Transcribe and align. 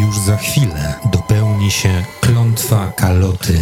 Już 0.00 0.18
za 0.18 0.36
chwilę 0.36 0.94
dopełni 1.12 1.70
się 1.70 2.04
klątwa 2.20 2.92
kaloty. 2.96 3.58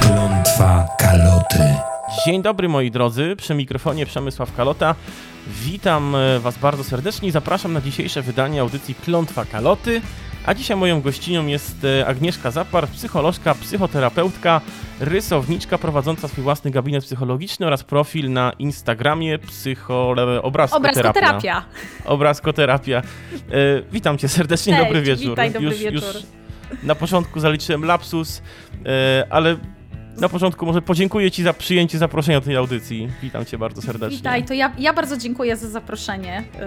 Klątwa 0.00 0.88
kaloty. 0.98 1.74
Dzień 2.26 2.42
dobry 2.42 2.68
moi 2.68 2.90
drodzy, 2.90 3.36
przy 3.36 3.54
mikrofonie 3.54 4.06
Przemysław 4.06 4.56
Kalota. 4.56 4.94
Witam 5.46 6.14
e, 6.14 6.40
Was 6.40 6.58
bardzo 6.58 6.84
serdecznie 6.84 7.28
i 7.28 7.30
zapraszam 7.30 7.72
na 7.72 7.80
dzisiejsze 7.80 8.22
wydanie 8.22 8.60
audycji 8.60 8.94
Klątwa 8.94 9.44
Kaloty. 9.44 10.00
A 10.46 10.54
dzisiaj 10.54 10.76
moją 10.76 11.00
gościnią 11.00 11.46
jest 11.46 11.84
e, 11.84 12.06
Agnieszka 12.06 12.50
Zapar, 12.50 12.88
psycholożka, 12.88 13.54
psychoterapeutka, 13.54 14.60
rysowniczka 15.00 15.78
prowadząca 15.78 16.28
swój 16.28 16.44
własny 16.44 16.70
gabinet 16.70 17.04
psychologiczny 17.04 17.66
oraz 17.66 17.84
profil 17.84 18.32
na 18.32 18.52
Instagramie 18.58 19.38
psycho... 19.38 20.14
obrazkoterapia. 22.04 22.98
E, 22.98 23.02
witam 23.92 24.18
Cię 24.18 24.28
serdecznie, 24.28 24.72
Cześć, 24.72 24.84
dobry 24.84 25.02
wieczór. 25.02 25.30
witaj, 25.30 25.50
dobry 25.50 25.68
już, 25.68 25.78
wieczór. 25.78 26.14
Już 26.14 26.22
na 26.82 26.94
początku 26.94 27.40
zaliczyłem 27.40 27.84
lapsus, 27.84 28.42
e, 28.86 29.26
ale 29.30 29.56
na 30.20 30.28
początku 30.28 30.66
może 30.66 30.82
podziękuję 30.82 31.30
Ci 31.30 31.42
za 31.42 31.52
przyjęcie 31.52 31.98
zaproszenia 31.98 32.40
do 32.40 32.46
tej 32.46 32.56
audycji. 32.56 33.08
Witam 33.22 33.44
Cię 33.44 33.58
bardzo 33.58 33.82
serdecznie. 33.82 34.16
Witaj, 34.16 34.44
to 34.44 34.54
ja, 34.54 34.72
ja 34.78 34.92
bardzo 34.92 35.16
dziękuję 35.16 35.56
za 35.56 35.68
zaproszenie. 35.68 36.44
Yy, 36.54 36.60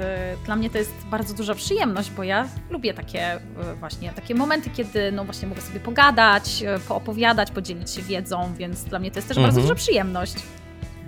Dla 0.45 0.55
mnie 0.55 0.70
to 0.70 0.77
jest 0.77 0.94
bardzo 1.12 1.34
duża 1.34 1.55
przyjemność, 1.55 2.12
bo 2.12 2.23
ja 2.23 2.48
lubię 2.70 2.94
takie 2.94 3.39
yy, 3.67 3.76
właśnie 3.76 4.09
takie 4.12 4.36
momenty, 4.36 4.70
kiedy 4.70 5.12
no 5.12 5.26
właśnie 5.26 5.48
mogę 5.48 5.62
sobie 5.62 5.80
pogadać, 5.80 6.62
yy, 6.62 6.80
poopowiadać, 6.88 7.52
podzielić 7.52 7.91
się 7.91 8.02
wiedzą, 8.02 8.53
więc 8.58 8.84
dla 8.84 9.00
mnie 9.00 9.12
to 9.12 9.17
jest 9.17 9.27
też 9.27 9.38
bardzo 9.38 9.59
Mhm. 9.59 9.64
duża 9.67 9.75
przyjemność. 9.75 10.34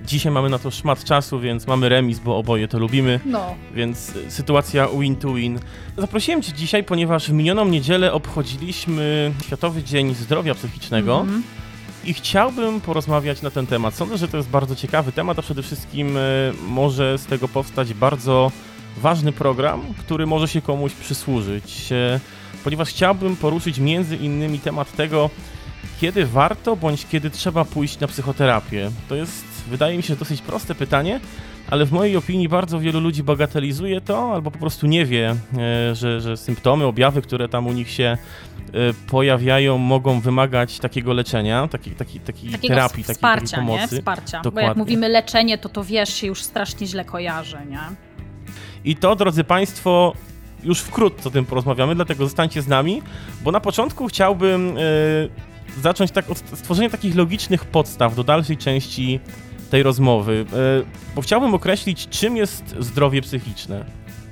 Dzisiaj 0.06 0.32
mamy 0.32 0.50
na 0.50 0.60
to 0.60 0.72
szmat 0.72 1.04
czasu, 1.04 1.40
więc 1.40 1.68
mamy 1.68 1.90
remis, 1.90 2.20
bo 2.20 2.38
oboje 2.38 2.68
to 2.68 2.80
lubimy, 2.80 3.20
No, 3.26 3.56
więc 3.74 4.16
y, 4.16 4.32
sytuacja 4.32 4.88
win 5.00 5.16
to 5.16 5.34
win. 5.34 5.60
Zaprosiłem 5.98 6.42
Cię 6.42 6.54
dzisiaj, 6.54 6.84
ponieważ 6.84 7.30
w 7.30 7.34
minioną 7.34 7.66
niedzielę 7.68 8.14
obchodziliśmy 8.14 9.32
Światowy 9.44 9.84
Dzień 9.84 10.16
Zdrowia 10.16 10.56
Psychicznego. 10.56 11.20
Mhm. 11.20 11.44
I 12.08 12.14
chciałbym 12.14 12.82
porozmawiać 12.82 13.42
na 13.42 13.52
ten 13.52 13.68
temat. 13.68 13.96
Sądzę, 13.96 14.18
że 14.18 14.28
to 14.28 14.38
jest 14.38 14.50
bardzo 14.50 14.76
ciekawy 14.76 15.12
temat, 15.12 15.40
a 15.40 15.42
przede 15.42 15.64
wszystkim 15.64 16.18
e, 16.18 16.22
może 16.68 17.18
z 17.18 17.26
tego 17.26 17.48
powstać 17.48 17.94
bardzo 17.94 18.52
ważny 18.98 19.32
program, 19.32 19.82
który 20.00 20.26
może 20.26 20.48
się 20.48 20.62
komuś 20.62 20.94
przysłużyć, 20.94 21.92
e, 21.92 22.20
ponieważ 22.64 22.90
chciałbym 22.90 23.36
poruszyć 23.36 23.80
między 23.80 24.16
innymi 24.16 24.60
temat 24.60 24.96
tego, 24.96 25.30
kiedy 26.02 26.26
warto 26.26 26.76
bądź 26.76 27.06
kiedy 27.06 27.30
trzeba 27.30 27.66
pójść 27.66 28.00
na 28.00 28.08
psychoterapię. 28.08 28.92
To 29.10 29.16
jest, 29.16 29.46
wydaje 29.70 29.98
mi 29.98 30.04
się, 30.04 30.16
dosyć 30.16 30.42
proste 30.42 30.76
pytanie, 30.76 31.20
ale 31.70 31.86
w 31.86 31.92
mojej 31.92 32.18
opinii 32.18 32.50
bardzo 32.50 32.80
wielu 32.80 33.00
ludzi 33.00 33.24
bagatelizuje 33.24 34.02
to 34.02 34.34
albo 34.34 34.52
po 34.52 34.60
prostu 34.60 34.88
nie 34.88 35.06
wie, 35.06 35.36
e, 35.58 35.96
że, 35.96 36.22
że 36.22 36.38
symptomy, 36.38 36.86
objawy, 36.86 37.22
które 37.22 37.50
tam 37.50 37.68
u 37.68 37.72
nich 37.72 37.90
się 37.90 38.18
pojawiają, 39.08 39.78
mogą 39.78 40.20
wymagać 40.20 40.80
takiego 40.80 41.14
leczenia, 41.14 41.68
takiej, 41.68 41.94
takiej, 41.94 42.22
takiej 42.22 42.52
takiego 42.52 42.76
terapii, 42.76 43.04
takiej, 43.04 43.04
takiej 43.04 43.16
wsparcia, 43.16 43.62
nie? 43.62 43.68
pomocy. 43.68 43.98
Wsparcia. 43.98 44.38
Bo 44.38 44.44
Dokładnie. 44.44 44.68
jak 44.68 44.78
mówimy 44.78 45.10
leczenie, 45.10 45.58
to 45.58 45.70
to 45.70 45.84
wiesz, 45.84 46.14
się 46.14 46.28
już 46.28 46.44
strasznie 46.44 46.88
źle 46.88 47.06
kojarzy, 47.06 47.58
nie? 47.70 47.80
I 48.86 48.96
to, 48.96 49.16
drodzy 49.16 49.44
Państwo, 49.44 50.14
już 50.64 50.80
wkrótce 50.80 51.30
o 51.30 51.32
tym 51.32 51.46
porozmawiamy, 51.46 51.96
dlatego 51.96 52.24
zostańcie 52.24 52.62
z 52.62 52.68
nami, 52.68 53.02
bo 53.44 53.52
na 53.52 53.60
początku 53.60 54.08
chciałbym 54.08 54.78
e, 54.78 55.82
zacząć 55.82 56.12
tak 56.12 56.30
od 56.30 56.38
stworzenia 56.38 56.90
takich 56.90 57.16
logicznych 57.16 57.66
podstaw 57.66 58.16
do 58.16 58.24
dalszej 58.24 58.58
części 58.58 59.20
tej 59.70 59.84
rozmowy, 59.84 60.46
e, 60.54 61.14
bo 61.16 61.22
chciałbym 61.22 61.54
określić, 61.54 62.08
czym 62.08 62.38
jest 62.38 62.76
zdrowie 62.80 63.22
psychiczne. 63.22 63.86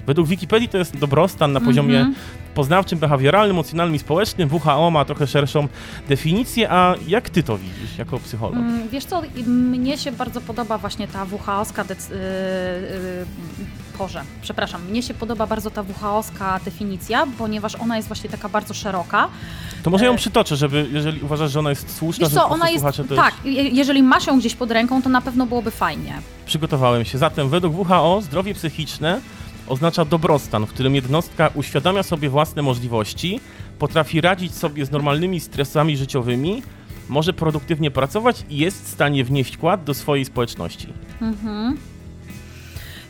Według 0.07 0.27
Wikipedii 0.27 0.69
to 0.69 0.77
jest 0.77 0.97
dobrostan 0.97 1.53
na 1.53 1.61
poziomie 1.61 1.97
Mhm. 1.97 2.15
Poznawczym, 2.55 2.99
behawioralnym, 2.99 3.55
emocjonalnym 3.55 3.95
i 3.95 3.99
społecznym. 3.99 4.49
WHO 4.53 4.91
ma 4.91 5.05
trochę 5.05 5.27
szerszą 5.27 5.67
definicję, 6.09 6.71
a 6.71 6.95
jak 7.07 7.29
ty 7.29 7.43
to 7.43 7.57
widzisz 7.57 7.97
jako 7.97 8.19
psycholog? 8.19 8.55
Mm, 8.55 8.89
Wiesz 8.89 9.05
co, 9.05 9.21
mnie 9.47 9.97
się 9.97 10.11
bardzo 10.11 10.41
podoba 10.41 10.77
właśnie 10.77 11.07
ta 11.07 11.25
WHO-ska 11.25 11.83
dec- 11.83 12.11
yy, 12.11 12.17
yy, 13.59 13.65
Boże, 13.97 14.21
przepraszam, 14.41 14.81
mnie 14.89 15.03
się 15.03 15.13
podoba 15.13 15.47
bardzo 15.47 15.71
ta 15.71 15.81
WHO-ska 15.81 16.59
definicja, 16.65 17.27
ponieważ 17.37 17.75
ona 17.75 17.95
jest 17.97 18.07
właśnie 18.09 18.29
taka 18.29 18.49
bardzo 18.49 18.73
szeroka. 18.73 19.27
To 19.83 19.89
może 19.89 20.05
ją 20.05 20.13
e, 20.13 20.17
przytoczę, 20.17 20.55
żeby, 20.55 20.87
jeżeli 20.91 21.21
uważasz, 21.21 21.51
że 21.51 21.59
ona 21.59 21.69
jest 21.69 21.97
słuszna, 21.97 22.25
Wiesz 22.27 22.33
co, 22.35 22.49
ona 22.49 22.69
jest, 22.69 22.85
tak, 23.15 23.33
je- 23.45 23.63
jeżeli 23.69 24.03
masz 24.03 24.27
ją 24.27 24.39
gdzieś 24.39 24.55
pod 24.55 24.71
ręką, 24.71 25.01
to 25.01 25.09
na 25.09 25.21
pewno 25.21 25.45
byłoby 25.45 25.71
fajnie. 25.71 26.13
Przygotowałem 26.45 27.05
się. 27.05 27.17
Zatem 27.17 27.49
według 27.49 27.89
WHO 27.89 28.21
zdrowie 28.21 28.53
psychiczne 28.53 29.21
oznacza 29.67 30.05
dobrostan, 30.05 30.65
w 30.65 30.69
którym 30.69 30.95
jednostka 30.95 31.49
uświadamia 31.55 32.03
sobie 32.03 32.29
własne 32.29 32.61
możliwości, 32.61 33.39
potrafi 33.79 34.21
radzić 34.21 34.53
sobie 34.55 34.85
z 34.85 34.91
normalnymi 34.91 35.39
stresami 35.39 35.97
życiowymi, 35.97 36.63
może 37.09 37.33
produktywnie 37.33 37.91
pracować 37.91 38.43
i 38.49 38.57
jest 38.57 38.85
w 38.85 38.87
stanie 38.87 39.23
wnieść 39.23 39.55
wkład 39.55 39.83
do 39.83 39.93
swojej 39.93 40.25
społeczności. 40.25 40.87
Mhm. 41.21 41.77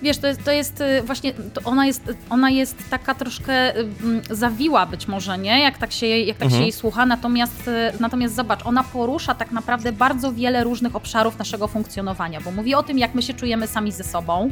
Wiesz, 0.01 0.17
to 0.17 0.27
jest, 0.27 0.43
to 0.43 0.51
jest 0.51 0.81
y, 0.81 1.01
właśnie, 1.01 1.33
to 1.33 1.61
ona, 1.63 1.85
jest, 1.85 2.13
ona 2.29 2.49
jest 2.49 2.89
taka 2.89 3.15
troszkę 3.15 3.79
y, 3.79 3.85
zawiła 4.31 4.85
być 4.85 5.07
może, 5.07 5.37
nie? 5.37 5.59
Jak 5.61 5.77
tak 5.77 5.91
się, 5.91 6.05
jej- 6.05 6.27
jak 6.27 6.37
tak 6.37 6.43
Mhm. 6.45 6.59
się 6.59 6.63
jej 6.63 6.71
słucha, 6.71 7.05
natomiast, 7.05 7.67
y, 7.67 7.71
natomiast 7.99 8.35
zobacz, 8.35 8.65
ona 8.65 8.83
porusza 8.83 9.35
tak 9.35 9.51
naprawdę 9.51 9.91
bardzo 9.91 10.33
wiele 10.33 10.63
różnych 10.63 10.95
obszarów 10.95 11.39
naszego 11.39 11.67
funkcjonowania, 11.67 12.41
bo 12.41 12.51
mówi 12.51 12.75
o 12.75 12.83
tym, 12.83 12.99
jak 12.99 13.15
my 13.15 13.21
się 13.21 13.33
czujemy 13.33 13.67
sami 13.67 13.91
ze 13.91 14.03
sobą, 14.03 14.49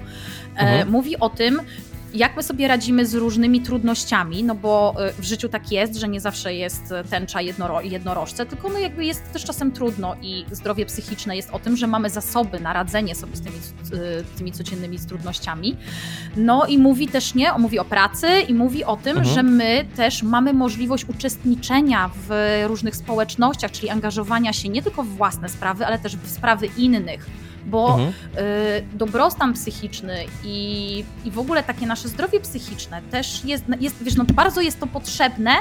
e, 0.56 0.60
Mhm. 0.60 0.92
mówi 0.92 1.20
o 1.20 1.30
tym, 1.30 1.62
jak 2.14 2.36
my 2.36 2.44
sobie 2.44 2.68
radzimy 2.68 3.06
z 3.06 3.14
różnymi 3.14 3.62
trudnościami, 3.62 4.44
no 4.44 4.56
bo 4.56 4.96
y, 5.20 5.22
w 5.22 5.24
życiu 5.26 5.50
tak 5.50 5.72
jest, 5.72 5.96
że 5.96 6.08
nie 6.08 6.22
zawsze 6.22 6.54
jest 6.54 6.94
tęcza 7.10 7.42
jednoro, 7.42 7.82
jednorożce, 7.82 8.46
tylko 8.46 8.70
no 8.70 8.80
jakby 8.80 9.06
jest 9.06 9.32
też 9.34 9.44
czasem 9.46 9.72
trudno 9.72 10.16
i 10.22 10.46
zdrowie 10.52 10.86
psychiczne 10.86 11.36
jest 11.36 11.50
o 11.52 11.60
tym, 11.60 11.78
że 11.78 11.88
mamy 11.88 12.10
zasoby 12.10 12.60
na 12.60 12.74
radzenie 12.74 13.16
sobie 13.16 13.36
z 13.36 13.42
tymi, 13.42 13.56
y, 14.04 14.24
tymi 14.38 14.52
codziennymi 14.52 15.00
trudnościami. 15.00 15.78
No 16.38 16.66
i 16.66 16.78
mówi 16.78 17.08
też 17.08 17.36
nie, 17.36 17.52
mówi 17.58 17.80
o 17.80 17.86
pracy 17.86 18.28
i 18.48 18.54
mówi 18.54 18.84
o 18.84 18.98
tym, 18.98 19.18
Mhm. 19.18 19.36
że 19.36 19.44
my 19.44 19.86
też 19.96 20.24
mamy 20.24 20.54
możliwość 20.54 21.06
uczestniczenia 21.10 22.10
w 22.28 22.64
różnych 22.68 22.96
społecznościach, 22.96 23.72
czyli 23.72 23.90
angażowania 23.90 24.54
się 24.54 24.70
nie 24.70 24.82
tylko 24.84 25.04
w 25.04 25.08
własne 25.08 25.50
sprawy, 25.50 25.86
ale 25.86 26.00
też 26.00 26.18
w 26.18 26.30
sprawy 26.30 26.70
innych. 26.78 27.30
Bo 27.66 27.88
Mhm. 27.94 28.10
y, 28.38 28.84
dobrostan 28.94 29.54
psychiczny 29.54 30.16
i, 30.44 31.06
i 31.26 31.32
w 31.32 31.40
ogóle 31.40 31.64
takie 31.64 31.88
nasze 31.88 32.08
zdrowie 32.08 32.40
psychiczne 32.40 33.02
też 33.12 33.46
jest, 33.46 33.64
jest 33.80 34.04
wiesz, 34.04 34.16
no 34.16 34.24
bardzo 34.34 34.62
jest 34.62 34.80
to 34.80 34.88
potrzebne 34.88 35.52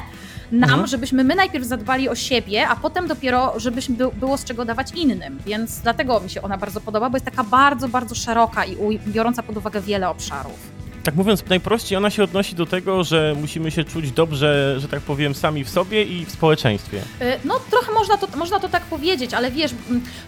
nam, 0.53 0.71
Mhm. 0.71 0.87
żebyśmy 0.87 1.25
my 1.25 1.35
najpierw 1.35 1.65
zadbali 1.67 2.09
o 2.09 2.15
siebie, 2.15 2.69
a 2.69 2.77
potem 2.77 3.09
dopiero, 3.09 3.61
żebyśmy 3.61 3.97
był, 3.97 4.13
było 4.13 4.37
z 4.39 4.45
czego 4.45 4.65
dawać 4.65 4.91
innym. 4.93 5.39
Więc 5.47 5.81
dlatego 5.81 6.21
mi 6.21 6.31
się 6.31 6.43
ona 6.43 6.59
bardzo 6.59 6.81
podoba, 6.81 7.11
bo 7.11 7.17
jest 7.17 7.25
taka 7.25 7.45
bardzo, 7.45 7.89
bardzo 7.89 8.15
szeroka 8.15 8.65
i 8.65 8.99
biorąca 9.07 9.43
pod 9.43 9.57
uwagę 9.57 9.81
wiele 9.81 10.09
obszarów. 10.09 10.82
Tak 11.05 11.15
mówiąc 11.15 11.45
najprościej, 11.49 11.99
ona 11.99 12.11
się 12.11 12.25
odnosi 12.25 12.55
do 12.55 12.67
tego, 12.67 13.05
że 13.05 13.35
musimy 13.41 13.71
się 13.71 13.85
czuć 13.85 14.13
dobrze, 14.13 14.81
że 14.81 14.89
tak 14.89 15.01
powiem, 15.01 15.35
sami 15.35 15.65
w 15.65 15.71
sobie 15.71 16.03
i 16.03 16.25
w 16.25 16.31
społeczeństwie. 16.31 16.99
Y, 17.23 17.41
No 17.45 17.61
trochę 17.71 17.93
można 17.93 18.17
to, 18.17 18.37
można 18.37 18.61
to 18.61 18.69
tak 18.69 18.83
powiedzieć, 18.83 19.35
ale 19.35 19.51
wiesz, 19.51 19.75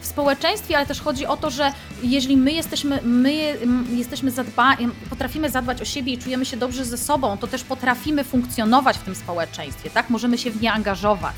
w 0.01 0.07
społeczeństwie, 0.07 0.77
ale 0.77 0.87
też 0.87 1.01
chodzi 1.01 1.27
o 1.27 1.37
to, 1.37 1.51
że 1.51 1.73
jeżeli 2.03 2.37
my 2.37 2.53
jesteśmy, 2.53 2.99
my 3.03 3.57
jesteśmy 3.91 4.31
zadba, 4.31 4.77
potrafimy 5.11 5.51
zadbać 5.51 5.83
o 5.83 5.85
siebie 5.85 6.13
i 6.13 6.19
czujemy 6.19 6.45
się 6.45 6.57
dobrze 6.57 6.85
ze 6.85 6.99
sobą, 6.99 7.37
to 7.39 7.47
też 7.47 7.65
potrafimy 7.65 8.25
funkcjonować 8.25 8.99
w 8.99 9.03
tym 9.03 9.15
społeczeństwie, 9.15 9.91
tak? 9.91 10.11
Możemy 10.11 10.39
się 10.39 10.51
w 10.51 10.63
nie 10.63 10.73
angażować. 10.73 11.35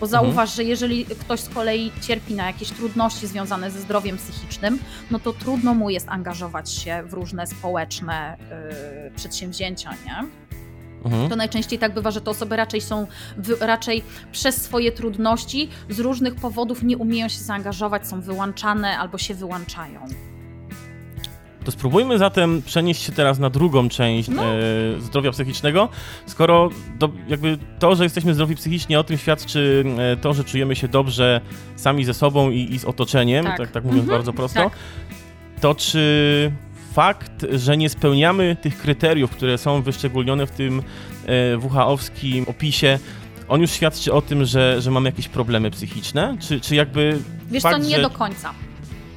Bo 0.00 0.06
zauważ, 0.06 0.56
że 0.56 0.64
jeżeli 0.64 1.04
ktoś 1.04 1.40
z 1.40 1.48
kolei 1.48 1.92
cierpi 2.02 2.34
na 2.34 2.46
jakieś 2.46 2.70
trudności 2.70 3.26
związane 3.26 3.70
ze 3.70 3.80
zdrowiem 3.80 4.16
psychicznym, 4.16 4.78
no 5.10 5.18
to 5.18 5.32
trudno 5.32 5.74
mu 5.74 5.90
jest 5.90 6.08
angażować 6.08 6.72
się 6.72 7.02
w 7.06 7.12
różne 7.12 7.46
społeczne 7.46 8.36
y, 9.08 9.16
przedsięwzięcia, 9.16 9.90
nie? 10.06 10.24
Mhm. 11.04 11.28
To 11.28 11.36
najczęściej 11.36 11.78
tak 11.78 11.94
bywa, 11.94 12.10
że 12.10 12.20
te 12.20 12.30
osoby 12.30 12.56
raczej 12.56 12.80
są, 12.80 13.06
wy, 13.36 13.56
raczej 13.60 14.02
przez 14.32 14.62
swoje 14.62 14.92
trudności 14.92 15.68
z 15.88 15.98
różnych 15.98 16.34
powodów 16.34 16.82
nie 16.82 16.98
umieją 16.98 17.28
się 17.28 17.38
zaangażować, 17.38 18.08
są 18.08 18.20
wyłączane 18.20 18.98
albo 18.98 19.18
się 19.18 19.34
wyłączają. 19.34 20.06
To 21.64 21.70
spróbujmy 21.72 22.18
zatem 22.18 22.62
przenieść 22.66 23.02
się 23.02 23.12
teraz 23.12 23.38
na 23.38 23.50
drugą 23.50 23.88
część 23.88 24.28
No. 24.28 24.42
e, 24.44 25.00
zdrowia 25.00 25.30
psychicznego. 25.30 25.88
Skoro 26.26 26.70
do, 26.98 27.08
jakby 27.28 27.58
to, 27.78 27.94
że 27.96 28.04
jesteśmy 28.04 28.34
zdrowi 28.34 28.56
psychicznie, 28.56 29.00
o 29.00 29.04
tym 29.04 29.18
świadczy 29.18 29.84
e, 29.98 30.16
to, 30.16 30.34
że 30.34 30.44
czujemy 30.44 30.76
się 30.76 30.88
dobrze 30.88 31.40
sami 31.76 32.04
ze 32.04 32.14
sobą 32.14 32.50
i, 32.50 32.74
i 32.74 32.78
z 32.78 32.84
otoczeniem, 32.84 33.44
tak, 33.44 33.56
Tak. 33.58 33.70
tak, 33.70 33.84
mówiąc 33.84 34.02
Mhm, 34.02 34.18
bardzo 34.18 34.32
prosto, 34.32 34.60
tak. 34.60 34.72
to 35.60 35.74
czy 35.74 36.52
fakt, 36.92 37.46
że 37.52 37.76
nie 37.76 37.88
spełniamy 37.88 38.56
tych 38.62 38.78
kryteriów, 38.78 39.30
które 39.30 39.58
są 39.58 39.82
wyszczególnione 39.82 40.46
w 40.46 40.50
tym 40.50 40.82
e, 41.26 41.58
WHO-owskim 41.58 42.48
opisie, 42.48 42.98
on 43.48 43.60
już 43.60 43.70
świadczy 43.70 44.12
o 44.12 44.22
tym, 44.22 44.44
że, 44.44 44.82
że 44.82 44.90
mamy 44.90 45.08
jakieś 45.08 45.28
problemy 45.28 45.70
psychiczne? 45.70 46.36
Czy, 46.40 46.60
czy 46.60 46.74
jakby 46.74 47.18
Wiesz 47.50 47.62
fakt, 47.62 47.76
co, 47.82 47.88
nie 47.88 47.96
że... 47.96 48.02
do 48.02 48.10
końca. 48.10 48.54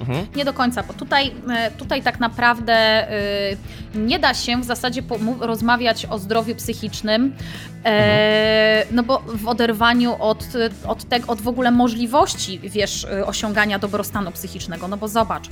Mhm. 0.09 0.27
Nie 0.35 0.45
do 0.45 0.53
końca, 0.53 0.83
bo 0.83 0.94
tutaj, 0.94 1.31
e, 1.50 1.71
tutaj 1.71 2.01
tak 2.01 2.19
naprawdę 2.19 3.07
y, 3.11 3.57
nie 3.95 4.19
da 4.19 4.33
się 4.33 4.61
w 4.61 4.63
zasadzie 4.63 5.01
rozmawiać 5.39 6.05
o 6.05 6.19
zdrowiu 6.19 6.55
psychicznym, 6.55 7.35
e, 7.85 8.85
no 8.91 9.03
bo 9.03 9.23
w 9.25 9.47
oderwaniu 9.47 10.15
od, 10.19 10.47
od, 10.88 11.03
tego, 11.03 11.31
od 11.31 11.41
w 11.41 11.47
ogóle 11.47 11.71
możliwości, 11.71 12.59
wiesz, 12.59 13.07
osiągania 13.25 13.79
dobrostanu 13.79 14.31
psychicznego, 14.31 14.88
no 14.88 14.97
bo 14.97 15.07
zobacz, 15.07 15.47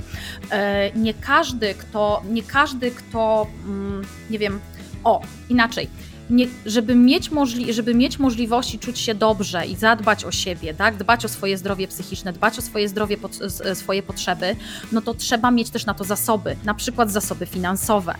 e, 0.50 0.90
nie 0.90 1.14
każdy, 1.14 1.74
kto, 1.74 2.22
nie 2.30 2.42
każdy, 2.42 2.90
kto, 2.90 3.46
mm, 3.64 4.04
nie 4.30 4.38
wiem, 4.38 4.60
o, 5.04 5.20
inaczej, 5.48 5.88
nie, 6.30 6.46
żeby, 6.66 6.94
mieć 6.94 7.30
możli 7.30 7.72
żeby 7.72 7.94
mieć 7.94 8.18
możliwości 8.18 8.78
czuć 8.78 8.98
się 8.98 9.14
dobrze 9.14 9.66
i 9.66 9.76
zadbać 9.76 10.24
o 10.24 10.32
siebie, 10.32 10.74
tak? 10.74 10.96
dbać 10.96 11.24
o 11.24 11.28
swoje 11.28 11.58
zdrowie 11.58 11.88
psychiczne, 11.88 12.32
dbać 12.32 12.58
o 12.58 12.62
swoje 12.62 12.88
zdrowie, 12.88 13.16
pod, 13.16 13.38
swoje 13.74 14.02
potrzeby, 14.02 14.56
no 14.92 15.02
to 15.02 15.14
trzeba 15.14 15.50
mieć 15.50 15.70
też 15.70 15.86
na 15.86 15.94
to 15.94 16.04
zasoby, 16.04 16.56
na 16.64 16.74
przykład 16.74 17.10
zasoby 17.10 17.46
finansowe. 17.46 18.14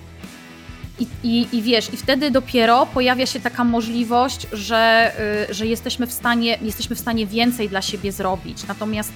I, 0.98 1.06
i, 1.22 1.56
I 1.56 1.62
wiesz, 1.62 1.94
i 1.94 1.96
wtedy 1.96 2.30
dopiero 2.30 2.86
pojawia 2.86 3.26
się 3.26 3.40
taka 3.40 3.64
możliwość, 3.64 4.46
że, 4.52 5.12
y, 5.50 5.54
że 5.54 5.66
jesteśmy, 5.66 6.06
w 6.06 6.12
stanie, 6.12 6.58
jesteśmy 6.62 6.96
w 6.96 6.98
stanie 6.98 7.26
więcej 7.26 7.68
dla 7.68 7.82
siebie 7.82 8.12
zrobić. 8.12 8.66
Natomiast 8.66 9.12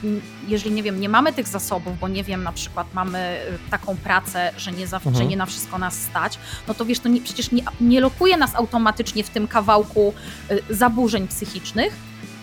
jeżeli, 0.49 0.75
nie 0.75 0.82
wiem, 0.82 1.00
nie 1.00 1.08
mamy 1.08 1.32
tych 1.32 1.49
zasobów, 1.49 1.99
bo 1.99 2.08
nie 2.08 2.25
wiem, 2.25 2.43
na 2.43 2.52
przykład 2.52 2.87
mamy 2.94 3.38
y, 3.67 3.70
taką 3.70 3.96
pracę, 3.96 4.52
że 4.58 4.73
nie, 4.73 4.87
za, 4.87 4.96
mhm. 4.96 5.17
że 5.17 5.25
nie 5.25 5.37
na 5.37 5.46
wszystko 5.46 5.78
nas 5.78 5.94
stać, 6.02 6.38
no 6.69 6.75
to 6.75 6.84
wiesz, 6.84 7.00
to 7.00 7.08
nie, 7.08 7.20
przecież 7.20 7.52
nie, 7.52 7.62
nie 7.81 8.00
lokuje 8.00 8.37
nas 8.37 8.55
automatycznie 8.55 9.25
w 9.25 9.31
tym 9.31 9.49
kawałku 9.49 10.14
y, 10.50 10.75
zaburzeń 10.75 11.29
psychicznych. 11.29 11.93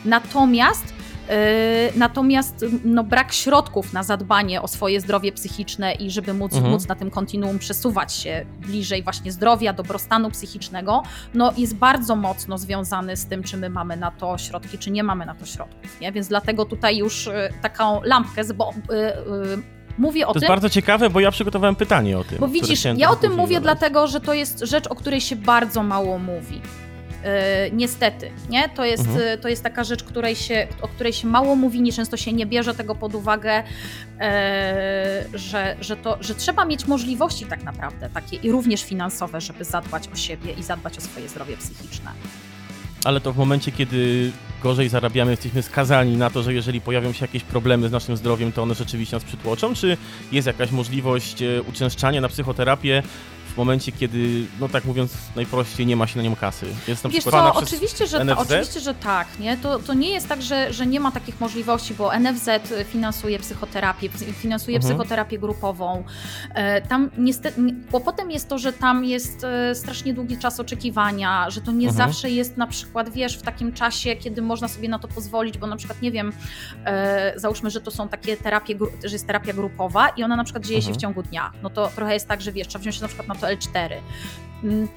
Natomiast 0.06 0.93
natomiast 1.96 2.66
no, 2.84 3.04
brak 3.04 3.34
środków 3.34 3.94
na 3.94 4.04
zadbanie 4.04 4.62
o 4.62 4.68
swoje 4.68 5.02
zdrowie 5.02 5.32
psychiczne 5.32 5.94
i 5.94 6.12
żeby 6.12 6.34
móc, 6.34 6.54
mhm. 6.54 6.72
móc 6.72 6.88
na 6.88 6.96
tym 6.96 7.12
kontinuum 7.12 7.60
przesuwać 7.60 8.14
się 8.14 8.46
bliżej 8.60 9.04
właśnie 9.04 9.32
zdrowia, 9.32 9.74
dobrostanu 9.74 10.32
psychicznego, 10.32 11.04
no, 11.34 11.54
jest 11.58 11.76
bardzo 11.76 12.16
mocno 12.16 12.58
związany 12.58 13.18
z 13.18 13.26
tym, 13.26 13.44
czy 13.44 13.58
my 13.58 13.70
mamy 13.70 13.98
na 13.98 14.12
to 14.12 14.38
środki, 14.38 14.78
czy 14.78 14.92
nie 14.92 15.04
mamy 15.04 15.26
na 15.26 15.36
to 15.36 15.46
środków. 15.46 16.00
Nie? 16.02 16.12
Więc 16.12 16.28
dlatego 16.28 16.66
tutaj 16.66 16.98
już 16.98 17.26
yy, 17.26 17.34
taką 17.62 18.02
lampkę, 18.04 18.44
bo 18.54 18.74
yy, 18.90 19.64
Mówię 19.98 20.28
o 20.28 20.34
to 20.34 20.34
tym. 20.34 20.42
Jest 20.42 20.52
bardzo 20.52 20.70
ciekawe, 20.70 21.10
bo 21.10 21.20
ja 21.20 21.32
przygotowałem 21.32 21.76
pytanie 21.76 22.20
o 22.20 22.24
tym. 22.24 22.38
Bo 22.40 22.48
widzisz, 22.48 22.86
ja 22.98 23.10
o 23.10 23.16
tym 23.16 23.36
mówię 23.36 23.56
zadać. 23.56 23.64
dlatego, 23.64 24.08
że 24.08 24.22
to 24.22 24.34
jest 24.34 24.60
rzecz, 24.60 24.88
o 24.88 24.96
której 24.96 25.22
się 25.22 25.36
bardzo 25.36 25.84
mało 25.84 26.20
mówi. 26.20 26.62
E, 27.24 27.72
niestety, 27.72 28.32
nie? 28.50 28.70
To 28.70 28.86
jest, 28.86 29.08
mhm. 29.08 29.28
E, 29.28 29.38
to 29.38 29.50
jest 29.50 29.64
taka 29.64 29.84
rzecz, 29.84 30.04
której 30.04 30.36
się, 30.36 30.68
o 30.82 30.88
której 30.88 31.14
się 31.14 31.28
mało 31.28 31.56
mówi, 31.56 31.82
nieczęsto 31.82 32.18
się 32.18 32.34
nie 32.34 32.46
bierze 32.46 32.74
tego 32.74 32.96
pod 32.96 33.16
uwagę, 33.16 33.64
e, 34.20 35.26
że, 35.34 35.76
że, 35.82 35.98
to, 35.98 36.18
że 36.22 36.36
trzeba 36.36 36.66
mieć 36.66 36.88
możliwości 36.88 37.46
tak 37.46 37.64
naprawdę, 37.64 38.10
takie 38.10 38.36
i 38.36 38.52
również 38.52 38.84
finansowe, 38.84 39.42
żeby 39.42 39.64
zadbać 39.64 40.10
o 40.14 40.16
siebie 40.16 40.54
i 40.54 40.64
zadbać 40.64 40.98
o 40.98 41.02
swoje 41.02 41.30
zdrowie 41.30 41.58
psychiczne. 41.58 42.12
Ale 43.06 43.22
to 43.22 43.34
w 43.34 43.38
momencie, 43.38 43.72
kiedy 43.72 44.32
gorzej 44.64 44.90
zarabiamy, 44.90 45.32
jesteśmy 45.32 45.64
skazani 45.64 46.18
na 46.18 46.30
to, 46.30 46.44
że 46.44 46.54
jeżeli 46.54 46.82
pojawią 46.82 47.14
się 47.14 47.26
jakieś 47.26 47.44
problemy 47.44 47.90
z 47.90 47.92
naszym 47.92 48.18
zdrowiem, 48.18 48.52
to 48.52 48.64
one 48.64 48.74
rzeczywiście 48.74 49.16
nas 49.16 49.24
przytłoczą? 49.24 49.74
Czy 49.74 49.98
jest 50.32 50.48
jakaś 50.48 50.72
możliwość 50.72 51.44
uczęszczania 51.70 52.22
na 52.22 52.30
psychoterapię 52.30 53.04
w 53.54 53.58
momencie, 53.58 53.92
kiedy, 53.92 54.46
no 54.60 54.70
tak 54.70 54.86
mówiąc 54.86 55.14
najprościej, 55.36 55.86
nie 55.86 55.96
ma 55.96 56.08
się 56.08 56.18
na 56.18 56.24
nią 56.24 56.36
kasy. 56.36 56.66
Jest 56.88 57.04
na 57.04 57.10
Wiesz 57.10 57.24
co, 57.24 57.54
oczywiście, 57.54 58.08
że, 58.08 58.26
ta, 58.26 58.38
oczywiście, 58.38 58.80
że 58.80 58.94
tak. 58.94 59.28
Nie? 59.40 59.58
To, 59.58 59.80
to 59.80 59.94
nie 59.94 60.10
jest 60.10 60.28
tak, 60.28 60.42
że, 60.42 60.74
że 60.74 60.86
nie 60.86 61.00
ma 61.00 61.12
takich 61.12 61.40
możliwości, 61.40 61.94
bo 61.94 62.20
NFZ 62.20 62.50
finansuje 62.88 63.40
psychoterapię, 63.40 64.10
finansuje 64.34 64.78
mhm. 64.78 64.94
psychoterapię 64.94 65.40
grupową. 65.40 66.04
E, 66.56 66.82
tam 66.82 67.10
niestety, 67.18 67.62
kłopotem 67.92 68.32
jest 68.32 68.50
to, 68.50 68.58
że 68.58 68.74
tam 68.74 69.06
jest 69.06 69.44
e, 69.44 69.76
strasznie 69.76 70.14
długi 70.14 70.38
czas 70.38 70.60
oczekiwania, 70.60 71.50
że 71.50 71.62
to 71.62 71.72
nie 71.72 71.88
mhm. 71.88 72.08
zawsze 72.08 72.30
jest 72.30 72.58
na 72.58 72.68
przykład, 72.68 73.10
wiesz, 73.10 73.38
w 73.38 73.42
takim 73.42 73.74
czasie, 73.74 74.16
kiedy 74.16 74.42
można 74.42 74.68
sobie 74.68 74.90
na 74.90 75.00
to 75.00 75.08
pozwolić, 75.08 75.58
bo 75.58 75.68
na 75.68 75.76
przykład, 75.76 76.02
nie 76.02 76.12
wiem, 76.12 76.34
e, 76.86 77.34
załóżmy, 77.36 77.70
że 77.70 77.82
to 77.82 77.92
są 77.92 78.10
takie 78.10 78.38
terapie, 78.38 78.76
że 79.04 79.16
jest 79.16 79.28
terapia 79.28 79.54
grupowa 79.54 80.10
i 80.10 80.24
ona 80.24 80.36
na 80.36 80.44
przykład 80.44 80.66
dzieje 80.66 80.80
mhm. 80.80 80.94
się 80.94 81.00
w 81.00 81.02
ciągu 81.02 81.24
dnia. 81.24 81.52
No 81.64 81.70
to 81.70 81.88
trochę 81.96 82.14
jest 82.14 82.28
tak, 82.28 82.42
że 82.42 82.52
wiesz, 82.52 82.68
trzeba 82.68 82.82
wziąć 82.82 82.96
się 82.96 83.02
na 83.02 83.08
przykład 83.08 83.28
na 83.28 83.36
to 83.36 83.43
L4. 83.44 84.02
Mm, 84.64 84.88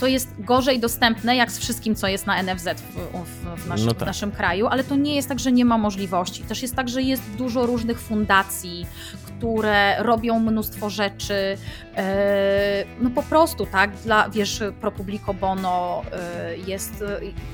to 0.00 0.06
jest 0.06 0.28
gorzej 0.38 0.80
dostępne 0.80 1.36
jak 1.36 1.52
z 1.52 1.58
wszystkim, 1.58 1.94
co 1.94 2.08
jest 2.08 2.26
na 2.26 2.42
NFZ 2.42 2.68
w, 2.68 2.96
w, 3.24 3.62
w, 3.62 3.68
naszym, 3.68 3.86
no 3.86 3.94
tak. 3.94 4.02
w, 4.02 4.06
naszym, 4.06 4.32
kraju, 4.32 4.66
ale 4.66 4.84
to 4.84 4.96
nie 4.96 5.14
jest 5.14 5.28
tak, 5.28 5.38
że 5.38 5.52
nie 5.52 5.64
ma 5.64 5.78
możliwości. 5.78 6.42
Też 6.42 6.62
jest 6.62 6.74
tak, 6.74 6.88
że 6.88 7.02
jest 7.02 7.22
dużo 7.38 7.66
różnych 7.66 8.00
fundacji, 8.00 8.86
które 9.26 10.02
robią 10.02 10.40
mnóstwo 10.40 10.90
rzeczy, 10.90 11.58
e, 11.96 12.84
no 13.00 13.10
po 13.10 13.22
prostu, 13.22 13.66
tak, 13.66 13.90
dla, 14.04 14.30
wiesz, 14.30 14.62
pro 14.80 14.92
publico 14.92 15.34
bono 15.34 16.02
e, 16.12 16.56
jest, 16.56 17.04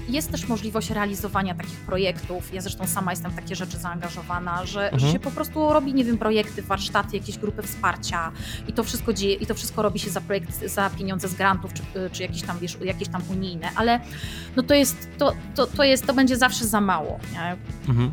jest 0.09 0.31
też 0.31 0.49
możliwość 0.49 0.91
realizowania 0.91 1.55
takich 1.55 1.79
projektów. 1.79 2.55
Ja 2.55 2.61
zresztą 2.61 2.87
sama 2.87 3.13
jestem 3.13 3.31
w 3.31 3.35
takie 3.35 3.57
rzeczy 3.57 3.79
zaangażowana, 3.79 4.67
że, 4.67 4.85
mhm. 4.85 5.01
że 5.01 5.13
się 5.13 5.19
po 5.19 5.31
prostu 5.31 5.73
robi, 5.73 5.95
nie 5.95 6.05
wiem, 6.05 6.19
projekty, 6.19 6.63
warsztaty, 6.63 7.17
jakieś 7.17 7.39
grupy 7.39 7.63
wsparcia 7.63 8.33
i 8.69 8.73
to 8.73 8.85
wszystko 8.85 9.13
dzieje, 9.13 9.35
i 9.35 9.47
to 9.47 9.55
wszystko 9.55 9.83
robi 9.83 9.99
się 9.99 10.11
za 10.11 10.21
projekt, 10.21 10.67
za 10.67 10.91
pieniądze 10.91 11.29
z 11.29 11.35
grantów, 11.35 11.52
czy, 11.75 12.11
czy 12.13 12.23
jakieś 12.23 12.43
tam, 12.43 12.59
wiesz, 12.59 12.77
jakieś 12.85 13.09
tam 13.09 13.23
unijne, 13.31 13.71
ale 13.75 14.01
no 14.57 14.63
to 14.63 14.75
jest, 14.75 15.09
to, 15.19 15.33
to, 15.55 15.67
to 15.67 15.85
jest, 15.85 16.07
to 16.07 16.15
będzie 16.15 16.37
zawsze 16.37 16.67
za 16.67 16.81
mało. 16.81 17.19
Nie? 17.33 17.57
Mhm. 17.89 18.11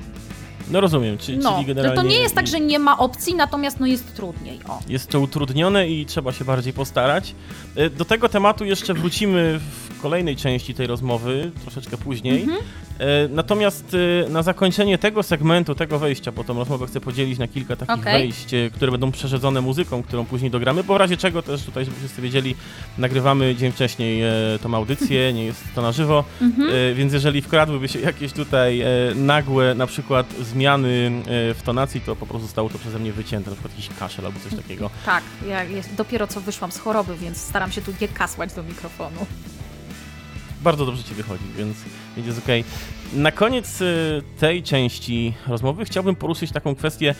No 0.72 0.82
rozumiem, 0.82 1.18
czyli, 1.18 1.38
no, 1.38 1.54
czyli 1.54 1.66
generalnie... 1.66 1.96
To 1.96 2.08
nie 2.08 2.20
jest 2.20 2.36
tak, 2.36 2.48
że 2.48 2.60
nie 2.60 2.80
ma 2.80 2.98
opcji, 2.98 3.36
natomiast 3.36 3.80
no 3.80 3.86
jest 3.86 4.16
trudniej. 4.16 4.60
O. 4.68 4.80
Jest 4.88 5.10
to 5.10 5.20
utrudnione 5.20 5.90
i 5.90 6.06
trzeba 6.06 6.32
się 6.32 6.46
bardziej 6.46 6.74
postarać. 6.74 7.36
E, 7.76 7.90
do 7.90 8.06
tego 8.06 8.30
tematu 8.30 8.66
jeszcze 8.66 8.94
wrócimy 8.94 9.60
w 9.60 9.99
kolejnej 10.02 10.36
części 10.36 10.74
tej 10.74 10.88
rozmowy, 10.88 11.52
troszeczkę 11.64 11.98
później. 11.98 12.42
Mhm. 12.42 12.60
E, 13.00 13.28
natomiast 13.28 13.96
e, 14.26 14.30
na 14.30 14.44
zakończenie 14.44 14.98
tego 14.98 15.24
segmentu, 15.24 15.76
tego 15.76 16.00
wejścia, 16.00 16.32
bo 16.32 16.44
tą 16.44 16.54
rozmowę 16.54 16.88
chcę 16.88 17.02
podzielić 17.02 17.40
na 17.40 17.48
kilka 17.48 17.76
takich 17.76 18.00
okay. 18.00 18.14
wejść, 18.14 18.54
e, 18.54 18.70
które 18.70 18.92
będą 18.92 19.12
przerzedzone 19.12 19.62
muzyką, 19.62 20.04
którą 20.04 20.26
później 20.26 20.52
dogramy, 20.52 20.84
bo 20.84 20.94
w 20.94 20.98
razie 20.98 21.18
czego 21.18 21.42
też 21.42 21.64
tutaj, 21.64 21.86
żeby 21.86 21.98
wszyscy 21.98 22.22
wiedzieli, 22.22 22.56
nagrywamy 22.98 23.56
dzień 23.56 23.72
wcześniej 23.72 24.24
tą 24.64 24.76
audycję, 24.76 25.34
nie 25.34 25.46
jest 25.46 25.64
to 25.76 25.82
na 25.82 25.92
żywo, 25.92 26.24
mhm. 26.42 26.96
więc 26.96 27.14
jeżeli 27.14 27.42
wkradłyby 27.42 27.88
się 27.88 28.00
jakieś 28.00 28.34
tutaj 28.34 28.84
nagłe 29.16 29.76
na 29.76 29.88
przykład 29.88 30.34
zmiany 30.42 31.12
w 31.28 31.60
tonacji, 31.64 32.02
to 32.02 32.16
po 32.16 32.26
prostu 32.26 32.48
zostało 32.48 32.70
to 32.70 32.80
przeze 32.80 33.00
mnie 33.00 33.14
wycięte, 33.14 33.50
na 33.50 33.56
przykład 33.56 33.74
jakiś 33.74 33.98
kaszel 34.00 34.26
albo 34.26 34.40
coś 34.40 34.56
takiego. 34.56 34.90
Tak, 35.06 35.24
ja 35.48 35.64
jest, 35.64 35.96
dopiero 35.96 36.28
co 36.28 36.42
wyszłam 36.42 36.72
z 36.72 36.78
choroby, 36.78 37.16
więc 37.16 37.38
staram 37.38 37.72
się 37.72 37.82
tu 37.82 37.92
nie 38.02 38.08
kasłać 38.08 38.54
do 38.54 38.64
mikrofonu 38.64 39.26
bardzo 40.62 40.86
dobrze 40.86 41.04
ci 41.04 41.14
wychodzi, 41.14 41.44
więc, 41.58 41.78
więc 42.16 42.28
jest 42.28 42.40
okej. 42.40 42.64
Na 43.14 43.32
koniec 43.32 43.82
y, 43.82 44.22
tej 44.40 44.64
części 44.64 45.34
rozmowy 45.48 45.86
chciałbym 45.86 46.16
poruszyć 46.16 46.52
taką 46.52 46.76
kwestię 46.76 47.16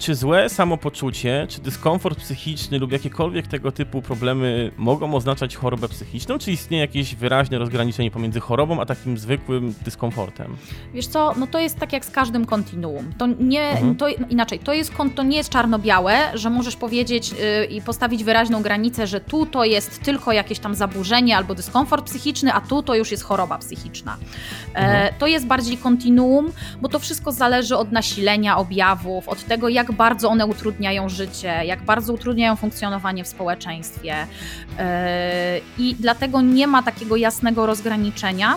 czy 0.00 0.14
złe 0.14 0.48
samopoczucie, 0.48 1.46
czy 1.48 1.60
dyskomfort 1.60 2.18
psychiczny 2.18 2.78
lub 2.78 2.92
jakiekolwiek 2.92 3.46
tego 3.46 3.72
typu 3.72 4.02
problemy 4.02 4.70
mogą 4.76 5.14
oznaczać 5.14 5.56
chorobę 5.56 5.88
psychiczną, 5.88 6.38
czy 6.38 6.52
istnieje 6.52 6.80
jakieś 6.80 7.14
wyraźne 7.14 7.58
rozgraniczenie 7.58 8.10
pomiędzy 8.10 8.40
chorobą 8.40 8.80
a 8.80 8.86
takim 8.86 9.18
zwykłym 9.18 9.74
dyskomfortem? 9.84 10.56
Wiesz 10.94 11.06
co, 11.06 11.34
no 11.36 11.46
to 11.46 11.58
jest 11.58 11.78
tak 11.78 11.92
jak 11.92 12.04
z 12.04 12.10
każdym 12.10 12.46
kontinuum. 12.46 13.12
To 13.18 13.26
nie, 13.26 13.70
mhm. 13.70 13.96
to 13.96 14.08
inaczej, 14.08 14.58
to, 14.58 14.72
jest, 14.72 14.92
to 15.14 15.22
nie 15.22 15.36
jest 15.36 15.50
czarno-białe, 15.50 16.18
że 16.34 16.50
możesz 16.50 16.76
powiedzieć 16.76 17.30
yy, 17.32 17.64
i 17.64 17.82
postawić 17.82 18.24
wyraźną 18.24 18.62
granicę, 18.62 19.06
że 19.06 19.20
tu 19.20 19.46
to 19.46 19.64
jest 19.64 20.02
tylko 20.02 20.32
jakieś 20.32 20.58
tam 20.58 20.74
zaburzenie 20.74 21.36
albo 21.36 21.54
dyskomfort 21.54 22.04
psychiczny, 22.04 22.52
a 22.52 22.60
tu 22.60 22.82
to 22.82 22.94
już 22.94 23.10
jest 23.10 23.22
choroba 23.22 23.58
psychiczna. 23.58 24.16
E, 24.74 24.78
mhm. 24.78 25.06
E, 25.06 25.12
to 25.18 25.26
jest 25.26 25.46
bardziej 25.46 25.76
kontinuum, 25.76 26.52
bo 26.80 26.88
to 26.88 26.98
wszystko 26.98 27.32
zależy 27.32 27.76
od 27.76 27.92
nasilenia 27.92 28.56
objawów, 28.56 29.28
od 29.28 29.44
tego, 29.44 29.68
jak 29.68 29.89
jak 29.90 29.96
bardzo 29.96 30.28
one 30.28 30.46
utrudniają 30.46 31.08
życie, 31.08 31.64
jak 31.64 31.82
bardzo 31.82 32.12
utrudniają 32.12 32.56
funkcjonowanie 32.56 33.24
w 33.24 33.28
społeczeństwie. 33.28 34.14
E, 34.78 35.60
I 35.78 35.94
dlatego 35.94 36.40
nie 36.40 36.66
ma 36.66 36.82
takiego 36.82 37.16
jasnego 37.16 37.66
rozgraniczenia. 37.66 38.54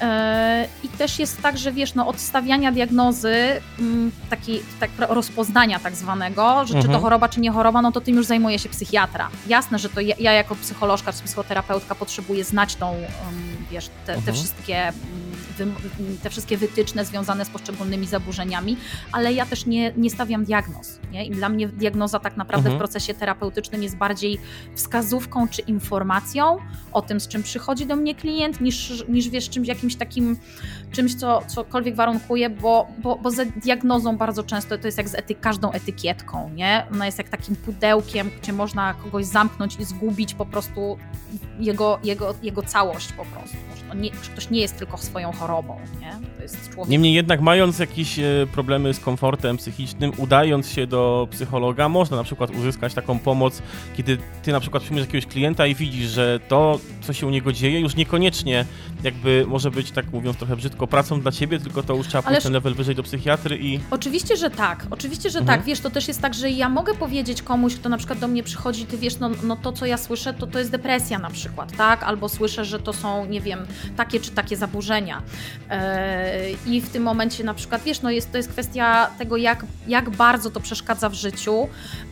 E, 0.00 0.68
I 0.84 0.88
też 0.88 1.18
jest 1.18 1.42
tak, 1.42 1.58
że 1.58 1.72
wiesz, 1.72 1.94
no, 1.94 2.06
odstawiania 2.06 2.72
diagnozy, 2.72 3.60
mm, 3.78 4.12
taki, 4.30 4.60
tak, 4.80 4.90
rozpoznania 4.98 5.78
tak 5.78 5.96
zwanego, 5.96 6.42
że 6.42 6.60
mhm. 6.60 6.82
czy 6.82 6.88
to 6.88 6.94
mhm. 6.94 7.02
choroba, 7.02 7.28
czy 7.28 7.40
nie 7.40 7.50
choroba, 7.50 7.82
no 7.82 7.92
to 7.92 8.00
tym 8.00 8.16
już 8.16 8.26
zajmuje 8.26 8.58
się 8.58 8.68
psychiatra. 8.68 9.28
Jasne, 9.46 9.78
że 9.78 9.88
to 9.88 10.00
ja, 10.00 10.14
ja 10.18 10.32
jako 10.32 10.54
psycholożka 10.54 11.12
czy 11.12 11.22
psychoterapeutka 11.22 11.94
potrzebuję 11.94 12.44
znać 12.44 12.74
tą, 12.74 12.94
wiesz, 13.70 13.88
te, 13.88 13.92
te 14.06 14.14
mhm. 14.14 14.36
wszystkie 14.36 14.88
mm, 14.88 15.32
te 16.22 16.30
wszystkie 16.30 16.56
wytyczne 16.56 17.04
związane 17.04 17.44
z 17.44 17.50
poszczególnymi 17.50 18.06
zaburzeniami, 18.06 18.76
ale 19.12 19.32
ja 19.32 19.46
też 19.46 19.66
nie, 19.66 19.92
nie 19.96 20.10
stawiam 20.10 20.44
diagnoz. 20.44 20.98
Nie? 21.12 21.26
I 21.26 21.30
dla 21.30 21.48
mnie 21.48 21.68
diagnoza 21.68 22.18
tak 22.18 22.36
naprawdę 22.36 22.68
mhm. 22.68 22.76
w 22.76 22.78
procesie 22.78 23.14
terapeutycznym 23.14 23.82
jest 23.82 23.96
bardziej 23.96 24.38
wskazówką 24.74 25.48
czy 25.48 25.62
informacją 25.62 26.56
o 26.92 27.02
tym, 27.02 27.20
z 27.20 27.28
czym 27.28 27.42
przychodzi 27.42 27.86
do 27.86 27.96
mnie 27.96 28.14
klient, 28.14 28.60
niż, 28.60 29.04
niż 29.08 29.28
wiesz, 29.28 29.50
czymś 29.50 29.68
jakimś 29.68 29.96
takim, 29.96 30.36
czymś, 30.92 31.14
co 31.14 31.42
cokolwiek 31.46 31.94
warunkuje, 31.94 32.50
bo, 32.50 32.88
bo, 32.98 33.16
bo 33.16 33.30
za 33.30 33.44
diagnozą 33.44 34.16
bardzo 34.16 34.42
często 34.42 34.78
to 34.78 34.88
jest 34.88 34.98
jak 34.98 35.08
z 35.08 35.14
ety 35.14 35.34
każdą 35.34 35.72
etykietką, 35.72 36.50
nie? 36.54 36.86
Ona 36.92 37.06
jest 37.06 37.18
jak 37.18 37.28
takim 37.28 37.56
pudełkiem, 37.56 38.30
gdzie 38.42 38.52
można 38.52 38.94
kogoś 38.94 39.24
zamknąć 39.24 39.76
i 39.80 39.84
zgubić 39.84 40.34
po 40.34 40.46
prostu 40.46 40.98
jego, 41.58 41.98
jego, 42.04 42.34
jego 42.42 42.62
całość 42.62 43.12
po 43.12 43.24
prostu. 43.24 43.56
Nie, 43.94 44.10
ktoś 44.10 44.50
nie 44.50 44.60
jest 44.60 44.78
tylko 44.78 44.98
swoją 44.98 45.32
chorobą, 45.32 45.80
nie? 46.00 46.12
To 46.36 46.42
jest 46.42 46.70
człowiek. 46.70 46.90
Niemniej 46.90 47.14
jednak 47.14 47.40
mając 47.40 47.78
jakieś 47.78 48.18
e, 48.18 48.24
problemy 48.52 48.94
z 48.94 49.00
komfortem 49.00 49.56
psychicznym, 49.56 50.12
udając 50.16 50.68
się 50.68 50.86
do 50.86 51.28
psychologa, 51.30 51.88
można 51.88 52.16
na 52.16 52.24
przykład 52.24 52.50
uzyskać 52.50 52.94
taką 52.94 53.18
pomoc, 53.18 53.62
kiedy 53.96 54.18
ty 54.42 54.52
na 54.52 54.60
przykład 54.60 54.82
przyjmujesz 54.82 55.06
jakiegoś 55.06 55.26
klienta 55.26 55.66
i 55.66 55.74
widzisz, 55.74 56.10
że 56.10 56.40
to, 56.48 56.78
co 57.00 57.12
się 57.12 57.26
u 57.26 57.30
niego 57.30 57.52
dzieje, 57.52 57.80
już 57.80 57.96
niekoniecznie 57.96 58.64
jakby 59.02 59.44
może 59.48 59.70
być, 59.70 59.90
tak 59.90 60.12
mówiąc 60.12 60.36
trochę 60.36 60.56
brzydko, 60.56 60.86
pracą 60.86 61.20
dla 61.20 61.32
ciebie, 61.32 61.58
tylko 61.60 61.82
to 61.82 61.94
już 61.94 62.08
trzeba 62.08 62.22
pójść 62.22 62.42
ten 62.42 62.52
level 62.52 62.74
wyżej 62.74 62.94
do 62.94 63.02
psychiatry 63.02 63.58
i... 63.58 63.80
Oczywiście, 63.90 64.36
że 64.36 64.50
tak. 64.50 64.86
Oczywiście, 64.90 65.30
że 65.30 65.38
mhm. 65.38 65.58
tak. 65.58 65.66
Wiesz, 65.66 65.80
to 65.80 65.90
też 65.90 66.08
jest 66.08 66.20
tak, 66.22 66.34
że 66.34 66.50
ja 66.50 66.68
mogę 66.68 66.94
powiedzieć 66.94 67.42
komuś, 67.42 67.74
kto 67.74 67.88
na 67.88 67.98
przykład 67.98 68.18
do 68.18 68.28
mnie 68.28 68.42
przychodzi, 68.42 68.86
ty 68.86 68.98
wiesz, 68.98 69.18
no, 69.18 69.30
no 69.42 69.56
to, 69.56 69.72
co 69.72 69.86
ja 69.86 69.98
słyszę, 69.98 70.34
to 70.34 70.46
to 70.46 70.58
jest 70.58 70.70
depresja 70.70 71.18
na 71.18 71.30
przykład, 71.30 71.76
tak? 71.76 72.02
Albo 72.02 72.28
słyszę, 72.28 72.64
że 72.64 72.78
to 72.78 72.92
są, 72.92 73.26
nie 73.26 73.40
wiem, 73.40 73.66
takie 73.96 74.20
czy 74.20 74.30
takie 74.30 74.56
zaburzenia. 74.56 75.22
Yy, 76.66 76.74
I 76.74 76.80
w 76.80 76.90
tym 76.90 77.02
momencie 77.02 77.44
na 77.44 77.54
przykład, 77.54 77.82
wiesz, 77.82 78.02
no 78.02 78.10
jest, 78.10 78.32
to 78.32 78.36
jest 78.36 78.48
kwestia 78.48 79.10
tego, 79.18 79.36
jak, 79.36 79.66
jak 79.88 80.10
bardzo 80.10 80.50
to 80.50 80.60
przeszkadza 80.60 81.08
w 81.08 81.14
życiu, 81.14 81.68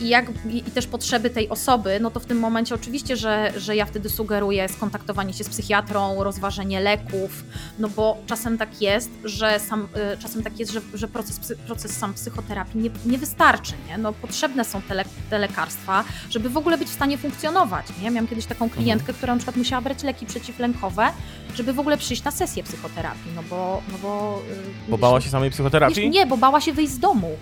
i, 0.00 0.08
jak, 0.08 0.26
i 0.50 0.62
też 0.62 0.86
potrzeby 0.86 1.30
tej 1.30 1.48
osoby, 1.48 1.98
no 2.00 2.10
to 2.10 2.20
w 2.20 2.26
tym 2.26 2.38
momencie 2.38 2.74
oczywiście, 2.74 3.16
że, 3.16 3.52
że 3.56 3.76
ja 3.76 3.86
wtedy 3.86 4.08
sugeruję 4.10 4.68
skontaktowanie 4.68 5.32
się 5.32 5.44
z 5.44 5.48
psychiatrą, 5.48 6.24
rozważenie 6.24 6.80
leków, 6.80 7.44
no 7.78 7.88
bo 7.88 8.16
czasem 8.26 8.58
tak 8.58 8.82
jest, 8.82 9.10
że 9.24 9.60
sam, 9.60 9.88
e, 9.94 10.16
czasem 10.16 10.42
tak 10.42 10.58
jest, 10.58 10.72
że, 10.72 10.80
że 10.94 11.08
proces, 11.08 11.40
proces 11.66 11.96
sam 11.96 12.14
psychoterapii 12.14 12.80
nie, 12.80 12.90
nie 13.06 13.18
wystarczy, 13.18 13.72
nie? 13.88 13.98
No 13.98 14.12
potrzebne 14.12 14.64
są 14.64 14.82
te, 14.82 14.94
le, 14.94 15.04
te 15.30 15.38
lekarstwa, 15.38 16.04
żeby 16.30 16.50
w 16.50 16.56
ogóle 16.56 16.78
być 16.78 16.88
w 16.88 16.92
stanie 16.92 17.18
funkcjonować, 17.18 17.86
nie? 18.02 18.10
Miałam 18.10 18.28
kiedyś 18.28 18.46
taką 18.46 18.70
klientkę, 18.70 19.08
mhm. 19.08 19.16
która 19.16 19.34
na 19.34 19.38
przykład 19.38 19.56
musiała 19.56 19.82
brać 19.82 20.02
leki 20.02 20.26
przeciwlękowe, 20.26 21.06
żeby 21.54 21.72
w 21.72 21.78
ogóle 21.78 21.96
przyjść 21.96 22.24
na 22.24 22.30
sesję 22.30 22.62
psychoterapii, 22.62 23.32
no 23.34 23.42
bo... 23.50 23.82
No 23.92 23.98
bo, 24.02 24.42
y, 24.86 24.90
bo 24.90 24.98
bała 24.98 25.20
się 25.20 25.30
samej 25.30 25.50
psychoterapii? 25.50 26.10
nie, 26.10 26.26
bo 26.26 26.36
bała 26.36 26.60
się 26.60 26.72
wyjść 26.72 26.92
z 26.92 26.98
domu. 26.98 27.36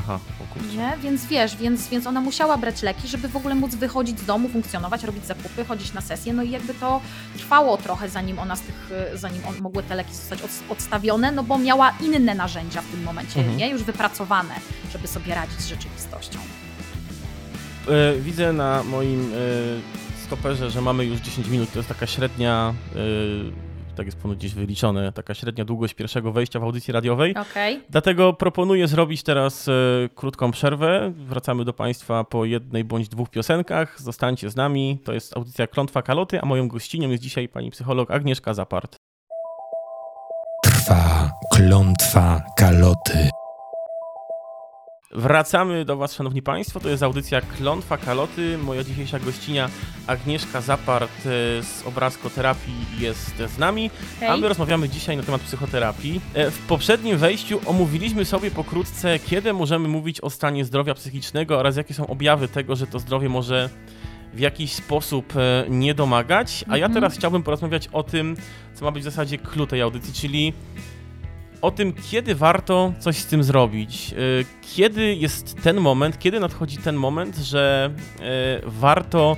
Aha, 0.00 0.18
Nie? 0.76 0.92
Więc 1.02 1.26
wiesz, 1.26 1.56
więc, 1.56 1.88
więc 1.88 2.06
ona 2.06 2.20
musiała 2.20 2.56
brać 2.56 2.82
leki, 2.82 3.08
żeby 3.08 3.28
w 3.28 3.36
ogóle 3.36 3.54
móc 3.54 3.74
wychodzić 3.74 4.20
z 4.20 4.24
domu, 4.24 4.48
funkcjonować, 4.48 5.04
robić 5.04 5.26
zakupy, 5.26 5.64
chodzić 5.64 5.92
na 5.92 6.00
sesję, 6.00 6.32
no 6.32 6.42
i 6.42 6.50
jakby 6.50 6.74
to 6.74 7.00
trwało 7.36 7.76
trochę, 7.76 8.08
zanim 8.08 8.38
ona 8.38 8.56
z 8.56 8.60
tych, 8.60 8.90
zanim 9.14 9.42
on, 9.46 9.54
mogły 9.60 9.82
te 9.82 9.94
leki 9.94 10.14
zostać 10.14 10.42
od, 10.42 10.50
odstawione, 10.68 11.32
no 11.32 11.42
bo 11.42 11.58
miała 11.58 11.94
inne 12.00 12.34
narzędzia 12.34 12.82
w 12.82 12.90
tym 12.90 13.02
momencie, 13.02 13.40
mhm. 13.40 13.56
nie? 13.56 13.68
Już 13.68 13.82
wypracowane, 13.82 14.54
żeby 14.92 15.08
sobie 15.08 15.34
radzić 15.34 15.60
z 15.60 15.66
rzeczywistością. 15.66 16.38
Yy, 17.88 18.20
widzę 18.20 18.52
na 18.52 18.82
moim 18.82 19.30
yy, 19.30 19.38
stoperze, 20.26 20.70
że 20.70 20.80
mamy 20.80 21.04
już 21.04 21.20
10 21.20 21.48
minut, 21.48 21.72
to 21.72 21.78
jest 21.78 21.88
taka 21.88 22.06
średnia 22.06 22.74
yy, 22.94 23.67
tak 23.98 24.06
jest 24.06 24.18
ponoć 24.18 24.38
gdzieś 24.38 24.54
wyliczone, 24.54 25.12
taka 25.12 25.34
średnia 25.34 25.64
długość 25.64 25.94
pierwszego 25.94 26.32
wejścia 26.32 26.60
w 26.60 26.62
audycji 26.62 26.92
radiowej. 26.92 27.34
Okay. 27.36 27.80
Dlatego 27.90 28.32
proponuję 28.32 28.88
zrobić 28.88 29.22
teraz 29.22 29.68
e, 29.68 29.72
krótką 30.14 30.50
przerwę. 30.50 31.12
Wracamy 31.16 31.64
do 31.64 31.72
Państwa 31.72 32.24
po 32.24 32.44
jednej 32.44 32.84
bądź 32.84 33.08
dwóch 33.08 33.30
piosenkach. 33.30 34.00
Zostańcie 34.00 34.50
z 34.50 34.56
nami. 34.56 34.98
To 35.04 35.12
jest 35.12 35.36
audycja 35.36 35.66
Klątwa 35.66 36.02
Kaloty, 36.02 36.40
a 36.40 36.46
moją 36.46 36.68
gościnią 36.68 37.10
jest 37.10 37.22
dzisiaj 37.22 37.48
pani 37.48 37.70
psycholog 37.70 38.10
Agnieszka 38.10 38.54
Zapart. 38.54 38.96
Trwa 40.64 41.30
Klątwa 41.54 42.42
Kaloty. 42.56 43.30
Wracamy 45.18 45.84
do 45.84 45.96
Was, 45.96 46.14
Szanowni 46.14 46.42
Państwo. 46.42 46.80
To 46.80 46.88
jest 46.88 47.02
audycja 47.02 47.40
Klątwa 47.40 47.96
Kaloty. 47.96 48.58
Moja 48.58 48.84
dzisiejsza 48.84 49.18
gościnia 49.18 49.68
Agnieszka 50.06 50.60
Zapart 50.60 51.10
e, 51.10 51.62
z 51.62 51.82
obrazkoterapii 51.86 52.74
jest 52.98 53.36
z 53.36 53.58
nami, 53.58 53.90
Hej. 54.20 54.28
a 54.28 54.36
my 54.36 54.48
rozmawiamy 54.48 54.88
dzisiaj 54.88 55.16
na 55.16 55.22
temat 55.22 55.40
psychoterapii. 55.40 56.20
E, 56.34 56.50
w 56.50 56.58
poprzednim 56.58 57.18
wejściu 57.18 57.60
omówiliśmy 57.66 58.24
sobie 58.24 58.50
pokrótce, 58.50 59.18
kiedy 59.18 59.52
możemy 59.52 59.88
mówić 59.88 60.20
o 60.20 60.30
stanie 60.30 60.64
zdrowia 60.64 60.94
psychicznego 60.94 61.58
oraz 61.58 61.76
jakie 61.76 61.94
są 61.94 62.06
objawy 62.06 62.48
tego, 62.48 62.76
że 62.76 62.86
to 62.86 62.98
zdrowie 62.98 63.28
może 63.28 63.70
w 64.34 64.38
jakiś 64.38 64.72
sposób 64.72 65.36
e, 65.36 65.64
nie 65.68 65.94
domagać. 65.94 66.64
A 66.68 66.76
ja 66.76 66.86
mhm. 66.86 66.94
teraz 66.94 67.14
chciałbym 67.14 67.42
porozmawiać 67.42 67.88
o 67.92 68.02
tym, 68.02 68.36
co 68.74 68.84
ma 68.84 68.90
być 68.90 69.02
w 69.02 69.04
zasadzie 69.04 69.38
clue 69.38 69.66
tej 69.66 69.82
audycji, 69.82 70.12
czyli 70.12 70.52
o 71.62 71.70
tym, 71.70 71.92
kiedy 72.10 72.34
warto 72.34 72.92
coś 72.98 73.16
z 73.16 73.26
tym 73.26 73.42
zrobić. 73.42 74.12
Y, 74.12 74.44
kiedy 74.76 75.14
jest 75.14 75.62
ten 75.62 75.80
moment, 75.80 76.18
kiedy 76.18 76.40
nadchodzi 76.40 76.76
ten 76.76 76.96
moment, 76.96 77.36
że 77.36 77.90
y, 77.94 78.22
warto 78.66 79.36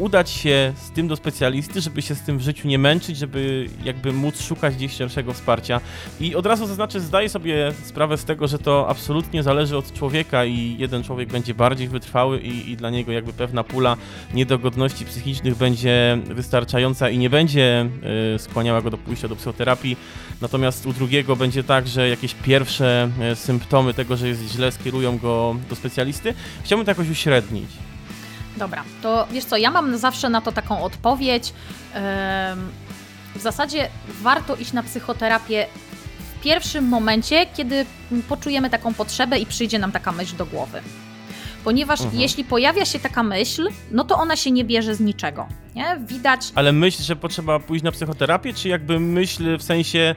udać 0.00 0.30
się 0.30 0.72
z 0.76 0.90
tym 0.90 1.08
do 1.08 1.16
specjalisty, 1.16 1.80
żeby 1.80 2.02
się 2.02 2.14
z 2.14 2.22
tym 2.22 2.38
w 2.38 2.42
życiu 2.42 2.68
nie 2.68 2.78
męczyć, 2.78 3.16
żeby 3.16 3.66
jakby 3.84 4.12
móc 4.12 4.42
szukać 4.42 4.74
gdzieś 4.74 4.92
szerszego 4.92 5.32
wsparcia. 5.32 5.80
I 6.20 6.34
od 6.34 6.46
razu 6.46 6.66
zaznaczę, 6.66 7.00
zdaję 7.00 7.28
sobie 7.28 7.72
sprawę 7.84 8.16
z 8.16 8.24
tego, 8.24 8.48
że 8.48 8.58
to 8.58 8.88
absolutnie 8.88 9.42
zależy 9.42 9.76
od 9.76 9.92
człowieka 9.92 10.44
i 10.44 10.76
jeden 10.78 11.02
człowiek 11.02 11.28
będzie 11.28 11.54
bardziej 11.54 11.88
wytrwały 11.88 12.40
i, 12.40 12.70
i 12.70 12.76
dla 12.76 12.90
niego 12.90 13.12
jakby 13.12 13.32
pewna 13.32 13.64
pula 13.64 13.96
niedogodności 14.34 15.04
psychicznych 15.04 15.56
będzie 15.56 16.18
wystarczająca 16.26 17.10
i 17.10 17.18
nie 17.18 17.30
będzie 17.30 17.88
y, 18.34 18.38
skłaniała 18.38 18.82
go 18.82 18.90
do 18.90 18.98
pójścia 18.98 19.28
do 19.28 19.36
psychoterapii. 19.36 19.96
Natomiast 20.40 20.86
u 20.86 20.92
drugiego 20.92 21.36
będzie 21.36 21.64
tak, 21.64 21.88
że 21.88 22.08
jakieś 22.08 22.34
pierwsze 22.34 23.10
y, 23.32 23.36
symptomy 23.36 23.94
tego, 23.94 24.16
że 24.16 24.28
jest 24.28 24.42
źle, 24.42 24.72
skierują 24.72 25.18
go 25.18 25.56
do 25.70 25.76
specjalisty. 25.76 26.34
Chciałbym 26.64 26.84
to 26.86 26.90
jakoś 26.90 27.10
uśrednić. 27.10 27.89
Dobra, 28.56 28.84
to 29.02 29.26
wiesz 29.32 29.44
co, 29.44 29.56
ja 29.56 29.70
mam 29.70 29.98
zawsze 29.98 30.28
na 30.28 30.40
to 30.40 30.52
taką 30.52 30.82
odpowiedź. 30.82 31.52
W 33.34 33.40
zasadzie 33.40 33.88
warto 34.22 34.56
iść 34.56 34.72
na 34.72 34.82
psychoterapię 34.82 35.66
w 36.18 36.42
pierwszym 36.42 36.84
momencie, 36.84 37.46
kiedy 37.46 37.86
poczujemy 38.28 38.70
taką 38.70 38.94
potrzebę 38.94 39.38
i 39.38 39.46
przyjdzie 39.46 39.78
nam 39.78 39.92
taka 39.92 40.12
myśl 40.12 40.36
do 40.36 40.46
głowy. 40.46 40.82
Ponieważ 41.64 42.00
mhm. 42.00 42.20
jeśli 42.20 42.44
pojawia 42.44 42.84
się 42.84 42.98
taka 42.98 43.22
myśl, 43.22 43.68
no 43.90 44.04
to 44.04 44.16
ona 44.16 44.36
się 44.36 44.50
nie 44.50 44.64
bierze 44.64 44.94
z 44.94 45.00
niczego. 45.00 45.46
Nie? 45.74 46.00
Widać. 46.06 46.40
Ale 46.54 46.72
myśl, 46.72 47.02
że 47.02 47.16
potrzeba 47.16 47.58
pójść 47.58 47.84
na 47.84 47.92
psychoterapię, 47.92 48.54
czy 48.54 48.68
jakby 48.68 49.00
myśl 49.00 49.58
w 49.58 49.62
sensie 49.62 50.14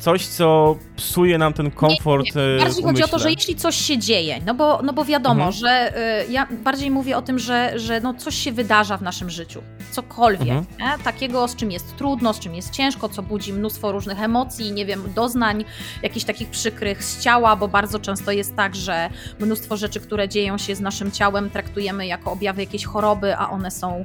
coś, 0.00 0.26
co 0.26 0.76
psuje 0.96 1.38
nam 1.38 1.52
ten 1.52 1.70
komfort. 1.70 2.34
Nie, 2.34 2.42
nie. 2.56 2.58
Bardziej 2.58 2.84
chodzi 2.84 3.02
o 3.02 3.08
to, 3.08 3.18
że 3.18 3.30
jeśli 3.30 3.56
coś 3.56 3.76
się 3.76 3.98
dzieje, 3.98 4.40
no 4.46 4.54
bo, 4.54 4.80
no 4.82 4.92
bo 4.92 5.04
wiadomo, 5.04 5.44
mhm. 5.44 5.52
że 5.52 5.92
y, 6.28 6.32
ja 6.32 6.46
bardziej 6.64 6.90
mówię 6.90 7.16
o 7.16 7.22
tym, 7.22 7.38
że, 7.38 7.78
że 7.78 8.00
no 8.00 8.14
coś 8.14 8.34
się 8.34 8.52
wydarza 8.52 8.96
w 8.96 9.02
naszym 9.02 9.30
życiu, 9.30 9.62
cokolwiek, 9.90 10.66
mhm. 10.80 11.00
takiego, 11.00 11.48
z 11.48 11.56
czym 11.56 11.70
jest 11.70 11.96
trudno, 11.96 12.32
z 12.32 12.38
czym 12.38 12.54
jest 12.54 12.70
ciężko, 12.70 13.08
co 13.08 13.22
budzi 13.22 13.52
mnóstwo 13.52 13.92
różnych 13.92 14.22
emocji, 14.22 14.72
nie 14.72 14.86
wiem, 14.86 15.12
doznań, 15.14 15.64
jakichś 16.02 16.24
takich 16.24 16.50
przykrych 16.50 17.04
z 17.04 17.22
ciała, 17.22 17.56
bo 17.56 17.68
bardzo 17.68 17.98
często 17.98 18.32
jest 18.32 18.56
tak, 18.56 18.76
że 18.76 19.10
mnóstwo 19.40 19.76
rzeczy, 19.76 20.00
które 20.00 20.28
dzieją 20.28 20.58
się 20.58 20.74
z 20.74 20.80
naszym 20.80 21.10
ciałem, 21.10 21.50
traktujemy 21.50 22.06
jako 22.06 22.32
objawy 22.32 22.60
jakiejś 22.60 22.84
choroby, 22.84 23.36
a 23.36 23.50
one 23.50 23.70
są, 23.70 24.04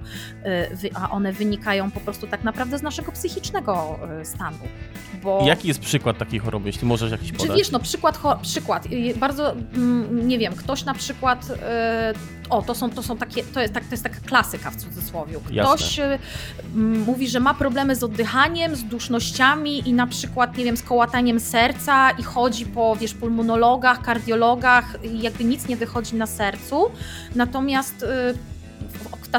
y, 0.83 0.89
a 0.93 1.09
one 1.11 1.33
wynikają 1.33 1.91
po 1.91 1.99
prostu 1.99 2.27
tak 2.27 2.43
naprawdę 2.43 2.77
z 2.77 2.81
naszego 2.81 3.11
psychicznego 3.11 3.99
stanu. 4.23 4.57
Bo... 5.25 5.45
Jaki 5.45 5.67
jest 5.67 5.79
przykład 5.79 6.17
takiej 6.17 6.39
choroby, 6.39 6.69
jeśli 6.69 6.87
możesz 6.87 7.11
jakiś 7.11 7.31
podać? 7.31 7.47
Czy 7.47 7.53
wiesz, 7.53 7.71
no 7.71 7.79
przykład, 7.79 8.19
przykład, 8.41 8.87
bardzo, 9.15 9.51
mm, 9.51 10.27
nie 10.27 10.39
wiem, 10.39 10.55
ktoś 10.55 10.85
na 10.85 10.93
przykład, 10.93 11.51
e, 11.61 12.13
o, 12.49 12.61
to 12.61 12.75
są, 12.75 12.89
to 12.89 13.03
są 13.03 13.17
takie, 13.17 13.43
to 13.43 13.61
jest, 13.61 13.73
tak, 13.73 13.83
to 13.83 13.91
jest 13.91 14.03
taka 14.03 14.19
klasyka 14.19 14.71
w 14.71 14.75
cudzysłowie. 14.75 15.37
Ktoś 15.45 15.97
Jasne. 15.97 16.19
mówi, 17.05 17.27
że 17.27 17.39
ma 17.39 17.53
problemy 17.53 17.95
z 17.95 18.03
oddychaniem, 18.03 18.75
z 18.75 18.83
dusznościami 18.83 19.89
i 19.89 19.93
na 19.93 20.07
przykład, 20.07 20.57
nie 20.57 20.63
wiem, 20.63 20.77
z 20.77 20.83
kołataniem 20.83 21.39
serca 21.39 22.11
i 22.11 22.23
chodzi 22.23 22.65
po, 22.65 22.95
wiesz, 22.95 23.13
pulmonologach, 23.13 24.01
kardiologach 24.01 24.97
i 25.03 25.21
jakby 25.21 25.43
nic 25.43 25.67
nie 25.67 25.75
wychodzi 25.77 26.15
na 26.15 26.27
sercu, 26.27 26.91
natomiast 27.35 28.03
e, 28.03 28.33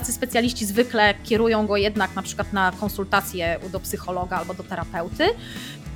tacy 0.00 0.12
specjaliści 0.12 0.66
zwykle 0.66 1.14
kierują 1.24 1.66
go 1.66 1.76
jednak 1.76 2.16
na 2.16 2.22
przykład 2.22 2.52
na 2.52 2.72
konsultację 2.80 3.58
do 3.72 3.80
psychologa 3.80 4.36
albo 4.36 4.54
do 4.54 4.62
terapeuty 4.62 5.24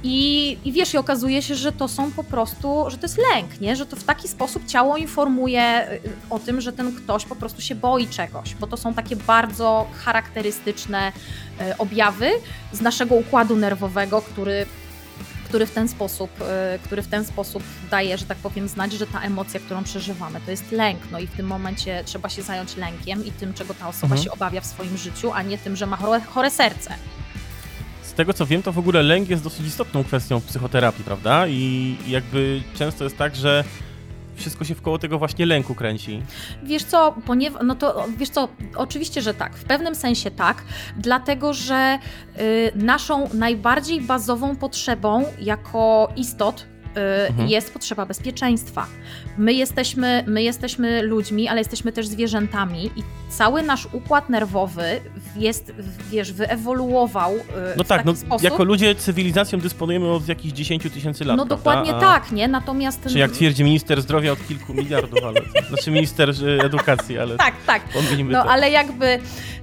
I, 0.02 0.58
I 0.64 0.72
wiesz, 0.72 0.94
i 0.94 0.98
okazuje 0.98 1.42
się, 1.42 1.54
że 1.54 1.72
to 1.72 1.88
są 1.88 2.10
po 2.10 2.24
prostu, 2.24 2.90
że 2.90 2.98
to 2.98 3.04
jest 3.04 3.18
lęk, 3.18 3.60
nie? 3.60 3.76
Że 3.76 3.86
to 3.86 3.96
w 3.96 4.04
taki 4.04 4.28
sposób 4.28 4.66
ciało 4.66 4.96
informuje 4.96 5.90
y, 5.92 6.00
o 6.30 6.38
tym, 6.38 6.60
że 6.60 6.72
ten 6.72 6.96
ktoś 6.96 7.24
po 7.24 7.36
prostu 7.36 7.60
się 7.62 7.74
boi 7.74 8.08
czegoś, 8.08 8.54
bo 8.54 8.66
to 8.66 8.76
są 8.76 8.94
takie 8.94 9.16
bardzo 9.16 9.86
charakterystyczne 10.04 11.12
y, 11.60 11.76
objawy 11.78 12.30
z 12.72 12.80
naszego 12.80 13.14
układu 13.14 13.56
nerwowego, 13.56 14.22
który 14.22 14.66
który 15.50 15.66
w 15.66 15.70
ten 15.70 15.88
sposób, 15.88 16.30
y, 16.40 16.78
który 16.78 17.02
w 17.02 17.06
ten 17.08 17.24
sposób 17.24 17.62
daje, 17.90 18.18
że 18.18 18.26
tak 18.26 18.38
powiem, 18.38 18.68
znać, 18.68 18.92
że 18.92 19.06
ta 19.06 19.20
emocja, 19.22 19.60
którą 19.60 19.84
przeżywamy, 19.84 20.40
to 20.44 20.50
jest 20.50 20.72
lęk. 20.72 21.00
No 21.12 21.18
i 21.18 21.26
w 21.26 21.30
tym 21.30 21.46
momencie 21.46 22.02
trzeba 22.06 22.28
się 22.28 22.42
zająć 22.42 22.76
lękiem 22.76 23.24
i 23.26 23.32
tym, 23.32 23.54
czego 23.54 23.74
ta 23.74 23.88
osoba 23.88 24.06
Mhm. 24.06 24.22
się 24.22 24.30
obawia 24.30 24.60
w 24.60 24.66
swoim 24.66 24.96
życiu, 24.96 25.32
a 25.32 25.42
nie 25.42 25.58
tym, 25.58 25.76
że 25.76 25.86
ma 25.86 25.96
chore, 25.96 26.20
chore 26.20 26.50
serce. 26.50 26.94
Z 28.02 28.12
tego 28.12 28.32
co 28.32 28.46
wiem, 28.46 28.62
to 28.62 28.72
w 28.72 28.78
ogóle 28.78 29.02
lęk 29.02 29.28
jest 29.30 29.42
dosyć 29.42 29.66
istotną 29.66 30.04
kwestią 30.04 30.40
w 30.40 30.44
psychoterapii, 30.44 31.04
prawda? 31.04 31.46
I 31.48 31.96
jakby 32.08 32.62
często 32.74 33.04
jest 33.04 33.16
tak, 33.18 33.36
że 33.36 33.64
wszystko 34.40 34.64
się 34.64 34.74
wkoło 34.74 34.98
tego 34.98 35.18
właśnie 35.18 35.46
lęku 35.46 35.74
kręci. 35.74 36.22
Wiesz 36.62 36.84
co, 36.84 37.14
ponieważ, 37.26 37.62
no 37.64 37.74
to 37.74 38.06
wiesz 38.16 38.28
co, 38.28 38.48
oczywiście, 38.76 39.22
że 39.22 39.34
tak, 39.34 39.56
w 39.56 39.64
pewnym 39.64 39.94
sensie 39.94 40.30
tak, 40.30 40.62
dlatego 40.96 41.54
że 41.54 41.98
y, 42.38 42.72
naszą 42.74 43.28
najbardziej 43.34 44.00
bazową 44.00 44.56
potrzebą 44.56 45.24
jako 45.40 46.08
istot 46.16 46.66
Mhm. 47.28 47.48
jest 47.48 47.72
potrzeba 47.72 48.06
bezpieczeństwa. 48.06 48.86
My 49.38 49.52
jesteśmy, 49.52 50.24
my 50.26 50.42
jesteśmy 50.42 51.02
ludźmi, 51.02 51.48
ale 51.48 51.60
jesteśmy 51.60 51.92
też 51.92 52.06
zwierzętami 52.06 52.86
i 52.96 53.02
cały 53.28 53.62
nasz 53.62 53.88
układ 53.92 54.28
nerwowy 54.30 55.00
jest, 55.36 55.72
wiesz, 56.10 56.32
wyewoluował 56.32 57.32
y, 57.34 57.40
No 57.76 57.84
w 57.84 57.86
tak, 57.88 57.98
taki 57.98 58.06
no, 58.06 58.16
sposób. 58.16 58.42
jako 58.44 58.64
ludzie 58.64 58.94
cywilizacją 58.94 59.60
dysponujemy 59.60 60.08
od 60.10 60.28
jakichś 60.28 60.54
10 60.54 60.82
tysięcy 60.94 61.24
lat, 61.24 61.36
no 61.36 61.46
prawda? 61.46 61.56
dokładnie 61.56 61.94
A- 61.94 62.00
tak, 62.00 62.32
nie? 62.32 62.48
Natomiast. 62.48 63.00
Czy 63.08 63.18
jak 63.18 63.30
twierdzi 63.30 63.64
minister 63.64 64.02
zdrowia 64.02 64.32
od 64.32 64.46
kilku 64.48 64.74
miliardów, 64.74 65.18
ale... 65.24 65.40
Znaczy 65.68 65.90
minister 65.90 66.30
y, 66.30 66.60
edukacji, 66.62 67.18
ale 67.18 67.36
Tak, 67.36 67.54
tak. 67.66 67.82
No 68.24 68.42
to. 68.44 68.50
ale 68.50 68.70
jakby, 68.70 69.06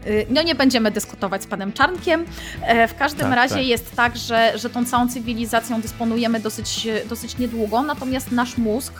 y, 0.07 0.25
no 0.29 0.41
nie 0.41 0.55
będziemy 0.55 0.91
dyskutować 0.91 1.43
z 1.43 1.47
panem 1.47 1.73
Czarnkiem. 1.73 2.25
E, 2.61 2.87
W 2.87 2.95
każdym 2.95 3.27
Tak, 3.27 3.35
razie 3.35 3.55
tak. 3.55 3.65
jest 3.65 3.95
tak, 3.95 4.17
że, 4.17 4.53
że 4.57 4.69
tą 4.69 4.85
całą 4.85 5.07
cywilizacją 5.09 5.81
dysponujemy 5.81 6.39
dosyć, 6.39 6.87
dosyć 7.09 7.16
niedługo, 7.39 7.81
natomiast 7.83 8.31
nasz 8.31 8.57
mózg 8.57 8.93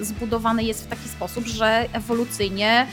y, 0.00 0.04
zbudowany 0.04 0.64
jest 0.64 0.84
w 0.84 0.86
taki 0.86 1.08
sposób, 1.08 1.46
że 1.46 1.86
ewolucyjnie 1.92 2.86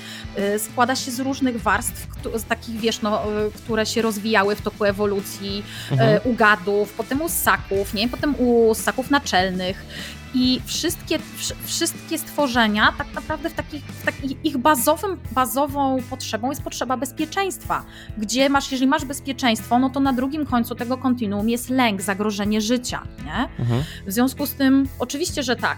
y, 0.56 0.60
składa 0.60 0.96
się 0.96 1.12
z 1.12 1.20
różnych 1.20 1.62
warstw, 1.62 2.08
z 2.36 2.44
takich 2.44 2.80
wiesz, 2.80 3.02
no, 3.02 3.24
y, 3.48 3.52
które 3.52 3.86
się 3.86 4.02
rozwijały 4.02 4.56
w 4.56 4.62
toku 4.62 4.86
ewolucji, 4.86 5.64
Mhm. 5.92 6.20
u 6.24 6.34
gadów, 6.34 6.94
potem 6.94 7.22
u 7.22 7.30
ssaków, 7.30 7.94
nie? 7.94 8.08
potem 8.10 8.36
u 8.40 8.76
ssaków 8.76 9.10
naczelnych. 9.12 9.86
I 10.34 10.62
wszystkie, 10.66 11.20
wsz- 11.20 11.54
wszystkie 11.66 12.18
stworzenia, 12.18 12.94
tak 12.98 13.14
naprawdę 13.14 13.50
w 13.50 13.54
takich, 13.54 13.84
w 13.86 14.06
takich 14.06 14.46
ich 14.46 14.58
bazowym, 14.58 15.18
bazową 15.32 15.98
potrzebą 16.10 16.50
jest 16.50 16.62
potrzeba 16.64 16.98
bezpieczeństwa. 16.98 17.84
Gdzie 18.18 18.50
masz, 18.50 18.72
jeżeli 18.72 18.88
masz 18.88 19.06
bezpieczeństwo, 19.06 19.80
no 19.80 19.90
to 19.90 20.00
na 20.00 20.14
drugim 20.14 20.46
końcu 20.46 20.76
tego 20.76 20.98
kontinuum 20.98 21.50
jest 21.50 21.70
lęk, 21.70 22.02
zagrożenie 22.02 22.62
życia, 22.62 23.02
nie? 23.26 23.50
Mhm. 23.60 23.84
W 24.08 24.12
związku 24.12 24.46
z 24.46 24.54
tym, 24.54 24.88
oczywiście, 25.00 25.44
że 25.44 25.56
tak, 25.56 25.78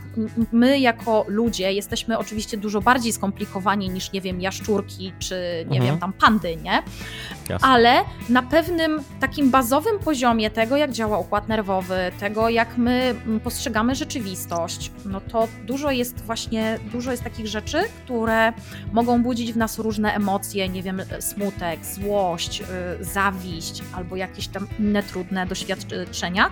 my 0.52 0.80
jako 0.80 1.26
ludzie 1.28 1.74
jesteśmy 1.74 2.18
oczywiście 2.18 2.58
dużo 2.58 2.82
bardziej 2.82 3.14
skomplikowani 3.14 3.90
niż, 3.90 4.12
nie 4.12 4.22
wiem, 4.22 4.42
jaszczurki 4.42 5.14
czy, 5.20 5.36
nie 5.70 5.78
Mhm. 5.78 5.84
wiem, 5.84 5.98
tam 6.00 6.14
pandy, 6.14 6.56
nie? 6.56 6.84
Jasne. 7.50 7.68
ale 7.68 7.94
na 8.30 8.44
pewnym 8.44 9.04
takim 9.20 9.52
bazowym 9.52 10.00
poziomie 10.00 10.50
tego, 10.50 10.78
jak 10.78 10.92
działa 10.92 11.18
układ 11.18 11.48
nerwowy, 11.48 11.96
tego, 12.20 12.50
jak 12.50 12.78
my 12.78 13.16
postrzegamy 13.44 13.96
rzeczywistość, 13.96 14.41
no 15.06 15.22
to 15.22 15.48
dużo 15.66 15.92
jest 15.92 16.22
właśnie, 16.22 16.80
dużo 16.92 17.12
jest 17.12 17.24
takich 17.24 17.48
rzeczy, 17.48 17.78
które 18.06 18.54
mogą 18.92 19.24
budzić 19.24 19.54
w 19.54 19.58
nas 19.58 19.80
różne 19.80 20.14
emocje, 20.14 20.70
nie 20.70 20.84
wiem, 20.84 21.02
smutek, 21.20 21.86
złość, 21.86 22.62
y, 22.62 23.04
zawiść 23.04 23.84
albo 23.94 24.16
jakieś 24.16 24.48
tam 24.48 24.68
inne 24.80 25.04
trudne 25.04 25.46
doświadczenia. 25.48 26.50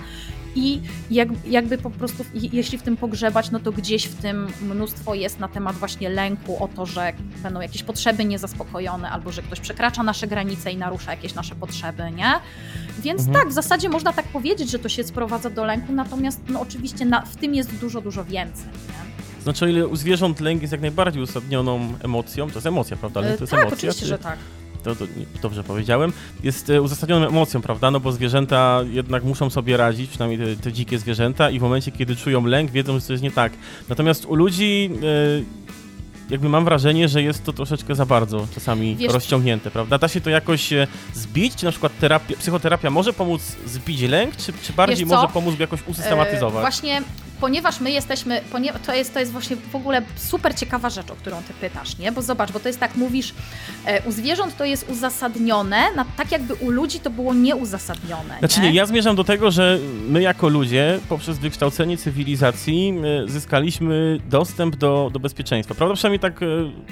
I 0.55 0.81
jak, 1.11 1.29
jakby 1.47 1.77
po 1.77 1.89
prostu, 1.89 2.25
jeśli 2.33 2.77
w 2.77 2.81
tym 2.81 2.97
pogrzebać, 2.97 3.51
no 3.51 3.59
to 3.59 3.71
gdzieś 3.71 4.05
w 4.05 4.15
tym 4.15 4.47
mnóstwo 4.61 5.13
jest 5.15 5.39
na 5.39 5.47
temat 5.47 5.75
właśnie 5.75 6.09
lęku 6.09 6.63
o 6.63 6.67
to, 6.67 6.85
że 6.85 7.13
będą 7.43 7.61
jakieś 7.61 7.83
potrzeby 7.83 8.25
niezaspokojone, 8.25 9.09
albo 9.09 9.31
że 9.31 9.41
ktoś 9.41 9.59
przekracza 9.59 10.03
nasze 10.03 10.27
granice 10.27 10.71
i 10.71 10.77
narusza 10.77 11.11
jakieś 11.11 11.33
nasze 11.35 11.55
potrzeby, 11.55 12.03
nie? 12.15 12.31
Więc 12.99 13.19
Mhm. 13.27 13.37
tak, 13.39 13.49
w 13.49 13.53
zasadzie 13.53 13.89
można 13.89 14.13
tak 14.13 14.27
powiedzieć, 14.27 14.69
że 14.71 14.79
to 14.79 14.89
się 14.89 15.03
sprowadza 15.03 15.49
do 15.49 15.65
lęku, 15.65 15.93
natomiast 15.93 16.41
no 16.49 16.61
oczywiście 16.61 17.05
na, 17.05 17.21
w 17.21 17.35
tym 17.35 17.55
jest 17.55 17.75
dużo, 17.75 18.01
dużo 18.01 18.25
więcej. 18.25 18.65
Nie? 18.65 19.43
Znaczy, 19.43 19.65
o 19.65 19.67
ile 19.67 19.87
u 19.87 19.95
zwierząt 19.95 20.39
lęk 20.39 20.61
jest 20.61 20.71
jak 20.71 20.81
najbardziej 20.81 21.21
uzasadnioną 21.23 21.93
emocją, 22.03 22.47
to 22.49 22.53
jest 22.55 22.67
emocja, 22.67 22.97
prawda? 22.97 23.19
Lęk 23.21 23.37
to 23.37 23.43
jest 23.43 23.51
tak, 23.51 23.59
emocja. 23.61 23.77
oczywiście, 23.77 24.01
czy- 24.01 24.07
że 24.07 24.17
tak. 24.19 24.37
To, 24.83 24.95
to 24.95 25.05
dobrze 25.41 25.63
powiedziałem, 25.63 26.13
jest 26.43 26.69
e, 26.69 26.81
uzasadnioną 26.81 27.27
emocją, 27.27 27.61
prawda? 27.61 27.91
No 27.91 27.99
bo 27.99 28.11
zwierzęta 28.11 28.81
jednak 28.91 29.23
muszą 29.23 29.49
sobie 29.49 29.77
radzić, 29.77 30.09
przynajmniej 30.09 30.55
te, 30.55 30.63
te 30.63 30.73
dzikie 30.73 30.99
zwierzęta, 30.99 31.49
i 31.49 31.59
w 31.59 31.61
momencie, 31.61 31.91
kiedy 31.91 32.15
czują 32.15 32.45
lęk, 32.45 32.71
wiedzą, 32.71 32.93
że 32.93 33.01
coś 33.01 33.09
jest 33.09 33.23
nie 33.23 33.31
tak. 33.31 33.53
Natomiast 33.89 34.25
u 34.25 34.35
ludzi 34.35 34.89
e, 35.03 35.69
jakby 36.29 36.49
mam 36.49 36.65
wrażenie, 36.65 37.09
że 37.09 37.23
jest 37.23 37.43
to 37.43 37.53
troszeczkę 37.53 37.95
za 37.95 38.05
bardzo 38.05 38.47
czasami 38.55 38.95
Wiesz- 38.95 39.13
rozciągnięte, 39.13 39.71
prawda? 39.71 39.97
Da 39.97 40.07
się 40.07 40.21
to 40.21 40.29
jakoś 40.29 40.73
e, 40.73 40.87
zbić, 41.13 41.55
czy 41.55 41.65
na 41.65 41.71
przykład 41.71 41.99
terapia, 41.99 42.35
psychoterapia 42.37 42.89
może 42.89 43.13
pomóc 43.13 43.41
zbić 43.65 44.01
lęk, 44.01 44.35
czy, 44.35 44.53
czy 44.63 44.73
bardziej 44.73 45.05
może 45.05 45.27
pomóc 45.27 45.59
jakoś 45.59 45.79
usystematyzować? 45.87 46.57
E, 46.57 46.61
właśnie, 46.61 47.01
ponieważ 47.41 47.79
my 47.79 47.91
jesteśmy, 47.91 48.41
to, 48.85 48.93
jest, 48.93 49.13
to 49.13 49.19
jest 49.19 49.31
właśnie 49.31 49.55
w 49.71 49.75
ogóle 49.75 50.01
super 50.15 50.55
ciekawa 50.55 50.89
rzecz, 50.89 51.11
o 51.11 51.15
którą 51.15 51.37
ty 51.47 51.53
pytasz, 51.53 51.97
nie? 51.97 52.11
Bo 52.11 52.21
zobacz, 52.21 52.51
bo 52.51 52.59
to 52.59 52.67
jest 52.69 52.79
tak, 52.79 52.95
mówisz, 52.95 53.33
e, 53.85 54.01
u 54.01 54.11
zwierząt 54.11 54.57
to 54.57 54.65
jest 54.65 54.89
uzasadnione, 54.89 55.77
na, 55.95 56.05
tak 56.17 56.31
jakby 56.31 56.53
u 56.53 56.69
ludzi 56.69 56.99
to 56.99 57.09
było 57.09 57.33
nieuzasadnione. 57.33 58.39
Znaczy 58.39 58.61
nie, 58.61 58.71
ja 58.71 58.85
zmierzam 58.85 59.15
do 59.15 59.23
tego, 59.23 59.51
że 59.51 59.79
my 60.09 60.21
jako 60.21 60.49
ludzie 60.49 60.99
poprzez 61.09 61.39
wykształcenie 61.39 61.97
cywilizacji 61.97 62.93
e, 63.25 63.27
zyskaliśmy 63.29 64.19
dostęp 64.29 64.75
do, 64.75 65.09
do 65.13 65.19
bezpieczeństwa. 65.19 65.75
Prawda? 65.75 65.95
Przynajmniej 65.95 66.19
tak, 66.19 66.43
e, 66.43 66.45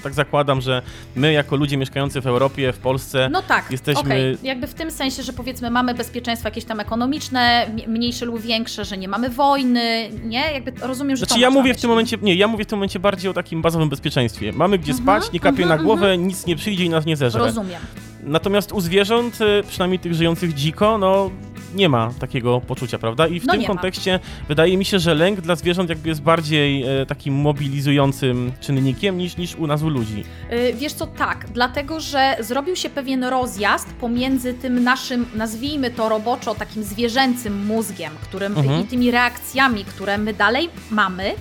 tak 0.03 0.13
zakładam, 0.13 0.61
że 0.61 0.81
my 1.15 1.33
jako 1.33 1.55
ludzie 1.55 1.77
mieszkający 1.77 2.21
w 2.21 2.27
Europie, 2.27 2.73
w 2.73 2.77
Polsce, 2.77 3.29
No 3.31 3.41
tak, 3.41 3.71
Jesteśmy- 3.71 4.01
okej. 4.01 4.37
jakby 4.43 4.67
w 4.67 4.73
tym 4.73 4.91
sensie, 4.91 5.23
że 5.23 5.33
powiedzmy 5.33 5.69
mamy 5.71 5.93
bezpieczeństwo 5.93 6.47
jakieś 6.47 6.65
tam 6.65 6.79
ekonomiczne, 6.79 7.67
mniejsze 7.87 8.25
lub 8.25 8.41
większe, 8.41 8.85
że 8.85 8.97
nie 8.97 9.07
mamy 9.07 9.29
wojny, 9.29 10.09
nie? 10.25 10.36
Jakby 10.53 10.73
rozumiem, 10.81 11.15
że 11.15 11.19
Znaczy 11.19 11.33
to 11.33 11.39
ja 11.39 11.49
mówię 11.49 11.73
w 11.73 11.81
tym 11.81 11.89
momencie, 11.89 12.17
nie, 12.21 12.35
ja 12.35 12.47
mówię 12.47 12.63
w 12.63 12.67
tym 12.67 12.77
momencie 12.79 12.99
bardziej 12.99 13.31
o 13.31 13.33
takim 13.33 13.61
bazowym 13.61 13.89
bezpieczeństwie. 13.89 14.53
Mamy 14.53 14.77
gdzie 14.77 14.91
Mhm, 14.91 15.21
spać, 15.21 15.33
nie 15.33 15.39
kapie 15.39 15.63
mhm, 15.63 15.79
na 15.79 15.83
głowę, 15.85 16.17
nic 16.17 16.45
nie 16.45 16.55
przyjdzie 16.55 16.85
i 16.85 16.89
nas 16.89 17.05
nie 17.05 17.17
zeżre. 17.17 17.41
Rozumiem. 17.41 17.81
Natomiast 18.23 18.71
u 18.71 18.81
zwierząt, 18.81 19.39
e, 19.41 19.63
przynajmniej 19.63 19.99
tych 19.99 20.13
żyjących 20.13 20.53
dziko, 20.53 20.97
no 20.97 21.29
nie 21.77 21.89
ma 21.89 22.13
takiego 22.19 22.61
poczucia, 22.61 22.97
prawda? 22.97 23.27
I 23.27 23.39
w 23.39 23.45
No 23.45 23.51
tym 23.53 23.61
nie 23.61 23.67
ma. 23.67 23.73
kontekście 23.73 24.19
wydaje 24.47 24.77
mi 24.77 24.85
się, 24.85 24.99
że 24.99 25.13
lęk 25.13 25.41
dla 25.41 25.55
zwierząt 25.55 25.89
jakby 25.89 26.09
jest 26.09 26.21
bardziej 26.21 26.83
e, 27.01 27.05
takim 27.05 27.33
mobilizującym 27.33 28.51
czynnikiem 28.61 29.17
niż, 29.17 29.37
niż 29.37 29.55
u 29.55 29.67
nas 29.67 29.81
u 29.81 29.89
ludzi. 29.89 30.23
Y, 30.51 30.73
Wiesz 30.73 30.93
co, 30.93 31.07
tak, 31.07 31.45
dlatego 31.53 31.99
że 31.99 32.37
zrobił 32.39 32.75
się 32.75 32.89
pewien 32.89 33.23
rozjazd 33.23 33.87
pomiędzy 33.93 34.53
tym 34.53 34.83
naszym, 34.83 35.25
nazwijmy 35.35 35.91
to 35.91 36.09
roboczo, 36.09 36.55
takim 36.55 36.83
zwierzęcym 36.83 37.65
mózgiem, 37.65 38.11
którym, 38.21 38.57
Mhm. 38.57 38.81
i 38.81 38.87
tymi 38.87 39.11
reakcjami, 39.11 39.85
które 39.85 40.17
my 40.17 40.33
dalej 40.33 40.69
mamy. 40.91 41.33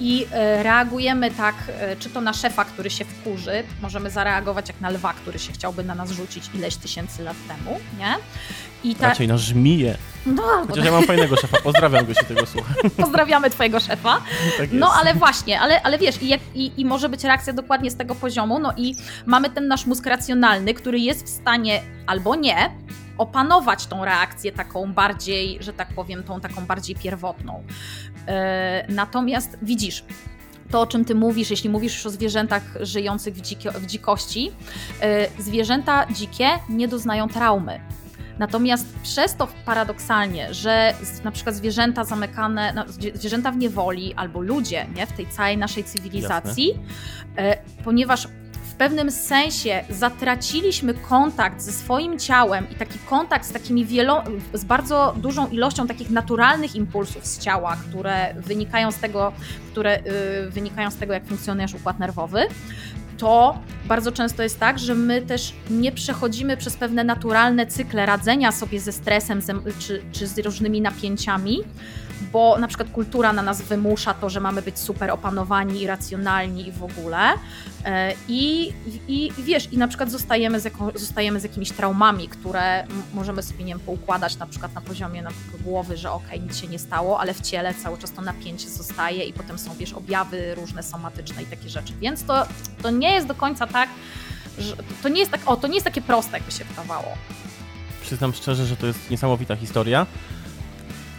I 0.00 0.26
e, 0.32 0.62
reagujemy 0.62 1.30
tak, 1.30 1.54
e, 1.68 1.96
czy 1.96 2.10
to 2.10 2.20
na 2.20 2.32
szefa, 2.32 2.64
który 2.64 2.90
się 2.90 3.04
wkurzy, 3.04 3.62
możemy 3.82 4.10
zareagować 4.10 4.68
jak 4.68 4.80
na 4.80 4.90
lwa, 4.90 5.12
który 5.12 5.38
się 5.38 5.52
chciałby 5.52 5.84
na 5.84 5.94
nas 5.94 6.10
rzucić 6.10 6.50
ileś 6.54 6.76
tysięcy 6.76 7.22
lat 7.22 7.36
temu, 7.48 7.80
nie? 7.98 8.14
I 8.84 8.94
ta, 8.94 9.08
Raczej 9.08 9.28
na 9.28 9.38
żmiję. 9.38 9.96
no, 10.26 10.42
Chociaż 10.68 10.84
ja 10.84 10.92
mam 10.92 11.02
fajnego 11.02 11.36
szefa, 11.36 11.58
pozdrawiam 11.62 12.04
go, 12.04 12.08
jeśli 12.10 12.26
tego 12.26 12.46
słucha. 12.46 12.74
pozdrawiamy 13.02 13.50
twojego 13.50 13.80
szefa. 13.80 14.20
Tak 14.58 14.68
No 14.72 14.92
ale 15.00 15.14
właśnie, 15.14 15.60
ale, 15.60 15.82
ale 15.82 15.98
wiesz, 15.98 16.22
i, 16.22 16.32
i, 16.54 16.72
i 16.80 16.84
może 16.84 17.08
być 17.08 17.24
reakcja 17.24 17.52
dokładnie 17.52 17.90
z 17.90 17.96
tego 17.96 18.14
poziomu, 18.14 18.58
no 18.58 18.72
i 18.76 18.94
mamy 19.26 19.50
ten 19.50 19.68
nasz 19.68 19.86
mózg 19.86 20.06
racjonalny, 20.06 20.74
który 20.74 20.98
jest 20.98 21.26
w 21.26 21.28
stanie 21.28 21.82
albo 22.06 22.36
nie 22.36 22.70
opanować 23.20 23.86
tą 23.86 24.04
reakcję 24.04 24.52
taką 24.52 24.92
bardziej, 24.92 25.58
że 25.60 25.72
tak 25.72 25.88
powiem, 25.88 26.22
tą 26.22 26.40
taką 26.40 26.66
bardziej 26.66 26.96
pierwotną. 26.96 27.64
E, 28.26 28.86
natomiast 28.88 29.58
widzisz, 29.62 30.04
to, 30.70 30.80
o 30.80 30.86
czym 30.86 31.04
ty 31.04 31.14
mówisz, 31.14 31.50
jeśli 31.50 31.70
mówisz 31.70 31.94
już 31.94 32.06
o 32.06 32.10
zwierzętach 32.10 32.62
żyjących 32.80 33.34
w, 33.34 33.40
dziko, 33.40 33.72
w 33.72 33.86
dzikości, 33.86 34.50
e, 35.02 35.42
zwierzęta 35.42 36.06
dzikie 36.12 36.48
nie 36.68 36.88
doznają 36.88 37.28
traumy. 37.28 37.80
Natomiast 38.38 38.86
przez 39.02 39.36
to 39.36 39.48
paradoksalnie, 39.64 40.54
że 40.54 40.94
na 41.24 41.30
przykład 41.30 41.54
zwierzęta 41.56 42.04
zamykane, 42.04 42.72
no, 42.74 42.84
zwie- 42.84 43.16
zwierzęta 43.16 43.52
w 43.52 43.56
niewoli 43.56 44.14
albo 44.14 44.40
ludzie 44.40 44.86
nie, 44.96 45.06
w 45.06 45.12
tej 45.12 45.26
całej 45.26 45.58
naszej 45.58 45.84
cywilizacji, 45.84 46.74
e, 47.36 47.58
ponieważ 47.84 48.28
pewnym 48.80 49.10
sensie 49.10 49.84
zatraciliśmy 49.90 50.94
kontakt 50.94 51.62
ze 51.62 51.72
swoim 51.72 52.18
ciałem 52.18 52.70
i 52.70 52.74
taki 52.74 52.98
kontakt 52.98 53.46
z 53.46 53.52
takimi 53.52 53.84
wielo, 53.84 54.24
z 54.54 54.64
bardzo 54.64 55.14
dużą 55.16 55.48
ilością 55.48 55.86
takich 55.86 56.10
naturalnych 56.10 56.76
impulsów 56.76 57.26
z 57.26 57.38
ciała, 57.38 57.76
które 57.76 58.34
wynikają 58.34 58.92
z 58.92 58.96
tego, 58.96 59.32
które 59.70 60.02
yy, 60.44 60.50
wynikają 60.50 60.90
z 60.90 60.96
tego, 60.96 61.12
jak 61.12 61.26
funkcjonuje 61.26 61.64
nasz 61.64 61.74
układ 61.74 61.98
nerwowy, 61.98 62.42
to 63.18 63.58
bardzo 63.84 64.12
często 64.12 64.42
jest 64.42 64.60
tak, 64.60 64.78
że 64.78 64.94
my 64.94 65.22
też 65.22 65.54
nie 65.70 65.92
przechodzimy 65.92 66.56
przez 66.56 66.76
pewne 66.76 67.04
naturalne 67.04 67.66
cykle 67.66 68.06
radzenia 68.06 68.52
sobie 68.52 68.80
ze 68.80 68.92
stresem 68.92 69.42
czy, 69.78 70.02
czy 70.12 70.26
z 70.26 70.38
różnymi 70.38 70.80
napięciami, 70.80 71.58
bo 72.32 72.58
na 72.58 72.68
przykład 72.68 72.90
kultura 72.90 73.32
na 73.32 73.42
nas 73.42 73.62
wymusza 73.62 74.14
to, 74.14 74.30
że 74.30 74.40
mamy 74.40 74.62
być 74.62 74.78
super 74.78 75.10
opanowani 75.10 75.82
i 75.82 75.86
racjonalni 75.86 76.68
i 76.68 76.72
w 76.72 76.84
ogóle. 76.84 77.18
E, 77.84 78.14
I, 78.28 78.72
i 79.08 79.32
wiesz, 79.38 79.72
i 79.72 79.78
na 79.78 79.88
przykład 79.88 80.10
zostajemy 80.10 80.60
z, 80.60 80.64
jako, 80.64 80.92
zostajemy 80.94 81.40
z 81.40 81.42
jakimiś 81.42 81.70
traumami, 81.70 82.28
które 82.28 82.86
możemy 83.14 83.42
sobie 83.42 83.64
nie 83.64 83.72
wiem, 83.72 83.80
poukładać 83.80 84.38
na 84.38 84.46
przykład 84.46 84.74
na 84.74 84.80
poziomie 84.80 85.22
na 85.22 85.30
głowy, 85.64 85.96
że 85.96 86.10
okej, 86.10 86.28
okay, 86.28 86.48
nic 86.48 86.56
się 86.56 86.66
nie 86.66 86.78
stało, 86.78 87.20
ale 87.20 87.34
w 87.34 87.40
ciele 87.40 87.74
cały 87.74 87.98
czas 87.98 88.12
to 88.12 88.22
napięcie 88.22 88.68
zostaje 88.68 89.24
i 89.24 89.32
potem 89.32 89.58
są, 89.58 89.74
wiesz, 89.74 89.92
objawy 89.92 90.54
różne 90.54 90.82
somatyczne 90.82 91.42
i 91.42 91.46
takie 91.46 91.68
rzeczy. 91.68 91.92
Więc 92.00 92.24
to, 92.24 92.46
to 92.82 92.90
nie 92.90 93.12
jest 93.12 93.26
do 93.26 93.34
końca 93.34 93.66
tak, 93.66 93.88
że 94.58 94.76
to 95.02 95.08
nie 95.08 95.20
jest 95.20 95.30
tak, 95.30 95.40
o, 95.46 95.56
to 95.56 95.66
nie 95.66 95.74
jest 95.74 95.84
takie 95.84 96.02
proste, 96.02 96.36
jakby 96.36 96.52
się 96.52 96.64
wydawało. 96.64 97.16
Przyznam 98.02 98.34
szczerze, 98.34 98.66
że 98.66 98.76
to 98.76 98.86
jest 98.86 99.10
niesamowita 99.10 99.56
historia 99.56 100.06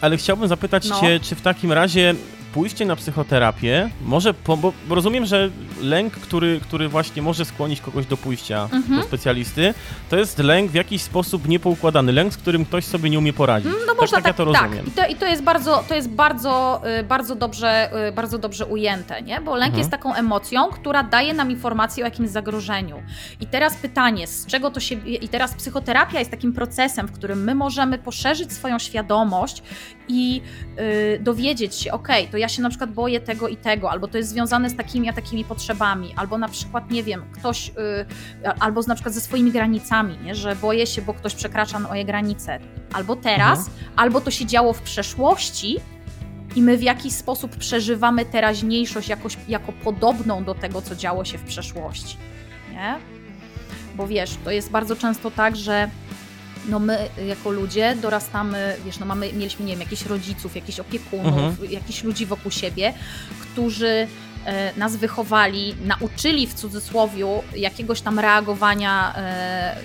ale 0.02 0.18
chciałbym 0.18 0.48
zapytać 0.48 0.90
no. 0.90 1.02
Cię, 1.02 1.20
czy 1.20 1.36
w 1.36 1.42
takim 1.42 1.72
razie 1.72 2.16
pójście 2.54 2.86
na 2.86 2.96
psychoterapię 2.96 3.90
może, 4.02 4.34
bo, 4.48 4.58
bo 4.58 4.74
rozumiem, 4.90 5.26
że 5.26 5.50
lęk, 5.82 6.14
który, 6.14 6.60
który 6.64 6.90
właśnie 6.90 7.22
może 7.22 7.46
skłonić 7.46 7.82
kogoś 7.82 8.06
do 8.06 8.18
pójścia 8.18 8.70
mhm. 8.74 9.00
do 9.00 9.04
specjalisty, 9.04 9.74
to 10.10 10.18
jest 10.18 10.40
lęk 10.40 10.72
w 10.72 10.74
jakiś 10.74 11.02
sposób 11.02 11.48
niepoukładany, 11.48 12.12
lęk, 12.12 12.34
z 12.34 12.38
którym 12.38 12.66
ktoś 12.66 12.86
sobie 12.86 13.10
nie 13.10 13.20
umie 13.20 13.34
poradzić. 13.34 13.72
No 13.72 13.86
tak, 13.86 14.02
można 14.02 14.18
tak, 14.18 14.24
tak 14.24 14.40
ja 14.40 14.46
to 14.46 14.52
tak. 14.52 14.62
rozumiem. 14.64 14.86
I 14.88 14.92
to, 14.92 15.08
I 15.08 15.16
to 15.16 15.26
jest 15.26 15.44
bardzo, 15.44 15.84
to 15.88 15.96
jest 15.96 16.10
bardzo, 16.10 16.82
y, 17.00 17.04
bardzo, 17.04 17.36
dobrze, 17.36 17.90
y, 18.10 18.12
bardzo 18.12 18.38
dobrze 18.38 18.66
ujęte, 18.66 19.22
nie? 19.22 19.42
bo 19.42 19.56
lęk 19.56 19.66
mhm. 19.66 19.78
jest 19.78 19.92
taką 19.92 20.16
emocją, 20.16 20.68
która 20.68 21.04
daje 21.04 21.34
nam 21.34 21.52
informację 21.52 22.04
o 22.04 22.08
jakimś 22.08 22.30
zagrożeniu. 22.30 23.04
I 23.40 23.48
teraz 23.48 23.76
pytanie, 23.76 24.28
z 24.28 24.46
czego 24.46 24.72
to 24.72 24.80
się... 24.80 24.96
I 24.96 25.30
teraz 25.30 25.54
psychoterapia 25.54 26.20
jest 26.20 26.32
takim 26.32 26.54
procesem, 26.54 27.08
w 27.08 27.12
którym 27.12 27.44
my 27.44 27.56
możemy 27.56 27.98
poszerzyć 27.98 28.54
swoją 28.54 28.80
świadomość 28.80 29.64
i 30.12 30.36
yy, 30.36 31.20
dowiedzieć 31.20 31.76
się, 31.76 31.92
ok, 31.92 32.08
to 32.32 32.38
ja 32.38 32.50
się 32.50 32.62
na 32.62 32.70
przykład 32.70 32.94
boję 32.94 33.20
tego 33.20 33.48
i 33.48 33.58
tego, 33.58 33.92
albo 33.92 34.08
to 34.08 34.18
jest 34.18 34.30
związane 34.30 34.70
z 34.70 34.76
takimi 34.76 35.10
a 35.10 35.14
takimi 35.14 35.46
potrzebami, 35.46 36.14
albo 36.16 36.38
na 36.38 36.48
przykład, 36.48 36.92
nie 36.92 37.04
wiem, 37.04 37.24
ktoś, 37.32 37.68
yy, 37.68 37.74
albo 38.60 38.82
na 38.82 38.96
przykład 38.96 39.16
ze 39.16 39.22
swoimi 39.22 39.52
granicami, 39.52 40.18
nie? 40.24 40.36
że 40.36 40.56
boję 40.56 40.88
się, 40.88 41.02
bo 41.02 41.14
ktoś 41.14 41.36
przekracza 41.36 41.80
moje 41.80 42.06
granice, 42.06 42.60
albo 42.94 43.16
teraz, 43.16 43.60
mhm. 43.60 43.78
albo 43.96 44.22
to 44.22 44.32
się 44.32 44.46
działo 44.46 44.74
w 44.74 44.82
przeszłości, 44.82 45.78
i 46.56 46.62
my 46.62 46.78
w 46.78 46.84
jakiś 46.84 47.14
sposób 47.14 47.56
przeżywamy 47.56 48.26
teraźniejszość 48.26 49.10
jakoś, 49.10 49.38
jako 49.48 49.72
podobną 49.72 50.44
do 50.44 50.56
tego, 50.56 50.82
co 50.82 50.96
działo 50.96 51.26
się 51.26 51.38
w 51.38 51.44
przeszłości. 51.44 52.18
Nie? 52.72 52.96
Bo 53.96 54.08
wiesz, 54.08 54.38
to 54.44 54.52
jest 54.52 54.72
bardzo 54.72 54.96
często 54.96 55.32
tak, 55.32 55.56
że 55.56 55.90
no 56.70 56.80
my 56.80 57.10
jako 57.28 57.52
ludzie 57.52 57.96
dorastamy, 57.96 58.78
wiesz, 58.86 59.00
no 59.00 59.06
mamy, 59.06 59.34
mieliśmy, 59.34 59.66
nie 59.66 59.74
wiem, 59.74 59.82
jakichś 59.82 60.06
rodziców, 60.06 60.56
jakichś 60.56 60.80
opiekunów, 60.80 61.34
mhm. 61.34 61.72
jakichś 61.72 62.04
ludzi 62.04 62.26
wokół 62.26 62.52
siebie, 62.52 62.94
którzy 63.42 64.08
e, 64.46 64.74
nas 64.78 64.96
wychowali, 64.96 65.76
nauczyli 65.86 66.48
w 66.48 66.54
cudzysłowie 66.54 67.26
jakiegoś 67.56 68.02
tam 68.02 68.20
reagowania 68.20 69.16
e, 69.16 69.76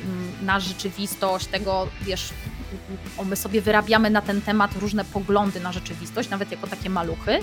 na 0.43 0.61
rzeczywistość, 0.61 1.47
tego, 1.47 1.89
wiesz, 2.03 2.29
my 3.25 3.37
sobie 3.37 3.61
wyrabiamy 3.61 4.11
na 4.11 4.23
ten 4.23 4.41
temat 4.41 4.77
różne 4.77 5.05
poglądy 5.05 5.61
na 5.61 5.73
rzeczywistość, 5.73 6.31
nawet 6.31 6.51
jako 6.51 6.67
takie 6.67 6.91
maluchy. 6.91 7.39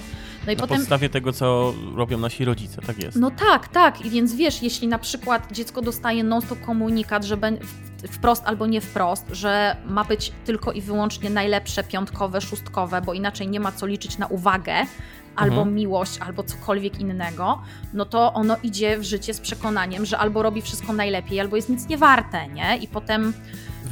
No 0.46 0.52
i 0.52 0.56
na 0.56 0.62
potem... 0.62 0.78
podstawie 0.78 1.10
tego, 1.10 1.34
co 1.34 1.74
robią 1.96 2.18
nasi 2.18 2.46
rodzice, 2.46 2.82
tak 2.82 3.04
jest. 3.04 3.18
No 3.18 3.32
tak, 3.32 3.68
tak. 3.68 4.06
I 4.06 4.10
więc 4.10 4.36
wiesz, 4.36 4.62
jeśli 4.62 4.88
na 4.88 5.00
przykład 5.00 5.52
dziecko 5.52 5.82
dostaje 5.82 6.24
non-stop 6.24 6.62
komunikat, 6.62 7.24
że 7.24 7.38
wprost 8.12 8.44
albo 8.46 8.68
nie 8.68 8.82
wprost, 8.82 9.26
że 9.32 9.76
ma 9.86 10.04
być 10.04 10.32
tylko 10.46 10.72
i 10.72 10.82
wyłącznie 10.82 11.30
najlepsze, 11.30 11.84
piątkowe, 11.84 12.42
szóstkowe, 12.42 13.02
bo 13.02 13.14
inaczej 13.14 13.48
nie 13.48 13.60
ma 13.60 13.72
co 13.72 13.86
liczyć 13.86 14.18
na 14.18 14.28
uwagę, 14.28 14.74
albo 15.36 15.56
mhm. 15.56 15.76
miłość, 15.76 16.18
albo 16.18 16.44
cokolwiek 16.44 17.00
innego, 17.00 17.62
no 17.94 18.06
to 18.06 18.34
ono 18.34 18.58
idzie 18.64 18.98
w 18.98 19.04
życie 19.04 19.34
z 19.34 19.40
przekonaniem, 19.40 20.06
że 20.06 20.18
albo 20.18 20.44
robi 20.44 20.62
wszystko 20.62 20.94
najlepiej, 20.94 21.40
albo 21.40 21.56
jest 21.56 21.70
nic 21.70 21.88
nie 21.88 21.98
warte, 21.98 22.48
nie? 22.48 22.78
I 22.78 22.88
potem 22.88 23.34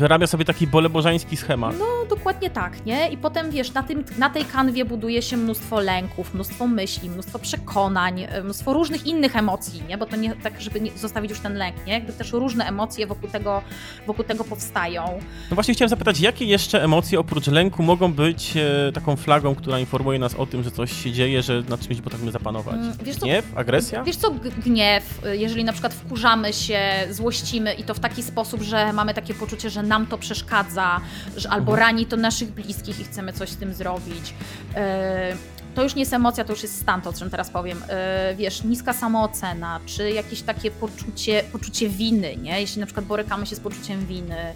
wyrabia 0.02 0.28
sobie 0.28 0.46
taki 0.46 0.68
bolebożański 0.68 1.38
schemat. 1.38 1.76
No, 1.80 1.86
dokładnie 2.10 2.50
tak, 2.50 2.86
nie? 2.86 3.10
I 3.10 3.18
potem, 3.18 3.52
wiesz, 3.52 3.74
na, 3.74 3.84
tym, 3.84 4.04
na 4.18 4.30
tej 4.30 4.46
kanwie 4.46 4.86
buduje 4.86 5.22
się 5.22 5.38
mnóstwo 5.38 5.80
lęków, 5.80 6.34
mnóstwo 6.34 6.68
myśli, 6.68 7.10
mnóstwo 7.10 7.40
przekonań, 7.40 8.22
e, 8.22 8.44
mnóstwo 8.44 8.74
różnych 8.74 9.08
innych 9.08 9.36
emocji, 9.36 9.84
nie? 9.90 9.98
Bo 9.98 10.06
to 10.06 10.16
nie 10.16 10.36
tak, 10.36 10.62
żeby 10.62 10.82
nie 10.82 10.92
zostawić 10.92 11.32
już 11.32 11.40
ten 11.40 11.54
lęk, 11.54 11.76
nie? 11.88 11.94
Jakby 11.94 12.14
też 12.14 12.32
różne 12.32 12.66
emocje 12.66 13.08
wokół 13.08 13.30
tego, 13.30 13.62
wokół 14.08 14.26
tego 14.26 14.44
powstają. 14.44 15.20
No 15.50 15.56
właśnie 15.56 15.74
chciałem 15.74 15.90
zapytać, 15.90 16.20
jakie 16.20 16.46
jeszcze 16.46 16.84
emocje 16.84 17.20
oprócz 17.20 17.48
lęku 17.48 17.84
mogą 17.84 18.14
być 18.14 18.58
e, 18.58 18.92
taką 18.92 19.16
flagą, 19.16 19.56
która 19.56 19.80
informuje 19.80 20.20
nas 20.20 20.36
o 20.36 20.46
tym, 20.46 20.64
że 20.64 20.72
coś 20.72 21.04
się 21.04 21.12
dzieje, 21.12 21.42
że 21.42 21.64
nad 21.70 21.80
czymś 21.88 22.02
potrafimy 22.02 22.32
zapanować? 22.32 22.76
Mm, 22.76 22.94
wiesz 23.04 23.18
gniew? 23.18 23.52
Co, 23.52 23.58
agresja? 23.58 24.04
Wiesz 24.04 24.16
co, 24.16 24.32
gniew, 24.66 25.26
e, 25.26 25.38
jeżeli 25.38 25.64
na 25.64 25.72
przykład 25.72 25.94
wkurzamy 25.94 26.54
się, 26.54 26.80
złościmy 27.10 27.74
i 27.74 27.84
to 27.84 27.94
w 27.94 28.00
taki 28.00 28.24
sposób, 28.24 28.62
że 28.62 28.94
mamy 28.94 29.14
takie 29.14 29.34
poczucie, 29.34 29.70
że 29.70 29.84
nam 29.92 30.08
to 30.08 30.18
przeszkadza, 30.18 31.02
że 31.38 31.50
albo 31.50 31.72
mhm. 31.72 31.80
rani 31.80 32.06
to 32.06 32.18
naszych 32.18 32.52
bliskich 32.52 33.00
i 33.00 33.04
chcemy 33.04 33.34
coś 33.34 33.50
z 33.50 33.58
tym 33.58 33.74
zrobić. 33.74 34.34
E, 34.76 35.36
to 35.76 35.84
już 35.84 35.96
nie 35.96 36.02
jest 36.02 36.14
emocja, 36.14 36.44
to 36.44 36.54
już 36.54 36.64
jest 36.64 36.82
stan, 36.82 37.02
to 37.02 37.10
o 37.10 37.14
czym 37.14 37.30
teraz 37.30 37.50
powiem. 37.50 37.84
E, 37.90 38.36
wiesz, 38.36 38.64
niska 38.64 38.94
samoocena, 38.94 39.80
czy 39.86 40.12
jakieś 40.12 40.42
takie 40.42 40.72
poczucie, 40.72 41.44
poczucie 41.52 41.90
winy, 41.90 42.36
nie? 42.38 42.62
Jeśli 42.62 42.80
na 42.80 42.86
przykład 42.86 43.06
borykamy 43.06 43.46
się 43.46 43.56
z 43.56 43.60
poczuciem 43.60 44.06
winy, 44.06 44.54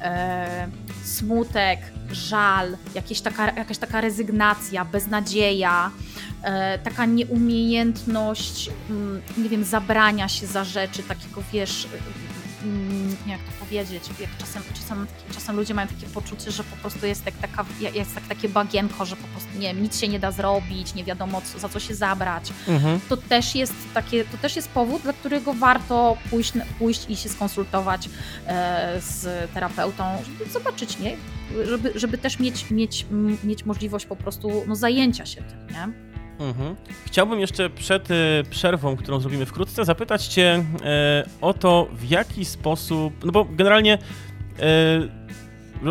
e, 0.00 0.68
smutek, 1.04 1.80
żal, 2.12 2.76
jakieś 2.94 3.20
taka, 3.20 3.46
jakaś 3.46 3.78
taka 3.78 4.00
rezygnacja, 4.00 4.84
beznadzieja, 4.84 5.90
taka 6.84 7.06
nieumiejętność, 7.06 8.70
mm, 8.90 9.22
nie 9.38 9.48
wiem, 9.48 9.64
zabrania 9.64 10.28
się 10.28 10.46
za 10.46 10.64
rzeczy, 10.64 11.02
takiego 11.02 11.42
wiesz, 11.52 11.86
jak 13.26 13.40
to 13.40 13.64
powiedzieć, 13.64 14.04
jak 14.20 14.36
czasem, 14.38 14.62
czasem, 14.74 15.06
czasem 15.34 15.56
ludzie 15.56 15.74
mają 15.74 15.88
takie 15.88 16.06
poczucie, 16.06 16.50
że 16.50 16.64
po 16.64 16.76
prostu 16.76 17.06
jest, 17.06 17.24
tak, 17.24 17.34
taka, 17.34 17.64
jest 17.94 18.14
tak, 18.14 18.26
takie 18.26 18.48
bagienko, 18.48 19.04
że 19.04 19.16
po 19.16 19.28
prostu 19.28 19.58
nie 19.58 19.74
nic 19.74 20.00
się 20.00 20.08
nie 20.08 20.18
da 20.18 20.30
zrobić, 20.32 20.94
nie 20.94 21.04
wiadomo 21.04 21.40
co, 21.40 21.58
za 21.58 21.68
co 21.68 21.80
się 21.80 21.94
zabrać. 21.94 22.52
Mhm. 22.68 23.00
To, 23.08 23.16
też 23.16 23.54
jest 23.54 23.74
takie, 23.94 24.24
to 24.24 24.38
też 24.38 24.56
jest 24.56 24.68
powód, 24.68 25.02
dla 25.02 25.12
którego 25.12 25.54
warto 25.54 26.16
pójść, 26.30 26.52
pójść 26.78 27.10
i 27.10 27.16
się 27.16 27.28
skonsultować 27.28 28.08
e, 28.46 29.00
z 29.00 29.50
terapeutą, 29.54 30.04
żeby 30.24 30.50
zobaczyć, 30.50 30.98
nie? 30.98 31.16
Żeby, 31.64 31.92
żeby 31.94 32.18
też 32.18 32.38
mieć, 32.38 32.70
mieć, 32.70 33.06
mieć 33.44 33.64
możliwość 33.64 34.06
po 34.06 34.16
prostu 34.16 34.64
no, 34.66 34.76
zajęcia 34.76 35.26
się 35.26 35.42
tym, 35.42 35.66
nie? 35.70 36.09
Mhm. 36.40 36.76
Chciałbym 37.06 37.40
jeszcze 37.40 37.70
przed 37.70 38.10
y, 38.10 38.14
przerwą, 38.50 38.96
którą 38.96 39.20
zrobimy 39.20 39.46
wkrótce, 39.46 39.84
zapytać 39.84 40.26
Cię 40.26 40.64
e, 40.84 41.24
o 41.40 41.54
to, 41.54 41.88
w 41.92 42.10
jaki 42.10 42.44
sposób, 42.44 43.24
no 43.24 43.32
bo 43.32 43.44
generalnie 43.44 43.98
e, 44.58 45.20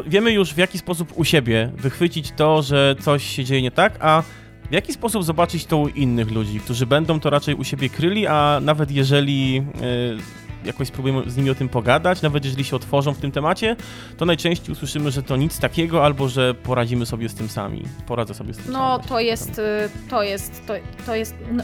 wiemy 0.07 0.31
już 0.31 0.53
w 0.53 0.57
jaki 0.57 0.77
sposób 0.77 1.13
u 1.15 1.25
siebie 1.25 1.71
wychwycić 1.77 2.31
to, 2.35 2.61
że 2.61 2.95
coś 2.99 3.23
się 3.23 3.45
dzieje 3.45 3.61
nie 3.61 3.71
tak, 3.71 3.97
a 3.99 4.23
w 4.69 4.73
jaki 4.73 4.93
sposób 4.93 5.23
zobaczyć 5.23 5.65
to 5.65 5.77
u 5.77 5.87
innych 5.87 6.31
ludzi, 6.31 6.59
którzy 6.59 6.85
będą 6.85 7.19
to 7.19 7.29
raczej 7.29 7.55
u 7.55 7.63
siebie 7.63 7.89
kryli, 7.89 8.27
a 8.27 8.59
nawet 8.61 8.91
jeżeli 8.91 9.57
e, 9.57 10.48
jakoś 10.65 10.87
spróbujemy 10.87 11.29
z 11.31 11.37
nimi 11.37 11.49
o 11.49 11.55
tym 11.55 11.69
pogadać, 11.69 12.21
nawet 12.21 12.45
jeżeli 12.45 12.63
się 12.63 12.75
otworzą 12.75 13.13
w 13.13 13.17
tym 13.17 13.31
temacie, 13.31 13.75
to 14.17 14.25
najczęściej 14.25 14.71
usłyszymy, 14.73 15.11
że 15.11 15.23
to 15.23 15.35
nic 15.37 15.59
takiego, 15.59 16.05
albo 16.05 16.29
że 16.29 16.53
poradzimy 16.53 17.05
sobie 17.05 17.29
z 17.29 17.33
tym 17.35 17.49
sami. 17.49 17.83
Poradzę 18.07 18.33
sobie 18.33 18.53
z 18.53 18.57
tym 18.57 18.73
No, 18.73 18.95
sami. 18.97 19.09
to 19.09 19.19
jest, 19.19 19.59
y, 19.59 19.89
to 20.09 20.23
jest, 20.23 20.67
to, 20.67 20.73
to 21.05 21.15
jest... 21.15 21.35
No. 21.51 21.63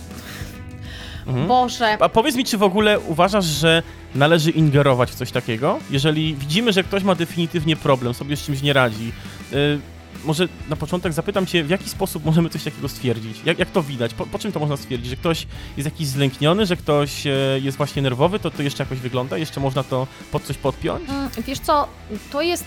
Mhm. 1.27 1.47
Boże. 1.47 1.97
A 1.99 2.09
powiedz 2.09 2.35
mi, 2.35 2.45
czy 2.45 2.57
w 2.57 2.63
ogóle 2.63 2.99
uważasz, 2.99 3.45
że 3.45 3.83
należy 4.15 4.51
ingerować 4.51 5.11
w 5.11 5.15
coś 5.15 5.31
takiego? 5.31 5.79
Jeżeli 5.91 6.35
widzimy, 6.35 6.73
że 6.73 6.83
ktoś 6.83 7.03
ma 7.03 7.15
definitywnie 7.15 7.75
problem, 7.75 8.13
sobie 8.13 8.37
z 8.37 8.41
czymś 8.45 8.61
nie 8.61 8.73
radzi, 8.73 9.11
y, 9.53 9.79
może 10.25 10.47
na 10.69 10.75
początek 10.75 11.13
zapytam 11.13 11.45
Cię, 11.45 11.63
w 11.63 11.69
jaki 11.69 11.89
sposób 11.89 12.25
możemy 12.25 12.49
coś 12.49 12.63
takiego 12.63 12.89
stwierdzić? 12.89 13.41
Jak, 13.45 13.59
jak 13.59 13.71
to 13.71 13.83
widać? 13.83 14.13
Po, 14.13 14.25
po, 14.25 14.39
czym 14.39 14.51
to 14.51 14.59
można 14.59 14.77
stwierdzić? 14.77 15.09
Że 15.09 15.15
ktoś 15.15 15.47
jest 15.77 15.85
jakiś 15.85 16.07
zlękniony, 16.07 16.65
że 16.65 16.77
ktoś 16.77 17.27
e, 17.27 17.31
jest 17.61 17.77
właśnie 17.77 18.01
nerwowy? 18.01 18.39
To 18.39 18.51
to 18.51 18.63
jeszcze 18.63 18.83
jakoś 18.83 18.99
wygląda? 18.99 19.37
Jeszcze 19.37 19.59
można 19.59 19.83
to 19.83 20.07
pod 20.31 20.43
coś 20.43 20.57
podpiąć? 20.57 21.09
Mm, 21.09 21.29
wiesz 21.47 21.59
co, 21.59 21.87
to 22.31 22.41
jest 22.41 22.65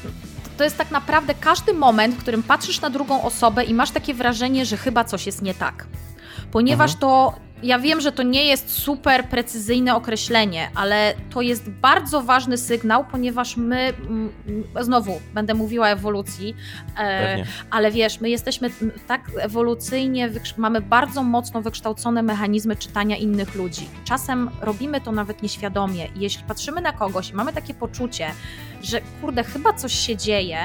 to 0.58 0.64
jest 0.64 0.78
tak 0.78 0.90
naprawdę 0.90 1.34
każdy 1.34 1.74
moment, 1.74 2.14
w 2.14 2.18
którym 2.18 2.42
patrzysz 2.42 2.80
na 2.80 2.90
drugą 2.90 3.22
osobę 3.22 3.64
i 3.64 3.74
masz 3.74 3.90
takie 3.90 4.14
wrażenie, 4.14 4.66
że 4.66 4.76
chyba 4.76 5.04
coś 5.04 5.26
jest 5.26 5.42
nie 5.42 5.54
tak. 5.54 5.86
Ponieważ 6.50 6.94
mhm. 6.94 7.00
to 7.00 7.34
ja 7.62 7.78
wiem, 7.78 8.00
że 8.00 8.12
to 8.12 8.22
nie 8.22 8.44
jest 8.44 8.70
super 8.70 9.24
precyzyjne 9.24 9.94
określenie, 9.94 10.70
ale 10.74 11.14
to 11.30 11.40
jest 11.40 11.70
bardzo 11.70 12.22
ważny 12.22 12.58
sygnał, 12.58 13.04
ponieważ 13.04 13.56
my, 13.56 13.92
mm, 14.08 14.32
znowu 14.80 15.20
będę 15.34 15.54
mówiła 15.54 15.86
o 15.86 15.90
ewolucji, 15.90 16.54
e, 16.98 17.44
ale 17.70 17.90
wiesz, 17.90 18.20
my 18.20 18.30
jesteśmy 18.30 18.70
tak 19.06 19.30
ewolucyjnie, 19.40 20.30
mamy 20.56 20.80
bardzo 20.80 21.22
mocno 21.22 21.62
wykształcone 21.62 22.22
mechanizmy 22.22 22.76
czytania 22.76 23.16
innych 23.16 23.54
ludzi. 23.54 23.88
Czasem 24.04 24.50
robimy 24.60 25.00
to 25.00 25.12
nawet 25.12 25.42
nieświadomie. 25.42 26.08
Jeśli 26.16 26.44
patrzymy 26.44 26.80
na 26.80 26.92
kogoś 26.92 27.30
i 27.30 27.34
mamy 27.34 27.52
takie 27.52 27.74
poczucie, 27.74 28.30
że 28.82 29.00
kurde, 29.20 29.44
chyba 29.44 29.72
coś 29.72 29.94
się 29.94 30.16
dzieje, 30.16 30.58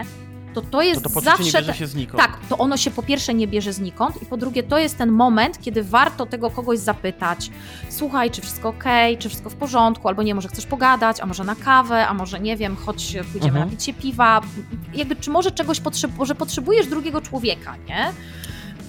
to 0.53 0.61
to 0.61 0.81
jest 0.81 1.03
to 1.03 1.09
to 1.09 1.21
zawsze. 1.21 1.43
Nie 1.43 1.51
bierze 1.51 1.73
się 1.73 1.87
znikąd. 1.87 2.23
Tak, 2.23 2.39
to 2.49 2.57
ono 2.57 2.77
się 2.77 2.91
po 2.91 3.03
pierwsze 3.03 3.33
nie 3.33 3.47
bierze 3.47 3.73
znikąd, 3.73 4.21
i 4.21 4.25
po 4.25 4.37
drugie, 4.37 4.63
to 4.63 4.77
jest 4.77 4.97
ten 4.97 5.11
moment, 5.11 5.61
kiedy 5.61 5.83
warto 5.83 6.25
tego 6.25 6.49
kogoś 6.49 6.79
zapytać. 6.79 7.49
Słuchaj, 7.89 8.31
czy 8.31 8.41
wszystko 8.41 8.69
ok, 8.69 8.83
czy 9.19 9.29
wszystko 9.29 9.49
w 9.49 9.55
porządku, 9.55 10.07
albo 10.07 10.23
nie, 10.23 10.35
może 10.35 10.47
chcesz 10.47 10.65
pogadać, 10.65 11.19
a 11.19 11.25
może 11.25 11.43
na 11.43 11.55
kawę, 11.55 12.07
a 12.07 12.13
może 12.13 12.39
nie 12.39 12.57
wiem, 12.57 12.75
chodź, 12.75 13.17
pójdziemy 13.31 13.53
mhm. 13.53 13.65
napić 13.65 13.83
się 13.83 13.93
piwa. 13.93 14.41
Jakby, 14.93 15.15
czy 15.15 15.29
może 15.29 15.51
czegoś 15.51 15.79
potrzebujesz, 15.79 16.27
że 16.27 16.35
potrzebujesz 16.35 16.87
drugiego 16.87 17.21
człowieka, 17.21 17.75
nie? 17.87 18.11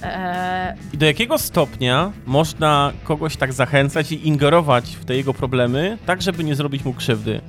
E, 0.03 0.77
I 0.93 0.99
do 0.99 1.07
jakiego 1.07 1.39
stopnia 1.39 2.13
można 2.27 2.93
kogoś 3.05 3.37
tak 3.37 3.53
zachęcać 3.53 4.13
i 4.13 4.29
ingerować 4.29 4.85
w 4.85 5.05
te 5.05 5.17
jego 5.17 5.35
problemy, 5.35 5.99
tak 6.07 6.23
żeby 6.23 6.45
nie 6.45 6.55
zrobić 6.55 6.85
mu 6.85 6.95
krzywdy? 6.95 7.41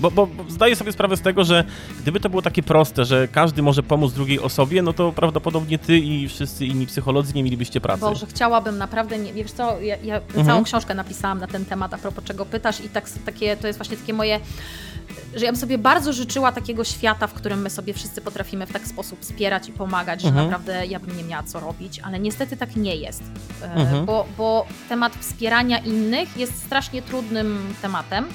Bo, 0.00 0.10
bo, 0.10 0.26
bo, 0.26 0.44
zdaję 0.48 0.76
sobie 0.76 0.92
sprawę 0.92 1.16
z 1.16 1.20
tego, 1.20 1.44
że 1.44 1.64
gdyby 2.02 2.20
to 2.20 2.30
było 2.30 2.42
takie 2.42 2.62
proste, 2.62 3.04
że 3.04 3.28
każdy 3.28 3.62
może 3.62 3.82
pomóc 3.82 4.12
drugiej 4.12 4.40
osobie, 4.40 4.82
no 4.82 4.92
to 4.92 5.12
prawdopodobnie 5.12 5.78
ty 5.78 5.98
i 5.98 6.28
wszyscy 6.28 6.66
inni 6.66 6.86
psycholodzy 6.86 7.34
nie 7.34 7.42
mielibyście 7.42 7.80
pracy. 7.80 8.00
Boże, 8.00 8.26
chciałabym 8.26 8.78
naprawdę, 8.78 9.18
nie, 9.18 9.32
wiesz 9.32 9.52
co, 9.52 9.80
ja, 9.80 9.96
ja 9.96 10.16
mhm. 10.16 10.46
całą 10.46 10.64
książkę 10.64 10.94
napisałam 10.94 11.38
na 11.38 11.46
ten 11.46 11.64
temat, 11.64 11.94
a 11.94 11.98
propos 11.98 12.24
czego 12.24 12.46
pytasz 12.46 12.80
i 12.80 12.88
tak, 12.88 13.10
takie, 13.26 13.56
to 13.56 13.66
jest 13.66 13.78
właśnie 13.78 13.96
takie 13.96 14.14
moje 14.14 14.40
że 15.34 15.44
ja 15.44 15.52
bym 15.52 15.60
sobie 15.60 15.78
bardzo 15.78 16.12
życzyła 16.12 16.52
takiego 16.52 16.84
świata, 16.84 17.26
w 17.26 17.32
którym 17.32 17.62
my 17.62 17.70
sobie 17.70 17.94
wszyscy 17.94 18.20
potrafimy 18.20 18.66
w 18.66 18.72
taki 18.72 18.86
sposób 18.86 19.20
wspierać 19.20 19.68
i 19.68 19.72
pomagać, 19.72 20.24
mhm. 20.24 20.34
że 20.34 20.44
naprawdę 20.44 20.86
ja 20.86 21.00
bym 21.00 21.16
nie 21.16 21.24
miała 21.24 21.42
co 21.42 21.60
robić, 21.60 21.98
ale 21.98 22.18
niestety 22.18 22.56
tak 22.56 22.76
nie 22.76 22.96
jest, 22.96 23.22
e, 23.62 23.72
mhm. 23.72 24.06
bo, 24.06 24.26
bo 24.36 24.66
temat 24.88 25.12
wspierania 25.16 25.78
innych 25.78 26.36
jest 26.36 26.62
strasznie 26.62 27.02
trudnym 27.02 27.74
tematem. 27.82 28.26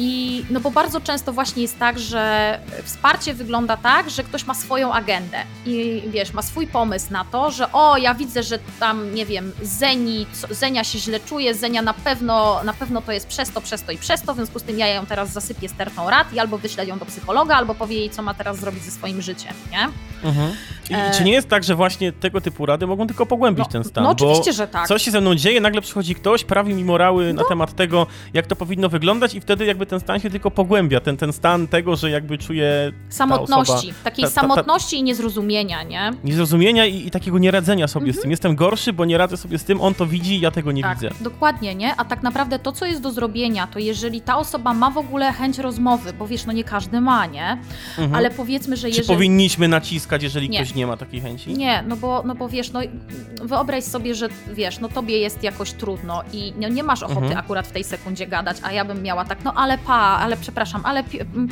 I 0.00 0.44
no 0.50 0.60
bo 0.60 0.70
bardzo 0.70 1.00
często 1.00 1.32
właśnie 1.32 1.62
jest 1.62 1.78
tak, 1.78 1.98
że 1.98 2.58
wsparcie 2.84 3.34
wygląda 3.34 3.76
tak, 3.76 4.10
że 4.10 4.24
ktoś 4.24 4.46
ma 4.46 4.54
swoją 4.54 4.92
agendę 4.92 5.38
i 5.66 6.02
wiesz, 6.06 6.32
ma 6.32 6.42
swój 6.42 6.66
pomysł 6.66 7.12
na 7.12 7.24
to, 7.24 7.50
że 7.50 7.72
o, 7.72 7.96
ja 7.96 8.14
widzę, 8.14 8.42
że 8.42 8.58
tam, 8.80 9.14
nie 9.14 9.26
wiem, 9.26 9.52
Zeni, 9.62 10.26
Zenia 10.50 10.84
się 10.84 10.98
źle 10.98 11.20
czuje, 11.20 11.54
Zenia 11.54 11.82
na 11.82 11.94
pewno, 11.94 12.60
na 12.64 12.72
pewno 12.72 13.02
to 13.02 13.12
jest 13.12 13.26
przez 13.26 13.50
to, 13.50 13.60
przez 13.60 13.82
to 13.82 13.92
i 13.92 13.98
przez 13.98 14.22
to, 14.22 14.32
w 14.32 14.36
związku 14.36 14.58
z 14.58 14.62
tym 14.62 14.78
ja 14.78 14.86
ją 14.86 15.06
teraz 15.06 15.32
zasypię 15.32 15.68
stertą 15.68 16.10
rad 16.10 16.32
i 16.32 16.38
albo 16.38 16.58
wyślę 16.58 16.86
ją 16.86 16.98
do 16.98 17.06
psychologa, 17.06 17.56
albo 17.56 17.74
powie 17.74 17.96
jej, 17.96 18.10
co 18.10 18.22
ma 18.22 18.34
teraz 18.34 18.58
zrobić 18.60 18.82
ze 18.82 18.90
swoim 18.90 19.22
życiem, 19.22 19.52
nie? 19.72 19.88
Mhm. 20.28 20.52
I, 20.90 20.94
e... 20.94 21.10
czy 21.18 21.24
nie 21.24 21.32
jest 21.32 21.48
tak, 21.48 21.64
że 21.64 21.74
właśnie 21.74 22.12
tego 22.12 22.40
typu 22.40 22.66
rady 22.66 22.86
mogą 22.86 23.06
tylko 23.06 23.26
pogłębić 23.26 23.64
no, 23.64 23.72
ten 23.72 23.84
stan? 23.84 24.04
No 24.04 24.10
oczywiście, 24.10 24.52
że 24.52 24.68
tak. 24.68 24.88
Co 24.88 24.98
się 24.98 25.10
ze 25.10 25.20
mną 25.20 25.34
dzieje, 25.34 25.60
nagle 25.60 25.80
przychodzi 25.80 26.14
ktoś, 26.14 26.44
prawi 26.44 26.74
mi 26.74 26.84
morały 26.84 27.32
no. 27.32 27.42
na 27.42 27.48
temat 27.48 27.74
tego, 27.74 28.06
jak 28.34 28.46
to 28.46 28.56
powinno 28.56 28.88
wyglądać 28.88 29.34
i 29.34 29.40
wtedy 29.40 29.64
jakby 29.64 29.86
ten 29.88 30.00
stan 30.00 30.20
się 30.20 30.30
tylko 30.30 30.50
pogłębia, 30.50 31.00
ten, 31.00 31.16
ten 31.16 31.32
stan 31.32 31.68
tego, 31.68 31.96
że 31.96 32.10
jakby 32.10 32.38
czuje 32.38 32.92
Samotności, 33.08 33.72
osoba, 33.72 33.92
takiej 34.04 34.24
ta, 34.24 34.30
ta, 34.30 34.34
ta, 34.34 34.40
samotności 34.40 34.96
i 34.96 35.02
niezrozumienia, 35.02 35.82
nie? 35.82 36.10
Niezrozumienia 36.24 36.86
i, 36.86 37.06
i 37.06 37.10
takiego 37.10 37.38
nieradzenia 37.38 37.88
sobie 37.88 38.06
mhm. 38.06 38.18
z 38.18 38.22
tym. 38.22 38.30
Jestem 38.30 38.56
gorszy, 38.56 38.92
bo 38.92 39.04
nie 39.04 39.18
radzę 39.18 39.36
sobie 39.36 39.58
z 39.58 39.64
tym, 39.64 39.80
on 39.80 39.94
to 39.94 40.06
widzi, 40.06 40.40
ja 40.40 40.50
tego 40.50 40.72
nie 40.72 40.82
tak, 40.82 40.98
widzę. 40.98 41.14
dokładnie, 41.20 41.74
nie? 41.74 41.96
A 41.96 42.04
tak 42.04 42.22
naprawdę 42.22 42.58
to, 42.58 42.72
co 42.72 42.86
jest 42.86 43.02
do 43.02 43.10
zrobienia, 43.10 43.66
to 43.66 43.78
jeżeli 43.78 44.20
ta 44.20 44.38
osoba 44.38 44.74
ma 44.74 44.90
w 44.90 44.98
ogóle 44.98 45.32
chęć 45.32 45.58
rozmowy, 45.58 46.12
bo 46.12 46.26
wiesz, 46.26 46.46
no 46.46 46.52
nie 46.52 46.64
każdy 46.64 47.00
ma, 47.00 47.26
nie? 47.26 47.58
Mhm. 47.98 48.14
Ale 48.14 48.30
powiedzmy, 48.30 48.76
że 48.76 48.88
jeżeli... 48.88 49.06
Czy 49.06 49.14
powinniśmy 49.14 49.68
naciskać, 49.68 50.22
jeżeli 50.22 50.50
nie. 50.50 50.58
ktoś 50.58 50.74
nie 50.74 50.86
ma 50.86 50.96
takiej 50.96 51.20
chęci? 51.20 51.52
Nie, 51.52 51.84
no 51.88 51.96
bo, 51.96 52.22
no 52.26 52.34
bo 52.34 52.48
wiesz, 52.48 52.72
no 52.72 52.80
wyobraź 53.42 53.84
sobie, 53.84 54.14
że 54.14 54.28
wiesz, 54.52 54.80
no 54.80 54.88
tobie 54.88 55.18
jest 55.18 55.42
jakoś 55.42 55.72
trudno 55.72 56.22
i 56.32 56.52
no, 56.60 56.68
nie 56.68 56.82
masz 56.82 57.02
ochoty 57.02 57.26
mhm. 57.26 57.38
akurat 57.38 57.66
w 57.66 57.72
tej 57.72 57.84
sekundzie 57.84 58.26
gadać, 58.26 58.56
a 58.62 58.72
ja 58.72 58.84
bym 58.84 59.02
miała 59.02 59.24
tak, 59.24 59.44
no 59.44 59.52
ale 59.54 59.77
pa, 59.78 60.18
ale 60.20 60.36
przepraszam, 60.36 60.80
ale 60.84 61.04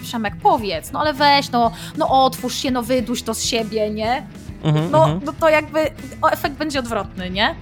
Przemek, 0.02 0.34
powiedz, 0.42 0.92
no 0.92 1.00
ale 1.00 1.12
weź, 1.12 1.50
no, 1.50 1.70
no 1.96 2.24
otwórz 2.24 2.54
się, 2.54 2.70
no 2.70 2.82
wyduś 2.82 3.22
to 3.22 3.34
z 3.34 3.42
siebie, 3.42 3.90
nie? 3.90 4.26
Mhm, 4.62 4.90
no, 4.90 5.04
mhm. 5.04 5.20
no 5.24 5.32
to 5.40 5.48
jakby 5.48 5.90
o, 6.22 6.28
efekt 6.28 6.56
będzie 6.56 6.78
odwrotny, 6.78 7.30
nie? 7.30 7.54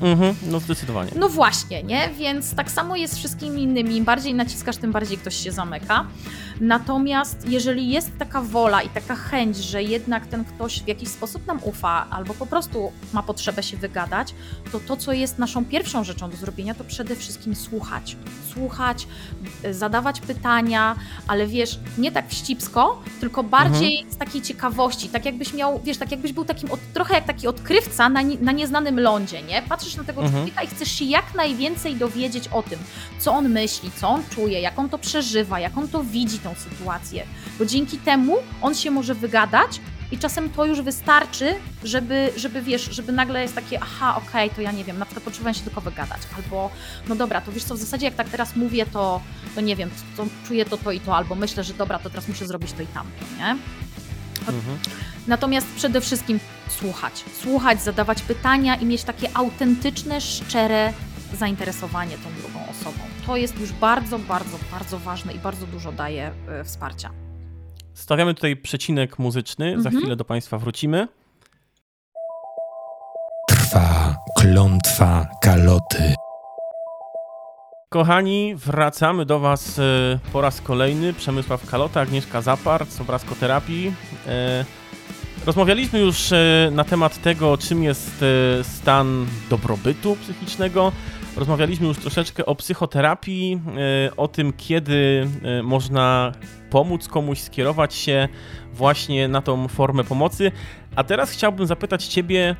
Mhm, 0.00 0.34
no 0.42 0.60
zdecydowanie. 0.60 1.10
No 1.16 1.28
właśnie, 1.28 1.82
nie? 1.82 2.08
Więc 2.18 2.54
tak 2.54 2.70
samo 2.70 2.96
jest 2.96 3.14
z 3.14 3.18
wszystkimi 3.18 3.62
innymi. 3.62 3.96
Im 3.96 4.04
bardziej 4.04 4.34
naciskasz, 4.34 4.76
tym 4.76 4.92
bardziej 4.92 5.18
ktoś 5.18 5.36
się 5.36 5.52
zamyka. 5.52 6.06
Natomiast 6.60 7.48
jeżeli 7.48 7.88
jest 7.88 8.18
taka 8.18 8.40
wola 8.40 8.82
i 8.82 8.88
taka 8.88 9.16
chęć, 9.16 9.56
że 9.56 9.82
jednak 9.82 10.26
ten 10.26 10.44
ktoś 10.44 10.82
w 10.82 10.88
jakiś 10.88 11.08
sposób 11.08 11.46
nam 11.46 11.58
ufa, 11.62 12.06
albo 12.10 12.34
po 12.34 12.46
prostu 12.46 12.92
ma 13.12 13.22
potrzebę 13.22 13.62
się 13.62 13.76
wygadać, 13.76 14.34
to 14.72 14.80
to, 14.80 14.96
co 14.96 15.12
jest 15.12 15.38
naszą 15.38 15.64
pierwszą 15.64 16.04
rzeczą 16.04 16.30
do 16.30 16.36
zrobienia, 16.36 16.74
to 16.74 16.84
przede 16.84 17.16
wszystkim 17.16 17.54
słuchać. 17.54 18.16
Słuchać, 18.52 19.08
zadawać 19.70 20.20
pytania, 20.20 20.96
ale 21.26 21.46
wiesz, 21.46 21.78
nie 21.98 22.12
tak 22.12 22.28
wścibsko, 22.28 23.02
tylko 23.20 23.42
bardziej 23.42 23.96
mhm. 23.96 24.14
z 24.14 24.16
takiej 24.16 24.42
ciekawości, 24.42 25.08
tak 25.08 25.24
jakbyś 25.24 25.54
miał, 25.54 25.80
wiesz, 25.84 25.98
tak 25.98 26.10
jakbyś 26.10 26.32
był 26.32 26.44
takim, 26.44 26.68
trochę 26.94 27.14
jak 27.14 27.24
taki 27.24 27.48
odkrywca 27.48 28.08
na, 28.08 28.20
na 28.40 28.52
nieznanym 28.52 29.00
lądzie, 29.00 29.42
nie? 29.42 29.62
Patrzysz 29.62 29.96
na 29.96 30.04
tego 30.04 30.20
mhm. 30.20 30.38
człowieka 30.38 30.62
i 30.62 30.66
chcesz 30.66 30.88
się 30.88 31.04
jak 31.04 31.34
najwięcej 31.34 31.96
dowiedzieć 31.96 32.48
o 32.48 32.62
tym, 32.62 32.78
co 33.18 33.32
on 33.32 33.48
myśli, 33.48 33.90
co 33.96 34.08
on 34.08 34.22
czuje, 34.30 34.60
jak 34.60 34.78
on 34.78 34.88
to 34.88 34.98
przeżywa, 34.98 35.60
jak 35.60 35.78
on 35.78 35.88
to 35.88 36.04
widzi, 36.04 36.38
tą 36.44 36.54
sytuację, 36.54 37.26
bo 37.58 37.66
dzięki 37.66 37.98
temu 37.98 38.36
on 38.62 38.74
się 38.74 38.90
może 38.90 39.14
wygadać 39.14 39.80
i 40.10 40.18
czasem 40.18 40.50
to 40.50 40.64
już 40.64 40.80
wystarczy, 40.80 41.54
żeby, 41.84 42.32
żeby 42.36 42.62
wiesz, 42.62 42.88
żeby 42.90 43.12
nagle 43.12 43.42
jest 43.42 43.54
takie, 43.54 43.80
aha, 43.82 44.16
okej, 44.16 44.46
okay, 44.46 44.56
to 44.56 44.62
ja 44.62 44.72
nie 44.72 44.84
wiem, 44.84 44.98
na 44.98 45.04
przykład 45.04 45.24
potrzebuję 45.24 45.54
się 45.54 45.62
tylko 45.62 45.80
wygadać, 45.80 46.20
albo 46.36 46.70
no 47.08 47.14
dobra, 47.14 47.40
to 47.40 47.52
wiesz 47.52 47.64
co, 47.64 47.74
w 47.74 47.78
zasadzie 47.78 48.06
jak 48.06 48.14
tak 48.14 48.28
teraz 48.28 48.56
mówię, 48.56 48.86
to, 48.86 49.20
to 49.54 49.60
nie 49.60 49.76
wiem, 49.76 49.90
to, 50.16 50.22
to 50.22 50.30
czuję 50.46 50.64
to, 50.64 50.76
to 50.76 50.92
i 50.92 51.00
to, 51.00 51.16
albo 51.16 51.34
myślę, 51.34 51.64
że 51.64 51.74
dobra, 51.74 51.98
to 51.98 52.10
teraz 52.10 52.28
muszę 52.28 52.46
zrobić 52.46 52.72
to 52.72 52.82
i 52.82 52.86
tamto, 52.86 53.24
nie? 53.38 53.56
Mhm. 54.40 54.78
Natomiast 55.26 55.66
przede 55.76 56.00
wszystkim 56.00 56.40
słuchać, 56.68 57.24
słuchać, 57.42 57.82
zadawać 57.82 58.22
pytania 58.22 58.76
i 58.76 58.86
mieć 58.86 59.04
takie 59.04 59.36
autentyczne, 59.36 60.20
szczere 60.20 60.92
zainteresowanie 61.38 62.18
tą 62.18 62.32
drugą 62.40 62.68
osobą. 62.68 63.13
To 63.26 63.36
jest 63.36 63.60
już 63.60 63.72
bardzo, 63.72 64.18
bardzo, 64.18 64.58
bardzo 64.72 64.98
ważne 64.98 65.32
i 65.32 65.38
bardzo 65.38 65.66
dużo 65.66 65.92
daje 65.92 66.30
y, 66.60 66.64
wsparcia. 66.64 67.10
Stawiamy 67.94 68.34
tutaj 68.34 68.56
przecinek 68.56 69.18
muzyczny, 69.18 69.66
mhm. 69.66 69.82
za 69.82 69.90
chwilę 69.90 70.16
do 70.16 70.24
Państwa 70.24 70.58
wrócimy. 70.58 71.08
Trwa 73.48 74.16
klątwa 74.38 75.26
kaloty. 75.42 76.14
Kochani, 77.88 78.54
wracamy 78.54 79.26
do 79.26 79.40
Was 79.40 79.78
y, 79.78 79.82
po 80.32 80.40
raz 80.40 80.60
kolejny. 80.60 81.12
Przemysław 81.12 81.70
Kalota, 81.70 82.00
Agnieszka 82.00 82.42
Zapar 82.42 82.86
z 82.86 83.00
obrazkoterapii. 83.00 83.86
Y, 84.26 85.44
rozmawialiśmy 85.46 85.98
już 86.00 86.30
na 86.72 86.84
temat 86.84 87.22
tego, 87.22 87.58
czym 87.58 87.82
jest 87.82 88.24
stan 88.62 89.26
dobrobytu 89.50 90.16
psychicznego. 90.16 90.92
Rozmawialiśmy 91.36 91.86
już 91.86 91.98
troszeczkę 91.98 92.46
o 92.46 92.54
psychoterapii, 92.54 93.60
e, 94.08 94.16
o 94.16 94.28
tym, 94.28 94.52
kiedy 94.52 95.28
e, 95.42 95.62
można 95.62 96.32
pomóc 96.70 97.08
komuś, 97.08 97.40
skierować 97.40 97.94
się 97.94 98.28
właśnie 98.72 99.28
na 99.28 99.42
tą 99.42 99.68
formę 99.68 100.04
pomocy. 100.04 100.52
A 100.96 101.04
teraz 101.04 101.30
chciałbym 101.30 101.66
zapytać 101.66 102.06
Ciebie, 102.06 102.56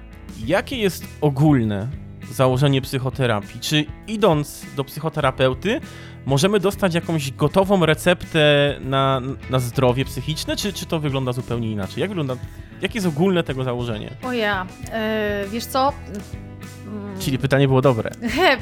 jakie 0.47 0.77
jest 0.77 1.05
ogólne 1.21 1.89
założenie 2.31 2.83
psychoterapii? 2.83 3.61
Czy 3.61 3.85
idąc 4.09 4.67
do 4.77 4.85
psychoterapeuty, 4.85 5.81
możemy 6.27 6.61
dostać 6.61 6.95
jakąś 6.95 7.31
gotową 7.33 7.87
receptę 7.87 8.77
na, 8.81 9.21
na 9.51 9.59
zdrowie 9.59 10.05
psychiczne, 10.05 10.57
czy, 10.57 10.73
czy 10.73 10.87
to 10.87 11.01
wygląda 11.01 11.33
zupełnie 11.33 11.71
inaczej? 11.71 12.01
Jak 12.01 12.11
wygląda, 12.11 12.37
jakie 12.83 12.95
jest 12.95 13.07
ogólne 13.07 13.43
tego 13.43 13.65
założenie? 13.65 14.11
O 14.23 14.33
ja, 14.33 14.67
yy, 15.43 15.49
wiesz 15.51 15.65
co, 15.65 15.93
Czyli 17.21 17.39
pytanie 17.39 17.69
było 17.69 17.83
dobre. 17.83 18.11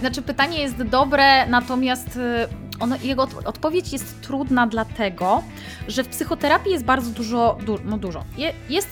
Znaczy 0.00 0.22
pytanie 0.22 0.60
jest 0.60 0.82
dobre, 0.82 1.46
natomiast 1.46 2.16
y, 2.16 2.80
ono, 2.80 2.96
jego 3.02 3.28
odpowiedź 3.44 3.92
jest 3.92 4.20
trudna 4.20 4.66
dlatego, 4.66 5.42
że 5.88 6.04
w 6.04 6.08
psychoterapii 6.08 6.72
jest 6.72 6.84
bardzo 6.84 7.10
dużo, 7.10 7.58
du, 7.66 7.78
no 7.84 7.98
dużo, 7.98 8.24
je, 8.38 8.52
jest 8.68 8.88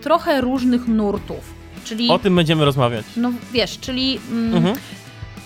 trochę 0.00 0.40
różnych 0.40 0.88
nurtów. 0.88 1.58
Czyli, 1.84 2.08
o 2.10 2.18
tym 2.18 2.36
będziemy 2.36 2.64
rozmawiać. 2.64 3.06
No 3.16 3.32
wiesz, 3.52 3.78
czyli 3.78 4.20
mm, 4.30 4.56
mhm. 4.56 4.76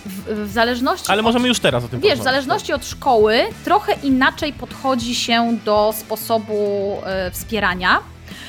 w, 0.07 0.49
w, 0.49 0.53
zależności. 0.53 1.13
Ale 1.13 1.21
od, 1.21 1.25
możemy 1.25 1.49
już 1.49 1.61
teraz 1.61 1.85
o 1.85 1.89
tym 1.89 2.01
Wiesz, 2.01 2.19
w 2.19 2.23
zależności 2.23 2.73
od 2.73 2.87
szkoły 2.87 3.39
trochę 3.65 3.93
inaczej 4.03 4.53
podchodzi 4.53 5.15
się 5.15 5.59
do 5.65 5.95
sposobu 5.97 6.99
y, 7.29 7.31
wspierania. 7.31 8.01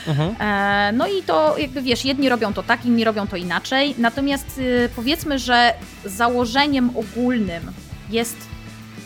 Mhm. 0.07 0.35
E, 0.39 0.91
no 0.91 1.07
i 1.07 1.23
to 1.23 1.57
jakby 1.57 1.81
wiesz, 1.81 2.05
jedni 2.05 2.29
robią 2.29 2.53
to 2.53 2.63
tak, 2.63 2.85
inni 2.85 3.03
robią 3.03 3.27
to 3.27 3.35
inaczej. 3.35 3.95
Natomiast 3.97 4.57
y, 4.57 4.89
powiedzmy, 4.95 5.39
że 5.39 5.73
założeniem 6.05 6.89
ogólnym 6.97 7.71
jest 8.09 8.37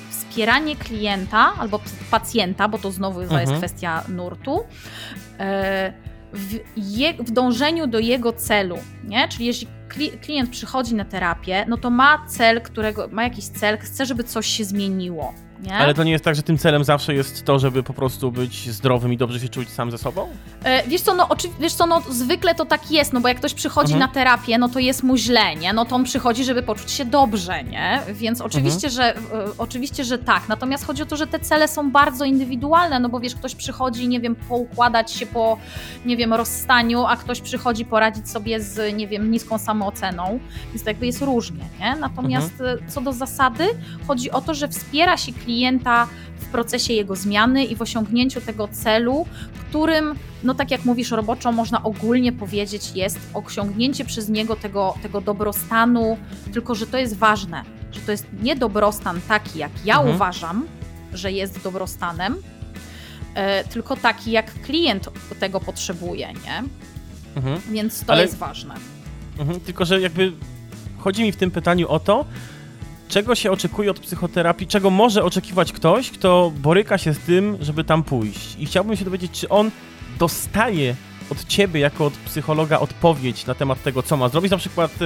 wspieranie 0.09 0.75
klienta 0.75 1.53
albo 1.59 1.79
pacjenta, 2.11 2.67
bo 2.67 2.77
to 2.77 2.91
znowu 2.91 3.21
mhm. 3.21 3.41
jest 3.41 3.53
kwestia 3.53 4.03
nurtu. 4.09 4.63
E, 5.39 5.93
w, 6.33 6.59
je, 6.77 7.13
w 7.13 7.31
dążeniu 7.31 7.87
do 7.87 7.99
jego 7.99 8.33
celu, 8.33 8.77
nie? 9.03 9.27
Czyli 9.27 9.45
jeśli 9.45 9.67
klient 10.21 10.49
przychodzi 10.49 10.95
na 10.95 11.05
terapię, 11.05 11.65
no 11.67 11.77
to 11.77 11.89
ma 11.89 12.25
cel, 12.27 12.61
którego 12.61 13.07
ma 13.11 13.23
jakiś 13.23 13.45
cel, 13.45 13.77
chce, 13.77 14.05
żeby 14.05 14.23
coś 14.23 14.47
się 14.47 14.65
zmieniło. 14.65 15.33
Nie? 15.63 15.75
Ale 15.75 15.93
to 15.93 16.03
nie 16.03 16.11
jest 16.11 16.23
tak, 16.23 16.35
że 16.35 16.43
tym 16.43 16.57
celem 16.57 16.83
zawsze 16.83 17.13
jest 17.13 17.45
to, 17.45 17.59
żeby 17.59 17.83
po 17.83 17.93
prostu 17.93 18.31
być 18.31 18.69
zdrowym 18.69 19.13
i 19.13 19.17
dobrze 19.17 19.39
się 19.39 19.49
czuć 19.49 19.69
sam 19.69 19.91
ze 19.91 19.97
sobą? 19.97 20.27
E, 20.63 20.87
wiesz 20.87 21.01
co, 21.01 21.13
no, 21.13 21.29
wiesz 21.59 21.73
co, 21.73 21.85
no 21.85 22.01
zwykle 22.09 22.55
to 22.55 22.65
tak 22.65 22.91
jest, 22.91 23.13
no 23.13 23.21
bo 23.21 23.27
jak 23.27 23.37
ktoś 23.37 23.53
przychodzi 23.53 23.93
mhm. 23.93 24.09
na 24.09 24.13
terapię, 24.13 24.57
no 24.57 24.69
to 24.69 24.79
jest 24.79 25.03
mu 25.03 25.17
źle, 25.17 25.55
nie? 25.55 25.73
No 25.73 25.85
to 25.85 25.95
on 25.95 26.03
przychodzi, 26.03 26.43
żeby 26.43 26.63
poczuć 26.63 26.91
się 26.91 27.05
dobrze, 27.05 27.63
nie? 27.63 28.01
Więc 28.13 28.41
oczywiście, 28.41 28.87
mhm. 28.87 28.93
że, 28.93 29.37
e, 29.37 29.51
oczywiście, 29.57 30.03
że 30.03 30.17
tak. 30.17 30.49
Natomiast 30.49 30.85
chodzi 30.85 31.03
o 31.03 31.05
to, 31.05 31.15
że 31.15 31.27
te 31.27 31.39
cele 31.39 31.67
są 31.67 31.91
bardzo 31.91 32.25
indywidualne, 32.25 32.99
no 32.99 33.09
bo 33.09 33.19
wiesz, 33.19 33.35
ktoś 33.35 33.55
przychodzi, 33.55 34.07
nie 34.07 34.19
wiem, 34.19 34.35
poukładać 34.35 35.11
się 35.11 35.25
po, 35.25 35.57
nie 36.05 36.17
wiem, 36.17 36.33
rozstaniu, 36.33 37.05
a 37.05 37.15
ktoś 37.15 37.41
przychodzi 37.41 37.85
poradzić 37.85 38.29
sobie 38.29 38.61
z, 38.61 38.95
nie 38.95 39.07
wiem, 39.07 39.31
niską 39.31 39.57
samooceną, 39.57 40.39
więc 40.69 40.83
to 40.83 40.89
jakby 40.89 41.05
jest 41.05 41.21
różnie, 41.21 41.63
nie? 41.79 41.95
Natomiast 41.95 42.51
mhm. 42.51 42.79
E, 42.87 42.91
co 42.91 43.01
do 43.01 43.13
zasady, 43.13 43.67
chodzi 44.07 44.31
o 44.31 44.41
to, 44.41 44.53
że 44.53 44.67
wspiera 44.67 45.17
się 45.17 45.33
klienta 45.47 46.07
w 46.39 46.45
procesie 46.45 46.93
jego 46.93 47.15
zmiany 47.15 47.65
i 47.65 47.75
w 47.75 47.81
osiągnięciu 47.81 48.41
tego 48.41 48.67
celu, 48.67 49.25
którym, 49.69 50.15
no 50.43 50.53
tak 50.53 50.71
jak 50.71 50.85
mówisz 50.85 51.11
roboczo, 51.11 51.51
można 51.51 51.83
ogólnie 51.83 52.31
powiedzieć, 52.31 52.91
jest 52.95 53.19
osiągnięcie 53.33 54.05
przez 54.05 54.29
niego 54.29 54.55
tego, 54.55 54.93
tego 55.01 55.21
dobrostanu, 55.21 56.17
tylko 56.53 56.75
że 56.75 56.87
to 56.87 56.97
jest 56.97 57.17
ważne, 57.17 57.63
że 57.91 57.99
to 57.99 58.11
jest 58.11 58.25
nie 58.41 58.55
dobrostan 58.55 59.21
taki, 59.27 59.59
jak 59.59 59.71
ja 59.85 59.95
mhm. 59.95 60.15
uważam, 60.15 60.67
że 61.13 61.31
jest 61.31 61.63
dobrostanem, 61.63 62.35
e, 63.35 63.63
tylko 63.63 63.95
taki, 63.95 64.31
jak 64.31 64.53
klient 64.61 65.09
tego 65.39 65.59
potrzebuje, 65.59 66.27
nie? 66.27 66.63
Mhm. 67.35 67.61
Więc 67.71 68.05
to 68.05 68.13
Ale... 68.13 68.21
jest 68.21 68.37
ważne. 68.37 68.75
Mhm. 69.39 69.59
Tylko, 69.59 69.85
że 69.85 70.01
jakby 70.01 70.31
chodzi 70.97 71.23
mi 71.23 71.31
w 71.31 71.35
tym 71.35 71.51
pytaniu 71.51 71.87
o 71.89 71.99
to, 71.99 72.25
czego 73.07 73.35
się 73.35 73.51
oczekuje 73.51 73.91
od 73.91 73.99
psychoterapii, 73.99 74.67
czego 74.67 74.89
może 74.89 75.23
oczekiwać 75.23 75.71
ktoś, 75.71 76.11
kto 76.11 76.51
boryka 76.57 76.97
się 76.97 77.13
z 77.13 77.19
tym, 77.19 77.57
żeby 77.61 77.83
tam 77.83 78.03
pójść. 78.03 78.55
I 78.59 78.65
chciałbym 78.65 78.97
się 78.97 79.05
dowiedzieć, 79.05 79.31
czy 79.31 79.49
on 79.49 79.71
dostaje 80.19 80.95
od 81.29 81.45
ciebie, 81.45 81.79
jako 81.79 82.05
od 82.05 82.13
psychologa, 82.13 82.79
odpowiedź 82.79 83.45
na 83.45 83.55
temat 83.55 83.83
tego, 83.83 84.03
co 84.03 84.17
ma 84.17 84.29
zrobić. 84.29 84.51
Na 84.51 84.57
przykład, 84.57 84.91
e, 85.01 85.05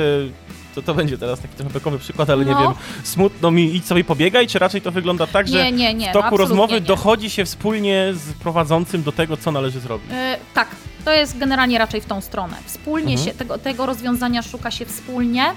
to, 0.75 0.81
to 0.81 0.93
będzie 0.93 1.17
teraz 1.17 1.39
taki 1.39 1.55
trochę 1.55 1.73
bekowy 1.73 1.99
przykład, 1.99 2.29
ale 2.29 2.45
no. 2.45 2.51
nie 2.51 2.65
wiem, 2.65 2.73
smutno 3.03 3.51
mi, 3.51 3.75
idź 3.75 3.85
sobie 3.85 4.03
pobiegaj, 4.03 4.47
czy 4.47 4.59
raczej 4.59 4.81
to 4.81 4.91
wygląda 4.91 5.27
tak, 5.27 5.47
że 5.47 5.57
nie, 5.57 5.71
nie, 5.71 5.93
nie, 5.93 6.09
w 6.09 6.13
toku 6.13 6.31
no 6.31 6.37
rozmowy 6.37 6.81
dochodzi 6.81 7.29
się 7.29 7.45
wspólnie 7.45 8.13
z 8.13 8.33
prowadzącym 8.33 9.03
do 9.03 9.11
tego, 9.11 9.37
co 9.37 9.51
należy 9.51 9.79
zrobić? 9.79 10.09
Yy, 10.09 10.15
tak, 10.53 10.67
to 11.05 11.11
jest 11.11 11.37
generalnie 11.37 11.77
raczej 11.77 12.01
w 12.01 12.05
tą 12.05 12.21
stronę. 12.21 12.57
Wspólnie 12.65 13.13
mhm. 13.13 13.29
się, 13.29 13.37
tego, 13.37 13.57
tego 13.57 13.85
rozwiązania 13.85 14.41
szuka 14.41 14.71
się 14.71 14.85
wspólnie. 14.85 15.53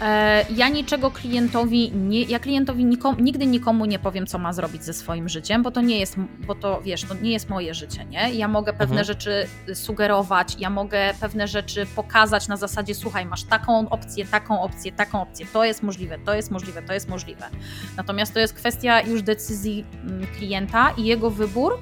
E, 0.00 0.44
ja 0.56 0.68
niczego 0.68 1.10
klientowi, 1.10 1.92
nie, 1.92 2.22
ja 2.22 2.38
klientowi 2.38 2.84
nigdy 3.18 3.46
nikomu 3.46 3.84
nie 3.86 3.98
powiem, 3.98 4.26
co 4.26 4.38
ma 4.38 4.52
zrobić 4.52 4.84
ze 4.84 4.92
swoim 4.92 5.28
życiem, 5.28 5.62
bo 5.62 5.70
to 5.70 5.80
nie 5.80 5.98
jest, 5.98 6.16
bo 6.46 6.54
to 6.54 6.80
wiesz, 6.82 7.04
to 7.04 7.14
nie 7.14 7.32
jest 7.32 7.48
moje 7.48 7.74
życie, 7.74 8.04
nie? 8.04 8.34
Ja 8.34 8.48
mogę 8.48 8.72
pewne 8.72 9.00
mhm. 9.00 9.04
rzeczy 9.04 9.46
sugerować, 9.74 10.56
ja 10.58 10.70
mogę 10.70 11.14
pewne 11.20 11.48
rzeczy 11.48 11.86
pokazać 11.86 12.48
na 12.48 12.56
zasadzie, 12.56 12.94
słuchaj, 12.94 13.26
masz 13.26 13.44
taką 13.44 13.88
opcję, 13.88 14.24
taką 14.24 14.62
opcję, 14.62 14.92
taką 14.92 15.22
opcję, 15.22 15.46
to 15.52 15.64
jest 15.64 15.82
możliwe, 15.82 16.18
to 16.18 16.34
jest 16.34 16.50
możliwe, 16.50 16.82
to 16.82 16.92
jest 16.92 17.08
możliwe. 17.08 17.48
Natomiast 17.96 18.34
to 18.34 18.40
jest 18.40 18.54
kwestia 18.54 19.00
już 19.00 19.22
decyzji 19.22 19.84
mm, 20.04 20.26
klienta 20.38 20.90
i 20.96 21.04
jego 21.04 21.30
wybór, 21.30 21.78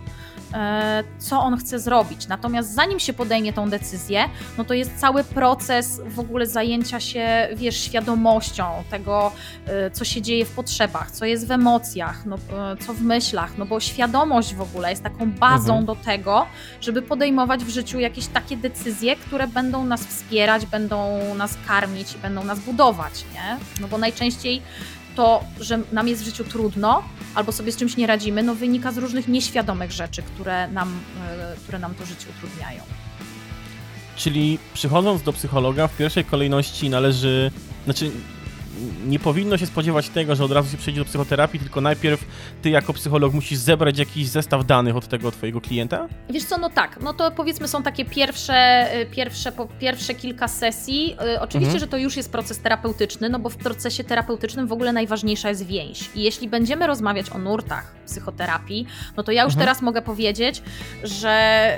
co 1.19 1.41
on 1.41 1.57
chce 1.57 1.79
zrobić. 1.79 2.29
Natomiast 2.29 2.75
zanim 2.75 3.01
się 3.01 3.13
podejmie 3.13 3.53
tą 3.53 3.71
decyzję, 3.71 4.25
no 4.59 4.65
to 4.65 4.75
jest 4.75 4.97
cały 4.97 5.25
proces 5.25 6.01
w 6.07 6.19
ogóle 6.19 6.47
zajęcia 6.47 7.01
się, 7.01 7.49
wiesz, 7.57 7.77
świadomością 7.77 8.65
tego, 8.91 9.33
e, 9.67 9.91
co 9.91 10.05
się 10.05 10.23
dzieje 10.23 10.45
w 10.45 10.51
potrzebach, 10.51 11.11
co 11.11 11.25
jest 11.25 11.47
w 11.47 11.51
emocjach, 11.51 12.27
no, 12.27 12.37
e, 12.37 12.77
co 12.77 12.95
w 12.95 13.03
myślach, 13.03 13.59
no 13.59 13.67
bo 13.67 13.81
świadomość 13.81 14.55
w 14.55 14.61
ogóle 14.61 14.91
jest 14.91 15.03
taką 15.03 15.33
bazą 15.33 15.79
mhm. 15.79 15.85
do 15.85 15.97
tego, 15.97 16.47
żeby 16.81 17.03
podejmować 17.03 17.65
w 17.65 17.69
życiu 17.69 18.01
jakieś 18.01 18.27
takie 18.27 18.57
decyzje, 18.57 19.17
które 19.17 19.47
będą 19.47 19.85
nas 19.85 20.07
wspierać, 20.07 20.67
będą 20.67 21.19
nas 21.35 21.59
karmić 21.67 22.15
i 22.15 22.19
będą 22.19 22.45
nas 22.45 22.61
budować, 22.61 23.25
nie? 23.35 23.57
No 23.81 23.89
bo 23.89 23.99
najczęściej 23.99 24.63
to, 25.15 25.45
że 25.61 25.81
nam 25.93 26.09
jest 26.09 26.23
w 26.23 26.25
życiu 26.25 26.45
trudno 26.45 27.03
albo 27.35 27.53
sobie 27.53 27.73
z 27.73 27.77
czymś 27.77 27.97
nie 27.97 28.07
radzimy, 28.07 28.43
no 28.43 28.55
wynika 28.55 28.93
z 28.93 28.99
różnych 28.99 29.29
nieświadomych 29.29 29.93
rzeczy, 29.93 30.23
które 30.23 30.69
nam, 30.69 31.01
e, 31.29 31.57
które 31.63 31.79
nam 31.79 31.95
to 31.95 32.07
życie 32.07 32.27
utrudniają. 32.37 32.83
Czyli 34.17 34.59
przychodząc 34.75 35.23
do 35.23 35.33
psychologa 35.33 35.89
w 35.89 35.97
pierwszej 35.97 36.25
kolejności 36.25 36.91
należy, 36.91 37.51
znaczy 37.85 38.11
nie 39.07 39.19
powinno 39.19 39.59
się 39.59 39.67
spodziewać 39.67 40.09
tego, 40.09 40.35
że 40.35 40.45
od 40.45 40.53
razu 40.53 40.71
się 40.71 40.77
przejdzie 40.77 41.01
do 41.01 41.05
psychoterapii, 41.05 41.61
tylko 41.61 41.81
najpierw 41.81 42.25
ty 42.63 42.71
jako 42.71 42.93
psycholog 42.93 43.35
musisz 43.35 43.59
zebrać 43.59 43.99
jakiś 43.99 44.29
zestaw 44.29 44.67
danych 44.67 44.97
od 44.97 45.09
tego 45.09 45.31
twojego 45.31 45.61
klienta? 45.61 46.09
Wiesz 46.31 46.45
co, 46.45 46.59
no 46.59 46.71
tak, 46.71 47.01
no 47.03 47.13
to 47.13 47.31
powiedzmy 47.31 47.69
są 47.69 47.83
takie 47.83 48.05
pierwsze, 48.05 48.89
y, 49.01 49.07
pierwsze, 49.07 49.53
pierwsze 49.79 50.15
kilka 50.15 50.49
sesji. 50.49 51.17
Y, 51.35 51.41
oczywiście, 51.41 51.75
mhm. 51.75 51.81
że 51.81 51.87
to 51.87 51.97
już 51.97 52.17
jest 52.17 52.33
proces 52.33 52.59
terapeutyczny, 52.59 53.29
no 53.29 53.39
bo 53.39 53.49
w 53.49 53.57
procesie 53.57 54.05
terapeutycznym 54.05 54.67
w 54.67 54.73
ogóle 54.73 54.93
najważniejsza 54.93 55.49
jest 55.49 55.67
więź. 55.67 56.11
I 56.15 56.23
jeśli 56.23 56.49
będziemy 56.49 56.87
rozmawiać 56.87 57.31
o 57.31 57.39
nurtach 57.39 57.95
psychoterapii, 58.07 58.87
no 59.17 59.23
to 59.23 59.33
ja 59.33 59.43
już 59.43 59.53
mhm. 59.53 59.67
teraz 59.67 59.83
mogę 59.83 60.03
powiedzieć, 60.03 60.63
że 61.03 61.77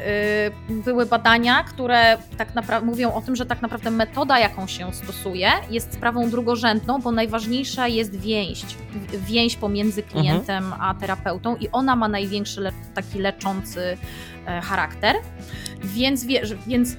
y, 0.71 0.75
były 0.75 1.07
badania, 1.07 1.65
które 1.65 2.19
tak 2.37 2.55
naprawdę 2.55 2.87
mówią 2.87 3.15
o 3.15 3.21
tym, 3.21 3.37
że 3.37 3.47
tak 3.47 3.63
naprawdę 3.63 3.91
metoda, 3.91 4.39
jaką 4.39 4.67
się 4.67 4.93
stosuje, 4.93 5.53
jest 5.71 5.95
sprawą 5.95 6.31
drugorzędną, 6.31 6.84
bo 6.99 7.13
najważniejsza 7.13 7.89
jest 7.89 8.17
więź, 8.17 8.65
więź 9.27 9.57
pomiędzy 9.57 10.03
klientem 10.03 10.65
mhm. 10.65 10.83
a 10.83 10.95
terapeutą 10.95 11.57
i 11.57 11.69
ona 11.73 11.97
ma 11.97 12.09
największy 12.09 12.61
le 12.61 12.73
taki 12.95 13.19
leczący 13.19 13.97
e, 14.47 14.61
charakter. 14.61 15.17
Więc, 15.83 16.25
wiesz, 16.25 16.55
więc 16.67 16.97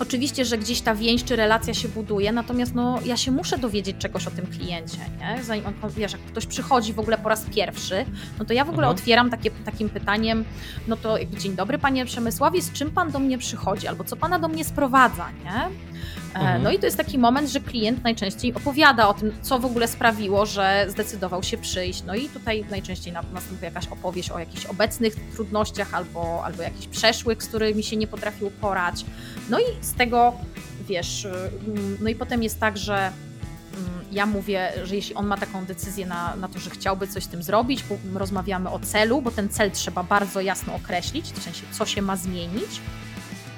Oczywiście, 0.00 0.44
że 0.44 0.58
gdzieś 0.58 0.80
ta 0.80 0.94
więź 0.94 1.24
czy 1.24 1.36
relacja 1.36 1.74
się 1.74 1.88
buduje, 1.88 2.32
natomiast 2.32 2.74
no, 2.74 2.98
ja 3.04 3.16
się 3.16 3.30
muszę 3.30 3.58
dowiedzieć 3.58 3.96
czegoś 3.98 4.26
o 4.26 4.30
tym 4.30 4.46
kliencie. 4.46 4.98
Nie? 5.20 5.42
Zanim 5.42 5.66
on, 5.66 5.74
wiesz, 5.90 6.12
jak 6.12 6.20
ktoś 6.20 6.46
przychodzi 6.46 6.92
w 6.92 6.98
ogóle 6.98 7.18
po 7.18 7.28
raz 7.28 7.44
pierwszy, 7.44 8.04
no 8.38 8.44
to 8.44 8.52
ja 8.52 8.64
w 8.64 8.70
ogóle 8.70 8.86
mhm. 8.86 8.96
otwieram 8.96 9.30
takie, 9.30 9.50
takim 9.50 9.88
pytaniem, 9.88 10.44
no 10.88 10.96
to 10.96 11.16
dzień 11.38 11.56
dobry 11.56 11.78
panie 11.78 12.04
Przemysławie, 12.04 12.62
z 12.62 12.72
czym 12.72 12.90
pan 12.90 13.10
do 13.10 13.18
mnie 13.18 13.38
przychodzi, 13.38 13.86
albo 13.86 14.04
co 14.04 14.16
pana 14.16 14.38
do 14.38 14.48
mnie 14.48 14.64
sprowadza, 14.64 15.26
nie? 15.44 15.68
E, 16.34 16.38
mhm. 16.38 16.62
No 16.62 16.70
i 16.70 16.78
to 16.78 16.86
jest 16.86 16.96
taki 16.96 17.18
moment, 17.18 17.50
że 17.50 17.60
klient 17.60 18.04
najczęściej 18.04 18.54
opowiada 18.54 19.08
o 19.08 19.14
tym, 19.14 19.32
co 19.42 19.58
w 19.58 19.64
ogóle 19.64 19.88
sprawiło, 19.88 20.46
że 20.46 20.86
zdecydował 20.88 21.42
się 21.42 21.58
przyjść. 21.58 22.02
No 22.06 22.14
i 22.14 22.28
tutaj 22.28 22.64
najczęściej 22.70 23.12
następuje 23.12 23.70
jakaś 23.70 23.88
opowieść 23.88 24.30
o 24.30 24.38
jakichś 24.38 24.66
obecnych 24.66 25.14
trudnościach 25.34 25.94
albo, 25.94 26.44
albo 26.44 26.62
jakichś 26.62 26.86
przeszłych, 26.86 27.42
z 27.42 27.48
którymi 27.48 27.82
się 27.82 27.96
nie 27.96 28.06
potrafił 28.06 28.50
porać. 28.50 29.04
No 29.50 29.58
i 29.58 29.62
z 29.80 29.94
tego, 29.94 30.32
wiesz, 30.88 31.24
mm, 31.24 31.96
no 32.00 32.08
i 32.08 32.14
potem 32.14 32.42
jest 32.42 32.60
tak, 32.60 32.78
że 32.78 32.96
mm, 32.96 34.04
ja 34.12 34.26
mówię, 34.26 34.72
że 34.84 34.96
jeśli 34.96 35.14
on 35.14 35.26
ma 35.26 35.36
taką 35.36 35.64
decyzję 35.64 36.06
na, 36.06 36.36
na 36.36 36.48
to, 36.48 36.58
że 36.58 36.70
chciałby 36.70 37.06
coś 37.06 37.24
z 37.24 37.28
tym 37.28 37.42
zrobić, 37.42 37.84
rozmawiamy 38.14 38.70
o 38.70 38.78
celu, 38.78 39.22
bo 39.22 39.30
ten 39.30 39.48
cel 39.48 39.70
trzeba 39.70 40.02
bardzo 40.02 40.40
jasno 40.40 40.74
określić, 40.74 41.32
w 41.32 41.42
sensie 41.42 41.62
co 41.72 41.86
się 41.86 42.02
ma 42.02 42.16
zmienić. 42.16 42.80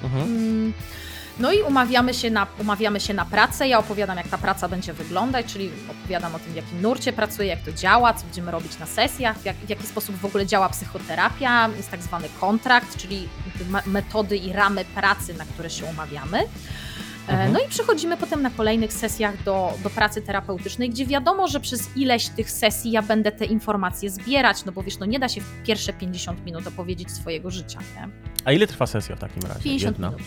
Mhm. 0.03 0.73
No 1.39 1.51
i 1.51 1.61
umawiamy 1.61 2.13
się, 2.13 2.29
na, 2.29 2.47
umawiamy 2.59 2.99
się 2.99 3.13
na 3.13 3.25
pracę. 3.25 3.67
Ja 3.67 3.79
opowiadam, 3.79 4.17
jak 4.17 4.27
ta 4.27 4.37
praca 4.37 4.69
będzie 4.69 4.93
wyglądać, 4.93 5.45
czyli 5.45 5.69
opowiadam 5.89 6.35
o 6.35 6.39
tym, 6.39 6.53
w 6.53 6.55
jakim 6.55 6.81
nurcie 6.81 7.13
pracuję, 7.13 7.47
jak 7.47 7.61
to 7.61 7.71
działa, 7.71 8.13
co 8.13 8.25
będziemy 8.25 8.51
robić 8.51 8.79
na 8.79 8.85
sesjach, 8.85 9.37
w, 9.37 9.45
jak, 9.45 9.55
w 9.55 9.69
jaki 9.69 9.87
sposób 9.87 10.15
w 10.15 10.25
ogóle 10.25 10.45
działa 10.45 10.69
psychoterapia. 10.69 11.69
Jest 11.77 11.91
tak 11.91 12.01
zwany 12.01 12.27
kontrakt, 12.39 12.97
czyli 12.97 13.29
metody 13.85 14.37
i 14.37 14.53
ramy 14.53 14.85
pracy, 14.85 15.33
na 15.33 15.45
które 15.45 15.69
się 15.69 15.85
umawiamy. 15.85 16.37
E, 17.27 17.31
mhm. 17.31 17.53
No 17.53 17.59
i 17.59 17.69
przechodzimy 17.69 18.17
potem 18.17 18.41
na 18.41 18.49
kolejnych 18.49 18.93
sesjach 18.93 19.43
do, 19.43 19.73
do 19.83 19.89
pracy 19.89 20.21
terapeutycznej, 20.21 20.89
gdzie 20.89 21.05
wiadomo, 21.05 21.47
że 21.47 21.59
przez 21.59 21.89
ileś 21.95 22.27
tych 22.27 22.51
sesji 22.51 22.91
ja 22.91 23.01
będę 23.01 23.31
te 23.31 23.45
informacje 23.45 24.09
zbierać, 24.09 24.65
no 24.65 24.71
bo 24.71 24.83
wiesz, 24.83 24.99
no 24.99 25.05
nie 25.05 25.19
da 25.19 25.29
się 25.29 25.41
w 25.41 25.63
pierwsze 25.63 25.93
50 25.93 26.45
minut 26.45 26.67
opowiedzieć 26.67 27.11
swojego 27.11 27.51
życia, 27.51 27.79
nie? 27.95 28.09
A 28.45 28.51
ile 28.51 28.67
trwa 28.67 28.87
sesja 28.87 29.15
w 29.15 29.19
takim 29.19 29.43
razie? 29.43 29.63
50 29.63 29.97
Jedna? 29.97 30.09
minut. 30.09 30.23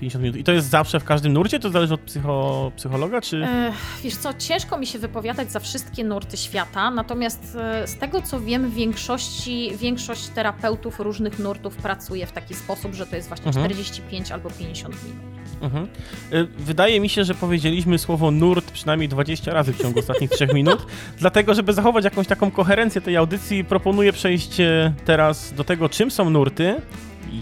50 0.00 0.22
minut. 0.24 0.36
I 0.40 0.44
to 0.44 0.52
jest 0.52 0.68
zawsze 0.70 1.00
w 1.00 1.04
każdym 1.04 1.32
nurcie? 1.32 1.60
To 1.60 1.70
zależy 1.70 1.94
od 1.94 2.00
psycho, 2.00 2.72
psychologa, 2.76 3.20
czy... 3.20 3.44
E, 3.44 3.72
wiesz 4.02 4.16
co, 4.16 4.34
ciężko 4.34 4.78
mi 4.78 4.86
się 4.86 4.98
wypowiadać 4.98 5.52
za 5.52 5.60
wszystkie 5.60 6.04
nurty 6.04 6.36
świata, 6.36 6.90
natomiast 6.90 7.56
e, 7.60 7.86
z 7.86 7.98
tego 7.98 8.22
co 8.22 8.40
wiem, 8.40 8.70
większości, 8.70 9.70
większość 9.76 10.26
terapeutów 10.28 11.00
różnych 11.00 11.38
nurtów 11.38 11.76
pracuje 11.76 12.26
w 12.26 12.32
taki 12.32 12.54
sposób, 12.54 12.94
że 12.94 13.06
to 13.06 13.16
jest 13.16 13.28
właśnie 13.28 13.46
Mhm. 13.46 13.66
45 13.66 14.32
albo 14.32 14.50
50 14.50 14.94
minut. 15.04 15.18
Mhm. 15.62 15.88
Y, 16.32 16.46
Wydaje 16.58 17.00
mi 17.00 17.08
się, 17.08 17.24
że 17.24 17.34
powiedzieliśmy 17.34 17.98
słowo 17.98 18.30
nurt 18.30 18.70
przynajmniej 18.70 19.08
20 19.08 19.52
razy 19.52 19.72
w 19.72 19.82
ciągu 19.82 19.98
ostatnich 19.98 20.30
3 20.30 20.46
minut. 20.54 20.86
Dlatego, 21.18 21.54
żeby 21.54 21.72
zachować 21.72 22.04
jakąś 22.04 22.26
taką 22.26 22.50
koherencję 22.50 23.00
tej 23.00 23.16
audycji, 23.16 23.64
proponuję 23.64 24.12
przejść 24.12 24.60
e, 24.60 24.92
teraz 25.04 25.52
do 25.52 25.64
tego, 25.64 25.88
czym 25.88 26.10
są 26.10 26.30
nurty, 26.30 26.76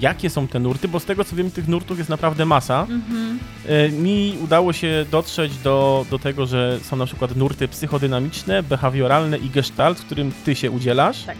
jakie 0.00 0.30
są 0.30 0.48
te 0.48 0.58
nurty, 0.58 0.88
bo 0.88 1.00
z 1.00 1.04
tego 1.04 1.24
co 1.24 1.36
wiem, 1.36 1.50
tych 1.50 1.68
nurtów 1.68 1.98
jest 1.98 2.10
naprawdę 2.10 2.44
masa. 2.44 2.86
Mhm. 2.90 3.38
Mi 4.02 4.38
udało 4.44 4.72
się 4.72 5.06
dotrzeć 5.10 5.56
do, 5.56 6.06
do 6.10 6.18
tego, 6.18 6.46
że 6.46 6.78
są 6.82 6.96
na 6.96 7.06
przykład 7.06 7.36
nurty 7.36 7.68
psychodynamiczne, 7.68 8.62
behawioralne 8.62 9.38
i 9.38 9.50
gestalt, 9.50 9.98
w 9.98 10.04
którym 10.04 10.32
ty 10.44 10.54
się 10.54 10.70
udzielasz. 10.70 11.22
Tak. 11.22 11.36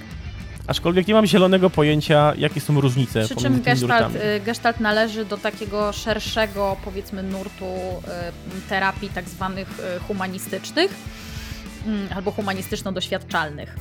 Aczkolwiek 0.67 1.09
nie 1.09 1.15
mam 1.15 1.27
zielonego 1.27 1.71
pojęcia, 1.71 2.33
jakie 2.39 2.61
są 2.61 2.81
różnice 2.81 3.25
Przy 3.25 3.37
czym 3.37 3.63
gestalt, 3.63 4.17
y, 4.17 4.41
gestalt 4.41 4.81
należy 4.81 5.25
do 5.25 5.37
takiego 5.37 5.93
szerszego, 5.93 6.77
powiedzmy, 6.85 7.23
nurtu 7.23 7.65
y, 7.65 8.69
terapii 8.69 9.09
tak 9.09 9.29
zwanych 9.29 9.69
y, 9.97 10.01
humanistycznych 10.01 10.95
albo 12.15 12.31
humanistyczno-doświadczalnych. 12.31 13.77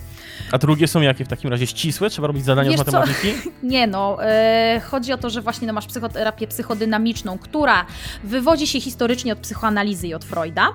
A 0.52 0.58
drugie 0.58 0.88
są 0.88 1.02
jakie 1.02 1.26
w 1.26 1.28
takim 1.28 1.50
razie? 1.50 1.68
Ścisłe? 1.68 2.10
Trzeba 2.10 2.28
robić 2.28 2.46
zadania 2.46 2.72
Wiesz 2.72 2.80
z 2.80 2.84
co? 2.84 2.92
matematyki? 2.92 3.34
Nie 3.64 3.88
no, 3.88 4.18
e, 4.26 4.82
chodzi 4.90 5.14
o 5.14 5.18
to, 5.18 5.30
że 5.30 5.42
właśnie 5.42 5.68
no, 5.68 5.74
masz 5.74 5.88
psychoterapię 5.88 6.48
psychodynamiczną, 6.48 7.38
która 7.38 7.86
wywodzi 8.24 8.68
się 8.68 8.82
historycznie 8.82 9.34
od 9.34 9.40
psychoanalizy 9.40 10.08
i 10.08 10.14
od 10.14 10.26
Freuda. 10.26 10.68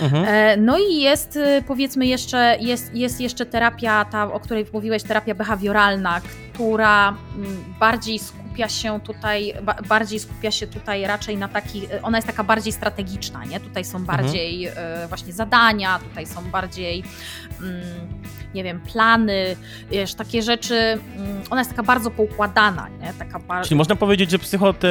Mhm. 0.00 0.24
E, 0.28 0.56
no 0.56 0.78
i 0.78 1.00
jest 1.00 1.36
e, 1.36 1.62
powiedzmy 1.66 2.06
jeszcze, 2.06 2.56
jest, 2.60 2.94
jest 2.94 3.20
jeszcze 3.20 3.46
terapia, 3.46 4.04
ta, 4.04 4.32
o 4.32 4.40
której 4.40 4.66
mówiłeś, 4.72 5.02
terapia 5.02 5.34
behawioralna, 5.34 6.20
która 6.52 7.08
mm, 7.36 7.74
bardziej 7.80 8.18
skupia 8.18 8.45
się 8.68 9.00
tutaj, 9.00 9.54
ba, 9.62 9.74
bardziej 9.88 10.20
skupia 10.20 10.50
się 10.50 10.66
tutaj 10.66 11.06
raczej 11.06 11.36
na 11.36 11.48
taki, 11.48 11.86
e, 11.92 12.02
ona 12.02 12.18
jest 12.18 12.26
taka 12.26 12.44
bardziej 12.44 12.72
strategiczna, 12.72 13.44
nie? 13.44 13.60
Tutaj 13.60 13.84
są 13.84 14.04
bardziej 14.04 14.66
e, 14.66 15.08
właśnie 15.08 15.32
zadania, 15.32 15.98
tutaj 15.98 16.26
są 16.26 16.50
bardziej 16.50 17.04
nie 18.54 18.64
wiem, 18.64 18.80
plany, 18.80 19.56
wiesz, 19.90 20.14
takie 20.14 20.42
rzeczy, 20.42 20.74
mm, 20.74 21.42
ona 21.50 21.60
jest 21.60 21.70
taka 21.70 21.82
bardzo 21.82 22.10
poukładana, 22.10 22.88
nie? 23.00 23.12
Taka 23.18 23.38
bardzo... 23.38 23.68
Czyli 23.68 23.78
można 23.78 23.96
powiedzieć, 23.96 24.30
że 24.30 24.38
psycho, 24.38 24.72
te 24.72 24.88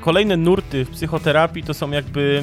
kolejne 0.00 0.36
nurty 0.36 0.84
w 0.84 0.90
psychoterapii 0.90 1.62
to 1.62 1.74
są 1.74 1.90
jakby 1.90 2.42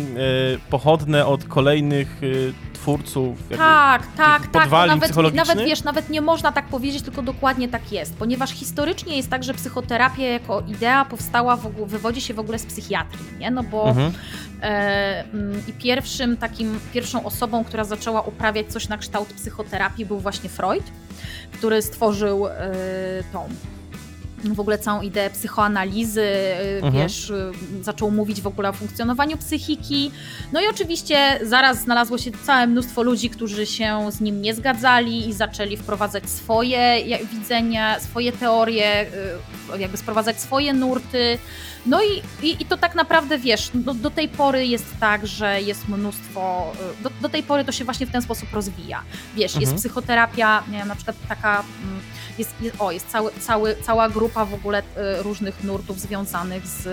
e, 0.65 0.69
pochodne 0.69 1.25
od 1.25 1.45
kolejnych 1.45 2.21
e, 2.23 2.75
twórców. 2.85 3.37
Tak, 3.57 4.07
tak, 4.07 4.07
tak. 4.17 4.53
No 4.53 4.59
podwalin 4.61 4.99
nawet, 4.99 5.33
nawet 5.35 5.57
wiesz, 5.65 5.83
nawet 5.83 6.09
nie 6.09 6.21
można 6.21 6.51
tak 6.51 6.65
powiedzieć, 6.65 7.01
tylko 7.03 7.21
dokładnie 7.21 7.67
tak 7.67 7.91
jest, 7.91 8.15
ponieważ 8.15 8.51
historycznie 8.51 9.17
jest 9.17 9.29
tak, 9.29 9.43
że 9.43 9.53
psychoterapia 9.53 10.23
jako 10.23 10.61
idea 10.67 11.05
powstała, 11.05 11.55
w 11.57 11.65
ogóle, 11.65 11.87
wywodzi 11.87 12.21
się 12.21 12.33
w 12.33 12.39
ogóle 12.39 12.59
z 12.59 12.65
psychiatrii, 12.65 13.25
nie? 13.39 13.51
No 13.51 13.63
bo 13.63 13.89
Mhm. 13.89 14.13
e, 14.61 15.23
mm, 15.33 15.63
i 15.67 15.73
pierwszym 15.73 16.37
takim, 16.37 16.79
pierwszą 16.93 17.25
osobą, 17.25 17.63
która 17.63 17.83
zaczęła 17.83 18.21
uprawiać 18.21 18.67
coś 18.67 18.87
na 18.87 18.97
kształt 18.97 19.27
psychoterapii 19.27 19.54
był 20.05 20.19
właśnie 20.19 20.49
Freud, 20.49 20.83
który 21.53 21.81
stworzył 21.81 22.47
e, 22.47 22.51
tą 23.33 23.49
w 24.43 24.59
ogóle 24.59 24.77
całą 24.77 25.01
ideę 25.01 25.29
psychoanalizy, 25.29 26.21
e, 26.21 26.75
Mhm. 26.75 26.93
wiesz, 26.93 27.29
e, 27.31 27.51
zaczął 27.81 28.11
mówić 28.11 28.41
w 28.41 28.47
ogóle 28.47 28.69
o 28.69 28.73
funkcjonowaniu 28.73 29.37
psychiki. 29.37 30.11
No 30.53 30.61
i 30.61 30.67
oczywiście 30.67 31.39
zaraz 31.43 31.81
znalazło 31.81 32.17
się 32.17 32.31
całe 32.45 32.67
mnóstwo 32.67 33.03
ludzi, 33.03 33.29
którzy 33.29 33.65
się 33.65 33.99
z 34.11 34.21
nim 34.21 34.41
nie 34.41 34.53
zgadzali 34.53 35.29
i 35.29 35.33
zaczęli 35.33 35.77
wprowadzać 35.77 36.29
swoje 36.29 37.03
widzenia, 37.33 37.99
swoje 37.99 38.31
teorie, 38.31 39.01
y, 39.75 39.79
jakby 39.79 39.97
sprowadzać 39.97 40.39
swoje 40.41 40.73
nurty. 40.73 41.37
No 41.85 41.99
i, 42.03 42.21
i, 42.47 42.61
i 42.61 42.65
to 42.65 42.77
tak 42.77 42.95
naprawdę, 42.95 43.37
wiesz, 43.39 43.69
do, 43.73 43.93
do 43.93 44.09
tej 44.11 44.29
pory 44.29 44.67
jest 44.67 44.85
tak, 44.99 45.27
że 45.27 45.61
jest 45.61 45.87
mnóstwo, 45.89 46.71
y, 46.99 47.03
do, 47.03 47.09
do 47.21 47.29
tej 47.29 47.43
pory 47.43 47.65
to 47.65 47.71
się 47.71 47.85
właśnie 47.85 48.05
w 48.05 48.11
ten 48.11 48.21
sposób 48.21 48.53
rozwija. 48.53 49.01
Wiesz, 49.35 49.51
jest 49.53 49.57
Mhm. 49.63 49.77
psychoterapia, 49.77 50.63
nie 50.71 50.77
wiem, 50.77 50.87
na 50.87 50.95
przykład 50.95 51.15
taka, 51.29 51.63
mm, 51.83 51.99
jest, 52.37 52.61
jest, 52.61 52.75
o, 52.81 52.91
jest 52.91 53.07
cały, 53.09 53.31
cały, 53.31 53.75
cała 53.75 54.09
grupa 54.09 54.45
w 54.45 54.53
ogóle 54.53 54.79
y, 54.79 54.83
różnych 55.23 55.63
nurtów 55.63 55.99
związanych 55.99 56.67
z 56.67 56.85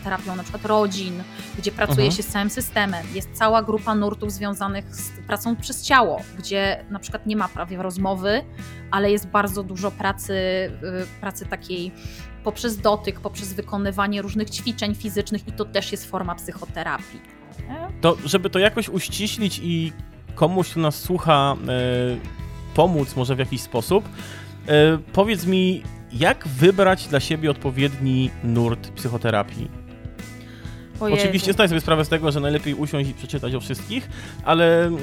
y, 0.00 0.04
terapią 0.04 0.36
na 0.36 0.42
przykład 0.42 0.64
rodzin, 0.64 1.22
gdzie 1.58 1.72
pracuje 1.72 2.06
Mhm. 2.06 2.12
się 2.12 2.22
z 2.22 2.26
całym 2.26 2.50
systemem. 2.50 3.06
Jest 3.14 3.28
cała 3.32 3.62
grupa 3.62 3.94
nurtów 3.94 4.32
związanych 4.32 4.94
z 4.96 5.10
pracą 5.26 5.56
przez 5.56 5.82
ciało, 5.82 6.20
gdzie 6.38 6.84
na 6.90 6.98
przykład 6.98 7.26
nie 7.26 7.36
ma 7.36 7.48
prawie 7.48 7.76
rozmowy, 7.82 8.42
ale 8.90 9.10
jest 9.10 9.26
bardzo 9.26 9.62
dużo 9.62 9.90
pracy, 9.90 10.32
y, 10.34 11.20
pracy 11.20 11.46
takiej 11.46 11.92
poprzez 12.44 12.76
dotyk, 12.76 13.20
poprzez 13.20 13.52
wykonywanie 13.52 14.22
różnych 14.22 14.50
ćwiczeń 14.50 14.94
fizycznych 14.94 15.48
i 15.48 15.52
to 15.52 15.64
też 15.64 15.92
jest 15.92 16.10
forma 16.10 16.34
psychoterapii. 16.34 17.20
To, 18.00 18.16
żeby 18.24 18.50
to 18.50 18.58
jakoś 18.58 18.88
uściślić 18.88 19.60
i 19.62 19.92
komuś, 20.34 20.70
kto 20.70 20.80
nas 20.80 20.94
słucha, 20.96 21.56
e, 21.68 22.16
pomóc 22.74 23.16
może 23.16 23.36
w 23.36 23.38
jakiś 23.38 23.60
sposób, 23.60 24.04
e, 24.04 24.10
powiedz 25.12 25.46
mi, 25.46 25.82
jak 26.12 26.48
wybrać 26.48 27.06
dla 27.06 27.20
siebie 27.20 27.50
odpowiedni 27.50 28.30
nurt 28.44 28.90
psychoterapii? 28.90 29.68
Oczywiście 31.00 31.52
zdaję 31.52 31.68
sobie 31.68 31.80
sprawę 31.80 32.04
z 32.04 32.08
tego, 32.08 32.32
że 32.32 32.40
najlepiej 32.40 32.74
usiąść 32.74 33.10
i 33.10 33.14
przeczytać 33.14 33.54
o 33.54 33.60
wszystkich, 33.60 34.08
ale 34.44 34.86
mm, 34.86 35.00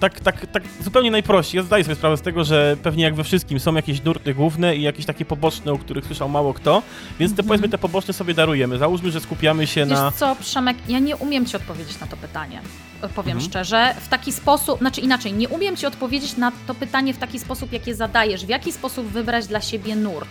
tak, 0.00 0.20
tak, 0.20 0.46
tak 0.46 0.62
zupełnie 0.80 1.10
najprościej. 1.10 1.58
Ja 1.58 1.64
zdaję 1.64 1.84
sobie 1.84 1.96
sprawę 1.96 2.16
z 2.16 2.22
tego, 2.22 2.44
że 2.44 2.76
pewnie 2.82 3.04
jak 3.04 3.14
we 3.14 3.24
wszystkim 3.24 3.60
są 3.60 3.74
jakieś 3.74 4.04
nurty 4.04 4.34
główne 4.34 4.76
i 4.76 4.82
jakieś 4.82 5.06
takie 5.06 5.24
poboczne, 5.24 5.72
o 5.72 5.78
których 5.78 6.04
słyszał 6.04 6.28
mało 6.28 6.54
kto, 6.54 6.82
więc 7.18 7.32
te 7.32 7.34
Mhm. 7.42 7.48
powiedzmy 7.48 7.68
te 7.68 7.78
poboczne 7.78 8.14
sobie 8.14 8.34
darujemy. 8.34 8.78
Załóżmy, 8.78 9.10
że 9.10 9.20
skupiamy 9.20 9.66
się 9.66 9.80
Wiesz 9.86 9.98
na... 9.98 10.12
co, 10.12 10.36
Przemek, 10.40 10.76
ja 10.88 10.98
nie 10.98 11.16
umiem 11.16 11.46
Ci 11.46 11.56
odpowiedzieć 11.56 12.00
na 12.00 12.06
to 12.06 12.16
pytanie. 12.16 12.60
Powiem 13.14 13.32
Mhm. 13.36 13.50
szczerze, 13.50 13.94
w 14.00 14.08
taki 14.08 14.32
sposób, 14.32 14.78
znaczy 14.78 15.00
inaczej, 15.00 15.32
nie 15.32 15.48
umiem 15.48 15.76
Ci 15.76 15.86
odpowiedzieć 15.86 16.36
na 16.36 16.52
to 16.66 16.74
pytanie 16.74 17.14
w 17.14 17.18
taki 17.18 17.38
sposób, 17.38 17.72
jakie 17.72 17.94
zadajesz. 17.94 18.46
W 18.46 18.48
jaki 18.48 18.72
sposób 18.72 19.06
wybrać 19.06 19.46
dla 19.46 19.60
siebie 19.60 19.96
nurt? 19.96 20.28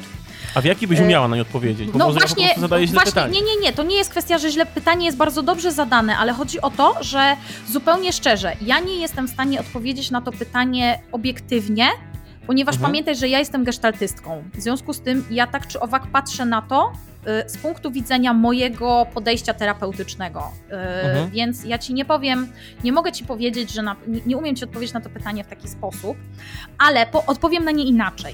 A 0.55 0.61
w 0.61 0.65
jaki 0.65 0.87
byś 0.87 0.99
E, 0.99 1.03
umiała 1.03 1.27
na 1.27 1.35
nie 1.35 1.41
odpowiedzieć? 1.41 1.91
Bo 1.91 1.99
no 1.99 2.07
ja 2.07 2.13
właśnie, 2.13 2.53
zadaję 2.57 2.87
źle 2.87 2.93
właśnie 2.93 3.11
pytanie. 3.11 3.33
nie, 3.41 3.45
nie, 3.55 3.61
nie, 3.61 3.73
to 3.73 3.83
nie 3.83 3.95
jest 3.95 4.09
kwestia, 4.09 4.37
że 4.37 4.51
źle 4.51 4.65
pytanie 4.65 5.05
jest 5.05 5.17
bardzo 5.17 5.43
dobrze 5.43 5.71
zadane, 5.71 6.17
ale 6.17 6.33
chodzi 6.33 6.61
o 6.61 6.69
to, 6.69 6.95
że 7.01 7.35
zupełnie 7.69 8.13
szczerze, 8.13 8.55
ja 8.61 8.79
nie 8.79 8.95
jestem 8.95 9.27
w 9.27 9.31
stanie 9.31 9.59
odpowiedzieć 9.59 10.11
na 10.11 10.21
to 10.21 10.31
pytanie 10.31 10.99
obiektywnie, 11.11 11.87
ponieważ 12.47 12.75
Mhm. 12.75 12.91
pamiętaj, 12.91 13.15
że 13.15 13.27
ja 13.27 13.39
jestem 13.39 13.63
gestaltystką. 13.63 14.43
W 14.53 14.61
związku 14.61 14.93
z 14.93 15.01
tym 15.01 15.25
ja 15.31 15.47
tak 15.47 15.67
czy 15.67 15.79
owak 15.79 16.07
patrzę 16.07 16.45
na 16.45 16.61
to 16.61 16.91
y, 17.45 17.49
z 17.49 17.57
punktu 17.57 17.91
widzenia 17.91 18.33
mojego 18.33 19.05
podejścia 19.13 19.53
terapeutycznego. 19.53 20.51
Y, 20.71 20.75
Mhm. 21.05 21.31
Więc 21.31 21.63
ja 21.65 21.77
ci 21.77 21.93
nie 21.93 22.05
powiem, 22.05 22.47
nie 22.83 22.91
mogę 22.91 23.11
ci 23.11 23.25
powiedzieć, 23.25 23.71
że 23.71 23.81
na, 23.81 23.95
nie, 24.07 24.21
nie 24.25 24.37
umiem 24.37 24.55
ci 24.55 24.63
odpowiedzieć 24.65 24.93
na 24.93 25.01
to 25.01 25.09
pytanie 25.09 25.43
w 25.43 25.47
taki 25.47 25.67
sposób, 25.67 26.17
ale 26.77 27.05
po, 27.05 27.25
odpowiem 27.25 27.63
na 27.65 27.71
nie 27.71 27.83
inaczej. 27.85 28.33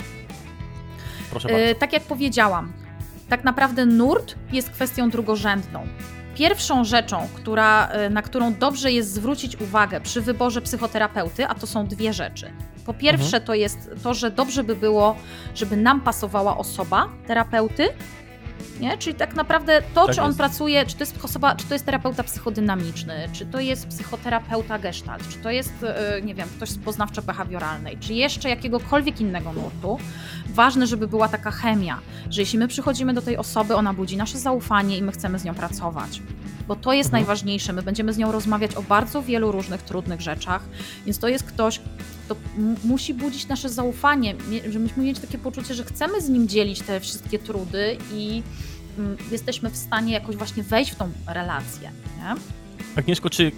Proszę 1.31 1.47
bardzo. 1.47 1.63
E, 1.63 1.75
tak 1.75 1.93
jak 1.93 2.03
powiedziałam, 2.03 2.73
tak 3.29 3.43
naprawdę 3.43 3.85
nurt 3.85 4.35
jest 4.51 4.69
kwestią 4.69 5.09
drugorzędną. 5.09 5.87
Pierwszą 6.41 6.83
rzeczą, 6.83 7.27
która, 7.35 7.87
e, 7.87 8.09
na 8.09 8.21
którą 8.21 8.53
dobrze 8.53 8.91
jest 8.91 9.13
zwrócić 9.13 9.61
uwagę 9.61 10.01
przy 10.01 10.21
wyborze 10.21 10.61
psychoterapeuty, 10.61 11.47
a 11.47 11.55
to 11.55 11.67
są 11.67 11.87
dwie 11.87 12.13
rzeczy. 12.13 12.51
Po 12.85 12.93
pierwsze, 12.93 13.25
Mhm. 13.25 13.43
to 13.43 13.53
jest 13.53 13.89
to, 14.03 14.13
że 14.13 14.31
dobrze 14.31 14.63
by 14.63 14.75
było, 14.75 15.15
żeby 15.55 15.77
nam 15.77 16.01
pasowała 16.01 16.57
osoba 16.57 17.09
terapeuty. 17.27 17.89
Nie? 18.79 18.97
Czyli 18.97 19.15
tak 19.15 19.35
naprawdę 19.35 19.81
to, 19.95 20.05
Tak 20.05 20.15
czy 20.15 20.21
on 20.21 20.27
jest. 20.27 20.37
pracuje, 20.37 20.85
czy 20.85 20.95
to 20.95 20.99
jest 21.03 21.25
osoba, 21.25 21.55
czy 21.55 21.65
to 21.67 21.73
jest 21.75 21.85
terapeuta 21.85 22.23
psychodynamiczny, 22.23 23.29
czy 23.33 23.45
to 23.45 23.59
jest 23.59 23.87
psychoterapeuta 23.87 24.79
gestalt, 24.79 25.29
czy 25.29 25.37
to 25.37 25.49
jest, 25.51 25.73
e, 25.83 26.21
nie 26.21 26.35
wiem, 26.35 26.49
ktoś 26.57 26.69
z 26.69 26.77
poznawczo-behawioralnej, 26.79 27.99
czy 27.99 28.13
jeszcze 28.13 28.49
jakiegokolwiek 28.49 29.21
innego 29.21 29.53
nurtu. 29.53 29.99
Ważne, 30.49 30.87
żeby 30.87 31.07
była 31.07 31.27
taka 31.29 31.51
chemia, 31.51 31.99
że 32.29 32.41
jeśli 32.41 32.59
my 32.59 32.67
przychodzimy 32.67 33.13
do 33.13 33.21
tej 33.21 33.37
osoby, 33.37 33.75
ona 33.75 33.93
budzi 33.93 34.17
nasze 34.17 34.37
zaufanie 34.39 34.97
i 34.97 35.01
my 35.03 35.11
chcemy 35.11 35.39
z 35.39 35.43
nią 35.43 35.55
pracować. 35.55 36.21
Bo 36.67 36.75
to 36.75 36.93
jest 36.93 37.07
Mhm. 37.07 37.21
najważniejsze. 37.23 37.73
My 37.73 37.81
będziemy 37.81 38.13
z 38.13 38.17
nią 38.17 38.31
rozmawiać 38.31 38.75
o 38.75 38.81
bardzo 38.81 39.21
wielu 39.21 39.51
różnych 39.51 39.81
trudnych 39.81 40.21
rzeczach, 40.21 40.61
więc 41.05 41.19
to 41.19 41.27
jest 41.27 41.43
ktoś, 41.43 41.81
kto 42.35 42.49
m- 42.57 42.75
musi 42.83 43.13
budzić 43.13 43.47
nasze 43.47 43.69
zaufanie, 43.69 44.35
że 44.69 44.79
myśmy 44.79 45.03
mieć 45.03 45.19
takie 45.19 45.37
poczucie, 45.37 45.73
że 45.73 45.83
chcemy 45.83 46.21
z 46.21 46.29
nim 46.29 46.47
dzielić 46.47 46.79
te 46.81 46.99
wszystkie 46.99 47.39
trudy 47.39 47.97
i 48.13 48.43
mm, 48.99 49.17
jesteśmy 49.31 49.69
w 49.69 49.77
stanie 49.77 50.13
jakoś 50.13 50.35
właśnie 50.35 50.63
wejść 50.63 50.91
w 50.91 50.95
tą 50.95 51.11
relację. 51.27 51.91
Nie? 52.17 52.35
Agnieszko, 52.95 53.29
czy, 53.29 53.51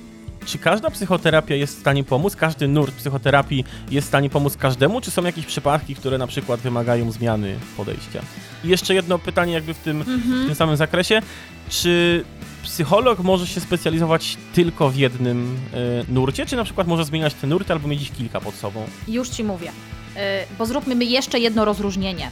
czy 0.46 0.58
każda 0.58 0.90
psychoterapia 0.92 1.56
jest 1.56 1.76
w 1.78 1.80
stanie 1.80 2.04
pomóc? 2.04 2.36
Każdy 2.36 2.68
nurt 2.68 2.96
psychoterapii 2.96 3.66
jest 3.92 4.08
w 4.08 4.10
stanie 4.10 4.30
pomóc 4.30 4.58
każdemu? 4.58 5.02
Czy 5.02 5.12
są 5.12 5.24
jakieś 5.24 5.46
przypadki, 5.46 5.96
które 5.96 6.18
na 6.18 6.28
przykład 6.28 6.60
wymagają 6.60 7.12
zmiany 7.12 7.56
podejścia? 7.78 8.22
I 8.64 8.68
jeszcze 8.68 8.94
jedno 8.94 9.20
pytanie 9.20 9.54
jakby 9.54 9.74
w 9.74 9.78
tym, 9.80 10.04
w 10.04 10.08
Mhm. 10.10 10.46
tym 10.46 10.56
samym 10.56 10.78
zakresie. 10.78 11.22
Czy 11.70 12.24
psycholog 12.64 13.20
może 13.20 13.48
się 13.48 13.62
specjalizować 13.62 14.38
tylko 14.54 14.90
w 14.90 14.96
jednym 14.96 15.58
y, 15.74 16.12
nurcie, 16.14 16.46
czy 16.46 16.56
na 16.56 16.64
przykład 16.64 16.88
może 16.88 17.06
zmieniać 17.06 17.34
te 17.34 17.48
nurty 17.48 17.74
albo 17.74 17.88
mieć 17.88 18.02
ich 18.02 18.14
kilka 18.14 18.42
pod 18.42 18.56
sobą? 18.56 18.86
Już 19.08 19.30
ci 19.30 19.44
mówię, 19.44 19.70
y, 19.70 20.20
bo 20.58 20.66
zróbmy 20.66 20.96
my 20.96 21.06
jeszcze 21.06 21.40
jedno 21.40 21.66
rozróżnienie. 21.66 22.30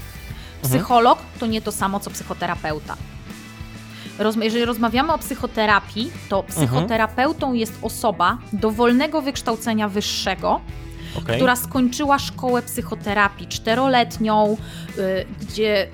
Psycholog 0.63 1.19
to 1.39 1.45
nie 1.45 1.61
to 1.61 1.71
samo 1.71 1.99
co 1.99 2.09
psychoterapeuta. 2.09 2.97
Roz, 4.19 4.35
jeżeli 4.41 4.65
rozmawiamy 4.65 5.13
o 5.13 5.17
psychoterapii, 5.17 6.11
to 6.29 6.43
psychoterapeutą 6.43 7.53
jest 7.53 7.73
osoba 7.81 8.37
dowolnego 8.53 9.21
wykształcenia 9.21 9.89
wyższego, 9.89 10.61
Okay. 11.15 11.35
która 11.35 11.55
skończyła 11.55 12.19
szkołę 12.19 12.61
psychoterapii 12.61 13.47
czteroletnią, 13.47 14.57
y, 14.97 15.25
gdzie 15.41 15.87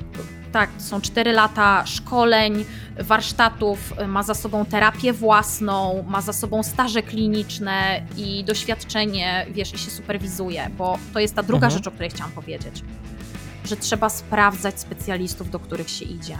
tak, 0.51 0.69
są 0.77 1.01
cztery 1.01 1.31
lata 1.33 1.85
szkoleń, 1.85 2.65
warsztatów, 2.99 3.93
y, 4.01 4.07
ma 4.07 4.23
za 4.23 4.33
sobą 4.33 4.65
terapię 4.65 5.13
własną, 5.13 6.05
ma 6.07 6.21
za 6.21 6.33
sobą 6.33 6.63
staże 6.63 7.03
kliniczne 7.03 8.01
i 8.17 8.43
doświadczenie, 8.43 9.45
wiesz, 9.51 9.73
i 9.73 9.77
się 9.77 9.91
superwizuje, 9.91 10.69
bo 10.77 10.97
to 11.13 11.19
jest 11.19 11.35
ta 11.35 11.43
druga 11.43 11.67
Mhm. 11.67 11.71
rzecz, 11.79 11.87
o 11.87 11.91
której 11.91 12.09
chciałam 12.09 12.31
powiedzieć, 12.31 12.83
że 13.65 13.77
trzeba 13.77 14.09
sprawdzać 14.09 14.79
specjalistów, 14.79 15.49
do 15.49 15.59
których 15.59 15.89
się 15.89 16.05
idzie. 16.05 16.37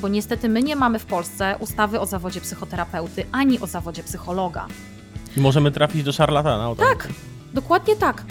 Bo 0.00 0.08
niestety 0.08 0.48
my 0.48 0.62
nie 0.62 0.76
mamy 0.76 0.98
w 0.98 1.06
Polsce 1.06 1.56
ustawy 1.60 2.00
o 2.00 2.06
zawodzie 2.06 2.40
psychoterapeuty 2.40 3.24
ani 3.32 3.60
o 3.60 3.66
zawodzie 3.66 4.02
psychologa. 4.02 4.66
I 5.36 5.40
możemy 5.40 5.70
trafić 5.70 6.02
do 6.02 6.12
szarlatana. 6.12 6.64
to 6.64 6.76
Tak, 6.76 7.08
dokładnie 7.54 7.96
tak. 7.96 8.24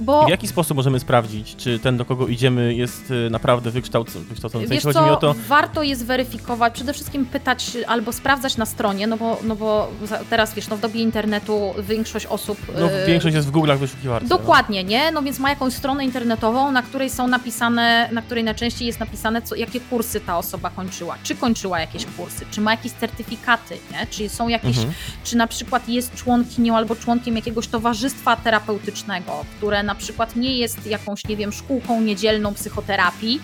Bo 0.00 0.26
W 0.26 0.28
jaki 0.28 0.48
sposób 0.48 0.76
możemy 0.76 1.00
sprawdzić, 1.00 1.56
czy 1.56 1.78
ten, 1.78 1.96
do 1.96 2.04
kogo 2.04 2.26
idziemy, 2.26 2.74
jest 2.74 3.10
y, 3.10 3.30
naprawdę 3.30 3.70
wykształcony? 3.70 4.24
wykształcony? 4.24 4.66
Wiesz 4.66 4.84
chodzi 4.84 4.98
mi 4.98 5.04
co, 5.04 5.12
o 5.12 5.16
to, 5.16 5.34
warto 5.48 5.82
jest 5.82 6.06
weryfikować, 6.06 6.72
przede 6.74 6.92
wszystkim 6.92 7.26
pytać 7.26 7.70
albo 7.86 8.12
sprawdzać 8.12 8.56
na 8.56 8.66
stronie, 8.66 9.06
no 9.06 9.16
bo, 9.16 9.38
no 9.42 9.56
bo 9.56 9.88
teraz 10.30 10.54
wiesz, 10.54 10.68
no 10.68 10.76
w 10.76 10.80
dobie 10.80 11.00
internetu 11.00 11.74
większość 11.88 12.26
osób... 12.26 12.58
no, 12.80 12.90
e, 12.92 13.06
większość 13.06 13.34
jest 13.36 13.48
w 13.48 13.52
Google'ach 13.52 13.76
wyszukiwarce. 13.78 14.28
Dokładnie, 14.28 14.84
nie? 14.84 15.12
No 15.12 15.22
więc 15.22 15.38
ma 15.38 15.50
jakąś 15.50 15.72
stronę 15.72 16.04
internetową, 16.04 16.72
na 16.72 16.82
której 16.82 17.10
są 17.10 17.28
napisane, 17.28 18.08
na 18.12 18.22
której 18.22 18.44
najczęściej 18.44 18.86
jest 18.86 19.00
napisane, 19.00 19.42
co, 19.42 19.54
jakie 19.54 19.80
kursy 19.80 20.20
ta 20.20 20.38
osoba 20.38 20.70
kończyła. 20.70 21.16
Czy 21.22 21.34
kończyła 21.34 21.80
jakieś 21.80 22.06
kursy, 22.06 22.44
czy 22.50 22.60
ma 22.60 22.70
jakieś 22.70 22.92
certyfikaty, 22.92 23.78
nie? 23.92 24.06
Czy 24.06 24.28
są 24.28 24.48
jakieś, 24.48 24.76
Mhm. 24.76 24.94
czy 25.24 25.36
na 25.36 25.46
przykład 25.46 25.88
jest 25.88 26.14
członkinią 26.14 26.76
albo 26.76 26.96
członkiem 26.96 27.36
jakiegoś 27.36 27.68
towarzystwa 27.68 28.36
terapeutycznego, 28.36 29.44
które 29.56 29.82
na 29.90 29.94
przykład 29.94 30.36
nie 30.36 30.58
jest 30.58 30.86
jakąś, 30.86 31.24
nie 31.24 31.36
wiem, 31.36 31.52
szkółką 31.52 32.00
niedzielną 32.00 32.54
psychoterapii, 32.54 33.40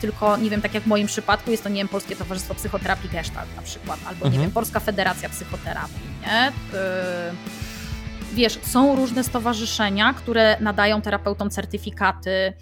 tylko, 0.00 0.36
nie 0.36 0.50
wiem, 0.50 0.62
tak 0.62 0.74
jak 0.74 0.82
w 0.82 0.86
moim 0.86 1.06
przypadku, 1.06 1.50
jest 1.50 1.62
to, 1.62 1.68
nie 1.68 1.76
wiem, 1.76 1.88
Polskie 1.88 2.16
Towarzystwo 2.16 2.54
Psychoterapii 2.54 3.10
Gestalt 3.10 3.56
na 3.56 3.62
przykład, 3.62 3.98
albo, 4.08 4.20
nie 4.20 4.26
Mhm. 4.26 4.42
wiem, 4.42 4.50
Polska 4.50 4.80
Federacja 4.80 5.28
Psychoterapii, 5.28 6.00
nie? 6.26 6.52
Yy, 6.72 8.34
wiesz, 8.34 8.58
są 8.62 8.96
różne 8.96 9.24
stowarzyszenia, 9.24 10.14
które 10.14 10.56
nadają 10.60 11.02
terapeutom 11.02 11.50
certyfikaty, 11.50 12.52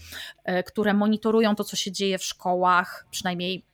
yy, 0.48 0.62
które 0.62 0.94
monitorują 0.94 1.56
to, 1.56 1.64
co 1.64 1.76
się 1.76 1.92
dzieje 1.92 2.18
w 2.18 2.24
szkołach, 2.24 3.06
przynajmniej 3.10 3.64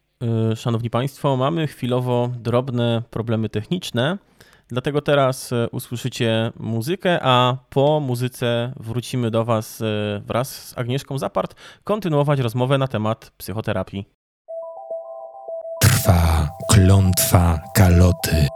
Y, 0.53 0.57
Szanowni 0.57 0.91
Państwo, 0.91 1.37
mamy 1.37 1.67
chwilowo 1.67 2.31
drobne 2.39 3.03
problemy 3.11 3.49
techniczne, 3.49 4.19
dlatego 4.69 5.03
teraz 5.03 5.53
y, 5.53 5.69
usłyszycie 5.73 6.53
muzykę, 6.57 7.19
a 7.23 7.57
po 7.71 8.01
muzyce 8.01 8.73
wrócimy 8.77 9.31
do 9.31 9.45
Was 9.45 9.81
y, 9.81 9.85
wraz 10.27 10.69
z 10.69 10.79
Agnieszką 10.79 11.19
Zapart 11.19 11.55
kontynuować 11.85 12.41
rozmowę 12.41 12.79
na 12.79 12.89
temat 12.89 13.31
psychoterapii. 13.37 14.07
Trwa 15.81 16.49
klątwa 16.71 17.61
kaloty. 17.75 18.47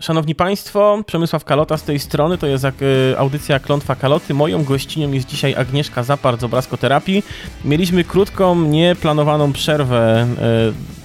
Szanowni 0.00 0.34
Państwo, 0.34 1.02
Przemysław 1.06 1.44
Kalota 1.44 1.76
z 1.76 1.82
tej 1.82 1.98
strony, 1.98 2.38
to 2.38 2.46
jest 2.46 2.64
y, 2.64 3.14
audycja 3.18 3.58
Klątwa 3.58 3.96
Kaloty. 3.96 4.34
Moją 4.34 4.64
gościnią 4.64 5.12
jest 5.12 5.26
dzisiaj 5.26 5.54
Agnieszka 5.54 6.02
Zapart 6.02 6.40
z 6.40 6.44
obrazkoterapii. 6.44 7.22
Mieliśmy 7.64 8.04
krótką, 8.04 8.54
nieplanowaną 8.54 9.52
przerwę. 9.52 10.26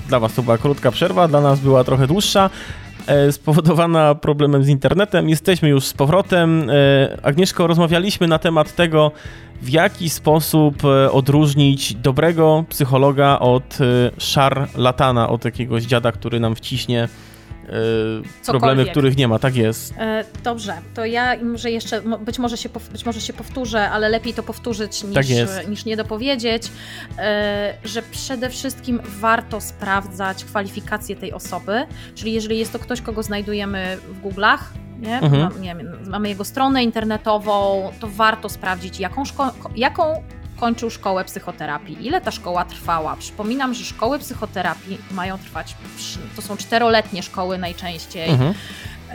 Dla 0.08 0.20
Was 0.20 0.34
to 0.34 0.44
była 0.44 0.58
krótka 0.58 0.92
przerwa, 0.92 1.28
dla 1.28 1.42
nas 1.42 1.60
była 1.60 1.84
trochę 1.84 2.08
dłuższa. 2.08 2.50
Y, 3.28 3.32
Spowodowana 3.32 4.16
problemem 4.16 4.64
z 4.64 4.70
internetem. 4.70 5.30
Jesteśmy 5.30 5.70
już 5.70 5.86
z 5.86 5.94
powrotem. 5.94 6.70
Y, 6.70 7.18
Agnieszko, 7.24 7.68
rozmawialiśmy 7.68 8.28
na 8.28 8.40
temat 8.40 8.76
tego, 8.76 9.12
w 9.62 9.70
jaki 9.70 10.10
sposób 10.10 10.84
y, 10.84 11.12
odróżnić 11.12 11.96
dobrego 11.96 12.66
psychologa 12.70 13.40
od 13.40 13.78
szarlatana, 14.18 15.30
od 15.30 15.46
jakiegoś 15.46 15.84
dziada, 15.84 16.12
który 16.12 16.40
nam 16.40 16.56
wciśnie 16.56 17.08
y, 17.66 18.46
problemy, 18.46 18.72
Cokolwiek. 18.76 18.92
których 18.92 19.18
nie 19.18 19.28
ma. 19.28 19.40
Tak 19.40 19.56
jest. 19.56 19.94
E, 19.98 20.26
Dobrze, 20.44 20.74
to 20.94 21.06
ja 21.06 21.44
może 21.44 21.72
jeszcze, 21.72 22.02
być 22.02 22.40
może, 22.40 22.58
się, 22.58 22.70
być 22.92 23.06
może 23.06 23.22
się 23.22 23.34
powtórzę, 23.34 23.90
ale 23.90 24.10
lepiej 24.10 24.34
to 24.34 24.44
powtórzyć 24.44 25.04
niż, 25.04 25.14
Tak 25.14 25.26
niż 25.70 25.86
nie 25.86 25.98
dopowiedzieć, 25.98 26.72
e, 27.18 27.74
że 27.84 28.02
przede 28.02 28.50
wszystkim 28.50 29.02
warto 29.20 29.62
sprawdzać 29.62 30.44
kwalifikacje 30.44 31.16
tej 31.16 31.34
osoby, 31.34 31.86
czyli 32.16 32.34
jeżeli 32.34 32.60
jest 32.60 32.74
to 32.74 32.80
ktoś, 32.80 33.02
kogo 33.02 33.24
znajdujemy 33.24 33.98
w 34.08 34.22
Google'ach, 34.24 34.60
nie? 35.00 35.20
Mhm. 35.20 35.42
Ma, 35.42 35.60
nie 35.60 35.76
mamy 36.08 36.30
jego 36.30 36.46
stronę 36.46 36.84
internetową, 36.84 37.92
to 38.00 38.08
warto 38.08 38.50
sprawdzić, 38.50 39.00
jaką, 39.00 39.24
jaką 39.76 40.24
kończył 40.60 40.90
szkołę 40.90 41.26
psychoterapii, 41.26 42.08
ile 42.08 42.22
ta 42.22 42.32
szkoła 42.32 42.66
trwała. 42.66 43.16
Przypominam, 43.16 43.74
że 43.74 43.86
szkoły 43.86 44.20
psychoterapii 44.20 44.98
mają 45.12 45.38
trwać, 45.38 45.76
to 46.36 46.42
są 46.42 46.58
czteroletnie 46.58 47.24
szkoły 47.24 47.58
najczęściej, 47.58 48.30
Mhm. 48.30 48.54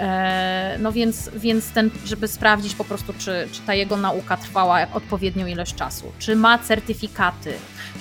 E, 0.01 0.77
No 0.81 0.93
więc, 0.93 1.31
więc 1.35 1.71
ten, 1.71 1.91
żeby 2.05 2.29
sprawdzić 2.29 2.75
po 2.75 2.85
prostu, 2.85 3.13
czy, 3.19 3.49
czy 3.53 3.61
ta 3.61 3.75
jego 3.75 3.97
nauka 3.97 4.37
trwała 4.37 4.79
odpowiednią 4.95 5.47
ilość 5.47 5.75
czasu, 5.75 6.13
czy 6.19 6.37
ma 6.37 6.59
certyfikaty, 6.59 7.53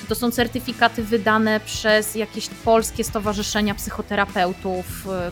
czy 0.02 0.06
to 0.08 0.16
są 0.16 0.32
certyfikaty 0.32 1.04
wydane 1.04 1.60
przez 1.60 2.16
jakieś 2.16 2.47
polskie 2.47 3.04
stowarzyszenia 3.04 3.76
psychoterapeutów, 3.76 5.08
e, 5.08 5.32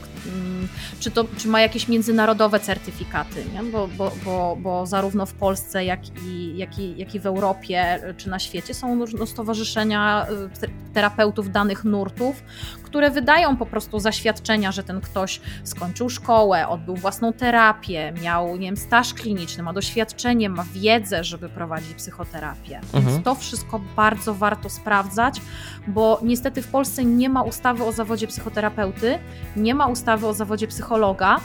czy, 1.00 1.12
to, 1.12 1.26
czy 1.38 1.48
ma 1.48 1.62
jakieś 1.62 1.88
międzynarodowe 1.88 2.60
certyfikaty, 2.60 3.46
nie? 3.54 3.64
Bo, 3.64 3.88
bo, 3.88 4.12
bo, 4.26 4.58
bo 4.60 4.86
zarówno 4.86 5.26
w 5.26 5.34
Polsce, 5.34 5.86
jak 5.86 6.00
i, 6.26 6.58
jak, 6.58 6.80
i, 6.80 6.98
jak 6.98 7.16
i 7.16 7.20
w 7.20 7.26
Europie, 7.26 7.80
e, 8.04 8.14
czy 8.14 8.30
na 8.30 8.40
świecie 8.40 8.74
są 8.74 9.00
różne 9.00 9.28
stowarzyszenia 9.28 10.28
te- 10.62 10.68
terapeutów 10.94 11.52
danych 11.52 11.84
nurtów, 11.84 12.44
które 12.88 13.12
wydają 13.12 13.58
po 13.58 13.66
prostu 13.66 14.00
zaświadczenia, 14.00 14.72
że 14.72 14.84
ten 14.84 15.02
ktoś 15.02 15.42
skończył 15.64 16.10
szkołę, 16.10 16.68
odbył 16.68 16.96
własną 16.96 17.34
terapię, 17.34 18.14
miał 18.22 18.58
nie 18.58 18.68
wiem, 18.68 18.78
staż 18.78 19.14
kliniczny, 19.14 19.64
ma 19.64 19.74
doświadczenie, 19.74 20.50
ma 20.50 20.66
wiedzę, 20.74 21.24
żeby 21.24 21.50
prowadzić 21.50 21.94
psychoterapię. 21.94 22.78
Mhm. 22.78 23.06
Więc 23.06 23.24
to 23.26 23.36
wszystko 23.36 23.82
bardzo 23.96 24.34
warto 24.34 24.70
sprawdzać, 24.70 25.42
bo 25.88 26.20
niestety 26.24 26.62
w 26.62 26.68
Polsce 26.68 27.06
nie 27.06 27.30
ma 27.30 27.44
ustawy 27.44 27.84
o 27.84 27.92
zawodzie 27.92 28.28
psychoterapeuty, 28.28 29.20
nie 29.56 29.76
ma 29.76 29.88
ustawy 29.88 30.28
o 30.28 30.34
zawodzie 30.34 30.68
psychologa. 30.68 31.40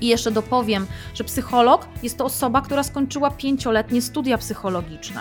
I 0.00 0.06
jeszcze 0.06 0.30
dopowiem, 0.30 0.86
że 1.14 1.24
psycholog 1.24 1.88
jest 2.02 2.18
to 2.18 2.24
osoba, 2.24 2.60
która 2.60 2.82
skończyła 2.82 3.30
pięcioletnie 3.30 4.02
studia 4.02 4.38
psychologiczne. 4.38 5.20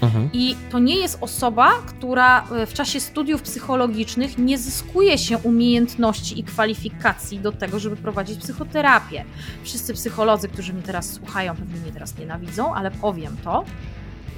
Mhm. 0.00 0.30
I 0.32 0.56
to 0.70 0.78
nie 0.78 0.96
jest 0.96 1.18
osoba, 1.20 1.70
która 1.86 2.44
e, 2.50 2.66
w 2.66 2.74
czasie 2.74 3.00
studiów 3.00 3.42
psychologicznych 3.42 4.38
nie 4.38 4.58
zyskuje 4.58 5.18
się 5.18 5.38
umiejętności 5.38 6.40
i 6.40 6.44
kwalifikacji 6.44 7.40
do 7.40 7.52
tego, 7.52 7.78
żeby 7.78 7.96
prowadzić 7.96 8.40
psychoterapię. 8.40 9.24
Wszyscy 9.64 9.94
psycholodzy, 9.94 10.48
którzy 10.48 10.72
mnie 10.72 10.82
teraz 10.82 11.12
słuchają, 11.12 11.56
pewnie 11.56 11.80
mnie 11.80 11.92
teraz 11.92 12.18
nienawidzą, 12.18 12.74
ale 12.74 12.90
powiem 12.90 13.36
to. 13.44 13.64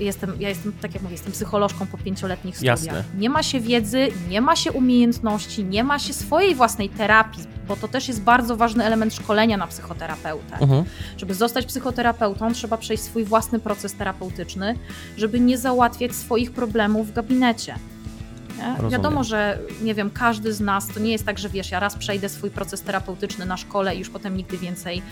Jestem, 0.00 0.32
ja 0.40 0.48
jestem, 0.48 0.72
tak 0.80 0.94
jak 0.94 1.02
mówię, 1.02 1.14
jestem 1.14 1.32
psycholożką 1.32 1.86
po 1.86 1.98
pięcioletnich 1.98 2.56
studiach. 2.56 2.84
Jasne. 2.84 3.04
Nie 3.18 3.30
ma 3.30 3.42
się 3.42 3.60
wiedzy, 3.60 4.08
nie 4.28 4.40
ma 4.40 4.56
się 4.56 4.72
umiejętności, 4.72 5.64
nie 5.64 5.84
ma 5.84 5.98
się 5.98 6.12
swojej 6.12 6.54
własnej 6.54 6.88
terapii, 6.88 7.44
bo 7.68 7.76
to 7.76 7.88
też 7.88 8.08
jest 8.08 8.22
bardzo 8.22 8.56
ważny 8.56 8.84
element 8.84 9.14
szkolenia 9.14 9.56
na 9.56 9.66
psychoterapeutę. 9.66 10.56
Mhm. 10.60 10.84
Żeby 11.16 11.34
zostać 11.34 11.66
psychoterapeutą, 11.66 12.52
trzeba 12.52 12.76
przejść 12.76 13.02
swój 13.02 13.24
własny 13.24 13.58
proces 13.58 13.94
terapeutyczny, 13.94 14.74
żeby 15.16 15.40
nie 15.40 15.58
załatwiać 15.58 16.14
swoich 16.14 16.52
problemów 16.52 17.08
w 17.08 17.12
gabinecie. 17.12 17.74
Rozumiem. 18.68 18.90
Wiadomo, 18.90 19.24
że 19.24 19.58
nie 19.82 19.94
wiem, 19.94 20.10
każdy 20.10 20.52
z 20.52 20.60
nas, 20.60 20.88
to 20.88 21.00
nie 21.00 21.12
jest 21.12 21.26
tak, 21.26 21.38
że 21.38 21.48
wiesz, 21.48 21.70
ja 21.70 21.80
raz 21.80 21.96
przejdę 21.96 22.28
swój 22.28 22.50
proces 22.50 22.82
terapeutyczny 22.82 23.46
na 23.46 23.56
szkole 23.56 23.96
i 23.96 23.98
już 23.98 24.10
potem 24.10 24.36
nigdy 24.36 24.58
więcej, 24.58 25.02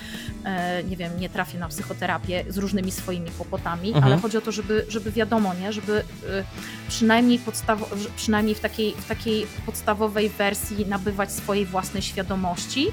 e, 0.45 0.85
nie 0.85 0.97
wiem, 0.97 1.21
nie 1.21 1.29
trafię 1.29 1.59
na 1.59 1.69
psychoterapię 1.69 2.45
z 2.49 2.59
różnymi 2.59 2.93
swoimi 2.93 3.31
kłopotami, 3.31 3.89
Mhm. 3.89 4.05
ale 4.05 4.19
chodzi 4.23 4.37
o 4.37 4.41
to, 4.41 4.53
żeby, 4.53 4.87
żeby 4.89 5.13
wiadomo, 5.13 5.55
nie, 5.55 5.73
żeby 5.73 5.99
e, 5.99 6.45
przynajmniej, 6.89 7.39
podstawo, 7.39 7.89
przynajmniej 8.17 8.55
w, 8.55 8.61
takiej, 8.61 8.95
w 8.99 9.07
takiej 9.09 9.47
podstawowej 9.67 10.29
wersji 10.29 10.87
nabywać 10.87 11.33
swojej 11.33 11.67
własnej 11.67 12.03
świadomości 12.03 12.87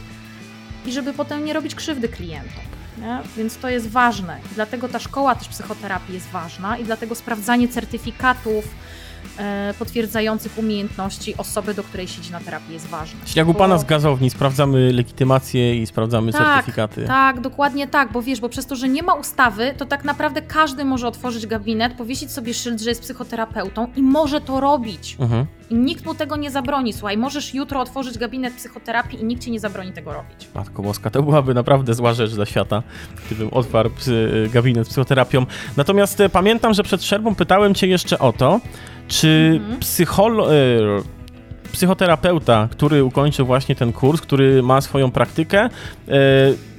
i 0.85 0.91
żeby 0.91 1.13
potem 1.13 1.45
nie 1.45 1.53
robić 1.53 1.75
krzywdy 1.75 2.09
klientom. 2.09 2.63
Nie? 3.01 3.19
Więc 3.37 3.57
to 3.57 3.69
jest 3.69 3.89
ważne. 3.89 4.37
Dlatego 4.55 4.87
ta 4.89 4.99
szkoła 4.99 5.35
też 5.35 5.47
psychoterapii 5.47 6.13
jest 6.13 6.27
ważna 6.29 6.77
i 6.77 6.83
dlatego 6.83 7.15
sprawdzanie 7.15 7.67
certyfikatów 7.67 8.65
potwierdzających 9.79 10.57
umiejętności 10.57 11.37
osoby, 11.37 11.73
do 11.73 11.83
której 11.83 12.07
siedzi 12.07 12.31
na 12.31 12.39
terapii 12.39 12.73
jest 12.73 12.87
ważne. 12.87 13.19
Czyli 13.25 13.39
jak 13.39 13.47
u 13.47 13.53
pana 13.53 13.77
z 13.77 13.83
gazowni 13.83 14.29
sprawdzamy 14.29 14.93
legitymację 14.93 15.81
i 15.81 15.87
sprawdzamy 15.87 16.31
Tak, 16.31 16.41
certyfikaty. 16.41 17.05
Tak, 17.05 17.41
dokładnie 17.41 17.87
tak, 17.87 18.11
bo 18.11 18.21
wiesz, 18.21 18.39
bo 18.39 18.49
przez 18.49 18.65
to, 18.65 18.75
że 18.75 18.89
nie 18.89 19.03
ma 19.03 19.13
ustawy, 19.13 19.73
to 19.77 19.85
tak 19.85 20.03
naprawdę 20.03 20.41
każdy 20.41 20.85
może 20.85 21.07
otworzyć 21.07 21.47
gabinet, 21.47 21.93
powiesić 21.93 22.31
sobie 22.31 22.53
szyld, 22.53 22.81
że 22.81 22.89
jest 22.89 23.01
psychoterapeutą 23.01 23.87
i 23.95 24.01
może 24.01 24.41
to 24.41 24.59
robić. 24.59 25.17
Mhm. 25.19 25.45
I 25.69 25.75
nikt 25.75 26.05
mu 26.05 26.15
tego 26.15 26.35
nie 26.35 26.51
zabroni. 26.51 26.93
Słuchaj, 26.93 27.17
możesz 27.17 27.53
jutro 27.53 27.81
otworzyć 27.81 28.17
gabinet 28.17 28.53
psychoterapii 28.53 29.21
i 29.21 29.25
nikt 29.25 29.43
ci 29.43 29.51
nie 29.51 29.59
zabroni 29.59 29.91
tego 29.91 30.13
robić. 30.13 30.47
Matko 30.55 30.81
Boska, 30.81 31.09
to 31.09 31.23
byłaby 31.23 31.53
naprawdę 31.53 31.93
zła 31.93 32.13
rzecz 32.13 32.31
dla 32.31 32.45
świata, 32.45 32.83
gdybym 33.25 33.49
otwarł 33.53 33.89
psy, 33.89 34.49
gabinet 34.53 34.87
psychoterapią. 34.87 35.45
Natomiast 35.77 36.21
e, 36.21 36.29
pamiętam, 36.29 36.73
że 36.73 36.83
przed 36.83 37.01
przerwą 37.01 37.35
pytałem 37.35 37.73
cię 37.75 37.87
jeszcze 37.87 38.19
o 38.19 38.33
to, 38.33 38.59
czy 39.07 39.51
Mhm. 39.61 39.79
psycholo... 39.79 40.47
Psychoterapeuta, 41.75 42.67
który 42.71 43.03
ukończył 43.03 43.45
właśnie 43.45 43.75
ten 43.75 43.93
kurs, 43.93 44.21
który 44.21 44.63
ma 44.63 44.81
swoją 44.81 45.11
praktykę, 45.11 45.59
e, 45.59 45.69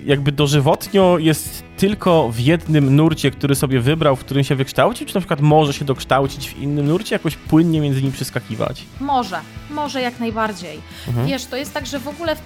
jakby 0.04 0.32
dożywotnio 0.32 1.18
jest 1.18 1.62
tylko 1.76 2.28
w 2.32 2.40
jednym 2.40 2.96
nurcie, 2.96 3.30
który 3.30 3.54
sobie 3.54 3.80
wybrał, 3.80 4.16
w 4.16 4.20
którym 4.20 4.44
się 4.44 4.54
wykształcił, 4.54 5.06
czy 5.06 5.14
na 5.14 5.20
przykład 5.20 5.40
może 5.40 5.72
się 5.72 5.84
dokształcić 5.84 6.48
w 6.48 6.58
innym 6.58 6.86
nurcie, 6.86 7.14
jakoś 7.14 7.36
płynnie 7.36 7.80
między 7.80 8.00
nimi 8.00 8.12
przeskakiwać? 8.12 8.84
Może, 9.00 9.40
może 9.70 10.02
jak 10.02 10.20
najbardziej. 10.20 10.80
Mhm. 11.08 11.26
Wiesz, 11.26 11.44
to 11.44 11.56
jest 11.56 11.74
tak, 11.74 11.86
że 11.86 11.98
w 11.98 12.08
ogóle 12.08 12.36
w, 12.36 12.40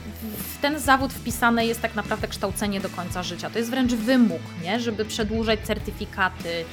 w 0.55 0.61
ten 0.61 0.79
zawód 0.79 1.13
wpisane 1.13 1.67
jest 1.67 1.83
tak 1.83 1.95
naprawdę 1.95 2.29
kształcenie 2.29 2.81
do 2.81 2.89
końca 2.89 3.23
życia. 3.23 3.51
To 3.51 3.59
jest 3.59 3.71
wręcz 3.71 3.93
wymóg, 3.93 4.41
nie? 4.65 4.81
żeby 4.81 5.05
przedłużać 5.05 5.61
certyfikaty, 5.61 6.65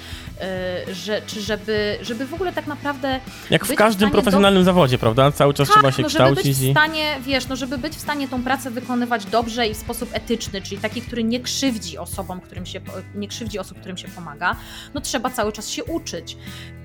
że, 0.91 1.21
czy 1.27 1.41
żeby, 1.41 1.97
żeby 2.01 2.25
w 2.25 2.33
ogóle 2.33 2.53
tak 2.53 2.67
naprawdę 2.67 3.19
Jak 3.49 3.65
w 3.65 3.71
w 3.71 3.75
każdym 3.75 3.99
stanie 3.99 4.11
profesjonalnym 4.11 4.63
zawodzie, 4.63 4.97
prawda? 4.97 5.31
Cały 5.31 5.53
czas 5.53 5.69
trzeba 5.69 5.91
się 5.91 6.03
no, 6.03 6.09
żeby 6.09 6.35
być 6.35 6.57
w 6.57 6.63
i... 6.63 6.71
stanie, 6.71 7.17
wiesz, 7.21 7.47
no 7.47 7.55
żeby 7.55 7.77
być 7.77 7.93
w 7.93 7.99
stanie 7.99 8.27
tą 8.27 8.43
pracę 8.43 8.71
wykonywać 8.71 9.25
dobrze 9.25 9.67
i 9.67 9.73
w 9.73 9.77
sposób 9.77 10.09
etyczny, 10.13 10.61
czyli 10.61 10.81
taki, 10.81 11.01
który 11.01 11.23
nie 11.23 11.39
krzywdzi 11.39 11.97
osobom, 11.97 12.41
którym 12.41 12.65
się, 12.65 12.81
nie 13.15 13.27
krzywdzi 13.27 13.59
osób, 13.59 13.79
którym 13.79 13.97
się 13.97 14.07
pomaga, 14.07 14.55
no 14.93 15.01
trzeba 15.01 15.29
cały 15.29 15.51
czas 15.51 15.69
się 15.69 15.83
uczyć. 15.83 16.37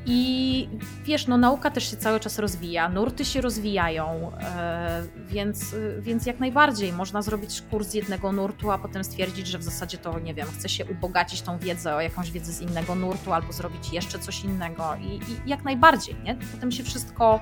I 0.07 0.69
wiesz, 1.05 1.27
no 1.27 1.37
nauka 1.37 1.71
też 1.71 1.91
się 1.91 1.97
cały 1.97 2.21
czas 2.21 2.39
rozwija, 2.39 2.89
nurty 2.89 3.25
się 3.25 3.41
rozwijają, 3.41 4.33
e, 4.41 5.03
więc, 5.29 5.75
więc 6.01 6.27
jak 6.27 6.41
najbardziej 6.41 6.93
można 6.93 7.23
zrobić 7.23 7.63
kurs 7.71 7.89
z 7.89 7.95
jednego 7.95 8.33
nurtu, 8.33 8.71
a 8.71 8.79
potem 8.79 9.05
stwierdzić, 9.05 9.47
że 9.47 9.59
w 9.59 9.63
zasadzie 9.63 9.99
to, 9.99 10.19
nie 10.19 10.35
wiem, 10.35 10.47
chce 10.59 10.69
się 10.69 10.85
ubogacić 10.85 11.43
tą 11.43 11.59
wiedzę 11.59 11.95
o 11.95 12.01
jakąś 12.01 12.31
wiedzę 12.31 12.53
z 12.53 12.61
innego 12.61 12.95
nurtu 12.95 13.33
albo 13.33 13.53
zrobić 13.53 13.93
jeszcze 13.93 14.19
coś 14.19 14.45
innego 14.45 14.95
i, 15.01 15.07
i 15.07 15.49
jak 15.51 15.65
najbardziej, 15.65 16.17
nie? 16.25 16.37
Potem 16.55 16.73
się 16.73 16.85
wszystko 16.85 17.41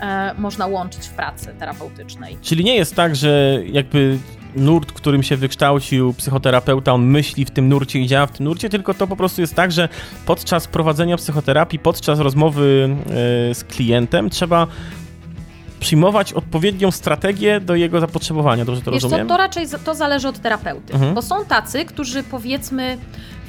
e, 0.00 0.34
można 0.38 0.66
łączyć 0.66 1.06
w 1.06 1.12
pracy 1.12 1.54
terapeutycznej. 1.58 2.38
Czyli 2.42 2.64
nie 2.64 2.76
jest 2.76 2.94
tak, 2.94 3.16
że 3.16 3.62
jakby 3.66 4.18
nurt, 4.56 4.92
którym 4.92 5.22
się 5.22 5.36
wykształcił 5.36 6.14
psychoterapeuta, 6.14 6.92
on 6.92 7.04
myśli 7.06 7.44
w 7.44 7.50
tym 7.50 7.68
nurcie 7.68 8.00
i 8.00 8.06
działa 8.06 8.26
w 8.26 8.30
tym 8.32 8.44
nurcie, 8.44 8.68
tylko 8.68 8.94
to 8.94 9.06
po 9.06 9.16
prostu 9.16 9.40
jest 9.40 9.54
tak, 9.54 9.72
że 9.72 9.88
podczas 10.26 10.66
prowadzenia 10.66 11.16
psychoterapii, 11.16 11.78
podczas 11.78 12.18
rozmowy 12.18 12.96
e, 13.50 13.54
z 13.54 13.64
klientem 13.64 14.30
trzeba 14.30 14.66
przyjmować 15.80 16.32
odpowiednią 16.32 16.90
strategię 16.90 17.60
do 17.60 17.74
jego 17.74 18.00
zapotrzebowania. 18.00 18.64
Dobrze 18.64 18.82
to 18.82 18.90
Wiesz 18.90 19.00
co, 19.02 19.06
rozumiem? 19.06 19.28
to 19.28 19.36
raczej 19.36 19.66
to 19.84 19.94
zależy 19.94 20.28
od 20.28 20.38
terapeuty, 20.38 20.92
Mhm. 20.94 21.14
bo 21.14 21.22
są 21.22 21.44
tacy, 21.44 21.84
którzy 21.84 22.22
powiedzmy 22.22 22.98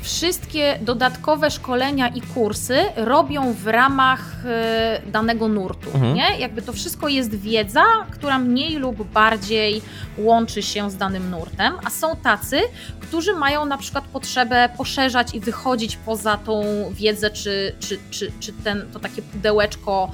wszystkie 0.03 0.79
dodatkowe 0.81 1.51
szkolenia 1.51 2.07
i 2.07 2.21
kursy 2.21 2.77
robią 2.95 3.53
w 3.53 3.67
ramach 3.67 4.45
e, 4.45 5.01
danego 5.11 5.47
nurtu, 5.47 5.89
Mhm. 5.93 6.13
nie? 6.13 6.37
Jakby 6.39 6.61
to 6.61 6.73
wszystko 6.73 7.07
jest 7.07 7.35
wiedza, 7.35 7.83
która 8.11 8.39
mniej 8.39 8.75
lub 8.75 9.03
bardziej 9.11 9.81
łączy 10.17 10.61
się 10.61 10.91
z 10.91 10.97
danym 10.97 11.29
nurtem, 11.29 11.73
a 11.85 11.89
są 11.89 12.15
tacy, 12.15 12.61
którzy 12.99 13.33
mają 13.33 13.65
na 13.65 13.77
przykład 13.77 14.03
potrzebę 14.03 14.69
poszerzać 14.77 15.35
i 15.35 15.39
wychodzić 15.39 15.97
poza 15.97 16.37
tą 16.37 16.63
wiedzę, 16.91 17.31
czy, 17.31 17.75
czy, 17.79 17.99
czy, 18.11 18.31
czy 18.39 18.53
ten, 18.53 18.85
to 18.93 18.99
takie 18.99 19.21
pudełeczko 19.21 20.11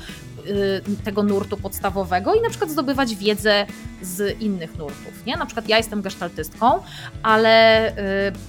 tego 1.04 1.24
nurtu 1.24 1.58
podstawowego 1.58 2.36
i 2.36 2.41
na 2.41 2.50
przykład 2.50 2.72
zdobywać 2.72 3.16
wiedzę 3.16 3.66
z 4.02 4.41
innych 4.41 4.78
nurtów. 4.78 5.26
Nie? 5.26 5.38
Na 5.38 5.45
przykład 5.45 5.70
ja 5.70 5.78
jestem 5.78 6.02
gestaltystką, 6.02 6.80
ale 7.24 7.88
y, 7.89 7.93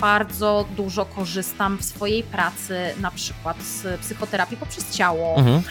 bardzo 0.00 0.64
dużo 0.76 1.04
korzystam 1.04 1.78
w 1.78 1.84
swojej 1.84 2.22
pracy 2.22 2.78
na 3.00 3.10
przykład 3.10 3.62
z 3.62 4.00
psychoterapii 4.00 4.56
poprzez 4.56 4.90
ciało. 4.96 5.36
Mhm. 5.36 5.58
Y, 5.58 5.62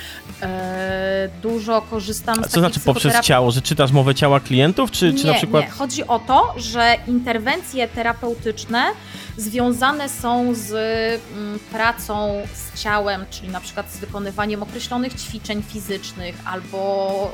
dużo 1.42 1.82
korzystam 1.82 2.36
z 2.36 2.40
A 2.40 2.42
co 2.42 2.48
takiej 2.48 2.62
znaczy 2.62 2.80
poprzez 2.80 3.22
ciało? 3.22 3.52
Że 3.52 3.62
czytasz 3.62 3.92
mowę 3.92 4.16
ciała 4.16 4.40
klientów, 4.40 4.92
czy, 4.92 5.14
czy 5.14 5.26
nie, 5.26 5.32
na 5.32 5.38
przykład... 5.38 5.66
Nie, 5.66 5.72
chodzi 5.72 6.08
o 6.08 6.20
to, 6.20 6.54
że 6.58 6.96
interwencje 7.08 7.88
terapeutyczne 7.88 8.84
związane 9.38 10.10
są 10.10 10.54
z 10.54 10.72
mm, 11.34 11.60
pracą 11.72 12.42
z 12.54 12.80
ciałem, 12.80 13.26
czyli 13.30 13.50
na 13.50 13.62
przykład 13.62 13.92
z 13.92 13.98
wykonywaniem 13.98 14.64
określonych 14.64 15.14
ćwiczeń 15.14 15.64
fizycznych, 15.64 16.19
albo, 16.46 17.32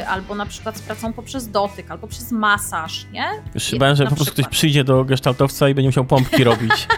y, 0.00 0.06
albo 0.06 0.34
na 0.34 0.46
przykład 0.46 0.76
z 0.76 0.82
pracą 0.82 1.12
poprzez 1.12 1.50
dotyk, 1.50 1.90
albo 1.90 2.06
przez 2.06 2.32
masaż, 2.32 3.06
nie? 3.12 3.24
Już 3.54 3.62
się 3.62 3.76
bałem, 3.76 3.96
że 3.96 4.06
po 4.06 4.14
prostu 4.14 4.32
ktoś 4.32 4.48
przyjdzie 4.48 4.84
do 4.84 5.04
gestaltowca 5.04 5.68
i 5.68 5.74
będzie 5.74 5.88
musiał 5.88 6.04
pompki 6.04 6.44
robić. 6.50 6.88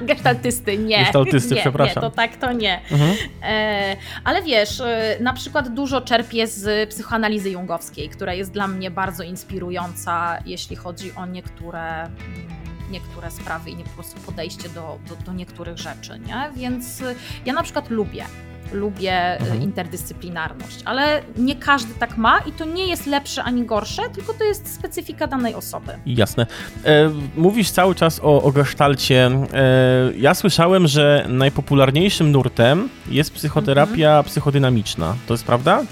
Gestaltysty, 0.00 0.78
nie. 0.78 0.98
Gestaltysty, 0.98 1.54
nie, 1.54 1.60
przepraszam. 1.60 2.02
Nie, 2.02 2.10
to 2.10 2.16
tak 2.16 2.36
to 2.36 2.52
nie. 2.52 2.80
Mhm. 2.90 3.16
E, 3.42 3.96
ale 4.24 4.42
wiesz, 4.42 4.80
e, 4.80 5.16
na 5.20 5.32
przykład 5.32 5.74
dużo 5.74 6.00
czerpię 6.00 6.46
z 6.46 6.90
psychoanalizy 6.90 7.50
jungowskiej, 7.50 8.08
która 8.08 8.34
jest 8.34 8.52
dla 8.52 8.68
mnie 8.68 8.90
bardzo 8.90 9.22
inspirująca, 9.22 10.38
jeśli 10.46 10.76
chodzi 10.76 11.12
o 11.12 11.26
niektóre, 11.26 12.04
mm, 12.04 12.69
niektóre 12.90 13.30
sprawy 13.30 13.70
i 13.70 13.76
nie 13.76 13.84
po 13.84 13.90
prostu 13.90 14.20
podejście 14.20 14.68
do, 14.68 14.98
do, 15.08 15.16
do 15.26 15.32
niektórych 15.32 15.78
rzeczy, 15.78 16.18
nie? 16.26 16.50
Więc 16.56 17.02
e, 17.02 17.14
ja 17.46 17.52
na 17.52 17.62
przykład 17.62 17.90
lubię. 17.90 18.24
Lubię 18.72 19.12
e, 19.12 19.38
Mhm. 19.40 19.62
interdyscyplinarność, 19.62 20.80
ale 20.84 21.22
nie 21.36 21.56
każdy 21.56 21.94
tak 21.94 22.16
ma 22.16 22.38
i 22.38 22.52
to 22.52 22.64
nie 22.64 22.86
jest 22.86 23.06
lepsze 23.06 23.42
ani 23.42 23.64
gorsze, 23.66 24.02
tylko 24.14 24.34
to 24.34 24.44
jest 24.44 24.74
specyfika 24.74 25.26
danej 25.26 25.54
osoby. 25.54 25.92
Jasne. 26.06 26.46
E, 26.84 27.10
mówisz 27.36 27.70
cały 27.70 27.94
czas 27.94 28.20
o, 28.22 28.42
o 28.42 28.52
gestalcie. 28.52 29.26
E, 29.26 30.12
ja 30.16 30.34
słyszałem, 30.34 30.86
że 30.86 31.26
najpopularniejszym 31.28 32.32
nurtem 32.32 32.88
jest 33.08 33.32
psychoterapia 33.34 34.08
Mhm. 34.08 34.24
psychodynamiczna. 34.24 35.14
To 35.26 35.34
jest 35.34 35.44
prawda? 35.44 35.82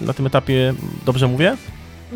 Na 0.00 0.12
tym 0.12 0.26
etapie 0.26 0.74
dobrze 1.06 1.28
mówię? 1.28 1.56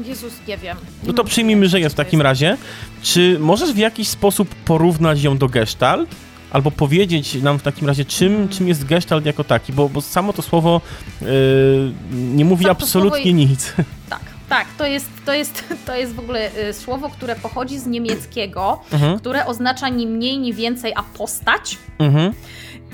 Jezus, 0.05 0.33
nie 0.49 0.57
wiem. 0.59 0.77
No 1.07 1.13
to 1.13 1.25
przyjmijmy, 1.25 1.69
że 1.69 1.81
jest 1.81 1.95
w 1.95 1.97
takim 1.97 2.21
razie. 2.23 2.57
Czy 3.03 3.37
możesz 3.41 3.73
w 3.73 3.77
jakiś 3.77 4.09
sposób 4.09 4.55
porównać 4.55 5.23
ją 5.23 5.39
do 5.39 5.49
gestalt? 5.49 6.11
Albo 6.51 6.71
powiedzieć 6.71 7.35
nam 7.35 7.59
w 7.59 7.63
takim 7.63 7.87
razie, 7.89 8.05
czym, 8.05 8.49
czym 8.49 8.69
jest 8.69 8.85
gestalt 8.85 9.27
jako 9.27 9.45
taki? 9.45 9.73
Bo, 9.73 9.89
bo 9.89 10.01
samo 10.01 10.33
to 10.33 10.43
słowo 10.43 10.81
e, 11.23 11.27
nie 12.13 12.45
mówi 12.45 12.69
absolutnie 12.69 13.23
słowo 13.23 13.37
nic. 13.37 13.73
Tak, 14.11 14.21
tak, 14.49 14.67
to 14.79 14.87
jest, 14.87 15.07
to 15.27 15.33
jest, 15.33 15.65
to 15.87 15.97
jest 15.97 16.15
w 16.15 16.19
ogóle 16.19 16.51
y, 16.69 16.73
słowo, 16.73 17.11
które 17.11 17.37
pochodzi 17.37 17.79
z 17.79 17.87
niemieckiego, 17.87 18.81
Mhm, 18.93 19.19
które 19.19 19.47
oznacza 19.47 19.89
ni 19.89 20.07
mniej, 20.07 20.39
ni 20.39 20.53
więcej, 20.55 20.93
a 20.97 21.03
postać. 21.03 21.79
mhm, 21.99 22.33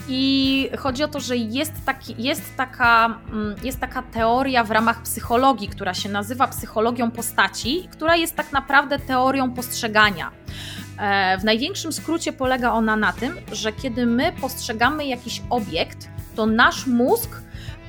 I 0.09 0.71
chodzi 0.79 1.05
o 1.05 1.09
to, 1.09 1.21
że 1.21 1.37
jest, 1.37 1.73
taki, 1.85 2.23
jest, 2.23 2.57
taka, 2.57 3.19
mm, 3.33 3.55
jest 3.63 3.81
taka 3.81 4.03
teoria 4.03 4.65
w 4.65 4.71
ramach 4.71 5.03
psychologii, 5.03 5.69
która 5.69 5.95
się 5.95 6.09
nazywa 6.09 6.47
psychologią 6.49 7.11
postaci, 7.11 7.89
która 7.93 8.17
jest 8.17 8.37
tak 8.37 8.53
naprawdę 8.53 8.99
teorią 8.99 9.55
postrzegania. 9.55 10.31
E, 10.99 11.39
W 11.39 11.45
największym 11.45 11.93
skrócie 11.93 12.33
polega 12.33 12.73
ona 12.73 12.97
na 12.97 13.13
tym, 13.13 13.37
że 13.53 13.73
kiedy 13.73 14.07
my 14.07 14.33
postrzegamy 14.41 15.07
jakiś 15.07 15.43
obiekt, 15.51 16.09
to 16.37 16.47
nasz 16.47 16.87
mózg 16.87 17.31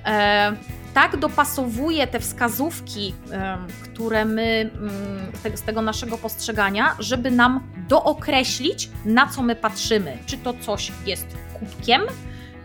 e, 0.06 0.52
tak 0.94 1.18
dopasowuje 1.18 2.08
te 2.08 2.20
wskazówki, 2.20 3.14
em, 3.32 3.68
które 3.84 4.26
my 4.26 4.72
mm, 4.76 5.58
z 5.58 5.62
tego 5.62 5.82
naszego 5.82 6.18
postrzegania, 6.18 6.96
żeby 7.00 7.32
nam 7.32 7.60
dookreślić, 7.88 8.90
na 9.06 9.28
co 9.28 9.44
my 9.44 9.56
patrzymy. 9.56 10.18
Czy 10.26 10.38
to 10.38 10.54
coś 10.54 10.92
jest 11.06 11.28
kubkiem, 11.60 12.02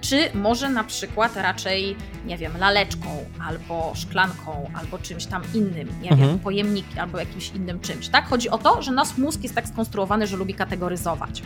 czy 0.01 0.30
może 0.34 0.68
na 0.68 0.84
przykład 0.84 1.36
raczej, 1.36 1.97
nie 2.26 2.38
wiem, 2.38 2.53
laleczką, 2.59 3.09
albo 3.49 3.92
szklanką, 3.95 4.70
albo 4.80 4.99
czymś 4.99 5.26
tam 5.26 5.42
innym, 5.55 5.88
nie 6.03 6.11
Mhm. 6.11 6.28
wiem, 6.30 6.38
pojemnikiem, 6.38 6.99
albo 6.99 7.18
jakimś 7.18 7.51
innym 7.51 7.80
czymś, 7.80 8.09
tak? 8.09 8.28
Chodzi 8.28 8.51
o 8.51 8.59
to, 8.59 8.82
że 8.82 8.92
nasz 8.92 9.16
mózg 9.18 9.42
jest 9.42 9.55
tak 9.55 9.68
skonstruowany, 9.68 10.26
że 10.26 10.36
lubi 10.36 10.55
kategoryzować. 10.55 11.42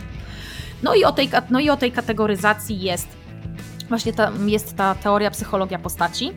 No 0.83 0.95
i 0.95 1.03
o 1.03 1.11
tej, 1.11 1.29
no 1.49 1.59
i 1.59 1.69
o 1.69 1.77
tej 1.77 1.91
kategoryzacji 1.91 2.81
jest 2.81 3.07
właśnie 3.89 4.13
ta, 4.13 4.31
jest 4.45 4.75
ta 4.75 4.95
teoria 4.95 5.31
psychologia 5.31 5.79
postaci, 5.79 6.31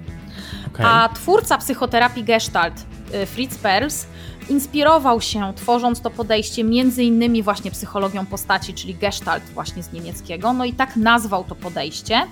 okej. 0.67 0.87
a 0.89 1.09
twórca 1.15 1.59
psychoterapii 1.59 2.25
Gestalt, 2.25 2.75
y, 3.23 3.27
Fritz 3.27 3.59
Perls, 3.59 4.07
inspirował 4.49 5.21
się, 5.21 5.53
tworząc 5.57 6.01
to 6.01 6.11
podejście, 6.11 6.65
między 6.65 7.05
innymi 7.05 7.43
właśnie 7.43 7.71
psychologią 7.71 8.27
postaci, 8.27 8.75
czyli 8.75 8.95
Gestalt 8.95 9.43
właśnie 9.55 9.83
z 9.83 9.93
niemieckiego, 9.93 10.53
no 10.53 10.65
i 10.65 10.73
tak 10.73 10.97
nazwał 10.97 11.45
to 11.45 11.55
podejście. 11.55 12.27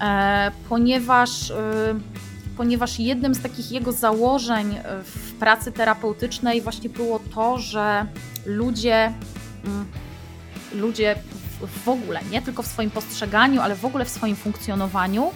e, 0.00 0.50
ponieważ, 0.68 1.50
e, 1.50 1.54
ponieważ 2.56 2.98
jednym 2.98 3.34
z 3.34 3.40
takich 3.40 3.72
jego 3.72 3.92
założeń 3.92 4.76
w 5.04 5.32
pracy 5.32 5.72
terapeutycznej 5.72 6.60
właśnie 6.60 6.90
było 6.90 7.20
to, 7.34 7.58
że 7.58 8.06
ludzie, 8.46 9.12
mm, 9.64 9.86
ludzie 10.74 11.16
w 11.84 11.88
ogóle, 11.88 12.20
nie 12.30 12.42
tylko 12.42 12.62
w 12.62 12.66
swoim 12.66 12.90
postrzeganiu, 12.90 13.60
ale 13.60 13.74
w 13.74 13.84
ogóle 13.84 14.04
w 14.04 14.08
swoim 14.08 14.36
funkcjonowaniu, 14.36 15.30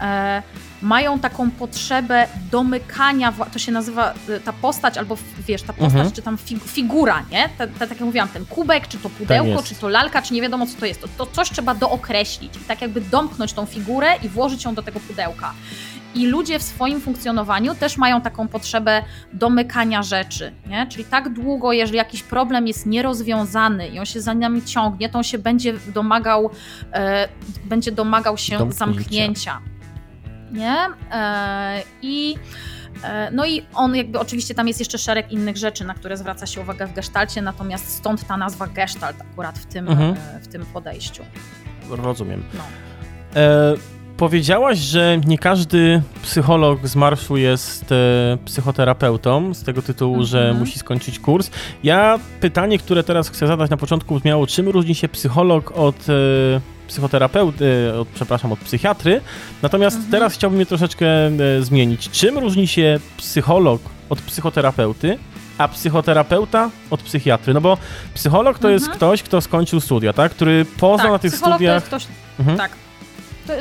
e, 0.00 0.42
mają 0.82 1.18
taką 1.18 1.50
potrzebę 1.50 2.28
domykania, 2.50 3.32
to 3.52 3.58
się 3.58 3.72
nazywa 3.72 4.14
e, 4.28 4.40
ta 4.40 4.52
postać, 4.52 4.98
albo 4.98 5.16
wiesz, 5.46 5.62
ta 5.62 5.72
postać, 5.72 5.92
mhm. 5.92 6.12
czy 6.12 6.22
tam 6.22 6.38
figura, 6.66 7.22
nie? 7.30 7.48
Ta, 7.58 7.66
ta, 7.66 7.78
tak 7.78 7.90
jak 7.90 8.00
mówiłam, 8.00 8.28
ten 8.28 8.46
kubek, 8.46 8.88
czy 8.88 8.98
to 8.98 9.10
pudełko, 9.10 9.56
tak 9.56 9.64
czy 9.64 9.74
to 9.74 9.88
lalka, 9.88 10.22
czy 10.22 10.34
nie 10.34 10.42
wiadomo 10.42 10.66
co 10.66 10.80
to 10.80 10.86
jest. 10.86 11.00
To, 11.00 11.08
to 11.08 11.26
coś 11.26 11.50
trzeba 11.50 11.74
dookreślić 11.74 12.56
i 12.56 12.60
tak 12.60 12.82
jakby 12.82 13.00
domknąć 13.00 13.52
tą 13.52 13.66
figurę 13.66 14.16
i 14.22 14.28
włożyć 14.28 14.64
ją 14.64 14.74
do 14.74 14.82
tego 14.82 15.00
pudełka. 15.00 15.54
I 16.14 16.26
ludzie 16.26 16.58
w 16.58 16.62
swoim 16.62 17.00
funkcjonowaniu 17.00 17.74
też 17.74 17.96
mają 17.96 18.20
taką 18.20 18.48
potrzebę 18.48 19.02
domykania 19.32 20.02
rzeczy, 20.02 20.52
nie? 20.66 20.86
Czyli 20.86 21.04
tak 21.04 21.28
długo, 21.28 21.72
jeżeli 21.72 21.96
jakiś 21.96 22.22
problem 22.22 22.66
jest 22.66 22.86
nierozwiązany 22.86 23.88
i 23.88 23.98
on 23.98 24.06
się 24.06 24.20
za 24.20 24.34
nami 24.34 24.64
ciągnie, 24.64 25.08
to 25.08 25.18
on 25.18 25.24
się 25.24 25.38
będzie 25.38 25.72
domagał, 25.94 26.50
e, 26.92 27.28
będzie 27.64 27.92
domagał 27.92 28.38
się 28.38 28.58
Domknięcia. 28.58 28.78
zamknięcia. 28.78 29.75
Nie? 30.52 30.76
E, 31.12 31.82
I 32.02 32.34
e, 33.02 33.30
no 33.30 33.46
i 33.46 33.66
on 33.74 33.96
jakby 33.96 34.18
oczywiście 34.18 34.54
tam 34.54 34.68
jest 34.68 34.80
jeszcze 34.80 34.98
szereg 34.98 35.32
innych 35.32 35.56
rzeczy, 35.56 35.84
na 35.84 35.94
które 35.94 36.16
zwraca 36.16 36.46
się 36.46 36.60
uwagę 36.60 36.86
w 36.86 36.92
gestalcie, 36.92 37.42
natomiast 37.42 37.88
stąd 37.88 38.26
ta 38.26 38.36
nazwa 38.36 38.66
gestalt 38.66 39.16
akurat 39.32 39.58
w 39.58 39.66
tym, 39.66 39.88
mhm. 39.88 40.14
E, 40.36 40.40
w 40.40 40.48
tym 40.48 40.66
podejściu. 40.66 41.22
Rozumiem. 41.90 42.42
No. 42.54 42.62
E, 43.40 43.74
powiedziałaś, 44.16 44.78
że 44.78 45.20
nie 45.26 45.38
każdy 45.38 46.02
psycholog 46.22 46.86
z 46.86 46.96
marszu 46.96 47.36
jest 47.36 47.92
e, 47.92 48.38
psychoterapeutą, 48.44 49.54
z 49.54 49.62
tego 49.62 49.82
tytułu, 49.82 50.14
mhm. 50.14 50.26
że 50.26 50.54
musi 50.58 50.78
skończyć 50.78 51.18
kurs. 51.18 51.50
Ja 51.82 52.18
pytanie, 52.40 52.78
które 52.78 53.04
teraz 53.04 53.28
chcę 53.28 53.46
zadać 53.46 53.70
na 53.70 53.76
początku 53.76 54.14
brzmiało, 54.14 54.46
czym 54.46 54.68
różni 54.68 54.94
się 54.94 55.08
psycholog 55.08 55.72
od 55.78 55.96
e, 56.08 56.75
psychoterapeuty, 56.88 57.92
od, 58.00 58.08
przepraszam, 58.08 58.52
od 58.52 58.58
psychiatry. 58.58 59.20
Natomiast 59.62 59.96
mhm. 59.96 60.12
teraz 60.12 60.34
chciałbym 60.34 60.60
je 60.60 60.66
troszeczkę 60.66 61.06
e, 61.06 61.30
zmienić. 61.60 62.10
Czym 62.10 62.38
różni 62.38 62.66
się 62.66 63.00
psycholog 63.16 63.82
od 64.08 64.20
psychoterapeuty, 64.20 65.18
a 65.58 65.68
psychoterapeuta 65.68 66.70
od 66.90 67.02
psychiatry? 67.02 67.54
No 67.54 67.60
bo 67.60 67.78
psycholog 68.14 68.58
to 68.58 68.68
mhm. 68.68 68.72
jest 68.72 68.88
ktoś, 68.88 69.22
kto 69.22 69.40
skończył 69.40 69.80
studia, 69.80 70.12
tak? 70.12 70.32
Który 70.32 70.66
poza 70.80 71.02
tak, 71.02 71.12
na 71.12 71.18
tych 71.18 71.36
studiach... 71.36 71.88
To 71.88 71.96
jest 71.96 72.06
ktoś... 72.06 72.06
Mhm. 72.38 72.58
Tak. 72.58 72.70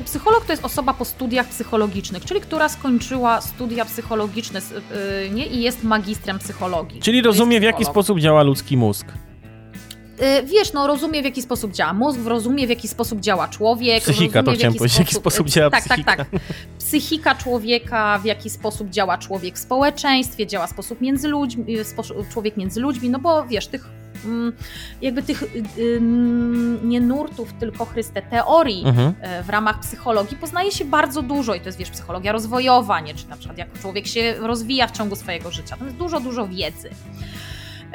Psycholog 0.06 0.46
to 0.46 0.54
jest 0.54 0.66
osoba 0.66 0.94
po 0.94 1.06
studiach 1.06 1.48
psychologicznych, 1.48 2.26
czyli 2.26 2.42
która 2.42 2.70
skończyła 2.70 3.42
studia 3.42 3.86
psychologiczne 3.86 4.62
yy, 5.22 5.30
nie, 5.30 5.48
i 5.48 5.62
jest 5.62 5.84
magistrem 5.84 6.40
psychologii. 6.40 7.02
Czyli 7.02 7.22
rozumie, 7.22 7.60
w 7.60 7.64
jaki 7.64 7.86
sposób 7.86 8.20
działa 8.20 8.44
ludzki 8.44 8.78
mózg. 8.78 9.08
Y, 10.22 10.44
wiesz, 10.46 10.74
no 10.74 10.88
rozumie 10.88 11.22
w 11.22 11.26
jaki 11.26 11.42
sposób 11.42 11.72
działa 11.72 11.94
mózg, 11.94 12.20
rozumie 12.26 12.68
w 12.68 12.70
jaki 12.70 12.88
sposób 12.88 13.20
działa 13.20 13.48
człowiek. 13.48 14.04
Psychika, 14.04 14.44
to 14.44 14.52
chciałem 14.52 14.76
powiedzieć, 14.76 14.98
w 14.98 15.00
jaki 15.00 15.16
sposób 15.16 15.50
działa 15.50 15.70
tak, 15.70 15.84
psychika. 15.84 16.16
Tak, 16.16 16.30
tak, 16.30 16.42
Psychika 16.80 17.36
człowieka, 17.36 18.20
w 18.20 18.26
jaki 18.26 18.50
sposób 18.50 18.90
działa 18.90 19.18
człowiek 19.18 19.56
w 19.56 19.60
społeczeństwie, 19.60 20.48
działa 20.48 20.68
sposób 20.68 21.02
między 21.02 21.28
ludźmi, 21.28 21.66
człowiek 22.30 22.58
między 22.58 22.80
ludźmi, 22.80 23.10
no 23.10 23.20
bo 23.20 23.46
wiesz, 23.46 23.68
tych 23.68 23.90
mm, 24.26 24.54
jakby 25.02 25.24
tych 25.24 25.44
nie 26.84 27.02
nurtów, 27.02 27.54
tylko 27.54 27.86
chryste 27.86 28.22
teorii 28.22 28.84
mhm. 28.86 29.14
E, 29.22 29.44
w 29.44 29.50
ramach 29.50 29.80
psychologii 29.80 30.38
poznaje 30.38 30.72
się 30.72 30.86
bardzo 30.86 31.22
dużo 31.22 31.56
i 31.56 31.60
to 31.60 31.66
jest, 31.66 31.78
wiesz, 31.78 31.90
psychologia 31.90 32.32
rozwojowa, 32.32 33.00
nie? 33.00 33.14
czy 33.14 33.28
na 33.28 33.36
przykład 33.36 33.58
jak 33.58 33.80
człowiek 33.82 34.08
się 34.08 34.36
rozwija 34.40 34.88
w 34.88 34.92
ciągu 34.92 35.16
swojego 35.16 35.52
życia. 35.52 35.78
To 35.78 35.86
jest 35.86 35.98
dużo, 35.98 36.20
dużo 36.20 36.48
wiedzy. 36.48 36.90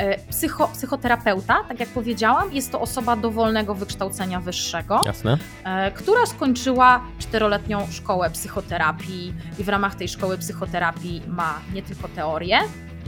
E, 0.01 0.19
psycho, 0.31 0.69
psychoterapeuta, 0.69 1.65
tak 1.69 1.81
jak 1.81 1.89
powiedziałam, 1.89 2.53
jest 2.53 2.73
to 2.73 2.81
osoba 2.81 3.17
dowolnego 3.17 3.75
wykształcenia 3.75 4.41
wyższego, 4.41 5.01
Jasne. 5.07 5.39
E, 5.65 5.91
która 5.91 6.27
skończyła 6.27 7.01
czteroletnią 7.19 7.87
szkołę 7.91 8.31
psychoterapii 8.31 9.35
i 9.59 9.65
w 9.65 9.69
ramach 9.69 9.95
tej 9.95 10.09
szkoły 10.09 10.39
psychoterapii 10.39 11.23
ma 11.29 11.55
nie 11.75 11.83
tylko 11.83 12.09
teorię, 12.09 12.59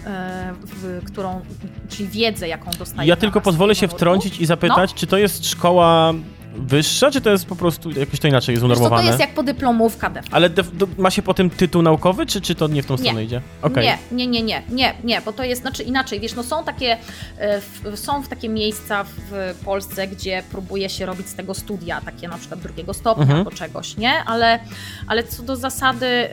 e, 0.06 0.52
w, 0.62 1.04
którą, 1.06 1.40
czyli 1.88 2.08
wiedzę, 2.08 2.48
jaką 2.48 2.70
dostaje. 2.78 3.08
Ja 3.08 3.16
tylko 3.16 3.40
pozwolę 3.40 3.74
się 3.74 3.88
wtrącić 3.88 4.40
i 4.40 4.46
zapytać, 4.46 4.90
no? 4.90 4.96
czy 4.96 5.06
to 5.06 5.18
jest 5.18 5.46
szkoła 5.46 6.12
wyższa, 6.56 7.10
czy 7.10 7.20
to 7.20 7.30
jest 7.30 7.46
po 7.46 7.56
prostu 7.56 7.90
jakoś 7.90 8.20
to 8.20 8.28
inaczej 8.28 8.52
jest 8.52 8.64
unormowane? 8.64 9.02
to 9.02 9.08
jest 9.08 9.20
jak 9.20 9.34
podyplomówka 9.34 10.10
de 10.10 10.22
Ale 10.30 10.50
de, 10.50 10.62
do, 10.62 10.88
ma 10.98 11.10
się 11.10 11.22
po 11.22 11.34
tym 11.34 11.50
tytuł 11.50 11.82
naukowy, 11.82 12.26
czy, 12.26 12.40
czy 12.40 12.54
to 12.54 12.68
nie 12.68 12.82
w 12.82 12.86
tą 12.86 12.96
stronę 12.96 13.24
idzie? 13.24 13.40
Okay. 13.62 13.84
Nie, 13.84 13.98
nie, 14.12 14.26
nie, 14.26 14.42
nie, 14.42 14.62
nie, 14.68 14.94
nie, 15.04 15.20
bo 15.20 15.32
to 15.32 15.44
jest, 15.44 15.62
znaczy 15.62 15.82
inaczej, 15.82 16.20
wiesz, 16.20 16.34
no 16.34 16.42
są 16.42 16.64
takie, 16.64 16.98
e, 17.38 17.60
w, 17.60 17.98
są 17.98 18.22
w 18.22 18.28
takie 18.28 18.48
miejsca 18.48 19.04
w 19.04 19.54
Polsce, 19.64 20.08
gdzie 20.08 20.42
próbuje 20.50 20.88
się 20.88 21.06
robić 21.06 21.28
z 21.28 21.34
tego 21.34 21.54
studia, 21.54 22.00
takie 22.00 22.28
na 22.28 22.38
przykład 22.38 22.60
drugiego 22.60 22.94
stopnia 22.94 23.22
mhm. 23.22 23.38
albo 23.38 23.50
czegoś, 23.50 23.96
nie? 23.96 24.24
Ale, 24.24 24.58
ale 25.06 25.24
co 25.24 25.42
do 25.42 25.56
zasady, 25.56 26.06
y, 26.06 26.30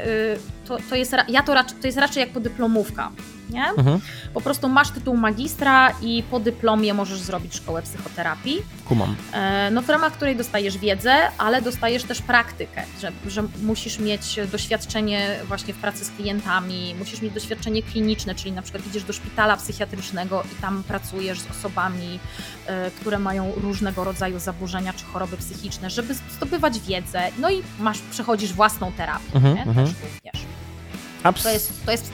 to, 0.67 0.77
to 0.89 0.95
jest, 0.95 1.15
ja 1.27 1.43
to, 1.43 1.53
raczej, 1.53 1.77
to 1.81 1.87
jest 1.87 1.97
raczej 1.97 2.21
jak 2.21 2.29
podyplomówka 2.29 3.11
nie? 3.49 3.65
Mhm. 3.69 3.99
Po 4.33 4.41
prostu 4.41 4.69
masz 4.69 4.89
tytuł 4.89 5.17
magistra 5.17 5.91
i 6.01 6.23
po 6.23 6.39
dyplomie 6.39 6.93
możesz 6.93 7.19
zrobić 7.19 7.55
szkołę 7.55 7.81
psychoterapii. 7.81 8.61
Kumam. 8.85 9.15
E, 9.33 9.71
no 9.71 9.81
w 9.81 9.89
ramach 9.89 10.13
której 10.13 10.35
dostajesz 10.35 10.77
wiedzę, 10.77 11.15
ale 11.37 11.61
dostajesz 11.61 12.03
też 12.03 12.21
praktykę, 12.21 12.83
że, 13.01 13.11
że 13.27 13.43
musisz 13.63 13.99
mieć 13.99 14.39
doświadczenie 14.51 15.39
właśnie 15.47 15.73
w 15.73 15.77
pracy 15.77 16.05
z 16.05 16.09
klientami, 16.09 16.95
musisz 16.99 17.21
mieć 17.21 17.33
doświadczenie 17.33 17.83
kliniczne, 17.83 18.35
czyli 18.35 18.51
na 18.51 18.61
przykład 18.61 18.87
idziesz 18.87 19.03
do 19.03 19.13
szpitala 19.13 19.57
psychiatrycznego 19.57 20.43
i 20.53 20.61
tam 20.61 20.83
pracujesz 20.83 21.39
z 21.39 21.51
osobami, 21.51 22.19
e, 22.65 22.91
które 22.91 23.19
mają 23.19 23.51
różnego 23.55 24.03
rodzaju 24.03 24.39
zaburzenia 24.39 24.93
czy 24.93 25.05
choroby 25.05 25.37
psychiczne, 25.37 25.89
żeby 25.89 26.15
zdobywać 26.35 26.79
wiedzę, 26.79 27.21
no 27.39 27.49
i 27.49 27.63
masz, 27.79 27.99
przechodzisz 28.11 28.53
własną 28.53 28.91
terapię, 28.91 29.35
mhm, 29.35 29.55
nie? 29.55 29.63
Mhm. 29.63 29.87
też 29.87 29.95
również. 30.03 30.45
To 31.43 31.49
jest, 31.49 31.85
to 31.85 31.91
jest 31.91 32.11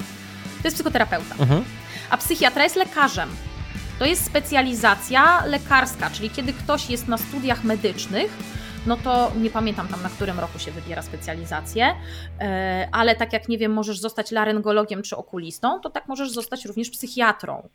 to 0.66 0.68
jest 0.68 0.78
psychoterapeuta. 0.78 1.36
Mhm. 1.40 1.64
A 2.10 2.18
psychiatra 2.18 2.64
jest 2.64 2.76
lekarzem. 2.76 3.30
To 4.00 4.06
jest 4.06 4.26
specjalizacja 4.26 5.46
lekarska, 5.46 6.10
czyli 6.10 6.30
kiedy 6.30 6.54
ktoś 6.54 6.90
jest 6.90 7.08
na 7.08 7.18
studiach 7.18 7.64
medycznych, 7.64 8.38
no 8.86 8.98
to 8.98 9.32
nie 9.42 9.50
pamiętam 9.50 9.88
tam 9.88 10.04
na 10.04 10.10
którym 10.10 10.40
roku 10.40 10.60
się 10.60 10.72
wybiera 10.72 11.02
specjalizację, 11.02 11.96
e, 12.40 12.90
ale 12.92 13.16
tak 13.16 13.34
jak 13.34 13.50
nie 13.50 13.58
wiem, 13.58 13.74
możesz 13.74 14.00
zostać 14.00 14.32
laryngologiem 14.32 15.02
czy 15.02 15.18
okulistą, 15.18 15.80
to 15.80 15.90
tak 15.90 16.08
możesz 16.08 16.32
zostać 16.32 16.66
również 16.66 16.90
psychiatrą. 16.90 17.70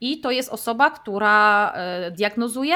I 0.00 0.20
to 0.20 0.30
jest 0.30 0.48
osoba, 0.48 0.90
która 0.90 1.72
e, 1.72 2.10
diagnozuje 2.10 2.74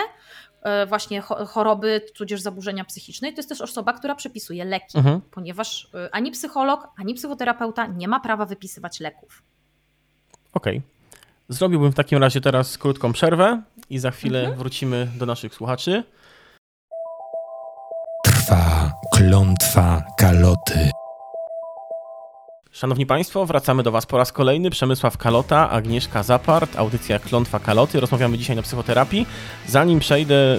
właśnie 0.86 1.20
choroby, 1.20 2.00
tudzież 2.14 2.40
zaburzenia 2.40 2.84
psychiczne. 2.84 3.28
I 3.28 3.32
to 3.32 3.38
jest 3.38 3.48
też 3.48 3.60
osoba, 3.60 3.92
która 3.92 4.14
przepisuje 4.14 4.64
leki, 4.64 4.98
mhm. 4.98 5.20
ponieważ 5.30 5.90
ani 6.12 6.30
psycholog, 6.30 6.88
ani 6.98 7.14
psychoterapeuta 7.14 7.86
nie 7.86 8.08
ma 8.08 8.20
prawa 8.20 8.46
wypisywać 8.46 9.00
leków. 9.00 9.42
Okej. 10.52 10.76
Okay. 10.78 10.98
Zrobiłbym 11.48 11.92
w 11.92 11.94
takim 11.94 12.18
razie 12.18 12.40
teraz 12.40 12.78
krótką 12.78 13.12
przerwę 13.12 13.62
i 13.90 13.98
za 13.98 14.10
chwilę 14.10 14.38
mhm. 14.40 14.58
wrócimy 14.58 15.08
do 15.18 15.26
naszych 15.26 15.54
słuchaczy. 15.54 16.04
Trwa 18.24 18.92
klątwa 19.14 20.02
kaloty. 20.18 20.90
Szanowni 22.78 23.06
Państwo, 23.06 23.46
wracamy 23.46 23.82
do 23.82 23.92
Was 23.92 24.06
po 24.06 24.18
raz 24.18 24.32
kolejny. 24.32 24.70
Przemysław 24.70 25.16
Kalota, 25.16 25.70
Agnieszka 25.70 26.22
Zapart, 26.22 26.76
audycja 26.76 27.18
Klątwa 27.18 27.58
Kaloty. 27.58 28.00
Rozmawiamy 28.00 28.38
dzisiaj 28.38 28.56
na 28.56 28.62
psychoterapii. 28.62 29.26
Zanim 29.66 29.98
przejdę 29.98 30.58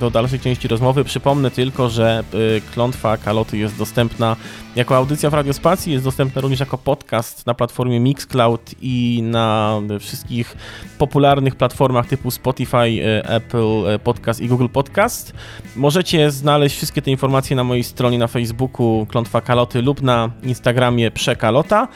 do 0.00 0.10
dalszej 0.10 0.40
części 0.40 0.68
rozmowy, 0.68 1.04
przypomnę 1.04 1.50
tylko, 1.50 1.88
że 1.88 2.24
e, 2.56 2.60
Klątwa 2.74 3.16
Kaloty 3.16 3.58
jest 3.58 3.78
dostępna 3.78 4.36
jako 4.76 4.96
audycja 4.96 5.30
w 5.30 5.34
Radiospacji, 5.34 5.92
jest 5.92 6.04
dostępna 6.04 6.40
również 6.40 6.60
jako 6.60 6.78
podcast 6.78 7.46
na 7.46 7.54
platformie 7.54 8.00
Mixcloud 8.00 8.74
i 8.82 9.20
na 9.22 9.80
wszystkich 10.00 10.56
popularnych 10.98 11.56
platformach 11.56 12.06
typu 12.06 12.30
Spotify, 12.30 12.76
e, 12.76 13.28
Apple 13.28 13.98
Podcast 14.04 14.40
i 14.40 14.48
Google 14.48 14.68
Podcast. 14.68 15.32
Możecie 15.76 16.30
znaleźć 16.30 16.76
wszystkie 16.76 17.02
te 17.02 17.10
informacje 17.10 17.56
na 17.56 17.64
mojej 17.64 17.84
stronie 17.84 18.18
na 18.18 18.26
Facebooku 18.26 19.06
Klątwa 19.10 19.40
Kaloty 19.40 19.82
lub 19.82 20.02
na 20.02 20.30
Instagramie 20.42 21.10
Przeka 21.10 21.47
Kalota. 21.48 21.88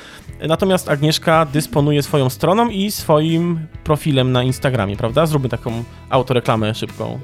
Natomiast 0.49 0.89
Agnieszka 0.89 1.47
dysponuje 1.47 2.03
swoją 2.03 2.31
stroną 2.31 2.69
i 2.69 2.91
swoim 2.91 3.67
profilem 3.85 4.33
na 4.33 4.43
Instagramie, 4.43 4.97
prawda? 4.97 5.27
Zróbmy 5.27 5.49
taką 5.49 5.85
autoreklamę 6.11 6.75
szybką. 6.75 7.21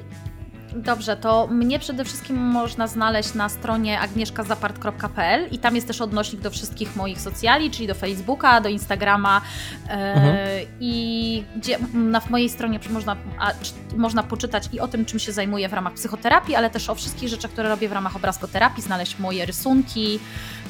Dobrze, 0.75 1.17
to 1.17 1.47
mnie 1.47 1.79
przede 1.79 2.05
wszystkim 2.05 2.37
można 2.37 2.87
znaleźć 2.87 3.33
na 3.33 3.49
stronie 3.49 3.99
agnieszkazapart.pl 3.99 5.47
i 5.51 5.59
tam 5.59 5.75
jest 5.75 5.87
też 5.87 6.01
odnośnik 6.01 6.41
do 6.41 6.51
wszystkich 6.51 6.95
moich 6.95 7.21
socjali, 7.21 7.71
czyli 7.71 7.87
do 7.87 7.95
Facebooka, 7.95 8.61
do 8.61 8.69
Instagrama 8.69 9.41
e, 9.87 9.91
mhm. 9.91 10.67
i 10.79 11.43
gdzie 11.55 11.77
na 11.93 12.21
mojej 12.29 12.49
stronie 12.49 12.79
można, 12.89 13.15
a, 13.39 13.51
można 13.95 14.23
poczytać 14.23 14.69
i 14.73 14.79
o 14.79 14.87
tym, 14.87 15.05
czym 15.05 15.19
się 15.19 15.31
zajmuję 15.31 15.69
w 15.69 15.73
ramach 15.73 15.93
psychoterapii, 15.93 16.55
ale 16.55 16.69
też 16.69 16.89
o 16.89 16.95
wszystkich 16.95 17.29
rzeczach, 17.29 17.51
które 17.51 17.69
robię 17.69 17.89
w 17.89 17.91
ramach 17.91 18.15
obrazkoterapii, 18.15 18.83
znaleźć 18.83 19.19
moje 19.19 19.45
rysunki, 19.45 20.19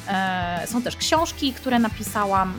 e, 0.08 0.66
są 0.66 0.82
też 0.82 0.96
książki, 0.96 1.52
które 1.52 1.78
napisałam, 1.78 2.54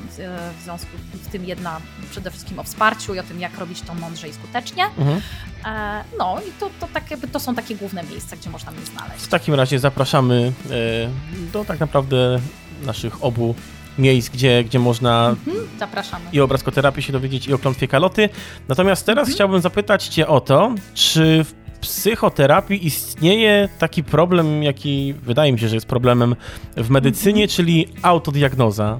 w 0.59 0.63
związku 0.63 0.91
z 1.23 1.27
tym 1.27 1.45
jedna 1.45 1.77
przede 2.11 2.31
wszystkim 2.31 2.59
o 2.59 2.63
wsparciu 2.63 3.15
i 3.15 3.19
o 3.19 3.23
tym, 3.23 3.39
jak 3.39 3.57
robić 3.57 3.81
to 3.81 3.93
mądrze 3.93 4.27
i 4.27 4.33
skutecznie. 4.33 4.85
Mhm. 4.85 5.21
E, 5.65 6.03
no 6.17 6.37
i 6.49 6.51
to, 6.59 6.69
to, 6.79 6.87
tak 6.93 7.11
jakby, 7.11 7.27
to 7.27 7.39
są 7.39 7.55
takie 7.55 7.75
główne 7.75 8.03
miejsca, 8.03 8.35
gdzie 8.35 8.49
można 8.49 8.71
mnie 8.71 8.85
znaleźć. 8.85 9.23
W 9.23 9.27
takim 9.27 9.53
razie 9.53 9.79
zapraszamy 9.79 10.53
e, 10.69 11.51
do 11.53 11.65
tak 11.65 11.79
naprawdę 11.79 12.39
naszych 12.85 13.23
obu 13.23 13.55
miejsc, 13.97 14.29
gdzie, 14.29 14.63
gdzie 14.63 14.79
można 14.79 15.29
mhm, 15.47 15.67
Zapraszamy. 15.79 16.25
i 16.33 16.41
o 16.41 16.43
obrazkoterapii 16.43 17.03
się 17.03 17.13
dowiedzieć, 17.13 17.47
i 17.47 17.53
o 17.53 17.57
klątwie 17.57 17.87
kaloty. 17.87 18.29
Natomiast 18.67 19.05
teraz 19.05 19.21
mhm. 19.21 19.35
chciałbym 19.35 19.61
zapytać 19.61 20.07
Cię 20.07 20.27
o 20.27 20.41
to, 20.41 20.75
czy 20.93 21.43
w 21.43 21.53
psychoterapii 21.81 22.87
istnieje 22.87 23.69
taki 23.79 24.03
problem, 24.03 24.63
jaki 24.63 25.13
wydaje 25.13 25.53
mi 25.53 25.59
się, 25.59 25.67
że 25.67 25.75
jest 25.75 25.87
problemem 25.87 26.35
w 26.77 26.89
medycynie, 26.89 27.43
mhm. 27.43 27.55
czyli 27.55 27.87
autodiagnoza. 28.01 28.99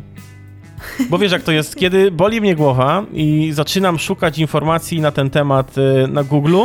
Bo 1.09 1.17
wiesz, 1.17 1.31
jak 1.31 1.43
to 1.43 1.51
jest, 1.51 1.75
kiedy 1.75 2.11
boli 2.11 2.41
mnie 2.41 2.55
głowa 2.55 3.03
i 3.13 3.51
zaczynam 3.53 3.99
szukać 3.99 4.37
informacji 4.37 5.01
na 5.01 5.11
ten 5.11 5.29
temat 5.29 5.77
y, 5.77 6.07
na 6.07 6.23
Google, 6.23 6.57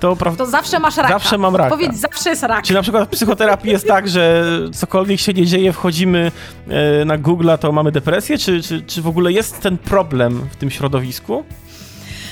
to, 0.00 0.16
to 0.38 0.46
zawsze 0.46 0.78
masz 0.78 0.96
raka. 0.96 1.08
Zawsze 1.08 1.38
mam 1.38 1.56
raka. 1.56 1.76
Zawsze 1.92 2.30
jest 2.30 2.42
rak. 2.42 2.64
Czy 2.64 2.74
na 2.74 2.82
przykład 2.82 3.08
w 3.08 3.12
psychoterapii 3.12 3.70
jest 3.70 3.86
tak, 3.86 4.08
że 4.08 4.44
cokolwiek 4.72 5.20
się 5.20 5.32
nie 5.32 5.46
dzieje, 5.46 5.72
wchodzimy 5.72 6.32
y, 7.02 7.04
na 7.04 7.18
Google, 7.18 7.50
to 7.60 7.72
mamy 7.72 7.92
depresję? 7.92 8.38
Czy, 8.38 8.62
czy, 8.62 8.82
czy 8.82 9.02
w 9.02 9.06
ogóle 9.06 9.32
jest 9.32 9.60
ten 9.60 9.78
problem 9.78 10.48
w 10.52 10.56
tym 10.56 10.70
środowisku? 10.70 11.44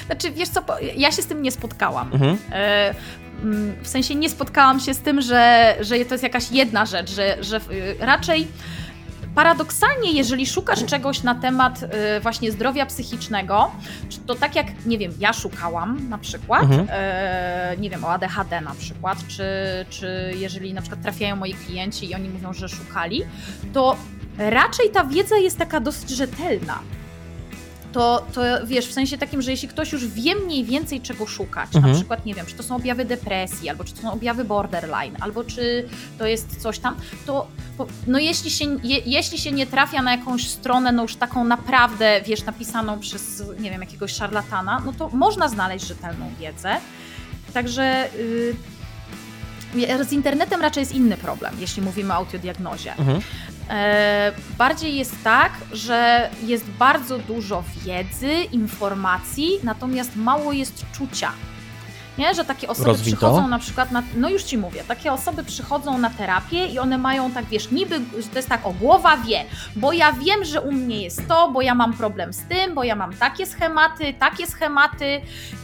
Znaczy, 0.06 0.30
wiesz 0.30 0.48
co, 0.48 0.60
ja 0.96 1.12
się 1.12 1.22
z 1.22 1.26
tym 1.26 1.42
nie 1.42 1.50
spotkałam. 1.50 2.12
Mhm. 2.12 2.38
E, 2.52 2.94
mm, 3.42 3.76
w 3.82 3.88
sensie 3.88 4.14
nie 4.14 4.28
spotkałam 4.28 4.80
się 4.80 4.94
z 4.94 4.98
tym, 4.98 5.20
że, 5.20 5.74
że 5.80 6.04
to 6.04 6.14
jest 6.14 6.22
jakaś 6.22 6.50
jedna 6.50 6.86
rzecz, 6.86 7.10
że, 7.10 7.36
że 7.40 7.60
raczej 8.00 8.46
paradoksalnie, 9.36 10.12
jeżeli 10.12 10.46
szukasz 10.46 10.84
czegoś 10.84 11.22
na 11.22 11.34
temat 11.34 11.82
y, 11.82 12.20
właśnie 12.20 12.52
zdrowia 12.52 12.86
psychicznego, 12.86 13.70
to 14.26 14.34
tak 14.34 14.56
jak, 14.56 14.66
nie 14.86 14.98
wiem, 14.98 15.12
ja 15.18 15.32
szukałam 15.32 16.08
na 16.08 16.18
przykład, 16.18 16.62
mhm. 16.62 16.88
y, 16.88 17.80
nie 17.80 17.90
wiem, 17.90 18.04
o 18.04 18.08
ADHD 18.12 18.60
na 18.60 18.74
przykład, 18.74 19.18
czy, 19.28 19.44
czy 19.90 20.34
jeżeli 20.36 20.74
na 20.74 20.80
przykład 20.80 21.02
trafiają 21.02 21.36
moi 21.36 21.54
klienci 21.54 22.10
i 22.10 22.14
oni 22.14 22.28
mówią, 22.28 22.52
że 22.52 22.68
szukali, 22.68 23.22
to 23.72 23.96
raczej 24.38 24.90
ta 24.90 25.04
wiedza 25.04 25.36
jest 25.36 25.58
taka 25.58 25.80
dosyć 25.80 26.10
rzetelna 26.10 26.78
to, 27.96 28.26
to 28.32 28.40
wiesz, 28.66 28.86
w 28.86 28.92
sensie 28.92 29.18
takim, 29.18 29.42
że 29.42 29.50
jeśli 29.50 29.68
ktoś 29.68 29.92
już 29.92 30.06
wie 30.06 30.34
mniej 30.34 30.64
więcej 30.64 31.00
czego 31.00 31.26
szukać, 31.26 31.76
mhm. 31.76 31.92
na 31.92 31.98
przykład, 31.98 32.26
nie 32.26 32.34
wiem, 32.34 32.46
czy 32.46 32.54
to 32.54 32.62
są 32.62 32.76
objawy 32.76 33.04
depresji, 33.04 33.68
albo 33.68 33.84
czy 33.84 33.94
to 33.94 34.02
są 34.02 34.12
objawy 34.12 34.44
borderline, 34.44 35.16
albo 35.20 35.44
czy 35.44 35.88
to 36.18 36.26
jest 36.26 36.62
coś 36.62 36.78
tam, 36.78 36.96
to 37.26 37.46
no 38.06 38.18
jeśli 38.18 38.50
się, 38.50 38.64
je, 38.82 38.98
jeśli 38.98 39.38
się 39.38 39.52
nie 39.52 39.66
trafia 39.66 40.02
na 40.02 40.12
jakąś 40.12 40.48
stronę, 40.48 40.92
no 40.92 41.02
już 41.02 41.16
taką 41.16 41.44
naprawdę, 41.44 42.20
wiesz, 42.26 42.44
napisaną 42.44 43.00
przez, 43.00 43.42
nie 43.58 43.70
wiem, 43.70 43.80
jakiegoś 43.80 44.12
szarlatana, 44.12 44.82
no 44.86 44.92
to 44.92 45.08
można 45.08 45.48
znaleźć 45.48 45.86
rzetelną 45.86 46.30
wiedzę. 46.40 46.76
Także... 47.54 48.08
Yy, 48.18 48.54
z 50.04 50.12
internetem 50.12 50.60
raczej 50.60 50.80
jest 50.80 50.94
inny 50.94 51.16
problem, 51.16 51.54
jeśli 51.58 51.82
mówimy 51.82 52.12
o 52.12 52.16
autodiagnozie. 52.16 52.92
Mhm. 52.96 53.20
E, 53.70 54.32
bardziej 54.58 54.96
jest 54.96 55.24
tak, 55.24 55.52
że 55.72 56.30
jest 56.42 56.64
bardzo 56.64 57.18
dużo 57.18 57.64
wiedzy, 57.84 58.32
informacji, 58.52 59.50
natomiast 59.62 60.16
mało 60.16 60.52
jest 60.52 60.84
czucia. 60.92 61.32
Nie? 62.18 62.34
Że 62.34 62.44
takie 62.44 62.68
osoby 62.68 62.88
Rozwito. 62.88 63.16
przychodzą 63.16 63.48
na 63.48 63.58
przykład 63.58 63.92
na, 63.92 64.02
no 64.16 64.30
już 64.30 64.42
ci 64.42 64.58
mówię, 64.58 64.84
takie 64.88 65.12
osoby 65.12 65.44
przychodzą 65.44 65.98
na 65.98 66.10
terapię 66.10 66.66
i 66.66 66.78
one 66.78 66.98
mają 66.98 67.30
tak, 67.30 67.44
wiesz, 67.44 67.70
niby, 67.70 68.00
to 68.32 68.38
jest 68.38 68.48
tak, 68.48 68.66
o 68.66 68.72
głowa 68.72 69.16
wie, 69.16 69.44
bo 69.76 69.92
ja 69.92 70.12
wiem, 70.12 70.44
że 70.44 70.60
u 70.60 70.72
mnie 70.72 71.02
jest 71.02 71.28
to, 71.28 71.50
bo 71.50 71.62
ja 71.62 71.74
mam 71.74 71.92
problem 71.92 72.32
z 72.32 72.42
tym, 72.42 72.74
bo 72.74 72.84
ja 72.84 72.96
mam 72.96 73.14
takie 73.14 73.46
schematy, 73.46 74.14
takie 74.18 74.46
schematy 74.46 75.20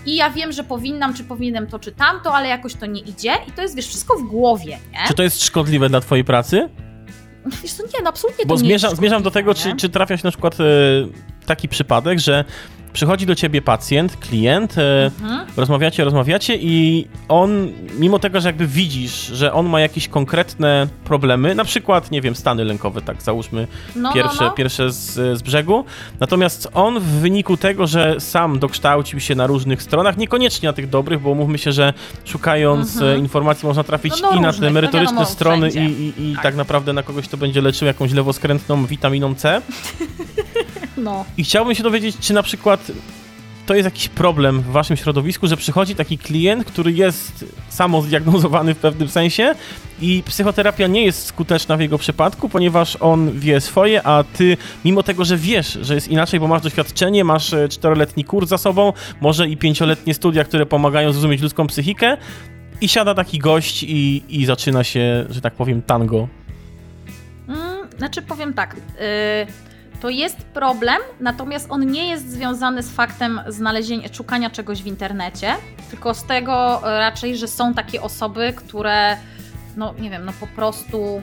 i 0.07 0.17
ja 0.17 0.31
wiem, 0.31 0.53
że 0.53 0.65
powinnam, 0.65 1.15
czy 1.15 1.25
powinienem 1.25 1.67
to, 1.67 1.79
czy 1.79 1.93
tamto, 1.93 2.35
ale 2.35 2.49
jakoś 2.49 2.75
to 2.75 2.87
nie 2.87 3.01
idzie 3.01 3.33
i 3.49 3.53
to 3.53 3.63
jest, 3.63 3.77
wiesz, 3.77 3.89
wszystko 3.89 4.19
w 4.19 4.23
głowie, 4.23 4.79
nie? 4.93 5.09
Czy 5.09 5.15
to 5.15 5.23
jest 5.23 5.45
szkodliwe 5.45 5.89
dla 5.89 6.01
twojej 6.01 6.25
pracy? 6.25 6.69
Wiesz 7.63 7.73
co, 7.73 7.83
nie, 7.83 8.03
no 8.03 8.09
absolutnie 8.09 8.47
Bo 8.47 8.55
to 8.55 8.59
zmierzam, 8.59 8.91
nie 8.91 8.97
zmierzam 8.97 9.23
do 9.23 9.31
tego, 9.31 9.55
czy, 9.55 9.77
czy 9.77 9.89
trafia 9.89 10.17
się 10.17 10.23
na 10.25 10.31
przykład 10.31 10.61
e, 10.61 10.65
taki 11.47 11.69
przypadek, 11.69 12.19
że 12.19 12.45
przychodzi 12.93 13.27
do 13.27 13.35
ciebie 13.35 13.63
pacjent, 13.63 14.17
klient, 14.17 14.79
e, 14.79 15.05
mhm. 15.05 15.47
rozmawiacie, 15.57 16.05
rozmawiacie 16.05 16.57
i 16.57 17.07
on, 17.29 17.73
mimo 17.99 18.19
tego, 18.19 18.41
że 18.41 18.49
jakby 18.49 18.67
widzisz, 18.67 19.27
że 19.27 19.53
on 19.53 19.69
ma 19.69 19.81
jakieś 19.81 20.09
konkretne 20.09 20.87
problemy, 21.05 21.55
na 21.55 21.65
przykład, 21.65 22.11
nie 22.11 22.21
wiem, 22.21 22.37
stany 22.37 22.65
lękowe, 22.65 23.03
tak 23.03 23.23
załóżmy 23.23 23.67
no, 23.97 24.03
no 24.03 24.13
pierwsze, 24.15 24.45
no, 24.45 24.47
no. 24.47 24.51
pierwsze 24.51 24.93
z, 24.93 25.39
z 25.39 25.43
brzegu, 25.43 25.85
natomiast 26.21 26.69
on 26.75 27.01
w 27.01 27.05
wyniku 27.05 27.57
tego, 27.57 27.87
że 27.87 28.21
sam 28.21 28.59
dokształcił 28.59 29.21
się 29.21 29.35
na 29.35 29.47
różnych 29.47 29.83
stronach, 29.83 30.17
niekoniecznie 30.17 30.69
na 30.69 30.73
tych 30.73 30.89
dobrych, 30.89 31.21
bo 31.21 31.35
mówmy 31.35 31.59
się, 31.59 31.73
że 31.73 31.93
szukając 32.25 32.97
mhm. 32.97 33.19
informacji 33.19 33.67
można 33.67 33.85
trafić 33.85 34.23
no, 34.23 34.31
no 34.31 34.37
i 34.37 34.41
na 34.41 34.53
te 34.53 34.71
merytoryczne 34.71 35.27
strony 35.27 35.71
i, 35.71 35.79
i, 35.79 36.31
i 36.31 36.35
tak. 36.35 36.43
tak 36.43 36.57
naprawdę 36.57 36.93
na 36.93 37.03
kogoś 37.03 37.29
to 37.29 37.37
będzie 37.37 37.61
leczył 37.61 37.87
jakąś 37.87 38.13
lewoskrętną 38.13 38.87
witaminą 38.87 39.35
C. 39.35 39.63
No. 40.97 41.25
I 41.37 41.45
chciałbym 41.45 41.75
się 41.75 41.83
dowiedzieć, 41.83 42.17
czy 42.21 42.35
na 42.35 42.43
przykład 42.43 42.93
to 43.67 43.75
jest 43.75 43.85
jakiś 43.85 44.09
problem 44.09 44.61
w 44.61 44.67
waszym 44.67 44.97
środowisku, 44.97 45.47
że 45.47 45.57
przychodzi 45.57 45.95
taki 45.95 46.19
klient, 46.19 46.65
który 46.65 46.93
jest 46.93 47.45
samo 47.69 48.03
zdiagnozowany 48.03 48.75
w 48.75 48.79
pewnym 48.79 49.09
sensie 49.09 49.55
i 50.01 50.23
psychoterapia 50.27 50.87
nie 50.87 51.05
jest 51.05 51.27
skuteczna 51.27 51.77
w 51.77 51.81
jego 51.81 51.99
przypadku, 51.99 52.49
ponieważ 52.49 52.97
on 53.01 53.39
wie 53.39 53.61
swoje, 53.61 54.07
a 54.07 54.25
ty, 54.25 54.57
mimo 54.85 55.03
tego, 55.03 55.25
że 55.25 55.37
wiesz, 55.37 55.79
że 55.83 55.95
jest 55.95 56.09
inaczej, 56.09 56.41
bo 56.41 56.49
masz 56.49 56.63
doświadczenie, 56.63 57.25
masz 57.25 57.53
e, 57.53 57.69
czteroletni 57.69 58.25
kurs 58.25 58.49
za 58.49 58.59
sobą, 58.59 58.93
może 59.21 59.49
i 59.49 59.57
pięcioletnie 59.57 60.15
studia, 60.15 60.45
które 60.45 60.67
pomagają 60.67 61.13
zrozumieć 61.13 61.41
ludzką 61.41 61.67
psychikę, 61.67 62.17
i 62.81 62.89
siada 62.89 63.15
taki 63.15 63.39
gość 63.39 63.83
i, 63.83 64.23
i 64.29 64.47
zaczyna 64.47 64.85
się, 64.85 65.27
że 65.31 65.41
tak 65.41 65.55
powiem, 65.55 65.83
tango. 65.83 66.29
Mm, 67.49 67.91
znaczy, 67.99 68.23
powiem 68.23 68.55
tak. 68.55 68.77
Yy 68.77 69.72
to 70.03 70.09
jest 70.09 70.37
problem, 70.37 70.97
natomiast 71.21 71.67
on 71.71 71.91
nie 71.91 72.07
jest 72.07 72.31
związany 72.31 72.83
z 72.83 72.91
faktem 72.91 73.41
znalezienia, 73.49 74.09
szukania 74.13 74.51
czegoś 74.51 74.83
w 74.83 74.87
internecie, 74.87 75.55
tylko 75.91 76.15
z 76.15 76.25
tego 76.25 76.81
raczej, 76.83 77.37
że 77.37 77.49
są 77.49 77.75
takie 77.75 78.03
osoby, 78.03 78.53
które, 78.57 79.17
no 79.77 79.95
nie 79.99 80.11
wiem, 80.11 80.25
no 80.25 80.33
po 80.41 80.47
prostu. 80.47 81.23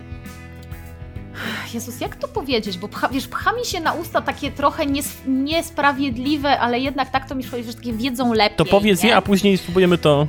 Jezus, 1.74 2.02
jak 2.02 2.16
to 2.16 2.28
powiedzieć? 2.28 2.78
Bo 2.78 2.88
pcha, 2.88 3.10
wiesz, 3.10 3.28
pcha 3.28 3.52
mi 3.54 3.66
się 3.66 3.80
na 3.80 3.94
usta 3.94 4.22
takie 4.22 4.52
trochę 4.52 4.86
nies 4.86 5.18
niesprawiedliwe, 5.28 6.60
ale 6.60 6.80
jednak 6.80 7.10
tak 7.10 7.30
to 7.30 7.36
mi 7.36 7.44
powiedzieć, 7.44 7.72
że 7.72 7.78
takie 7.78 7.94
wiedzą 7.94 8.34
lepiej. 8.34 8.58
To 8.58 8.66
powiedz 8.66 9.04
nie? 9.04 9.10
je, 9.10 9.16
a 9.16 9.22
później 9.22 9.58
spróbujemy 9.58 9.98
to 9.98 10.28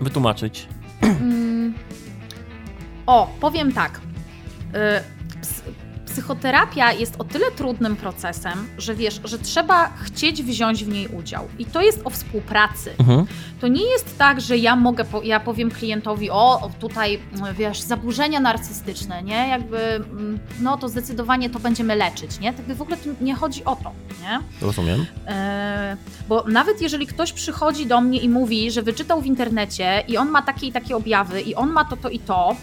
wytłumaczyć. 0.00 0.68
Mm. 1.02 1.74
O, 3.06 3.30
powiem 3.40 3.72
tak. 3.72 4.00
Y 4.74 5.13
psychoterapia 6.14 6.92
jest 6.92 7.14
o 7.18 7.24
tyle 7.24 7.50
trudnym 7.50 7.96
procesem, 7.96 8.68
że 8.78 8.94
wiesz, 8.94 9.20
że 9.24 9.38
trzeba 9.38 9.88
chcieć 9.88 10.42
wziąć 10.42 10.84
w 10.84 10.88
niej 10.88 11.08
udział. 11.08 11.48
I 11.58 11.66
to 11.66 11.82
jest 11.82 12.00
o 12.04 12.10
współpracy. 12.10 12.90
Mhm. 12.98 13.26
To 13.60 13.68
nie 13.68 13.84
jest 13.84 14.18
tak, 14.18 14.40
że 14.40 14.58
ja 14.58 14.76
mogę, 14.76 15.04
ja 15.24 15.40
powiem 15.40 15.70
klientowi, 15.70 16.30
o, 16.30 16.70
tutaj, 16.80 17.18
wiesz, 17.58 17.80
zaburzenia 17.80 18.40
narcystyczne, 18.40 19.22
nie? 19.22 19.48
Jakby, 19.48 19.78
mm, 19.78 20.38
no 20.60 20.76
to 20.76 20.88
zdecydowanie 20.88 21.50
to 21.50 21.58
będziemy 21.58 21.96
leczyć, 21.96 22.40
nie? 22.40 22.52
Tak 22.52 22.76
w 22.76 22.82
ogóle 22.82 22.96
nie 23.20 23.34
chodzi 23.34 23.64
o 23.64 23.76
to, 23.76 23.92
nie? 24.22 24.40
Rozumiem. 24.60 25.06
E, 25.26 25.96
bo 26.28 26.44
nawet 26.48 26.80
jeżeli 26.80 27.06
ktoś 27.06 27.32
przychodzi 27.32 27.86
do 27.86 28.00
mnie 28.00 28.18
i 28.18 28.28
mówi, 28.28 28.70
że 28.70 28.82
wyczytał 28.82 29.20
w 29.20 29.26
internecie 29.26 30.04
i 30.08 30.16
on 30.16 30.28
ma 30.28 30.42
takie 30.42 30.66
i 30.66 30.72
takie 30.72 30.96
objawy 30.96 31.40
i 31.40 31.54
on 31.54 31.70
ma 31.70 31.84
to, 31.84 31.96
to 31.96 32.08
i 32.08 32.18
to, 32.18 32.56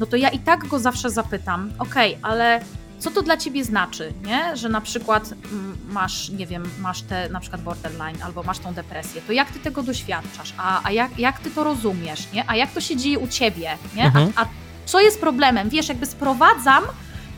no 0.00 0.06
to 0.06 0.16
ja 0.16 0.28
i 0.28 0.38
tak 0.38 0.66
go 0.66 0.78
zawsze 0.78 1.10
zapytam, 1.10 1.70
okej, 1.78 2.16
okay, 2.16 2.30
ale 2.30 2.60
co 2.98 3.10
to 3.10 3.22
dla 3.22 3.36
ciebie 3.36 3.64
znaczy, 3.64 4.12
nie? 4.26 4.56
Że 4.56 4.68
na 4.68 4.80
przykład 4.80 5.32
mm, 5.32 5.76
masz, 5.88 6.28
nie 6.28 6.46
wiem, 6.46 6.70
masz 6.80 7.02
te 7.02 7.28
na 7.28 7.40
przykład 7.40 7.62
borderline 7.62 8.22
albo 8.22 8.42
masz 8.42 8.58
tą 8.58 8.74
depresję, 8.74 9.22
to 9.26 9.32
jak 9.32 9.50
ty 9.50 9.58
tego 9.58 9.82
doświadczasz? 9.82 10.54
A, 10.58 10.80
a 10.84 10.90
jak, 10.90 11.18
jak 11.18 11.40
ty 11.40 11.50
to 11.50 11.64
rozumiesz, 11.64 12.32
nie? 12.32 12.44
A 12.46 12.56
jak 12.56 12.72
to 12.72 12.80
się 12.80 12.96
dzieje 12.96 13.18
u 13.18 13.28
ciebie, 13.28 13.78
nie? 13.94 14.04
Mhm. 14.04 14.32
A, 14.36 14.42
a 14.42 14.46
co 14.86 15.00
jest 15.00 15.20
problemem? 15.20 15.68
Wiesz, 15.68 15.88
jakby 15.88 16.06
sprowadzam 16.06 16.84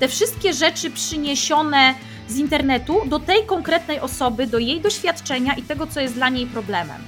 te 0.00 0.08
wszystkie 0.08 0.54
rzeczy 0.54 0.90
przyniesione 0.90 1.94
z 2.28 2.36
internetu 2.36 3.00
do 3.06 3.18
tej 3.18 3.46
konkretnej 3.46 4.00
osoby, 4.00 4.46
do 4.46 4.58
jej 4.58 4.80
doświadczenia 4.80 5.54
i 5.54 5.62
tego, 5.62 5.86
co 5.86 6.00
jest 6.00 6.14
dla 6.14 6.28
niej 6.28 6.46
problemem. 6.46 7.02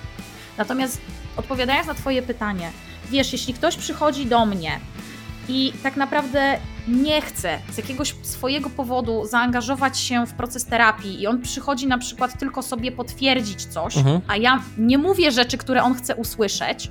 Natomiast 0.59 1.01
odpowiadając 1.37 1.87
na 1.87 1.95
Twoje 1.95 2.23
pytanie, 2.23 2.71
wiesz, 3.11 3.33
jeśli 3.33 3.55
ktoś 3.55 3.77
przychodzi 3.77 4.27
do 4.27 4.47
mnie 4.47 4.81
i 5.49 5.73
tak 5.83 5.97
naprawdę 5.97 6.59
nie 6.89 7.23
chce 7.23 7.59
z 7.73 7.77
jakiegoś 7.77 8.15
swojego 8.23 8.71
powodu 8.71 9.27
zaangażować 9.27 9.99
się 9.99 10.27
w 10.27 10.33
proces 10.33 10.65
terapii 10.65 11.21
i 11.23 11.27
on 11.27 11.43
przychodzi 11.43 11.87
na 11.87 11.99
przykład 11.99 12.39
tylko 12.39 12.63
sobie 12.63 12.93
potwierdzić 12.93 13.65
coś, 13.67 13.97
Mhm. 13.97 14.21
a 14.29 14.37
ja 14.37 14.61
nie 14.79 14.99
mówię 14.99 15.33
rzeczy, 15.33 15.59
które 15.59 15.83
on 15.83 15.95
chce 15.95 16.17
usłyszeć, 16.17 16.91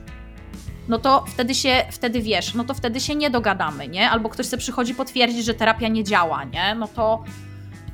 no 0.88 1.00
to 1.00 1.26
wtedy 1.28 1.56
się, 1.56 1.86
wtedy 1.92 2.22
wiesz, 2.22 2.54
no 2.54 2.64
to 2.64 2.74
wtedy 2.74 3.00
się 3.00 3.16
nie 3.16 3.30
dogadamy, 3.30 3.88
nie? 3.88 4.10
Albo 4.10 4.30
ktoś 4.30 4.46
sobie 4.46 4.62
przychodzi 4.62 4.96
potwierdzić, 4.96 5.46
że 5.46 5.54
terapia 5.54 5.88
nie 5.88 6.04
działa, 6.04 6.44
nie? 6.44 6.76
No 6.76 6.88
to, 6.88 7.24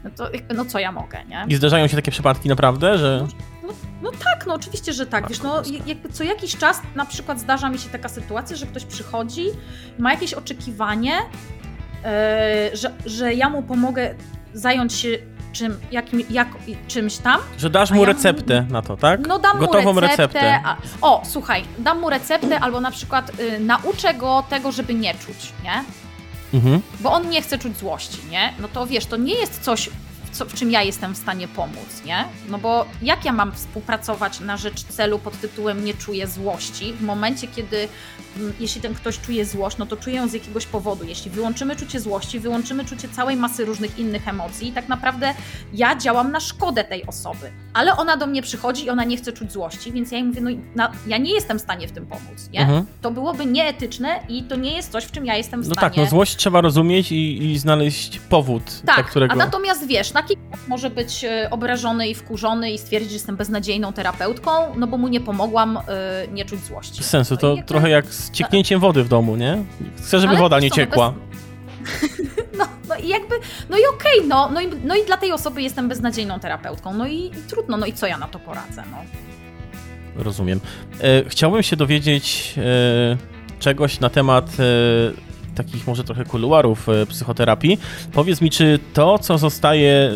no 0.03 0.09
to 0.17 0.29
no 0.55 0.65
co 0.65 0.79
ja 0.79 0.91
mogę, 0.91 1.17
nie? 1.29 1.45
I 1.49 1.55
zdarzają 1.55 1.87
się 1.87 1.95
takie 1.95 2.11
przypadki 2.11 2.49
naprawdę, 2.49 2.97
że... 2.97 3.27
No 4.01 4.11
tak, 4.11 4.47
no 4.47 4.53
oczywiście, 4.53 4.93
że 4.93 5.05
tak. 5.05 5.29
Wiesz, 5.29 5.41
no 5.41 5.61
jakby 5.85 6.09
co 6.09 6.23
jakiś 6.23 6.57
czas 6.57 6.81
na 6.95 7.05
przykład 7.05 7.39
zdarza 7.39 7.69
mi 7.69 7.79
się 7.79 7.89
taka 7.89 8.09
sytuacja, 8.09 8.55
że 8.55 8.65
ktoś 8.65 8.85
przychodzi, 8.85 9.45
ma 9.99 10.11
jakieś 10.11 10.33
oczekiwanie, 10.33 11.17
e, 12.05 12.69
że, 12.73 12.93
że 13.05 13.33
ja 13.33 13.49
mu 13.49 13.63
pomogę 13.63 14.15
zająć 14.53 14.93
się 14.93 15.17
czym, 15.53 15.79
jakim, 15.91 16.23
jak, 16.29 16.47
czymś 16.87 17.17
tam. 17.17 17.41
Że 17.57 17.69
dasz 17.69 17.91
mu 17.91 18.01
ja- 18.01 18.07
receptę 18.07 18.65
na 18.69 18.81
to, 18.81 18.97
tak? 18.97 19.27
No 19.27 19.39
dam 19.39 19.59
Gotową 19.59 19.93
mu 19.93 19.99
receptę. 19.99 20.23
receptę. 20.23 20.61
A, 20.65 20.77
o, 21.01 21.21
słuchaj, 21.25 21.63
dam 21.77 21.99
mu 21.99 22.09
receptę 22.09 22.59
albo 22.59 22.81
na 22.81 22.91
przykład 22.91 23.39
y, 23.39 23.59
nauczę 23.59 24.13
go 24.13 24.43
tego, 24.49 24.71
żeby 24.71 24.93
nie 24.93 25.13
czuć, 25.13 25.53
nie? 25.63 25.83
Mhm. 26.53 26.81
Bo 26.99 27.11
on 27.11 27.29
nie 27.29 27.41
chce 27.41 27.57
czuć 27.57 27.77
złości, 27.77 28.17
nie? 28.31 28.53
No 28.59 28.67
to 28.67 28.87
wiesz, 28.87 29.05
to 29.05 29.17
nie 29.17 29.33
jest 29.33 29.61
coś, 29.61 29.89
co, 30.37 30.45
w 30.45 30.53
czym 30.53 30.71
ja 30.71 30.83
jestem 30.83 31.13
w 31.13 31.17
stanie 31.17 31.47
pomóc, 31.47 32.03
nie? 32.05 32.25
No 32.49 32.57
bo 32.57 32.85
jak 33.01 33.25
ja 33.25 33.31
mam 33.31 33.51
współpracować 33.51 34.39
na 34.39 34.57
rzecz 34.57 34.83
celu 34.83 35.19
pod 35.19 35.41
tytułem 35.41 35.85
nie 35.85 35.93
czuję 35.93 36.27
złości, 36.27 36.93
w 36.93 37.01
momencie, 37.01 37.47
kiedy 37.47 37.87
mm, 38.37 38.53
jeśli 38.59 38.81
ten 38.81 38.93
ktoś 38.95 39.19
czuje 39.19 39.45
złość, 39.45 39.77
no 39.77 39.85
to 39.85 39.97
czuje 39.97 40.15
ją 40.15 40.27
z 40.27 40.33
jakiegoś 40.33 40.65
powodu. 40.65 41.03
Jeśli 41.05 41.31
wyłączymy 41.31 41.75
czucie 41.75 41.99
złości, 41.99 42.39
wyłączymy 42.39 42.85
czucie 42.85 43.09
całej 43.09 43.37
masy 43.37 43.65
różnych 43.65 43.99
innych 43.99 44.27
emocji 44.27 44.67
i 44.67 44.71
tak 44.71 44.89
naprawdę 44.89 45.33
ja 45.73 45.95
działam 45.95 46.31
na 46.31 46.39
szkodę 46.39 46.83
tej 46.83 47.05
osoby. 47.05 47.51
Ale 47.73 47.97
ona 47.97 48.17
do 48.17 48.27
mnie 48.27 48.41
przychodzi 48.41 48.85
i 48.85 48.89
ona 48.89 49.03
nie 49.03 49.17
chce 49.17 49.33
czuć 49.33 49.51
złości, 49.51 49.91
więc 49.91 50.11
ja 50.11 50.17
jej 50.17 50.27
mówię, 50.27 50.41
no 50.41 50.49
na, 50.75 50.91
ja 51.07 51.17
nie 51.17 51.33
jestem 51.33 51.59
w 51.59 51.61
stanie 51.61 51.87
w 51.87 51.91
tym 51.91 52.05
pomóc, 52.05 52.49
nie? 52.53 52.61
Mhm. 52.61 52.85
To 53.01 53.11
byłoby 53.11 53.45
nieetyczne 53.45 54.19
i 54.29 54.43
to 54.43 54.55
nie 54.55 54.71
jest 54.75 54.91
coś, 54.91 55.03
w 55.05 55.11
czym 55.11 55.25
ja 55.25 55.35
jestem 55.35 55.61
w 55.63 55.67
No 55.67 55.75
stanie... 55.75 55.89
tak, 55.89 55.97
no 55.97 56.09
złość 56.09 56.35
trzeba 56.35 56.61
rozumieć 56.61 57.11
i, 57.11 57.51
i 57.51 57.57
znaleźć 57.59 58.19
powód, 58.19 58.63
dla 58.83 58.95
Tak, 58.95 59.09
którego... 59.09 59.33
a 59.33 59.35
natomiast 59.35 59.87
wiesz, 59.87 60.11
taki 60.27 60.39
może 60.67 60.89
być 60.89 61.23
e, 61.23 61.49
obrażony 61.51 62.07
i 62.07 62.15
wkurzony 62.15 62.71
i 62.71 62.77
stwierdzić, 62.77 63.09
że 63.09 63.15
jestem 63.15 63.35
beznadziejną 63.35 63.93
terapeutką, 63.93 64.51
no 64.75 64.87
bo 64.87 64.97
mu 64.97 65.07
nie 65.07 65.19
pomogłam 65.19 65.77
e, 65.77 65.81
nie 66.31 66.45
czuć 66.45 66.59
złości. 66.59 66.97
Bez 66.97 67.09
sensu, 67.09 67.33
No 67.33 67.39
to 67.39 67.49
jakby- 67.49 67.67
trochę 67.67 67.89
jak 67.89 68.05
z 68.05 68.31
cieknięciem 68.31 68.79
wody 68.79 69.03
w 69.03 69.07
domu, 69.07 69.35
nie? 69.35 69.63
Chcę, 69.97 70.19
żeby 70.19 70.31
Ale 70.31 70.39
woda 70.39 70.59
nie 70.59 70.69
no 70.69 70.75
ciekła. 70.75 71.13
No, 72.57 72.67
no 72.89 72.95
i 72.95 73.07
jakby, 73.07 73.35
no 73.69 73.77
i 73.77 73.81
okej, 73.95 74.27
no, 74.27 74.49
no, 74.53 74.61
i, 74.61 74.67
no 74.83 74.95
i 74.95 75.05
dla 75.05 75.17
tej 75.17 75.31
osoby 75.31 75.61
jestem 75.61 75.87
beznadziejną 75.89 76.39
terapeutką, 76.39 76.93
no 76.93 77.07
i, 77.07 77.15
i 77.15 77.31
trudno, 77.49 77.77
no 77.77 77.85
i 77.85 77.93
co 77.93 78.07
ja 78.07 78.17
na 78.17 78.27
to 78.27 78.39
poradzę, 78.39 78.83
no. 78.91 78.97
Rozumiem. 80.23 80.59
E, 81.01 81.29
chciałbym 81.29 81.63
się 81.63 81.75
dowiedzieć 81.75 82.53
e, 82.57 83.17
czegoś 83.59 83.99
na 83.99 84.09
temat 84.09 84.45
e, 84.59 85.26
takich 85.57 85.87
może 85.87 86.03
trochę 86.03 86.25
kuluarów 86.25 86.89
e, 86.89 87.05
psychoterapii. 87.05 87.79
Powiedz 88.13 88.41
mi, 88.41 88.49
czy 88.49 88.79
to, 88.93 89.19
co 89.19 89.37
zostaje, 89.37 90.11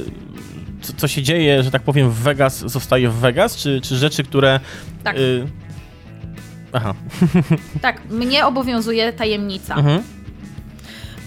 co, 0.82 0.94
co 0.94 1.08
się 1.08 1.22
dzieje, 1.24 1.64
że 1.64 1.72
tak 1.72 1.82
powiem, 1.82 2.10
w 2.12 2.16
Vegas, 2.16 2.60
zostaje 2.60 3.10
w 3.10 3.16
Vegas, 3.16 3.56
czy, 3.58 3.82
czy 3.82 3.96
rzeczy, 3.96 4.24
które... 4.24 4.60
Tak, 5.04 5.16
e, 5.16 5.20
aha. 6.74 6.94
tak, 7.82 8.02
mnie 8.10 8.46
obowiązuje 8.46 9.14
tajemnica. 9.14 9.76
Mhm. 9.76 10.04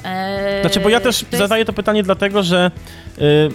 E, 0.04 0.60
Znaczy, 0.60 0.80
bo 0.80 0.88
ja 0.88 1.00
też 1.00 1.18
to 1.20 1.26
jest- 1.26 1.38
zadaję 1.38 1.64
to 1.64 1.72
pytanie 1.72 2.02
dlatego, 2.02 2.42
że 2.42 2.70
y, 3.18 3.48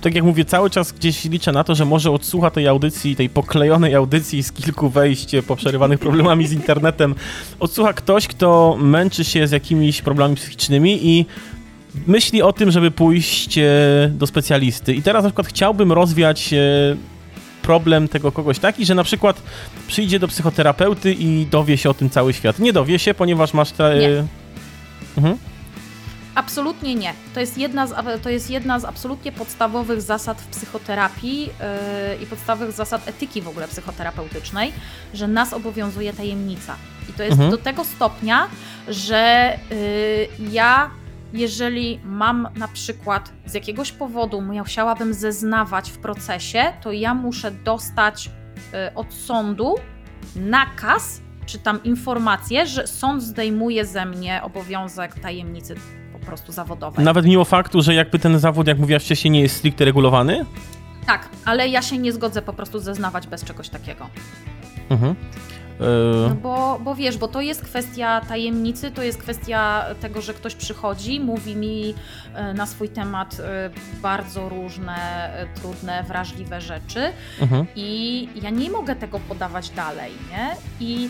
tak 0.00 0.14
jak 0.14 0.24
mówię, 0.24 0.44
cały 0.44 0.70
czas 0.70 0.92
gdzieś 0.92 1.24
liczę 1.24 1.52
na 1.52 1.64
to, 1.64 1.74
że 1.74 1.84
może 1.84 2.10
odsłucha 2.10 2.50
tej 2.50 2.68
audycji, 2.68 3.16
tej 3.16 3.28
poklejonej 3.28 3.94
audycji 3.94 4.42
z 4.42 4.52
kilku 4.52 4.90
wejść 4.90 5.30
poprzerywanych 5.46 5.98
problemami 5.98 6.46
z 6.46 6.52
internetem, 6.52 7.14
odsłucha 7.60 7.92
ktoś, 7.92 8.26
kto 8.26 8.76
męczy 8.80 9.24
się 9.24 9.46
z 9.46 9.50
jakimiś 9.50 10.02
problemami 10.02 10.36
psychicznymi 10.36 11.08
i 11.08 11.26
myśli 12.06 12.42
o 12.42 12.52
tym, 12.52 12.70
żeby 12.70 12.90
pójść 12.90 13.58
e, 13.58 13.64
do 14.12 14.26
specjalisty. 14.26 14.94
I 14.94 15.02
teraz 15.02 15.24
na 15.24 15.30
przykład 15.30 15.46
chciałbym 15.46 15.92
rozwiać 15.92 16.52
e, 16.52 16.96
problem 17.62 18.08
tego 18.08 18.32
kogoś 18.32 18.58
taki, 18.58 18.86
że 18.86 18.94
na 18.94 19.04
przykład 19.04 19.42
przyjdzie 19.86 20.18
do 20.18 20.28
psychoterapeuty 20.28 21.12
i 21.12 21.46
dowie 21.50 21.76
się 21.76 21.90
o 21.90 21.94
tym 21.94 22.10
cały 22.10 22.32
świat. 22.32 22.58
Nie 22.58 22.72
dowie 22.72 22.98
się, 22.98 23.14
ponieważ 23.14 23.54
masz 23.54 23.70
te... 23.70 23.96
Nie. 23.98 24.24
Mhm. 25.16 25.49
Absolutnie 26.34 26.94
nie. 26.94 27.14
To 27.34 27.40
jest 27.40 27.58
jedna 27.58 27.86
z, 27.86 27.94
to 28.22 28.30
jest 28.30 28.50
jedna 28.50 28.78
z 28.78 28.84
absolutnie 28.84 29.32
podstawowych 29.32 30.02
zasad 30.02 30.40
w 30.40 30.46
psychoterapii 30.46 31.40
yy, 31.40 31.50
i 32.22 32.26
podstawowych 32.26 32.72
zasad 32.72 33.08
etyki 33.08 33.42
w 33.42 33.48
ogóle 33.48 33.68
psychoterapeutycznej, 33.68 34.72
że 35.14 35.28
nas 35.28 35.52
obowiązuje 35.52 36.12
tajemnica. 36.12 36.76
I 37.10 37.12
to 37.12 37.22
jest 37.22 37.32
Mhm. 37.32 37.50
do 37.50 37.58
tego 37.58 37.84
stopnia, 37.84 38.48
że 38.88 39.58
yy, 40.40 40.48
ja, 40.50 40.90
jeżeli 41.32 42.00
mam 42.04 42.48
na 42.56 42.68
przykład 42.68 43.32
z 43.46 43.54
jakiegoś 43.54 43.92
powodu 43.92 44.40
musiałabym 44.40 45.14
zeznawać 45.14 45.90
w 45.90 45.98
procesie, 45.98 46.72
to 46.82 46.92
ja 46.92 47.14
muszę 47.14 47.50
dostać 47.50 48.26
yy, 48.26 48.94
od 48.94 49.14
sądu 49.14 49.74
nakaz 50.36 51.20
czy 51.46 51.58
tam 51.58 51.82
informację, 51.84 52.66
że 52.66 52.86
sąd 52.86 53.22
zdejmuje 53.22 53.86
ze 53.86 54.06
mnie 54.06 54.42
obowiązek 54.42 55.20
tajemnicy 55.20 55.74
prostu 56.30 56.52
zawodowej. 56.52 57.04
Nawet 57.04 57.26
mimo 57.26 57.44
faktu, 57.44 57.82
że 57.82 57.94
jakby 57.94 58.18
ten 58.18 58.38
zawód, 58.38 58.66
jak 58.66 58.78
mówiłaś 58.78 59.04
wcześniej, 59.04 59.30
nie 59.30 59.40
jest 59.40 59.56
stricte 59.56 59.84
regulowany? 59.84 60.46
Tak, 61.06 61.28
ale 61.44 61.68
ja 61.68 61.82
się 61.82 61.98
nie 61.98 62.12
zgodzę 62.12 62.42
po 62.42 62.52
prostu 62.52 62.78
zeznawać 62.78 63.26
bez 63.26 63.44
czegoś 63.44 63.68
takiego. 63.68 64.06
Mhm. 64.90 65.14
No 65.80 66.26
E, 66.26 66.34
bo, 66.34 66.80
bo 66.84 66.94
wiesz, 66.94 67.18
bo 67.18 67.28
to 67.28 67.40
jest 67.40 67.62
kwestia 67.62 68.20
tajemnicy, 68.28 68.90
to 68.90 69.02
jest 69.02 69.18
kwestia 69.18 69.84
tego, 70.00 70.20
że 70.20 70.34
ktoś 70.34 70.54
przychodzi, 70.54 71.20
mówi 71.20 71.56
mi 71.56 71.94
e, 72.34 72.54
na 72.54 72.66
swój 72.66 72.88
temat 72.88 73.40
e, 73.40 73.70
bardzo 74.02 74.48
różne, 74.48 75.30
trudne, 75.54 76.04
wrażliwe 76.08 76.60
rzeczy 76.60 77.12
mhm. 77.40 77.66
i 77.76 78.28
ja 78.42 78.50
nie 78.50 78.70
mogę 78.70 78.96
tego 78.96 79.20
podawać 79.20 79.70
dalej, 79.70 80.12
nie? 80.30 80.56
I, 80.80 81.08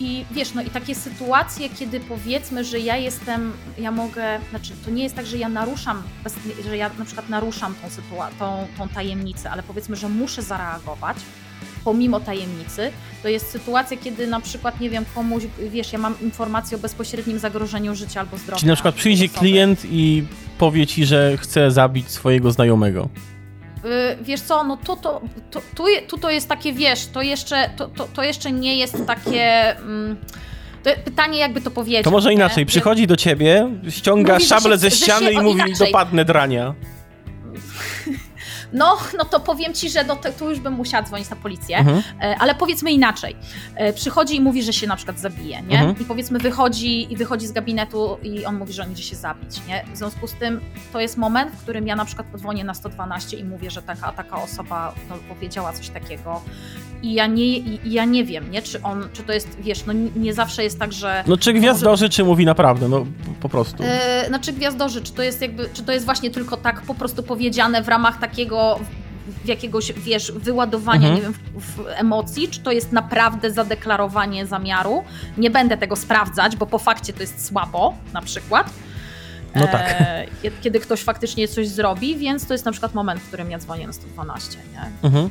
I 0.00 0.24
wiesz, 0.30 0.54
no 0.54 0.62
i 0.62 0.70
takie 0.70 0.94
sytuacje, 0.94 1.68
kiedy 1.68 2.00
powiedzmy, 2.00 2.64
że 2.64 2.78
ja 2.78 2.96
jestem, 2.96 3.52
ja 3.78 3.90
mogę, 3.90 4.38
znaczy 4.50 4.72
to 4.84 4.90
nie 4.90 5.02
jest 5.02 5.16
tak, 5.16 5.26
że 5.26 5.36
ja 5.38 5.48
naruszam, 5.48 6.02
że 6.68 6.76
ja 6.76 6.90
na 6.98 7.04
przykład 7.04 7.28
naruszam 7.28 7.74
tą, 7.74 7.88
sytua- 7.88 8.30
tą, 8.38 8.66
tą 8.78 8.88
tajemnicę, 8.88 9.50
ale 9.50 9.62
powiedzmy, 9.62 9.96
że 9.96 10.08
muszę 10.08 10.42
zareagować 10.42 11.16
pomimo 11.84 12.20
tajemnicy, 12.20 12.90
to 13.22 13.28
jest 13.28 13.50
sytuacja, 13.50 13.96
kiedy 13.96 14.26
na 14.26 14.40
przykład, 14.40 14.80
nie 14.80 14.90
wiem, 14.90 15.04
komuś, 15.14 15.42
wiesz, 15.70 15.92
ja 15.92 15.98
mam 15.98 16.14
informację 16.20 16.76
o 16.76 16.80
bezpośrednim 16.80 17.38
zagrożeniu 17.38 17.94
życia 17.94 18.20
albo 18.20 18.38
zdrowia. 18.38 18.58
Czyli 18.58 18.68
na 18.68 18.74
przykład 18.74 18.94
przyjdzie 18.94 19.24
osoby. 19.24 19.38
klient 19.38 19.80
i 19.90 20.24
powie 20.58 20.86
ci, 20.86 21.06
że 21.06 21.36
chce 21.36 21.70
zabić 21.70 22.10
swojego 22.10 22.50
znajomego. 22.52 23.08
Y, 23.84 24.24
wiesz 24.24 24.40
co, 24.40 24.64
no 24.64 24.76
to, 24.76 24.96
to, 24.96 25.20
tu, 25.74 25.88
je- 25.88 26.02
tu 26.02 26.18
to 26.18 26.30
jest 26.30 26.48
takie, 26.48 26.72
wiesz, 26.72 27.06
to 27.06 27.22
jeszcze, 27.22 27.70
to, 27.76 27.88
to, 27.88 28.08
to 28.14 28.22
jeszcze 28.22 28.52
nie 28.52 28.76
jest 28.78 29.06
takie... 29.06 29.76
Mm, 29.78 30.16
to 30.82 30.90
pytanie, 31.04 31.38
jakby 31.38 31.60
to 31.60 31.70
powiedzieć. 31.70 32.04
To 32.04 32.10
może 32.10 32.28
nie? 32.28 32.34
inaczej, 32.34 32.66
przychodzi 32.66 33.06
do 33.06 33.16
ciebie, 33.16 33.70
ściąga 33.88 34.34
Mówi, 34.34 34.46
szablę 34.46 34.70
się- 34.74 34.78
ze 34.78 34.90
że 34.90 34.96
się- 34.96 35.02
ściany 35.04 35.32
i 35.32 35.38
mówi, 35.38 35.50
inaczej. 35.60 35.74
dopadnę 35.86 36.24
drania. 36.24 36.74
No, 38.72 38.96
no 39.18 39.24
to 39.24 39.40
powiem 39.40 39.74
ci, 39.74 39.90
że 39.90 40.04
do 40.04 40.16
te, 40.16 40.32
tu 40.32 40.50
już 40.50 40.60
bym 40.60 40.72
musiała 40.72 41.02
dzwonić 41.02 41.30
na 41.30 41.36
policję, 41.36 41.76
Mhm. 41.78 42.02
E, 42.22 42.36
ale 42.38 42.54
powiedzmy 42.54 42.92
inaczej. 42.92 43.36
E, 43.76 43.92
Przychodzi 43.92 44.36
i 44.36 44.40
mówi, 44.40 44.62
że 44.62 44.72
się 44.72 44.86
na 44.86 44.96
przykład 44.96 45.18
zabije, 45.18 45.62
nie? 45.62 45.78
Mhm. 45.78 46.00
I 46.00 46.04
powiedzmy 46.04 46.38
wychodzi 46.38 47.12
i 47.12 47.16
wychodzi 47.16 47.46
z 47.46 47.52
gabinetu 47.52 48.18
i 48.22 48.44
on 48.44 48.58
mówi, 48.58 48.72
że 48.72 48.82
on 48.82 48.92
idzie 48.92 49.02
się 49.02 49.16
zabić, 49.16 49.60
nie? 49.68 49.84
W 49.94 49.96
związku 49.96 50.26
z 50.26 50.34
tym 50.34 50.60
to 50.92 51.00
jest 51.00 51.16
moment, 51.16 51.52
w 51.52 51.62
którym 51.62 51.86
ja 51.86 51.96
na 51.96 52.04
przykład 52.04 52.26
dzwonię 52.36 52.64
na 52.64 52.74
112 52.74 53.36
i 53.36 53.44
mówię, 53.44 53.70
że 53.70 53.82
taka, 53.82 54.12
taka 54.12 54.42
osoba 54.42 54.94
no, 55.10 55.16
powiedziała 55.28 55.72
coś 55.72 55.88
takiego 55.88 56.42
i 57.02 57.14
ja 57.14 57.26
nie, 57.26 57.44
i, 57.44 57.92
ja 57.92 58.04
nie 58.04 58.24
wiem, 58.24 58.50
nie? 58.50 58.62
Czy 58.62 58.82
on, 58.82 59.08
czy 59.12 59.22
to 59.22 59.32
jest, 59.32 59.60
wiesz, 59.60 59.86
no 59.86 59.92
nie, 60.16 60.34
zawsze 60.34 60.64
jest 60.64 60.78
tak, 60.78 60.92
że... 60.92 61.24
No 61.26 61.36
czy 61.36 61.52
gwiazdorzy, 61.52 62.08
czy 62.08 62.24
mówi 62.24 62.44
naprawdę, 62.44 62.88
no 62.88 63.06
po 63.40 63.48
prostu. 63.48 63.82
E, 63.86 64.24
znaczy 64.28 64.52
gwiazdorzy, 64.52 65.02
czy 65.02 65.12
to 65.12 65.22
jest 65.22 65.42
jakby, 65.42 65.68
czy 65.72 65.82
to 65.82 65.92
jest 65.92 66.04
właśnie 66.04 66.30
tylko 66.30 66.56
tak 66.56 66.80
po 66.82 66.94
prostu 66.94 67.22
powiedziane 67.22 67.82
w 67.82 67.88
ramach 67.88 68.18
takiego 68.20 68.59
w 69.44 69.48
jakiegoś, 69.48 69.92
wiesz, 69.92 70.32
wyładowania, 70.32 71.08
Mhm. 71.08 71.14
nie 71.16 71.22
wiem, 71.22 71.32
w, 71.54 71.76
w 71.76 71.86
emocji, 71.86 72.48
czy 72.48 72.60
to 72.60 72.72
jest 72.72 72.92
naprawdę 72.92 73.50
zadeklarowanie 73.50 74.46
zamiaru. 74.46 75.04
Nie 75.36 75.50
będę 75.50 75.76
tego 75.76 75.96
sprawdzać, 75.96 76.56
bo 76.56 76.66
po 76.66 76.78
fakcie 76.78 77.12
to 77.12 77.20
jest 77.20 77.46
słabo, 77.46 77.94
na 78.12 78.22
przykład. 78.22 78.70
No 79.54 79.66
tak. 79.66 79.80
E, 79.90 80.26
kiedy 80.62 80.80
ktoś 80.80 81.02
faktycznie 81.02 81.48
coś 81.48 81.68
zrobi, 81.68 82.16
więc 82.16 82.46
to 82.46 82.54
jest 82.54 82.64
na 82.64 82.72
przykład 82.72 82.94
moment, 82.94 83.20
w 83.20 83.28
którym 83.28 83.50
ja 83.50 83.58
dzwonię 83.58 83.86
na 83.86 83.92
112, 83.92 84.58
nie? 84.72 84.90
Mhm. 85.02 85.30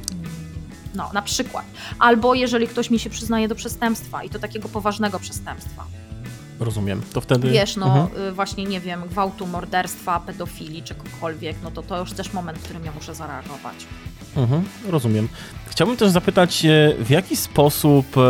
No, 0.96 1.10
na 1.14 1.22
przykład. 1.22 1.66
Albo 2.00 2.34
jeżeli 2.34 2.68
ktoś 2.68 2.90
mi 2.90 3.00
się 3.00 3.10
przyznaje 3.10 3.48
do 3.48 3.56
przestępstwa 3.56 4.24
i 4.24 4.30
to 4.30 4.40
takiego 4.40 4.70
poważnego 4.70 5.20
przestępstwa. 5.20 5.86
Rozumiem. 6.60 7.02
To 7.14 7.22
wtedy. 7.22 7.50
Wiesz, 7.52 7.76
no 7.76 7.86
Mhm. 7.86 8.28
y, 8.28 8.32
właśnie, 8.32 8.64
nie 8.66 8.80
wiem, 8.80 9.02
gwałtu, 9.10 9.48
morderstwa, 9.48 10.20
pedofilii, 10.20 10.84
czegokolwiek, 10.84 11.56
no 11.64 11.72
to 11.72 11.84
to 11.84 12.00
już 12.00 12.14
też 12.14 12.34
moment, 12.34 12.58
w 12.60 12.64
którym 12.64 12.86
ja 12.86 12.92
muszę 12.92 13.16
zareagować. 13.16 13.76
Mhm, 14.38 14.64
rozumiem. 14.90 15.28
Chciałbym 15.70 15.98
też 15.98 16.10
zapytać, 16.10 16.66
e, 16.66 16.94
w 17.00 17.10
jaki 17.10 17.36
sposób 17.36 18.18
e, 18.18 18.22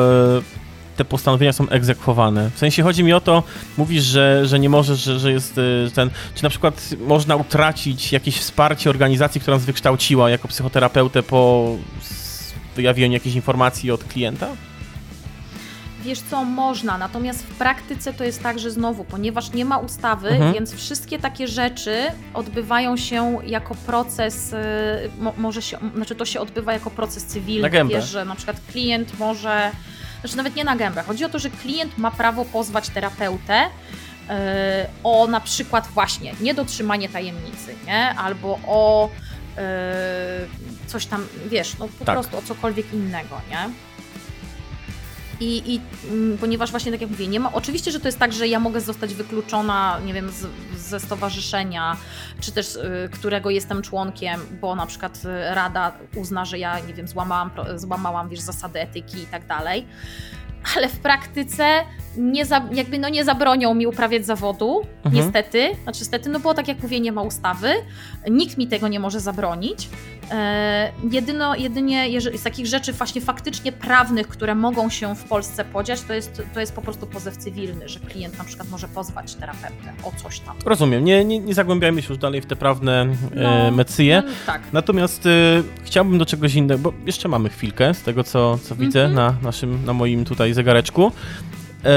te 0.97 1.05
postanowienia 1.05 1.53
są 1.53 1.69
egzekwowane? 1.69 2.49
W 2.55 2.59
sensie 2.59 2.83
chodzi 2.83 3.03
mi 3.03 3.13
o 3.13 3.21
to, 3.21 3.43
mówisz, 3.77 4.03
że, 4.03 4.45
że 4.47 4.59
nie 4.59 4.69
możesz, 4.69 4.99
że, 4.99 5.19
że 5.19 5.31
jest 5.31 5.57
e, 5.57 5.61
ten. 5.95 6.09
Czy 6.35 6.43
na 6.43 6.49
przykład 6.49 6.89
można 7.07 7.35
utracić 7.35 8.11
jakieś 8.11 8.37
wsparcie 8.39 8.89
organizacji, 8.89 9.41
która 9.41 9.57
nas 9.57 9.65
wykształciła 9.65 10.29
jako 10.29 10.47
psychoterapeutę 10.47 11.23
po 11.23 11.75
wyjawieniu 12.75 13.13
jakiejś 13.13 13.35
informacji 13.35 13.91
od 13.91 14.03
klienta? 14.03 14.47
Wiesz 16.03 16.19
co, 16.29 16.43
można, 16.45 16.97
natomiast 16.97 17.43
w 17.43 17.55
praktyce 17.57 18.13
to 18.13 18.23
jest 18.23 18.43
tak, 18.43 18.59
że 18.59 18.71
znowu, 18.71 19.03
ponieważ 19.03 19.51
nie 19.53 19.65
ma 19.65 19.77
ustawy, 19.77 20.29
Mhm. 20.29 20.53
więc 20.53 20.73
wszystkie 20.75 21.19
takie 21.19 21.47
rzeczy 21.47 22.03
odbywają 22.33 22.97
się 22.97 23.37
jako 23.45 23.75
proces, 23.75 24.53
y, 24.53 24.57
mo, 25.19 25.33
może 25.37 25.61
się, 25.61 25.77
znaczy 25.95 26.15
to 26.15 26.25
się 26.25 26.39
odbywa 26.39 26.73
jako 26.73 26.91
proces 26.91 27.25
cywilny. 27.25 27.61
Na 27.61 27.69
gębę. 27.69 27.93
Wiesz, 27.95 28.09
że 28.09 28.25
na 28.25 28.35
przykład 28.35 28.57
klient 28.71 29.19
może, 29.19 29.71
znaczy 30.21 30.37
nawet 30.37 30.55
nie 30.55 30.63
na 30.63 30.75
gębę, 30.75 31.03
chodzi 31.03 31.25
o 31.25 31.29
to, 31.29 31.39
że 31.39 31.49
klient 31.49 31.97
ma 31.97 32.11
prawo 32.11 32.45
pozwać 32.45 32.89
terapeutę 32.89 33.65
y, 33.65 33.69
o 35.03 35.27
na 35.27 35.39
przykład 35.39 35.87
właśnie 35.87 36.33
niedotrzymanie 36.41 37.09
tajemnicy, 37.09 37.75
nie? 37.87 38.09
Albo 38.15 38.59
o 38.67 39.09
y, 39.57 40.87
coś 40.87 41.05
tam, 41.05 41.25
wiesz, 41.49 41.77
no 41.79 41.87
po 41.99 42.05
Tak. 42.05 42.15
prostu 42.15 42.37
o 42.37 42.41
cokolwiek 42.41 42.93
innego, 42.93 43.41
nie? 43.49 43.69
I, 45.39 45.73
i 45.75 45.81
mm, 46.11 46.37
ponieważ 46.37 46.71
właśnie 46.71 46.91
tak 46.91 47.01
jak 47.01 47.09
mówię, 47.09 47.27
nie 47.27 47.39
ma, 47.39 47.53
oczywiście, 47.53 47.91
że 47.91 47.99
to 47.99 48.07
jest 48.07 48.19
tak, 48.19 48.33
że 48.33 48.47
ja 48.47 48.59
mogę 48.59 48.81
zostać 48.81 49.13
wykluczona, 49.13 49.99
nie 50.05 50.13
wiem, 50.13 50.29
z, 50.29 50.47
ze 50.77 50.99
stowarzyszenia, 50.99 51.97
czy 52.39 52.51
też 52.51 52.75
y, 52.75 53.09
którego 53.11 53.49
jestem 53.49 53.81
członkiem, 53.81 54.41
bo 54.61 54.75
na 54.75 54.85
przykład 54.85 55.21
y, 55.25 55.55
rada 55.55 55.91
uzna, 56.15 56.45
że 56.45 56.59
ja, 56.59 56.79
nie 56.79 56.93
wiem, 56.93 57.07
złamałam, 57.07 57.51
złamałam 57.75 58.29
wiesz, 58.29 58.39
zasady 58.39 58.79
etyki 58.79 59.17
i 59.17 59.25
tak 59.25 59.47
dalej. 59.47 59.87
Ale 60.77 60.89
w 60.89 60.99
praktyce 60.99 61.65
nie, 62.17 62.45
za, 62.45 62.67
jakby 62.71 62.99
no 62.99 63.09
nie 63.09 63.23
zabronią 63.25 63.73
mi 63.73 63.87
uprawiać 63.87 64.25
zawodu, 64.25 64.81
Mhm. 65.03 65.15
niestety. 65.15 65.75
Znaczy, 65.83 65.99
niestety, 65.99 66.29
no 66.29 66.39
bo 66.39 66.53
tak 66.53 66.67
jak 66.67 66.83
mówię, 66.83 66.99
nie 66.99 67.11
ma 67.11 67.21
ustawy, 67.21 67.73
nikt 68.29 68.57
mi 68.57 68.67
tego 68.67 68.87
nie 68.87 68.99
może 68.99 69.19
zabronić. 69.19 69.89
E, 70.31 70.91
jedyno, 71.11 71.55
jedynie 71.55 72.09
jeżeli, 72.09 72.37
z 72.37 72.43
takich 72.43 72.65
rzeczy 72.67 72.93
właśnie 72.93 73.21
faktycznie 73.21 73.71
prawnych, 73.71 74.27
które 74.27 74.55
mogą 74.55 74.89
się 74.89 75.15
w 75.15 75.23
Polsce 75.23 75.65
podziać, 75.65 76.01
to 76.01 76.13
jest, 76.13 76.41
to 76.53 76.59
jest 76.59 76.75
po 76.75 76.81
prostu 76.81 77.07
pozew 77.07 77.37
cywilny, 77.37 77.89
że 77.89 77.99
klient 77.99 78.37
na 78.37 78.43
przykład 78.43 78.69
może 78.69 78.87
pozwać 78.87 79.35
terapeutę 79.35 79.93
o 80.03 80.11
coś 80.23 80.39
tam. 80.39 80.55
Rozumiem. 80.65 81.05
Nie, 81.05 81.25
nie, 81.25 81.39
nie 81.39 81.53
zagłębiajmy 81.53 82.01
się 82.01 82.07
już 82.09 82.17
dalej 82.17 82.41
w 82.41 82.45
te 82.45 82.55
prawne 82.55 83.01
e, 83.01 83.07
No, 83.35 83.71
mecyje. 83.71 84.23
No, 84.25 84.31
tak. 84.45 84.61
Natomiast 84.73 85.25
e, 85.25 85.29
chciałbym 85.83 86.17
do 86.17 86.25
czegoś 86.25 86.53
innego, 86.55 86.79
bo 86.79 86.93
jeszcze 87.05 87.27
mamy 87.29 87.49
chwilkę 87.49 87.93
z 87.93 88.01
tego, 88.01 88.23
co, 88.23 88.57
co 88.63 88.75
widzę 88.75 89.05
Mhm. 89.05 89.15
na 89.15 89.41
naszym, 89.47 89.85
na 89.85 89.93
moim 89.93 90.25
tutaj 90.25 90.53
zegareczku. 90.53 91.11
E, 91.85 91.89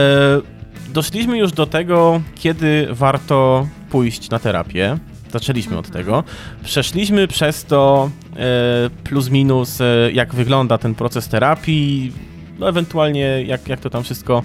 doszliśmy 0.89 1.39
już 1.39 1.53
do 1.53 1.66
tego, 1.66 2.20
kiedy 2.35 2.89
warto 2.91 3.66
pójść 3.91 4.30
na 4.30 4.39
terapię. 4.39 4.99
Zaczęliśmy 5.33 5.78
od 5.78 5.91
tego. 5.91 6.24
Przeszliśmy 6.64 7.28
przez 7.28 7.64
to 7.64 8.11
e, 8.37 8.91
plus 9.05 9.30
minus, 9.30 9.80
e, 9.80 10.12
jak 10.12 10.35
wygląda 10.35 10.78
ten 10.78 10.95
proces 10.95 11.28
terapii, 11.28 12.12
no 12.59 12.68
ewentualnie 12.68 13.43
jak, 13.47 13.68
jak 13.68 13.80
to 13.80 13.91
tam 13.91 14.03
wszystko 14.03 14.43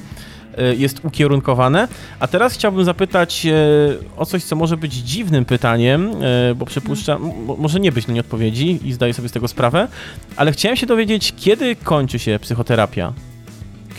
e, 0.58 0.76
jest 0.76 1.06
ukierunkowane. 1.06 1.88
A 2.20 2.28
teraz 2.28 2.54
chciałbym 2.54 2.86
zapytać 2.86 3.48
o 4.18 4.26
coś, 4.26 4.44
co 4.44 4.56
może 4.56 4.78
być 4.78 4.94
dziwnym 4.94 5.46
pytaniem, 5.46 6.12
bo 6.56 6.66
przypuszczam, 6.66 7.32
może 7.58 7.80
nie 7.80 7.92
być 7.92 8.08
na 8.08 8.14
nie 8.14 8.20
odpowiedzi 8.20 8.80
i 8.88 8.94
zdaję 8.94 9.14
sobie 9.14 9.30
z 9.30 9.32
tego 9.32 9.48
sprawę, 9.48 9.88
ale 10.36 10.52
chciałem 10.52 10.78
się 10.78 10.86
dowiedzieć, 10.86 11.34
kiedy 11.38 11.76
kończy 11.76 12.20
się 12.20 12.40
psychoterapia? 12.42 13.14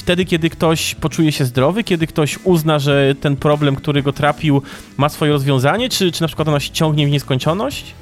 Wtedy, 0.08 0.24
kiedy 0.24 0.50
ktoś 0.50 0.94
poczuje 0.94 1.32
się 1.32 1.44
zdrowy, 1.44 1.84
kiedy 1.84 2.06
ktoś 2.06 2.38
uzna, 2.44 2.78
że 2.78 3.14
ten 3.14 3.36
problem, 3.36 3.76
który 3.76 4.02
go 4.02 4.12
trapił, 4.12 4.62
ma 4.96 5.08
swoje 5.08 5.32
rozwiązanie, 5.32 5.88
czy, 5.88 6.12
czy 6.12 6.22
na 6.22 6.26
przykład 6.26 6.48
ona 6.48 6.60
się 6.60 6.70
ciągnie 6.70 7.06
w 7.06 7.10
nieskończoność? 7.10 7.94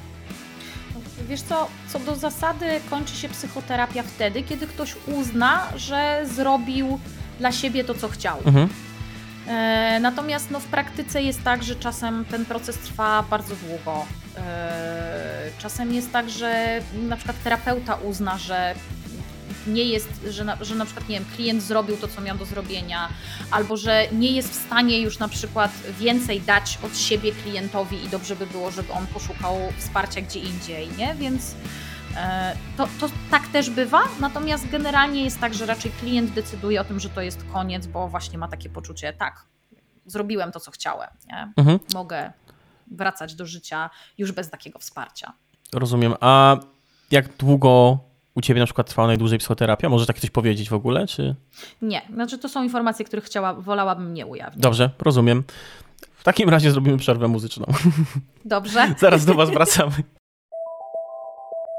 Wiesz 1.28 1.40
co, 1.40 1.68
co 1.88 1.98
do 1.98 2.16
zasady 2.16 2.66
kończy 2.90 3.16
się 3.16 3.28
psychoterapia 3.28 4.02
wtedy, 4.02 4.42
kiedy 4.42 4.66
ktoś 4.66 4.96
uzna, 5.06 5.62
że 5.76 6.22
zrobił 6.34 6.98
dla 7.38 7.52
siebie 7.52 7.84
to, 7.84 7.94
co 7.94 8.08
chciał. 8.08 8.38
Mhm. 8.44 8.68
E, 9.48 10.00
natomiast 10.00 10.50
no, 10.50 10.60
w 10.60 10.64
praktyce 10.64 11.22
jest 11.22 11.42
tak, 11.44 11.62
że 11.62 11.76
czasem 11.76 12.24
ten 12.24 12.44
proces 12.44 12.78
trwa 12.78 13.24
bardzo 13.30 13.54
długo. 13.68 14.06
E, 14.36 15.50
czasem 15.58 15.92
jest 15.92 16.12
tak, 16.12 16.30
że 16.30 16.80
na 17.08 17.16
przykład 17.16 17.42
terapeuta 17.42 17.94
uzna, 17.94 18.38
że 18.38 18.74
nie 19.66 19.84
jest, 19.84 20.08
że 20.30 20.44
na, 20.44 20.64
że 20.64 20.74
na 20.74 20.84
przykład 20.84 21.08
nie 21.08 21.18
wiem, 21.18 21.28
klient 21.36 21.62
zrobił 21.62 21.96
to, 21.96 22.08
co 22.08 22.20
miał 22.20 22.36
do 22.38 22.44
zrobienia, 22.44 23.08
albo 23.50 23.76
że 23.76 24.06
nie 24.12 24.30
jest 24.30 24.50
w 24.50 24.66
stanie 24.66 25.00
już 25.00 25.18
na 25.18 25.28
przykład 25.28 25.70
więcej 25.98 26.40
dać 26.40 26.78
od 26.82 26.98
siebie 26.98 27.32
klientowi 27.32 28.04
i 28.04 28.08
dobrze 28.08 28.36
by 28.36 28.46
było, 28.46 28.70
żeby 28.70 28.92
on 28.92 29.06
poszukał 29.06 29.56
wsparcia 29.78 30.20
gdzie 30.20 30.40
indziej, 30.40 30.88
nie? 30.98 31.14
Więc 31.14 31.54
e, 32.16 32.56
to, 32.76 32.88
to 33.00 33.08
tak 33.30 33.48
też 33.48 33.70
bywa, 33.70 34.02
natomiast 34.20 34.68
generalnie 34.68 35.24
jest 35.24 35.40
tak, 35.40 35.54
że 35.54 35.66
raczej 35.66 35.90
klient 35.90 36.30
decyduje 36.30 36.80
o 36.80 36.84
tym, 36.84 37.00
że 37.00 37.08
to 37.08 37.20
jest 37.20 37.44
koniec, 37.52 37.86
bo 37.86 38.08
właśnie 38.08 38.38
ma 38.38 38.48
takie 38.48 38.68
poczucie, 38.68 39.12
tak, 39.12 39.44
zrobiłem 40.06 40.52
to, 40.52 40.60
co 40.60 40.70
chciałem, 40.70 41.10
nie? 41.26 41.52
Mhm. 41.56 41.78
mogę 41.94 42.32
wracać 42.90 43.34
do 43.34 43.46
życia 43.46 43.90
już 44.18 44.32
bez 44.32 44.50
takiego 44.50 44.78
wsparcia. 44.78 45.32
Rozumiem. 45.72 46.14
A 46.20 46.56
jak 47.10 47.36
długo 47.36 47.98
u 48.36 48.40
ciebie 48.40 48.60
na 48.60 48.66
przykład 48.66 48.86
trwała 48.88 49.08
najdłużej 49.08 49.38
psychoterapia? 49.38 49.88
Może 49.88 50.06
takie 50.06 50.20
coś 50.20 50.30
powiedzieć 50.30 50.68
w 50.68 50.72
ogóle, 50.74 51.06
czy... 51.06 51.34
Nie, 51.82 52.02
znaczy 52.14 52.38
to 52.38 52.48
są 52.48 52.62
informacje, 52.62 53.04
których 53.04 53.24
chciała, 53.24 53.54
wolałabym 53.54 54.14
nie 54.14 54.26
ujawnić. 54.26 54.62
Dobrze, 54.62 54.90
rozumiem. 54.98 55.44
W 56.14 56.24
takim 56.24 56.48
razie 56.48 56.70
zrobimy 56.70 56.98
przerwę 56.98 57.28
muzyczną. 57.28 57.66
Dobrze? 58.44 58.94
Zaraz 58.98 59.24
do 59.24 59.34
was 59.34 59.50
wracamy. 59.50 59.92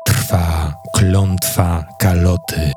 Trwa 0.06 0.74
klątwa 0.94 1.86
kaloty. 2.00 2.72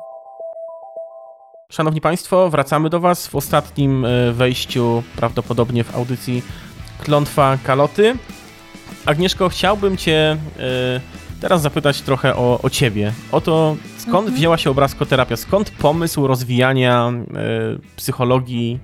Szanowni 1.71 2.01
Państwo, 2.01 2.49
wracamy 2.49 2.89
do 2.89 2.99
Was 2.99 3.27
w 3.27 3.35
ostatnim 3.35 4.05
e, 4.05 4.31
wejściu, 4.31 5.03
prawdopodobnie 5.15 5.83
w 5.83 5.95
audycji 5.95 6.43
Klątwa 7.03 7.57
Kaloty. 7.63 8.15
Agnieszko, 9.05 9.49
chciałbym 9.49 9.97
Cię 9.97 10.37
e, 10.59 11.01
teraz 11.41 11.61
zapytać 11.61 12.01
trochę 12.01 12.35
o, 12.35 12.59
o 12.63 12.69
Ciebie. 12.69 13.13
O 13.31 13.41
to, 13.41 13.75
skąd 13.97 14.15
Mhm. 14.15 14.35
wzięła 14.35 14.57
się 14.57 14.69
obrazkoterapia? 14.69 15.37
Skąd 15.37 15.69
pomysł 15.71 16.27
rozwijania 16.27 17.09
e, 17.09 17.13
psychologii 17.95 18.79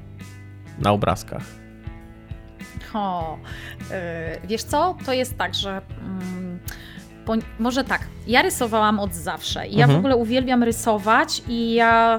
na 0.80 0.92
obrazkach? 0.92 1.44
O, 2.94 3.38
yy, 3.80 4.48
wiesz 4.48 4.64
co? 4.64 4.96
To 5.06 5.14
jest 5.14 5.38
tak, 5.38 5.56
że. 5.56 5.82
Mm, 6.02 6.60
po, 7.26 7.34
może 7.60 7.84
tak, 7.84 8.02
ja 8.28 8.42
rysowałam 8.42 9.00
od 9.00 9.14
zawsze 9.16 9.68
ja 9.68 9.84
Mhm. 9.84 9.92
w 9.92 9.96
ogóle 10.00 10.16
uwielbiam 10.16 10.64
rysować 10.64 11.42
i 11.48 11.74
ja 11.74 12.18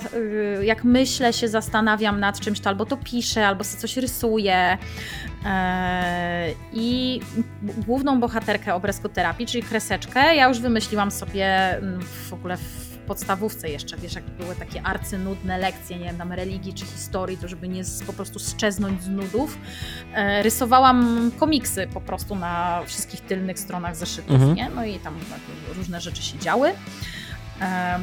yy, 0.59 0.65
jak 0.67 0.85
myślę, 0.85 1.33
się 1.33 1.49
zastanawiam 1.49 2.21
nad 2.21 2.41
czymś, 2.41 2.61
to 2.61 2.69
albo 2.71 2.87
to 2.87 2.97
piszę, 2.97 3.47
albo 3.47 3.65
sobie 3.65 3.81
coś 3.81 3.97
rysuję. 3.97 4.79
Yy, 5.45 5.49
I 6.73 7.21
główną 7.63 8.21
bohaterkę 8.21 8.75
obrazkoterapii, 8.75 9.47
czyli 9.47 9.63
kreseczkę, 9.63 10.37
ja 10.37 10.49
już 10.49 10.61
wymyśliłam 10.61 11.11
sobie 11.11 11.77
mm, 11.79 12.01
w 12.03 12.33
ogóle 12.33 12.57
w 12.57 12.89
podstawówce 13.07 13.69
jeszcze, 13.69 13.97
wiesz, 13.97 14.15
jak 14.15 14.25
były 14.25 14.55
takie 14.57 14.83
arcynudne 14.83 15.59
lekcje, 15.59 15.99
nie 15.99 16.05
wiem, 16.05 16.17
tam 16.19 16.33
religii 16.33 16.75
czy 16.75 16.85
historii, 16.87 17.37
to 17.39 17.49
żeby 17.49 17.69
nie 17.69 17.85
z, 17.85 18.03
po 18.03 18.13
prostu 18.13 18.39
szczeznąć 18.39 19.03
z 19.03 19.09
nudów, 19.09 19.59
e, 20.15 20.43
rysowałam 20.43 21.31
komiksy 21.39 21.87
po 21.95 22.01
prostu 22.01 22.35
na 22.37 22.83
wszystkich 22.87 23.21
tylnych 23.21 23.59
stronach 23.59 23.97
zeszytów, 23.97 24.31
Mhm. 24.31 24.55
nie? 24.55 24.71
No 24.75 24.85
i 24.85 24.99
tam 24.99 25.15
różne 25.77 26.01
rzeczy 26.01 26.23
się 26.23 26.39
działy. 26.39 26.73
E, 27.61 27.99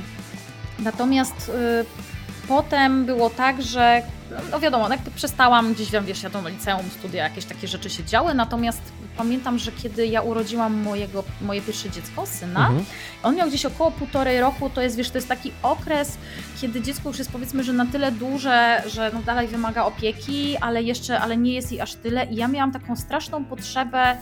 natomiast 0.80 1.52
e, 1.56 1.86
potem 2.48 3.06
było 3.06 3.30
tak, 3.30 3.62
że 3.62 4.02
no 4.52 4.60
wiadomo, 4.60 4.89
jakby 4.89 5.12
przestałam 5.12 5.74
gdzieś, 5.74 5.91
wiem, 5.91 6.06
wiesz, 6.06 6.24
wiadomo, 6.24 6.50
liceum, 6.50 6.84
studia, 7.00 7.24
jakieś 7.24 7.46
takie 7.46 7.68
rzeczy 7.68 7.89
się 7.89 8.04
działy, 8.04 8.34
natomiast 8.34 8.82
pamiętam, 9.18 9.60
że 9.60 9.72
kiedy 9.72 10.08
ja 10.08 10.22
urodziłam 10.22 10.74
mojego, 10.74 11.24
moje 11.41 11.62
pierwsze 11.62 11.89
dziecko, 11.89 12.26
syna, 12.26 12.60
Mhm. 12.68 12.86
on 13.24 13.36
miał 13.36 13.48
gdzieś 13.48 13.66
około 13.66 13.91
półtorej 13.91 14.39
roku, 14.39 14.70
to 14.70 14.82
jest, 14.82 14.96
wiesz, 14.98 15.10
to 15.10 15.18
jest 15.18 15.28
taki 15.28 15.52
okres, 15.64 16.18
kiedy 16.62 16.82
dziecko 16.82 17.10
już 17.10 17.18
jest 17.20 17.32
powiedzmy, 17.32 17.64
że 17.64 17.74
na 17.74 17.86
tyle 17.86 18.12
duże, 18.12 18.84
że 18.88 19.12
no 19.14 19.22
dalej 19.22 19.48
wymaga 19.48 19.84
opieki, 19.86 20.58
ale 20.58 20.84
jeszcze, 20.84 21.20
ale 21.20 21.38
nie 21.38 21.54
jest 21.54 21.72
jej 21.72 21.82
aż 21.82 21.93
tyle 21.96 22.26
i 22.26 22.36
ja 22.36 22.47
miałam 22.47 22.72
taką 22.72 22.96
straszną 22.96 23.46
potrzebę 23.46 24.17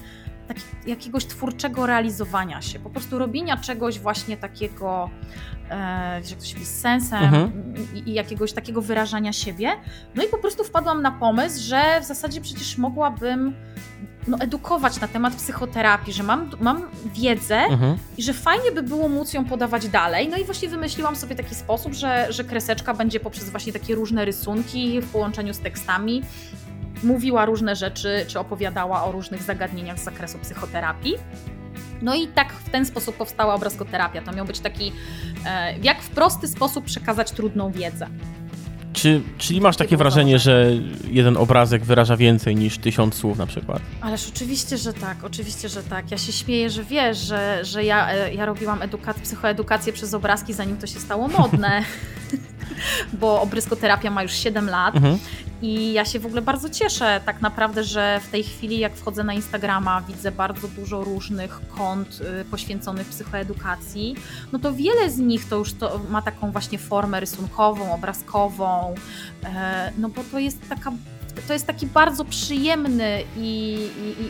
taki, 0.47 0.61
jakiegoś 0.85 1.25
twórczego 1.25 1.85
realizowania 1.85 2.61
się, 2.61 2.79
po 2.79 2.89
prostu 2.89 3.17
robienia 3.19 3.57
czegoś 3.57 3.99
właśnie 3.99 4.37
takiego, 4.37 5.09
e, 5.69 6.21
jak 6.29 6.39
to 6.39 6.45
się 6.45 6.53
mówi, 6.55 6.65
z 6.65 6.79
sensem 6.79 7.23
Mhm. 7.23 7.51
i, 7.95 8.09
i 8.09 8.13
jakiegoś 8.13 8.53
takiego 8.53 8.81
wyrażania 8.81 9.33
siebie. 9.33 9.71
No 10.15 10.23
i 10.23 10.27
po 10.27 10.37
prostu 10.37 10.63
wpadłam 10.63 11.01
na 11.01 11.11
pomysł, 11.11 11.63
że 11.63 12.01
w 12.01 12.05
zasadzie 12.05 12.41
przecież 12.41 12.77
mogłabym 12.77 13.53
no, 14.27 14.37
edukować 14.39 15.01
na 15.01 15.07
temat 15.07 15.35
psychoterapii, 15.35 16.13
że 16.13 16.23
mam, 16.23 16.49
mam 16.61 16.81
wiedzę 17.13 17.55
Mhm. 17.57 17.97
i 18.17 18.23
że 18.23 18.33
fajnie 18.33 18.71
by 18.71 18.83
było 18.83 19.09
móc 19.09 19.33
ją 19.33 19.45
podawać 19.45 19.87
dalej. 19.87 20.29
No 20.29 20.37
i 20.37 20.43
właśnie 20.43 20.69
wymyśliłam 20.69 21.15
sobie 21.15 21.35
taki 21.35 21.55
sposób, 21.55 21.93
że, 21.93 22.27
że 22.29 22.43
kreseczka 22.43 22.93
będzie 22.93 23.19
poprzez 23.19 23.49
właśnie 23.49 23.73
takie 23.73 23.95
różne 23.95 24.25
rysunki 24.25 25.01
w 25.01 25.09
połączeniu 25.11 25.53
z 25.53 25.59
tekstami 25.59 26.21
mówiła 27.03 27.45
różne 27.45 27.75
rzeczy, 27.75 28.25
czy 28.27 28.39
opowiadała 28.39 29.03
o 29.03 29.11
różnych 29.11 29.43
zagadnieniach 29.43 29.99
z 29.99 30.03
zakresu 30.03 30.39
psychoterapii. 30.39 31.13
No 32.01 32.15
i 32.15 32.27
tak 32.27 32.53
w 32.53 32.69
ten 32.69 32.85
sposób 32.85 33.17
powstała 33.17 33.53
obrazkoterapia. 33.53 34.21
To 34.21 34.31
miał 34.31 34.45
być 34.45 34.59
taki, 34.59 34.91
e, 35.45 35.79
jak 35.79 36.01
w 36.01 36.09
prosty 36.09 36.47
sposób 36.47 36.85
przekazać 36.85 37.31
trudną 37.31 37.71
wiedzę. 37.71 38.07
Czy, 38.93 39.21
czyli 39.37 39.61
masz 39.61 39.77
takie 39.77 39.97
wrażenie, 39.97 40.39
że 40.39 40.71
jeden 41.11 41.37
obrazek 41.37 41.83
wyraża 41.83 42.17
więcej 42.17 42.55
niż 42.55 42.77
tysiąc 42.77 43.15
słów 43.15 43.37
na 43.37 43.45
przykład? 43.45 43.81
Ależ 44.01 44.29
oczywiście, 44.29 44.77
że 44.77 44.93
tak, 44.93 45.23
oczywiście, 45.23 45.69
że 45.69 45.83
tak. 45.83 46.11
Ja 46.11 46.17
się 46.17 46.31
śmieję, 46.31 46.69
że 46.69 46.83
wiesz, 46.83 47.17
że, 47.17 47.59
że 47.65 47.83
ja, 47.83 48.11
e, 48.11 48.33
ja 48.33 48.45
robiłam 48.45 48.79
eduka- 48.79 49.13
psychoedukację 49.13 49.93
przez 49.93 50.13
obrazki, 50.13 50.53
zanim 50.53 50.77
to 50.77 50.87
się 50.87 50.99
stało 50.99 51.27
modne. 51.27 51.81
Bo 53.21 53.41
obryskoterapia 53.41 54.11
ma 54.11 54.23
już 54.23 54.31
7 54.31 54.69
lat 54.69 54.95
Mhm. 54.95 55.19
I 55.63 55.93
ja 55.93 56.05
się 56.05 56.19
w 56.19 56.25
ogóle 56.25 56.41
bardzo 56.41 56.69
cieszę 56.69 57.21
tak 57.25 57.41
naprawdę, 57.41 57.83
że 57.83 58.19
w 58.23 58.31
tej 58.31 58.43
chwili 58.43 58.79
jak 58.79 58.95
wchodzę 58.95 59.23
na 59.23 59.33
Instagrama 59.33 60.01
widzę 60.01 60.31
bardzo 60.31 60.67
dużo 60.67 61.03
różnych 61.03 61.59
kont 61.77 62.21
y, 62.41 62.45
poświęconych 62.45 63.07
psychoedukacji, 63.07 64.15
no 64.51 64.59
to 64.59 64.73
wiele 64.73 65.09
z 65.09 65.17
nich 65.17 65.49
to 65.49 65.55
już 65.55 65.73
to 65.73 65.99
ma 66.09 66.21
taką 66.21 66.51
właśnie 66.51 66.79
formę 66.79 67.19
rysunkową, 67.19 67.93
obrazkową, 67.93 68.95
e, 69.43 69.91
no 69.97 70.09
bo 70.09 70.23
to 70.31 70.39
jest 70.39 70.69
taka 70.69 70.91
to 71.47 71.53
jest 71.53 71.67
taki 71.67 71.87
bardzo 71.87 72.25
przyjemny 72.25 73.23
i, 73.37 73.77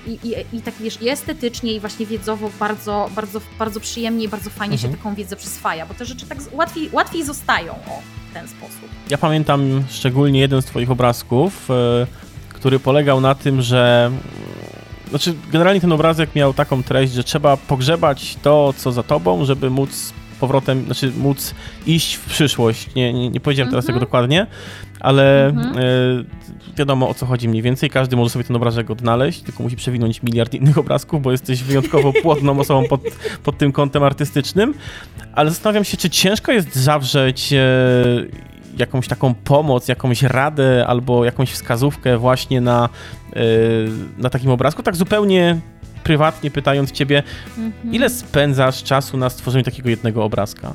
i, 0.07 0.11
i, 0.11 0.29
i, 0.29 0.57
i 0.57 0.61
tak 0.61 0.73
wiesz, 0.79 1.01
i 1.01 1.09
estetycznie 1.09 1.73
i 1.73 1.79
właśnie 1.79 2.05
wiedzowo 2.05 2.49
bardzo, 2.59 3.09
bardzo, 3.15 3.41
bardzo 3.59 3.79
przyjemnie 3.79 4.25
i 4.25 4.27
bardzo 4.27 4.49
fajnie 4.49 4.73
Mhm. 4.75 4.91
się 4.93 4.97
taką 4.97 5.15
wiedzę 5.15 5.35
przyswaja, 5.35 5.85
bo 5.85 5.93
te 5.93 6.05
rzeczy 6.05 6.25
tak 6.25 6.37
łatwiej, 6.51 6.89
łatwiej 6.91 7.23
zostają 7.25 7.71
o, 7.73 8.01
w 8.29 8.33
ten 8.33 8.47
sposób. 8.47 8.89
Ja 9.09 9.17
pamiętam 9.17 9.83
szczególnie 9.89 10.39
jeden 10.39 10.61
z 10.61 10.65
Twoich 10.65 10.91
obrazków, 10.91 11.69
e, 11.71 12.07
który 12.49 12.79
polegał 12.79 13.21
na 13.21 13.35
tym, 13.35 13.61
że. 13.61 14.11
Znaczy, 15.09 15.33
generalnie 15.51 15.81
ten 15.81 15.91
obrazek 15.91 16.35
miał 16.35 16.53
taką 16.53 16.83
treść, 16.83 17.13
że 17.13 17.23
trzeba 17.23 17.57
pogrzebać 17.57 18.37
to, 18.41 18.73
co 18.77 18.91
za 18.91 19.03
tobą, 19.03 19.45
żeby 19.45 19.69
móc 19.69 20.13
powrotem, 20.39 20.85
znaczy 20.85 21.11
móc 21.17 21.53
iść 21.85 22.15
w 22.15 22.25
przyszłość. 22.25 22.95
Nie, 22.95 23.13
nie, 23.13 23.29
nie 23.29 23.39
powiedziałem 23.39 23.71
teraz 23.71 23.85
Mhm. 23.85 23.93
tego 23.99 24.05
dokładnie, 24.05 24.47
ale 25.03 25.47
Mhm. 25.47 25.77
e, 25.77 25.81
wiadomo 26.77 27.09
o 27.09 27.13
co 27.13 27.25
chodzi 27.25 27.49
mniej 27.49 27.61
więcej. 27.61 27.89
Każdy 27.89 28.15
może 28.15 28.29
sobie 28.29 28.45
ten 28.45 28.55
obrazek 28.55 28.89
odnaleźć, 28.91 29.41
tylko 29.41 29.63
musi 29.63 29.75
przewinąć 29.75 30.23
miliard 30.23 30.53
innych 30.53 30.77
obrazków, 30.77 31.21
bo 31.21 31.31
jesteś 31.31 31.63
wyjątkowo 31.63 32.13
płodną 32.23 32.59
osobą 32.59 32.87
pod, 32.87 33.01
pod 33.43 33.57
tym 33.57 33.71
kątem 33.71 34.03
artystycznym. 34.03 34.73
Ale 35.33 35.49
zastanawiam 35.49 35.83
się, 35.83 35.97
czy 35.97 36.09
ciężko 36.09 36.51
jest 36.51 36.75
zawrzeć 36.75 37.53
e, 37.53 37.59
jakąś 38.77 39.07
taką 39.07 39.33
pomoc, 39.33 39.87
jakąś 39.87 40.23
radę 40.23 40.85
albo 40.87 41.25
jakąś 41.25 41.51
wskazówkę 41.51 42.17
właśnie 42.17 42.61
na, 42.61 42.89
e, 43.35 43.39
na 44.17 44.29
takim 44.29 44.51
obrazku, 44.51 44.83
tak 44.83 44.95
zupełnie 44.95 45.59
prywatnie 46.03 46.51
pytając 46.51 46.91
ciebie, 46.91 47.23
Mhm. 47.57 47.93
ile 47.93 48.09
spędzasz 48.09 48.83
czasu 48.83 49.17
na 49.17 49.29
stworzeniu 49.29 49.63
takiego 49.65 49.89
jednego 49.89 50.23
obrazka? 50.23 50.73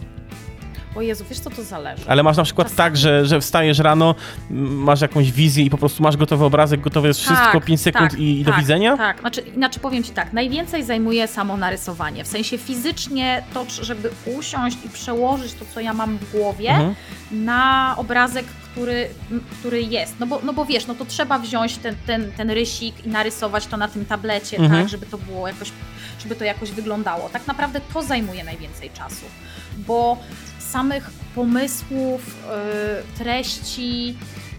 O 0.94 1.02
Jezu, 1.02 1.24
wiesz 1.30 1.40
co 1.40 1.50
to 1.50 1.62
zależy. 1.64 2.02
Ale 2.08 2.22
masz 2.22 2.36
na 2.36 2.42
przykład 2.44 2.68
Czasami- 2.68 2.76
tak, 2.76 2.96
że, 2.96 3.26
że 3.26 3.40
wstajesz 3.40 3.78
rano, 3.78 4.14
masz 4.50 5.00
jakąś 5.00 5.32
wizję 5.32 5.64
i 5.64 5.70
po 5.70 5.78
prostu 5.78 6.02
masz 6.02 6.16
gotowy 6.16 6.44
obrazek, 6.44 6.80
gotowe 6.80 7.08
jest 7.08 7.20
wszystko, 7.20 7.52
Tak, 7.52 7.64
5 7.64 7.80
sekund 7.80 8.10
tak, 8.10 8.20
i, 8.20 8.40
i 8.40 8.44
do 8.44 8.50
tak, 8.50 8.60
widzenia? 8.60 8.96
Tak, 8.96 9.20
znaczy, 9.20 9.40
inaczej 9.40 9.82
powiem 9.82 10.02
Ci 10.04 10.10
tak, 10.12 10.32
najwięcej 10.32 10.84
zajmuje 10.84 11.28
samo 11.28 11.56
narysowanie, 11.56 12.24
w 12.24 12.26
sensie 12.28 12.58
fizycznie 12.58 13.42
to, 13.54 13.66
żeby 13.82 14.10
usiąść 14.38 14.76
i 14.84 14.88
przełożyć 14.88 15.54
to, 15.54 15.64
co 15.74 15.80
ja 15.80 15.94
mam 15.94 16.18
w 16.18 16.32
głowie 16.32 16.70
Mhm. 16.70 16.94
na 17.30 17.94
obrazek, 17.96 18.44
który, 18.46 19.08
który 19.58 19.82
jest. 19.82 20.14
No 20.20 20.26
bo, 20.26 20.40
no 20.42 20.52
bo 20.52 20.64
wiesz, 20.64 20.86
no 20.86 20.94
to 20.94 21.04
trzeba 21.04 21.38
wziąć 21.38 21.76
ten, 21.76 21.94
ten, 22.06 22.32
ten 22.32 22.50
rysik 22.50 23.06
i 23.06 23.08
narysować 23.08 23.66
to 23.66 23.76
na 23.76 23.88
tym 23.88 24.04
tablecie, 24.04 24.56
Mhm. 24.58 24.82
tak, 24.82 24.88
żeby 24.90 25.06
to 25.06 25.18
było 25.18 25.48
jakoś, 25.48 25.72
żeby 26.22 26.36
to 26.36 26.44
jakoś 26.44 26.70
wyglądało. 26.70 27.28
Tak 27.28 27.46
naprawdę 27.46 27.80
to 27.94 28.02
zajmuje 28.02 28.44
najwięcej 28.44 28.90
czasu, 28.90 29.26
bo 29.86 30.18
samych 30.72 31.10
pomysłów, 31.34 32.26
yy, 32.26 33.18
treści, 33.18 34.16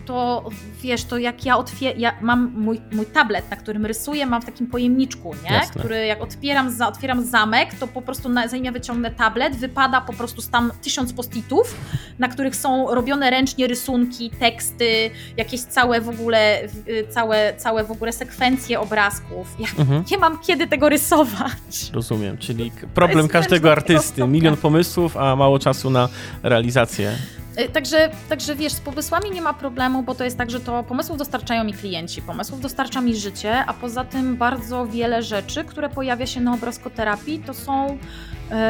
to 0.10 0.50
wiesz, 0.82 1.04
to 1.04 1.18
jak 1.18 1.46
ja 1.46 1.58
otwieram, 1.58 2.00
ja 2.00 2.12
mam 2.22 2.52
mój, 2.58 2.82
mój 2.92 3.06
tablet, 3.06 3.50
na 3.52 3.58
którym 3.58 3.86
rysuję, 3.86 4.26
mam 4.26 4.42
w 4.42 4.46
takim 4.46 4.68
pojemniczku, 4.68 5.36
nie? 5.44 5.56
Jasne. 5.56 5.80
Który 5.80 6.06
jak 6.06 6.22
otwieram, 6.22 6.72
za, 6.72 6.88
otwieram 6.88 7.26
zamek, 7.26 7.74
to 7.80 7.88
po 7.88 8.02
prostu 8.02 8.30
na, 8.30 8.48
zanim 8.48 8.66
ja 8.66 8.72
wyciągnę 8.72 9.12
tablet, 9.12 9.56
wypada 9.56 10.02
po 10.02 10.14
prostu 10.14 10.42
tam 10.52 10.72
tysiąc 10.82 11.14
postitów, 11.14 11.76
na 12.20 12.28
których 12.28 12.56
są 12.56 12.96
robione 12.96 13.30
ręcznie 13.30 13.68
rysunki, 13.68 14.30
teksty, 14.40 15.10
jakieś 15.38 15.62
całe 15.62 16.02
w 16.02 16.10
ogóle, 16.10 16.64
y, 16.64 17.08
całe, 17.10 17.54
całe 17.58 17.84
w 17.84 17.92
ogóle 17.92 18.14
sekwencje 18.14 18.80
obrazków. 18.80 19.56
Ja 19.60 19.68
Mhm. 19.80 20.04
nie 20.12 20.18
mam 20.18 20.40
kiedy 20.40 20.68
tego 20.68 20.90
rysować. 20.90 21.92
Rozumiem, 21.94 22.38
czyli 22.38 22.72
problem 22.94 23.28
każdego 23.28 23.72
artysty, 23.72 24.28
milion 24.28 24.58
pomysłów, 24.58 25.18
a 25.18 25.36
mało 25.36 25.60
czasu 25.60 25.90
na 25.90 26.10
realizację. 26.44 27.12
Y, 27.60 27.70
Także, 27.70 28.10
także 28.30 28.56
wiesz, 28.56 28.74
z 28.74 28.80
pomysłami 28.80 29.32
nie 29.32 29.42
ma 29.42 29.54
problemu, 29.54 30.04
bo 30.04 30.16
to 30.16 30.24
jest 30.24 30.38
tak, 30.38 30.52
że 30.52 30.60
to 30.60 30.84
pomysłów 30.84 31.18
dostarczają 31.18 31.64
mi 31.64 31.74
klienci, 31.74 32.22
pomysłów 32.22 32.62
dostarcza 32.62 33.02
mi 33.02 33.16
życie, 33.16 33.66
a 33.66 33.74
poza 33.74 34.04
tym 34.04 34.38
bardzo 34.38 34.88
wiele 34.88 35.24
rzeczy, 35.24 35.64
które 35.64 35.90
pojawia 35.90 36.28
się 36.28 36.42
na 36.42 36.54
obrazkoterapii, 36.54 37.40
to 37.40 37.54
są 37.54 37.98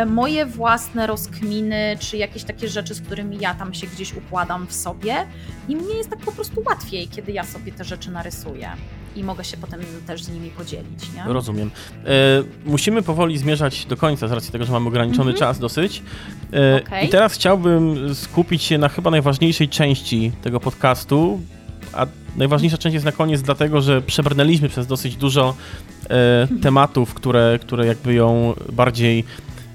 moje 0.07 0.45
własne 0.45 1.07
rozkminy, 1.07 1.97
czy 1.99 2.17
jakieś 2.17 2.43
takie 2.43 2.67
rzeczy, 2.67 2.93
z 2.93 3.01
którymi 3.01 3.37
ja 3.39 3.53
tam 3.53 3.73
się 3.73 3.87
gdzieś 3.87 4.13
układam 4.13 4.67
w 4.67 4.73
sobie 4.73 5.15
i 5.69 5.75
mnie 5.75 5.93
jest 5.95 6.09
tak 6.09 6.19
po 6.19 6.31
prostu 6.31 6.63
łatwiej, 6.65 7.07
kiedy 7.07 7.31
ja 7.31 7.43
sobie 7.43 7.71
te 7.71 7.83
rzeczy 7.83 8.11
narysuję 8.11 8.69
i 9.15 9.23
mogę 9.23 9.43
się 9.43 9.57
potem 9.57 9.79
też 10.07 10.23
z 10.23 10.29
nimi 10.29 10.49
podzielić, 10.49 11.13
nie? 11.15 11.33
Rozumiem. 11.33 11.71
E, 12.05 12.07
musimy 12.65 13.01
powoli 13.01 13.37
zmierzać 13.37 13.85
do 13.85 13.97
końca 13.97 14.27
z 14.27 14.31
racji 14.31 14.51
tego, 14.51 14.65
że 14.65 14.71
mamy 14.71 14.87
ograniczony 14.87 15.31
Mhm. 15.31 15.37
czas 15.39 15.59
dosyć. 15.59 16.03
E, 16.53 16.81
Okej. 16.87 17.05
I 17.05 17.09
teraz 17.09 17.33
chciałbym 17.33 18.15
skupić 18.15 18.63
się 18.63 18.77
na 18.77 18.89
chyba 18.89 19.11
najważniejszej 19.11 19.69
części 19.69 20.31
tego 20.41 20.59
podcastu, 20.59 21.39
a 21.93 22.05
najważniejsza 22.35 22.77
część 22.77 22.93
jest 22.93 23.05
na 23.05 23.11
koniec 23.11 23.41
dlatego, 23.41 23.81
że 23.81 24.01
przebrnęliśmy 24.01 24.69
przez 24.69 24.87
dosyć 24.87 25.15
dużo 25.15 25.55
e, 26.09 26.47
tematów, 26.61 27.13
które, 27.13 27.59
które 27.61 27.85
jakby 27.87 28.13
ją 28.13 28.53
bardziej 28.71 29.23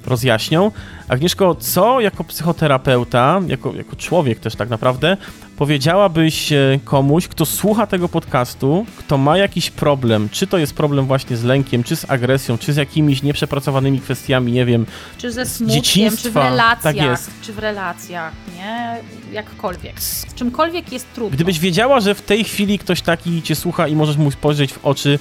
rozjaśnią. 0.06 0.70
Agnieszko, 1.08 1.54
co 1.54 2.00
jako 2.00 2.24
psychoterapeuta, 2.24 3.40
jako, 3.46 3.72
jako 3.74 3.96
człowiek 3.96 4.38
też 4.40 4.56
tak 4.56 4.68
naprawdę, 4.68 5.16
powiedziałabyś 5.56 6.52
e, 6.52 6.78
komuś, 6.84 7.28
kto 7.28 7.46
słucha 7.46 7.86
tego 7.86 8.08
podcastu, 8.08 8.86
kto 8.98 9.18
ma 9.18 9.38
jakiś 9.38 9.70
problem, 9.70 10.28
czy 10.28 10.46
to 10.46 10.58
jest 10.58 10.74
problem 10.74 11.06
właśnie 11.06 11.36
z 11.36 11.44
lękiem, 11.44 11.84
czy 11.84 11.96
z 11.96 12.10
agresją, 12.10 12.58
czy 12.58 12.72
z 12.72 12.76
jakimiś 12.76 13.22
nieprzepracowanymi 13.22 14.00
kwestiami, 14.00 14.52
nie 14.52 14.64
wiem, 14.64 14.86
Czy 15.18 15.32
ze 15.32 15.46
smutkiem, 15.46 15.68
czy 15.68 15.80
w 15.80 15.84
dzieciństwa, 15.84 16.50
relacjach, 16.50 16.82
tak 16.82 16.96
jest. 16.96 17.30
czy 17.42 17.52
w 17.52 17.58
relacjach, 17.58 18.32
nie? 18.56 18.96
Jakkolwiek. 19.32 20.00
Z 20.00 20.34
czymkolwiek 20.34 20.92
jest 20.92 21.12
trudno. 21.14 21.34
Gdybyś 21.34 21.58
wiedziała, 21.58 22.00
że 22.00 22.14
w 22.14 22.22
tej 22.22 22.44
chwili 22.44 22.78
ktoś 22.78 23.02
taki 23.02 23.42
cię 23.42 23.54
słucha 23.54 23.88
i 23.88 23.96
możesz 23.96 24.16
mu 24.16 24.30
spojrzeć 24.30 24.72
w 24.72 24.84
oczy, 24.84 25.18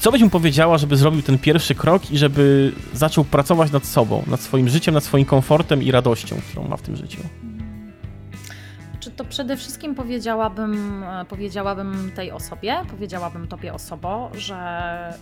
co 0.00 0.12
byś 0.12 0.22
mu 0.22 0.30
powiedziała, 0.30 0.78
żeby 0.78 0.96
zrobił 0.96 1.22
ten 1.22 1.38
pierwszy 1.38 1.74
krok 1.74 2.10
i 2.10 2.18
żeby 2.18 2.72
zaczął 2.94 3.24
pracować 3.24 3.72
nad 3.72 3.86
sobą, 3.86 4.22
nad 4.26 4.40
swoim 4.40 4.68
życiem, 4.68 4.94
nad 4.94 5.04
swoim 5.04 5.24
komfortem 5.24 5.82
i 5.82 5.90
radością, 5.90 6.36
którą 6.50 6.68
ma 6.68 6.76
w 6.76 6.82
tym 6.82 6.96
życiu? 6.96 7.20
To 9.20 9.24
przede 9.24 9.56
wszystkim 9.56 9.94
powiedziałabym, 9.94 11.02
e, 11.02 11.24
powiedziałabym 11.24 12.12
tej 12.14 12.32
osobie, 12.32 12.76
powiedziałabym 12.90 13.48
tobie 13.48 13.74
osobo, 13.74 14.30
że 14.34 15.14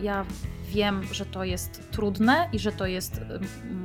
y, 0.00 0.04
ja 0.04 0.24
wiem, 0.68 1.02
że 1.12 1.26
to 1.26 1.44
jest 1.44 1.90
trudne 1.90 2.48
i 2.52 2.58
że 2.58 2.72
to 2.72 2.86
jest 2.86 3.16
y, 3.16 3.22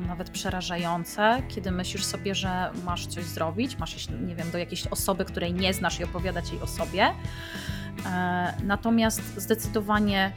nawet 0.08 0.30
przerażające, 0.30 1.42
kiedy 1.48 1.72
myślisz 1.72 2.06
sobie, 2.06 2.36
że 2.36 2.72
masz 2.84 3.08
coś 3.08 3.24
zrobić, 3.24 3.78
masz 3.78 3.96
iść, 3.96 4.10
nie 4.28 4.36
wiem, 4.36 4.52
do 4.52 4.58
jakiejś 4.58 4.88
osoby, 4.88 5.26
której 5.26 5.54
nie 5.54 5.74
znasz 5.74 6.00
i 6.00 6.04
opowiadać 6.04 6.52
jej 6.52 6.62
o 6.62 6.68
sobie. 6.68 7.12
E, 8.06 8.54
Natomiast 8.64 9.42
zdecydowanie 9.42 10.32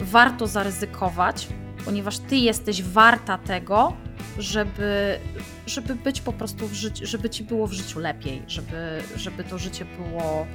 warto 0.00 0.46
zaryzykować, 0.46 1.48
ponieważ 1.84 2.18
ty 2.18 2.36
jesteś 2.36 2.82
warta 2.82 3.38
tego, 3.38 3.92
żeby, 4.38 5.18
żeby 5.66 5.94
być 5.94 6.20
po 6.20 6.32
prostu 6.32 6.68
w 6.68 6.74
życiu, 6.74 7.06
żeby 7.06 7.30
ci 7.30 7.44
było 7.44 7.66
w 7.66 7.72
życiu 7.72 7.98
lepiej, 7.98 8.42
żeby, 8.48 9.02
żeby 9.16 9.44
to 9.44 9.58
życie 9.58 9.84
było 9.98 10.46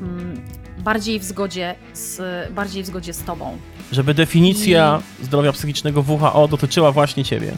mm, 0.00 0.40
bardziej 0.78 1.20
w 1.20 1.24
zgodzie 1.24 1.74
z, 1.94 2.20
bardziej 2.52 2.82
w 2.82 2.86
zgodzie 2.86 3.12
z 3.12 3.22
tobą. 3.22 3.58
Żeby 3.92 4.14
definicja 4.14 5.02
zdrowia 5.22 5.52
psychicznego 5.52 6.04
WHO 6.08 6.48
dotyczyła 6.48 6.92
właśnie 6.92 7.24
ciebie. 7.24 7.52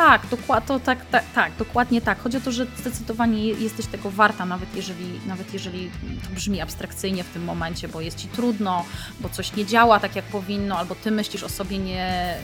Tak, 0.00 0.26
dokła- 0.26 0.60
to, 0.60 0.80
tak, 0.80 1.06
tak, 1.06 1.24
tak, 1.34 1.52
dokładnie 1.58 2.00
tak. 2.00 2.22
Chodzi 2.22 2.36
o 2.36 2.40
to, 2.40 2.52
że 2.52 2.66
zdecydowanie 2.76 3.44
jesteś 3.44 3.86
tego 3.86 4.10
warta, 4.10 4.46
nawet 4.46 4.76
jeżeli, 4.76 5.20
nawet 5.26 5.52
jeżeli 5.52 5.90
to 6.28 6.34
brzmi 6.34 6.60
abstrakcyjnie 6.60 7.24
w 7.24 7.28
tym 7.28 7.44
momencie, 7.44 7.88
bo 7.88 8.00
jest 8.00 8.16
ci 8.18 8.28
trudno, 8.28 8.84
bo 9.20 9.28
coś 9.28 9.56
nie 9.56 9.66
działa 9.66 10.00
tak, 10.00 10.16
jak 10.16 10.24
powinno, 10.24 10.78
albo 10.78 10.94
ty 10.94 11.10
myślisz 11.10 11.42
o 11.42 11.48
sobie 11.48 11.78
nie 11.78 12.34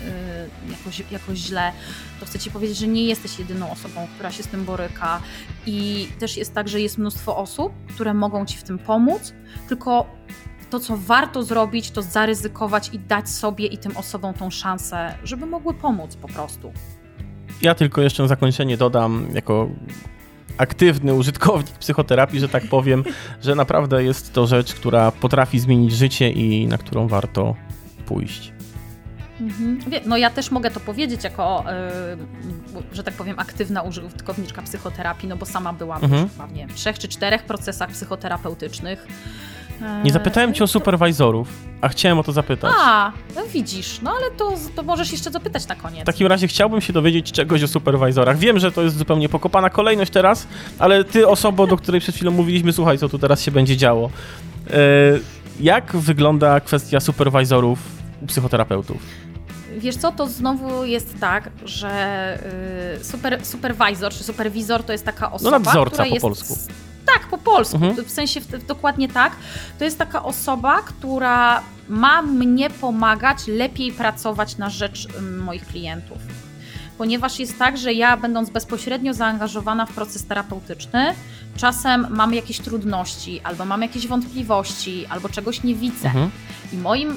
y, 0.68 0.70
jakoś, 0.72 1.02
jakoś 1.10 1.38
źle, 1.38 1.72
to 2.20 2.26
chcę 2.26 2.38
ci 2.38 2.50
powiedzieć, 2.50 2.76
że 2.76 2.86
nie 2.86 3.04
jesteś 3.04 3.38
jedyną 3.38 3.70
osobą, 3.70 4.08
która 4.14 4.30
się 4.32 4.42
z 4.42 4.48
tym 4.48 4.64
boryka. 4.64 5.20
I 5.66 6.08
też 6.18 6.36
jest 6.36 6.54
tak, 6.54 6.68
że 6.68 6.80
jest 6.80 6.98
mnóstwo 6.98 7.36
osób, 7.36 7.72
które 7.94 8.14
mogą 8.14 8.46
ci 8.46 8.58
w 8.58 8.62
tym 8.62 8.78
pomóc, 8.78 9.32
tylko 9.68 10.06
to, 10.70 10.80
co 10.80 10.96
warto 10.96 11.42
zrobić, 11.42 11.90
to 11.90 12.02
zaryzykować 12.02 12.90
i 12.92 12.98
dać 12.98 13.30
sobie 13.30 13.66
i 13.66 13.78
tym 13.78 13.96
osobom 13.96 14.34
tą 14.34 14.50
szansę, 14.50 15.14
żeby 15.24 15.46
mogły 15.46 15.74
pomóc 15.74 16.16
po 16.16 16.28
prostu. 16.28 16.72
Ja 17.62 17.74
tylko 17.74 18.02
jeszcze 18.02 18.22
na 18.22 18.28
zakończenie 18.28 18.76
dodam, 18.76 19.26
jako 19.34 19.68
aktywny 20.58 21.14
użytkownik 21.14 21.78
psychoterapii, 21.78 22.40
że 22.40 22.48
tak 22.48 22.68
powiem, 22.68 23.04
że 23.42 23.54
naprawdę 23.54 24.04
jest 24.04 24.32
to 24.32 24.46
rzecz, 24.46 24.74
która 24.74 25.12
potrafi 25.12 25.60
zmienić 25.60 25.92
życie 25.92 26.30
i 26.30 26.66
na 26.66 26.78
którą 26.78 27.08
warto 27.08 27.54
pójść. 28.06 28.52
Mhm. 29.40 29.80
No 30.06 30.16
ja 30.16 30.30
też 30.30 30.50
mogę 30.50 30.70
to 30.70 30.80
powiedzieć 30.80 31.24
jako, 31.24 31.64
yy, 32.74 32.82
że 32.92 33.04
tak 33.04 33.14
powiem, 33.14 33.38
aktywna 33.38 33.82
użytkowniczka 33.82 34.62
psychoterapii, 34.62 35.28
no 35.28 35.36
bo 35.36 35.46
sama 35.46 35.72
byłam 35.72 36.04
mhm. 36.04 36.28
w 36.68 36.74
trzech 36.74 36.98
czy 36.98 37.08
czterech 37.08 37.42
procesach 37.42 37.90
psychoterapeutycznych. 37.90 39.06
Nie 40.04 40.12
zapytałem 40.12 40.54
cię 40.54 40.64
o 40.64 40.66
superwajzorów, 40.66 41.48
a 41.80 41.88
chciałem 41.88 42.18
o 42.18 42.22
to 42.22 42.32
zapytać. 42.32 42.72
A, 42.78 43.12
no 43.34 43.42
widzisz, 43.52 44.00
no 44.02 44.10
ale 44.10 44.30
to, 44.30 44.52
to 44.76 44.82
możesz 44.82 45.12
jeszcze 45.12 45.30
zapytać 45.30 45.68
na 45.68 45.74
koniec. 45.74 46.02
W 46.02 46.06
takim 46.06 46.26
razie 46.26 46.48
chciałbym 46.48 46.80
się 46.80 46.92
dowiedzieć 46.92 47.32
czegoś 47.32 47.62
o 47.62 47.68
superwajzorach. 47.68 48.38
Wiem, 48.38 48.58
że 48.58 48.72
to 48.72 48.82
jest 48.82 48.96
zupełnie 48.96 49.28
pokopana 49.28 49.70
kolejność 49.70 50.12
teraz, 50.12 50.46
ale 50.78 51.04
ty 51.04 51.28
osobo, 51.28 51.66
do 51.66 51.76
której 51.76 52.00
przed 52.00 52.14
chwilą 52.14 52.30
mówiliśmy, 52.30 52.72
słuchaj, 52.72 52.98
co 52.98 53.08
tu 53.08 53.18
teraz 53.18 53.42
się 53.42 53.50
będzie 53.50 53.76
działo. 53.76 54.10
E, 54.70 54.72
jak 55.60 55.96
wygląda 55.96 56.60
kwestia 56.60 57.00
superwajzorów 57.00 57.78
u 58.22 58.26
psychoterapeutów? 58.26 58.96
Wiesz 59.78 59.96
co, 59.96 60.12
to 60.12 60.26
znowu 60.26 60.84
jest 60.84 61.20
tak, 61.20 61.50
że 61.64 62.38
y, 63.00 63.04
super, 63.04 63.46
superwizor 63.46 64.12
czy 64.12 64.24
superwizor 64.24 64.84
to 64.84 64.92
jest 64.92 65.04
taka 65.04 65.32
osoba, 65.32 65.58
no 65.58 65.64
nadzorca 65.64 65.92
która 65.92 66.04
po 66.04 66.14
jest 66.14 66.22
polsku 66.22 66.54
tak, 67.06 67.28
po 67.30 67.38
polsku, 67.38 67.76
mhm. 67.76 68.04
w 68.04 68.10
sensie 68.10 68.40
dokładnie 68.68 69.08
tak. 69.08 69.32
To 69.78 69.84
jest 69.84 69.98
taka 69.98 70.22
osoba, 70.22 70.82
która 70.82 71.62
ma 71.88 72.22
mnie 72.22 72.70
pomagać 72.70 73.38
lepiej 73.46 73.92
pracować 73.92 74.58
na 74.58 74.70
rzecz 74.70 75.08
moich 75.44 75.66
klientów. 75.66 76.18
Ponieważ 76.98 77.38
jest 77.38 77.58
tak, 77.58 77.78
że 77.78 77.92
ja, 77.92 78.16
będąc 78.16 78.50
bezpośrednio 78.50 79.14
zaangażowana 79.14 79.86
w 79.86 79.92
proces 79.92 80.26
terapeutyczny, 80.26 81.14
czasem 81.56 82.06
mam 82.10 82.34
jakieś 82.34 82.60
trudności, 82.60 83.40
albo 83.44 83.64
mam 83.64 83.82
jakieś 83.82 84.06
wątpliwości, 84.06 85.06
albo 85.06 85.28
czegoś 85.28 85.62
nie 85.62 85.74
widzę. 85.74 86.06
Mhm. 86.06 86.30
I 86.72 86.76
moim 86.76 87.16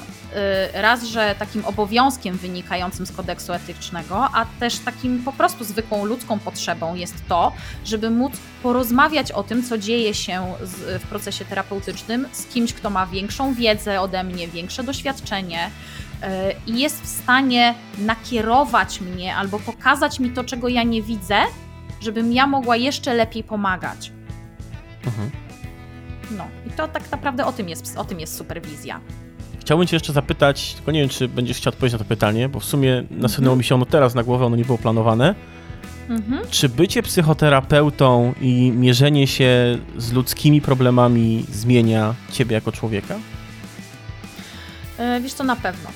raz, 0.72 1.04
że 1.04 1.34
takim 1.38 1.64
obowiązkiem 1.64 2.36
wynikającym 2.36 3.06
z 3.06 3.12
kodeksu 3.12 3.52
etycznego, 3.52 4.28
a 4.34 4.46
też 4.60 4.78
takim 4.78 5.22
po 5.22 5.32
prostu 5.32 5.64
zwykłą 5.64 6.04
ludzką 6.04 6.38
potrzebą 6.38 6.94
jest 6.94 7.14
to, 7.28 7.52
żeby 7.84 8.10
móc 8.10 8.32
porozmawiać 8.62 9.32
o 9.32 9.42
tym, 9.42 9.62
co 9.62 9.78
dzieje 9.78 10.14
się 10.14 10.54
w 11.00 11.06
procesie 11.08 11.44
terapeutycznym 11.44 12.26
z 12.32 12.46
kimś, 12.46 12.72
kto 12.72 12.90
ma 12.90 13.06
większą 13.06 13.54
wiedzę 13.54 14.00
ode 14.00 14.24
mnie, 14.24 14.48
większe 14.48 14.82
doświadczenie, 14.82 15.66
y, 15.66 16.26
i 16.66 16.80
jest 16.80 17.02
w 17.02 17.06
stanie 17.06 17.74
nakierować 17.98 19.00
mnie 19.00 19.36
albo 19.36 19.58
pokazać 19.58 20.20
mi 20.20 20.30
to, 20.30 20.44
czego 20.44 20.68
ja 20.68 20.82
nie 20.82 21.02
widzę, 21.02 21.36
żebym 22.00 22.32
ja 22.32 22.46
mogła 22.46 22.76
jeszcze 22.76 23.14
lepiej 23.14 23.44
pomagać. 23.44 24.12
Mhm. 25.06 25.30
No 26.30 26.44
i 26.66 26.70
to 26.70 26.88
tak 26.88 27.10
naprawdę 27.10 27.46
o 27.46 27.52
tym 27.52 27.68
jest, 27.68 27.96
o 27.96 28.04
tym 28.04 28.20
jest 28.20 28.36
superwizja. 28.36 29.00
Chciałbym 29.60 29.86
Cię 29.86 29.96
jeszcze 29.96 30.12
zapytać, 30.12 30.74
tylko 30.74 30.92
nie 30.92 31.00
wiem, 31.00 31.08
czy 31.08 31.28
będziesz 31.28 31.56
chciał 31.56 31.70
odpowiedzieć 31.70 31.92
na 31.92 31.98
to 31.98 32.08
pytanie, 32.08 32.48
bo 32.48 32.60
w 32.60 32.64
sumie 32.64 33.04
nasunęło 33.10 33.52
mhm. 33.52 33.58
mi 33.58 33.64
się 33.64 33.74
ono 33.74 33.86
teraz 33.86 34.14
na 34.14 34.22
głowę, 34.22 34.46
ono 34.46 34.56
nie 34.56 34.64
było 34.64 34.78
planowane. 34.78 35.34
Mhm. 36.08 36.40
Czy 36.50 36.68
bycie 36.68 37.02
psychoterapeutą 37.02 38.34
i 38.40 38.72
mierzenie 38.76 39.26
się 39.26 39.78
z 39.96 40.12
ludzkimi 40.12 40.60
problemami 40.60 41.44
zmienia 41.52 42.14
Ciebie 42.32 42.54
jako 42.54 42.72
człowieka? 42.72 43.18
E, 44.98 45.20
wiesz 45.20 45.32
co, 45.32 45.44
na 45.44 45.56
pewno. 45.56 45.90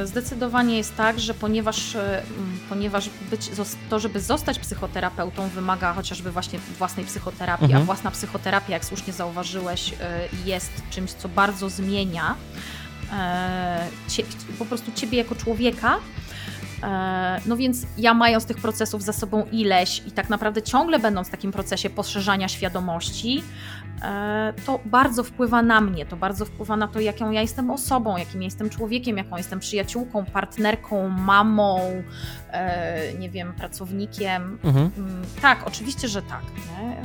E, 0.00 0.06
zdecydowanie 0.06 0.76
jest 0.76 0.96
tak, 0.96 1.20
że 1.20 1.34
ponieważ, 1.34 1.94
e, 1.94 2.22
ponieważ 2.68 3.10
być, 3.30 3.50
to, 3.90 4.00
żeby 4.00 4.20
zostać 4.20 4.58
psychoterapeutą, 4.58 5.48
wymaga 5.48 5.92
chociażby 5.92 6.30
właśnie 6.30 6.58
własnej 6.78 7.06
psychoterapii, 7.06 7.64
mhm. 7.64 7.82
a 7.82 7.84
własna 7.84 8.10
psychoterapia, 8.10 8.72
jak 8.72 8.84
słusznie 8.84 9.12
zauważyłeś, 9.12 9.92
e, 9.92 9.96
jest 10.44 10.70
czymś, 10.90 11.12
co 11.12 11.28
bardzo 11.28 11.70
zmienia 11.70 12.34
po 14.58 14.64
prostu 14.64 14.92
ciebie 14.92 15.18
jako 15.18 15.34
człowieka. 15.34 15.96
No 17.46 17.56
więc 17.56 17.86
ja 17.98 18.14
mając 18.14 18.44
tych 18.44 18.56
procesów 18.56 19.02
za 19.02 19.12
sobą 19.12 19.46
ileś 19.52 20.02
i 20.06 20.10
tak 20.10 20.30
naprawdę 20.30 20.62
ciągle 20.62 20.98
będąc 20.98 21.28
w 21.28 21.30
takim 21.30 21.52
procesie 21.52 21.90
poszerzania 21.90 22.48
świadomości, 22.48 23.42
E, 23.42 23.83
to 24.66 24.80
bardzo 24.84 25.24
wpływa 25.24 25.62
na 25.62 25.80
mnie, 25.80 26.06
to 26.06 26.16
bardzo 26.16 26.44
wpływa 26.44 26.76
na 26.76 26.88
to, 26.88 27.00
jaką 27.00 27.30
ja 27.30 27.40
jestem 27.40 27.70
osobą, 27.70 28.16
jakim 28.16 28.42
ja 28.42 28.44
jestem 28.44 28.70
człowiekiem, 28.70 29.16
jaką 29.16 29.36
jestem 29.36 29.60
przyjaciółką, 29.60 30.24
partnerką, 30.24 31.08
mamą, 31.08 31.80
e, 32.50 33.14
nie 33.14 33.30
wiem, 33.30 33.52
pracownikiem. 33.52 34.58
Mhm. 34.64 34.90
Mm, 34.98 35.22
tak, 35.42 35.66
oczywiście, 35.66 36.08
że 36.08 36.22
tak. 36.22 36.42
Nie? 36.42 36.96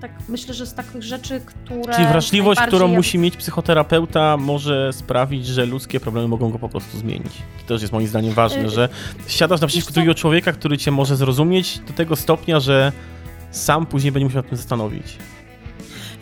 Tak, 0.00 0.10
myślę, 0.28 0.54
że 0.54 0.66
z 0.66 0.74
takich 0.74 1.02
rzeczy, 1.02 1.40
które. 1.40 1.94
Czyli 1.94 2.06
wrażliwość, 2.06 2.60
którą 2.60 2.88
musi 2.88 3.18
mieć 3.18 3.36
psychoterapeuta, 3.36 4.36
może 4.36 4.92
sprawić, 4.92 5.46
że 5.46 5.66
ludzkie 5.66 6.00
problemy 6.00 6.28
mogą 6.28 6.50
go 6.50 6.58
po 6.58 6.68
prostu 6.68 6.98
zmienić. 6.98 7.32
To 7.62 7.74
też 7.74 7.82
jest 7.82 7.92
moim 7.92 8.06
zdaniem 8.06 8.34
ważne, 8.34 8.64
y 8.64 8.70
że 8.70 8.88
siadasz 9.26 9.60
naprzeciwko 9.60 9.92
drugiego 9.92 10.14
człowieka, 10.14 10.52
który 10.52 10.78
cię 10.78 10.90
może 10.90 11.16
zrozumieć 11.16 11.78
do 11.78 11.92
tego 11.92 12.16
stopnia, 12.16 12.60
że 12.60 12.92
sam 13.50 13.86
później 13.86 14.12
będzie 14.12 14.24
musiał 14.24 14.42
nad 14.42 14.48
tym 14.48 14.56
zastanowić. 14.56 15.18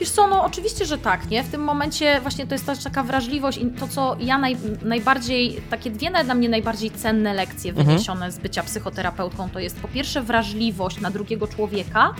Wiesz 0.01 0.11
co, 0.11 0.29
no 0.29 0.45
oczywiście, 0.45 0.87
że 0.87 0.99
tak, 0.99 1.31
nie? 1.31 1.43
W 1.43 1.49
tym 1.49 1.61
momencie 1.61 2.21
właśnie 2.21 2.47
to 2.47 2.55
jest 2.55 2.67
też 2.67 2.85
taka 2.85 3.03
wrażliwość 3.03 3.59
i 3.59 3.67
to, 3.67 3.89
co 3.89 4.17
ja 4.21 4.39
naj, 4.39 4.57
najbardziej, 4.83 5.63
takie 5.71 5.91
dwie 5.91 6.11
dla 6.25 6.35
mnie 6.35 6.49
najbardziej 6.49 6.91
cenne 6.91 7.35
lekcje 7.35 7.71
mhm. 7.71 7.87
wyniesione 7.87 8.33
z 8.33 8.39
bycia 8.39 8.63
psychoterapeutką, 8.63 9.51
to 9.51 9.59
jest 9.59 9.81
po 9.81 9.89
pierwsze 9.89 10.23
wrażliwość 10.23 11.01
na 11.01 11.11
drugiego 11.11 11.47
człowieka 11.47 12.15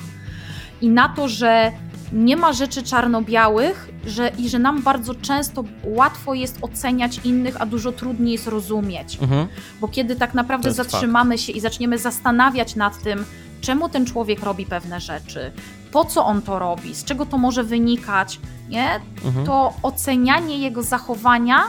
i 0.81 0.89
na 0.89 1.09
to, 1.09 1.29
że 1.29 1.73
nie 2.13 2.37
ma 2.37 2.53
rzeczy 2.53 2.83
czarno-białych 2.83 3.95
że, 4.07 4.33
i 4.39 4.49
że 4.49 4.59
nam 4.59 4.83
bardzo 4.83 5.15
często 5.15 5.65
łatwo 5.85 6.35
jest 6.35 6.59
oceniać 6.63 7.21
innych, 7.25 7.61
a 7.61 7.67
dużo 7.67 7.93
trudniej 7.93 8.33
jest 8.33 8.47
rozumieć. 8.47 9.19
Mhm. 9.23 9.49
Bo 9.81 9.89
kiedy 9.89 10.17
tak 10.17 10.35
naprawdę 10.35 10.73
zatrzymamy 10.73 11.35
fakt. 11.35 11.47
się 11.47 11.53
i 11.53 11.61
zaczniemy 11.61 11.99
zastanawiać 11.99 12.77
nad 12.77 13.03
tym, 13.03 13.25
czemu 13.61 13.89
ten 13.89 14.07
człowiek 14.07 14.43
robi 14.43 14.67
pewne 14.67 15.01
rzeczy, 15.01 15.53
po 15.95 16.05
co 16.05 16.27
on 16.27 16.43
to 16.43 16.59
robi, 16.59 16.95
z 16.95 17.05
czego 17.05 17.27
to 17.27 17.39
może 17.39 17.65
wynikać, 17.65 18.41
nie? 18.69 19.01
Mhm. 19.25 19.47
to 19.47 19.75
ocenianie 19.83 20.59
jego 20.59 20.83
zachowania 20.83 21.63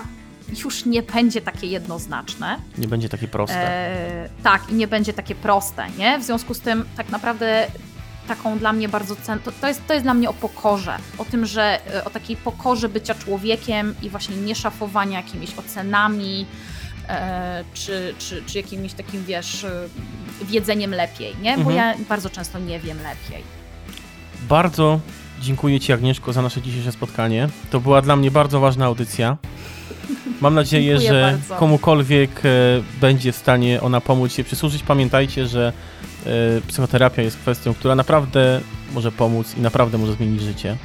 już 0.63 0.85
nie 0.85 1.03
będzie 1.03 1.41
takie 1.41 1.67
jednoznaczne. 1.67 2.57
Nie 2.77 2.87
będzie 2.87 3.09
takie 3.09 3.27
proste. 3.27 3.69
E, 3.69 4.29
tak, 4.43 4.69
i 4.69 4.73
nie 4.73 4.87
będzie 4.87 5.13
takie 5.13 5.35
proste, 5.35 5.85
nie? 5.97 6.19
W 6.19 6.23
związku 6.23 6.53
z 6.53 6.59
tym 6.59 6.85
tak 6.97 7.09
naprawdę 7.09 7.67
taką 8.27 8.59
dla 8.59 8.73
mnie 8.73 8.89
bardzo 8.89 9.15
cenną, 9.15 9.41
to, 9.43 9.51
to, 9.61 9.67
jest, 9.67 9.87
to 9.87 9.93
jest 9.93 10.05
dla 10.05 10.13
mnie 10.13 10.29
o 10.29 10.33
pokorze, 10.33 10.97
o 11.17 11.25
tym, 11.25 11.45
że 11.45 11.93
e, 11.95 12.05
o 12.05 12.09
takiej 12.09 12.37
pokorze 12.37 12.89
bycia 12.89 13.15
człowiekiem 13.15 13.95
i 14.01 14.09
właśnie 14.09 14.35
nie 14.35 14.55
szafowania 14.55 15.17
jakimiś 15.17 15.55
ocenami, 15.55 16.45
e, 17.09 17.63
czy, 17.73 18.15
czy, 18.17 18.43
czy 18.45 18.57
jakimś 18.57 18.93
takim, 18.93 19.25
wiesz, 19.25 19.63
e, 19.63 19.87
wiedzeniem 20.45 20.91
lepiej, 20.91 21.35
nie? 21.41 21.57
Bo 21.57 21.71
mhm. 21.71 21.75
ja 21.75 22.05
bardzo 22.09 22.29
często 22.29 22.59
nie 22.59 22.79
wiem 22.79 22.97
lepiej. 22.97 23.54
Bardzo 24.49 24.99
dziękuję 25.41 25.79
Ci, 25.79 25.93
Agnieszko, 25.93 26.33
za 26.33 26.41
nasze 26.41 26.61
dzisiejsze 26.61 26.91
spotkanie. 26.91 27.49
To 27.69 27.79
była 27.79 28.01
dla 28.01 28.15
mnie 28.15 28.31
bardzo 28.31 28.59
ważna 28.59 28.85
audycja. 28.85 29.37
Mam 30.41 30.53
nadzieję, 30.53 30.99
że 30.99 31.31
bardzo. 31.31 31.55
komukolwiek 31.55 32.41
e, 32.45 32.49
będzie 33.01 33.31
w 33.31 33.35
stanie 33.35 33.81
ona 33.81 34.01
pomóc 34.01 34.33
się 34.33 34.43
przysłużyć. 34.43 34.83
Pamiętajcie, 34.83 35.47
że 35.47 35.73
e, 36.25 36.61
psychoterapia 36.67 37.21
jest 37.21 37.37
kwestią, 37.37 37.73
która 37.73 37.95
naprawdę 37.95 38.61
może 38.93 39.11
pomóc 39.11 39.57
i 39.57 39.61
naprawdę 39.61 39.97
może 39.97 40.13
zmienić 40.13 40.41
życie. 40.41 40.77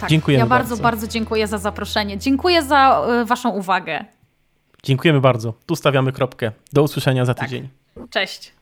Tak, 0.00 0.10
Dziękujemy 0.10 0.44
ja 0.44 0.46
bardzo, 0.46 0.68
bardzo, 0.68 0.82
bardzo 0.82 1.06
dziękuję 1.06 1.46
za 1.46 1.58
zaproszenie. 1.58 2.18
Dziękuję 2.18 2.62
za 2.62 3.06
e, 3.08 3.24
Waszą 3.24 3.50
uwagę. 3.50 4.04
Dziękujemy 4.82 5.20
bardzo. 5.20 5.54
Tu 5.66 5.76
stawiamy 5.76 6.12
kropkę. 6.12 6.52
Do 6.72 6.82
usłyszenia 6.82 7.24
za 7.24 7.34
tak. 7.34 7.48
tydzień. 7.48 7.68
Cześć. 8.10 8.55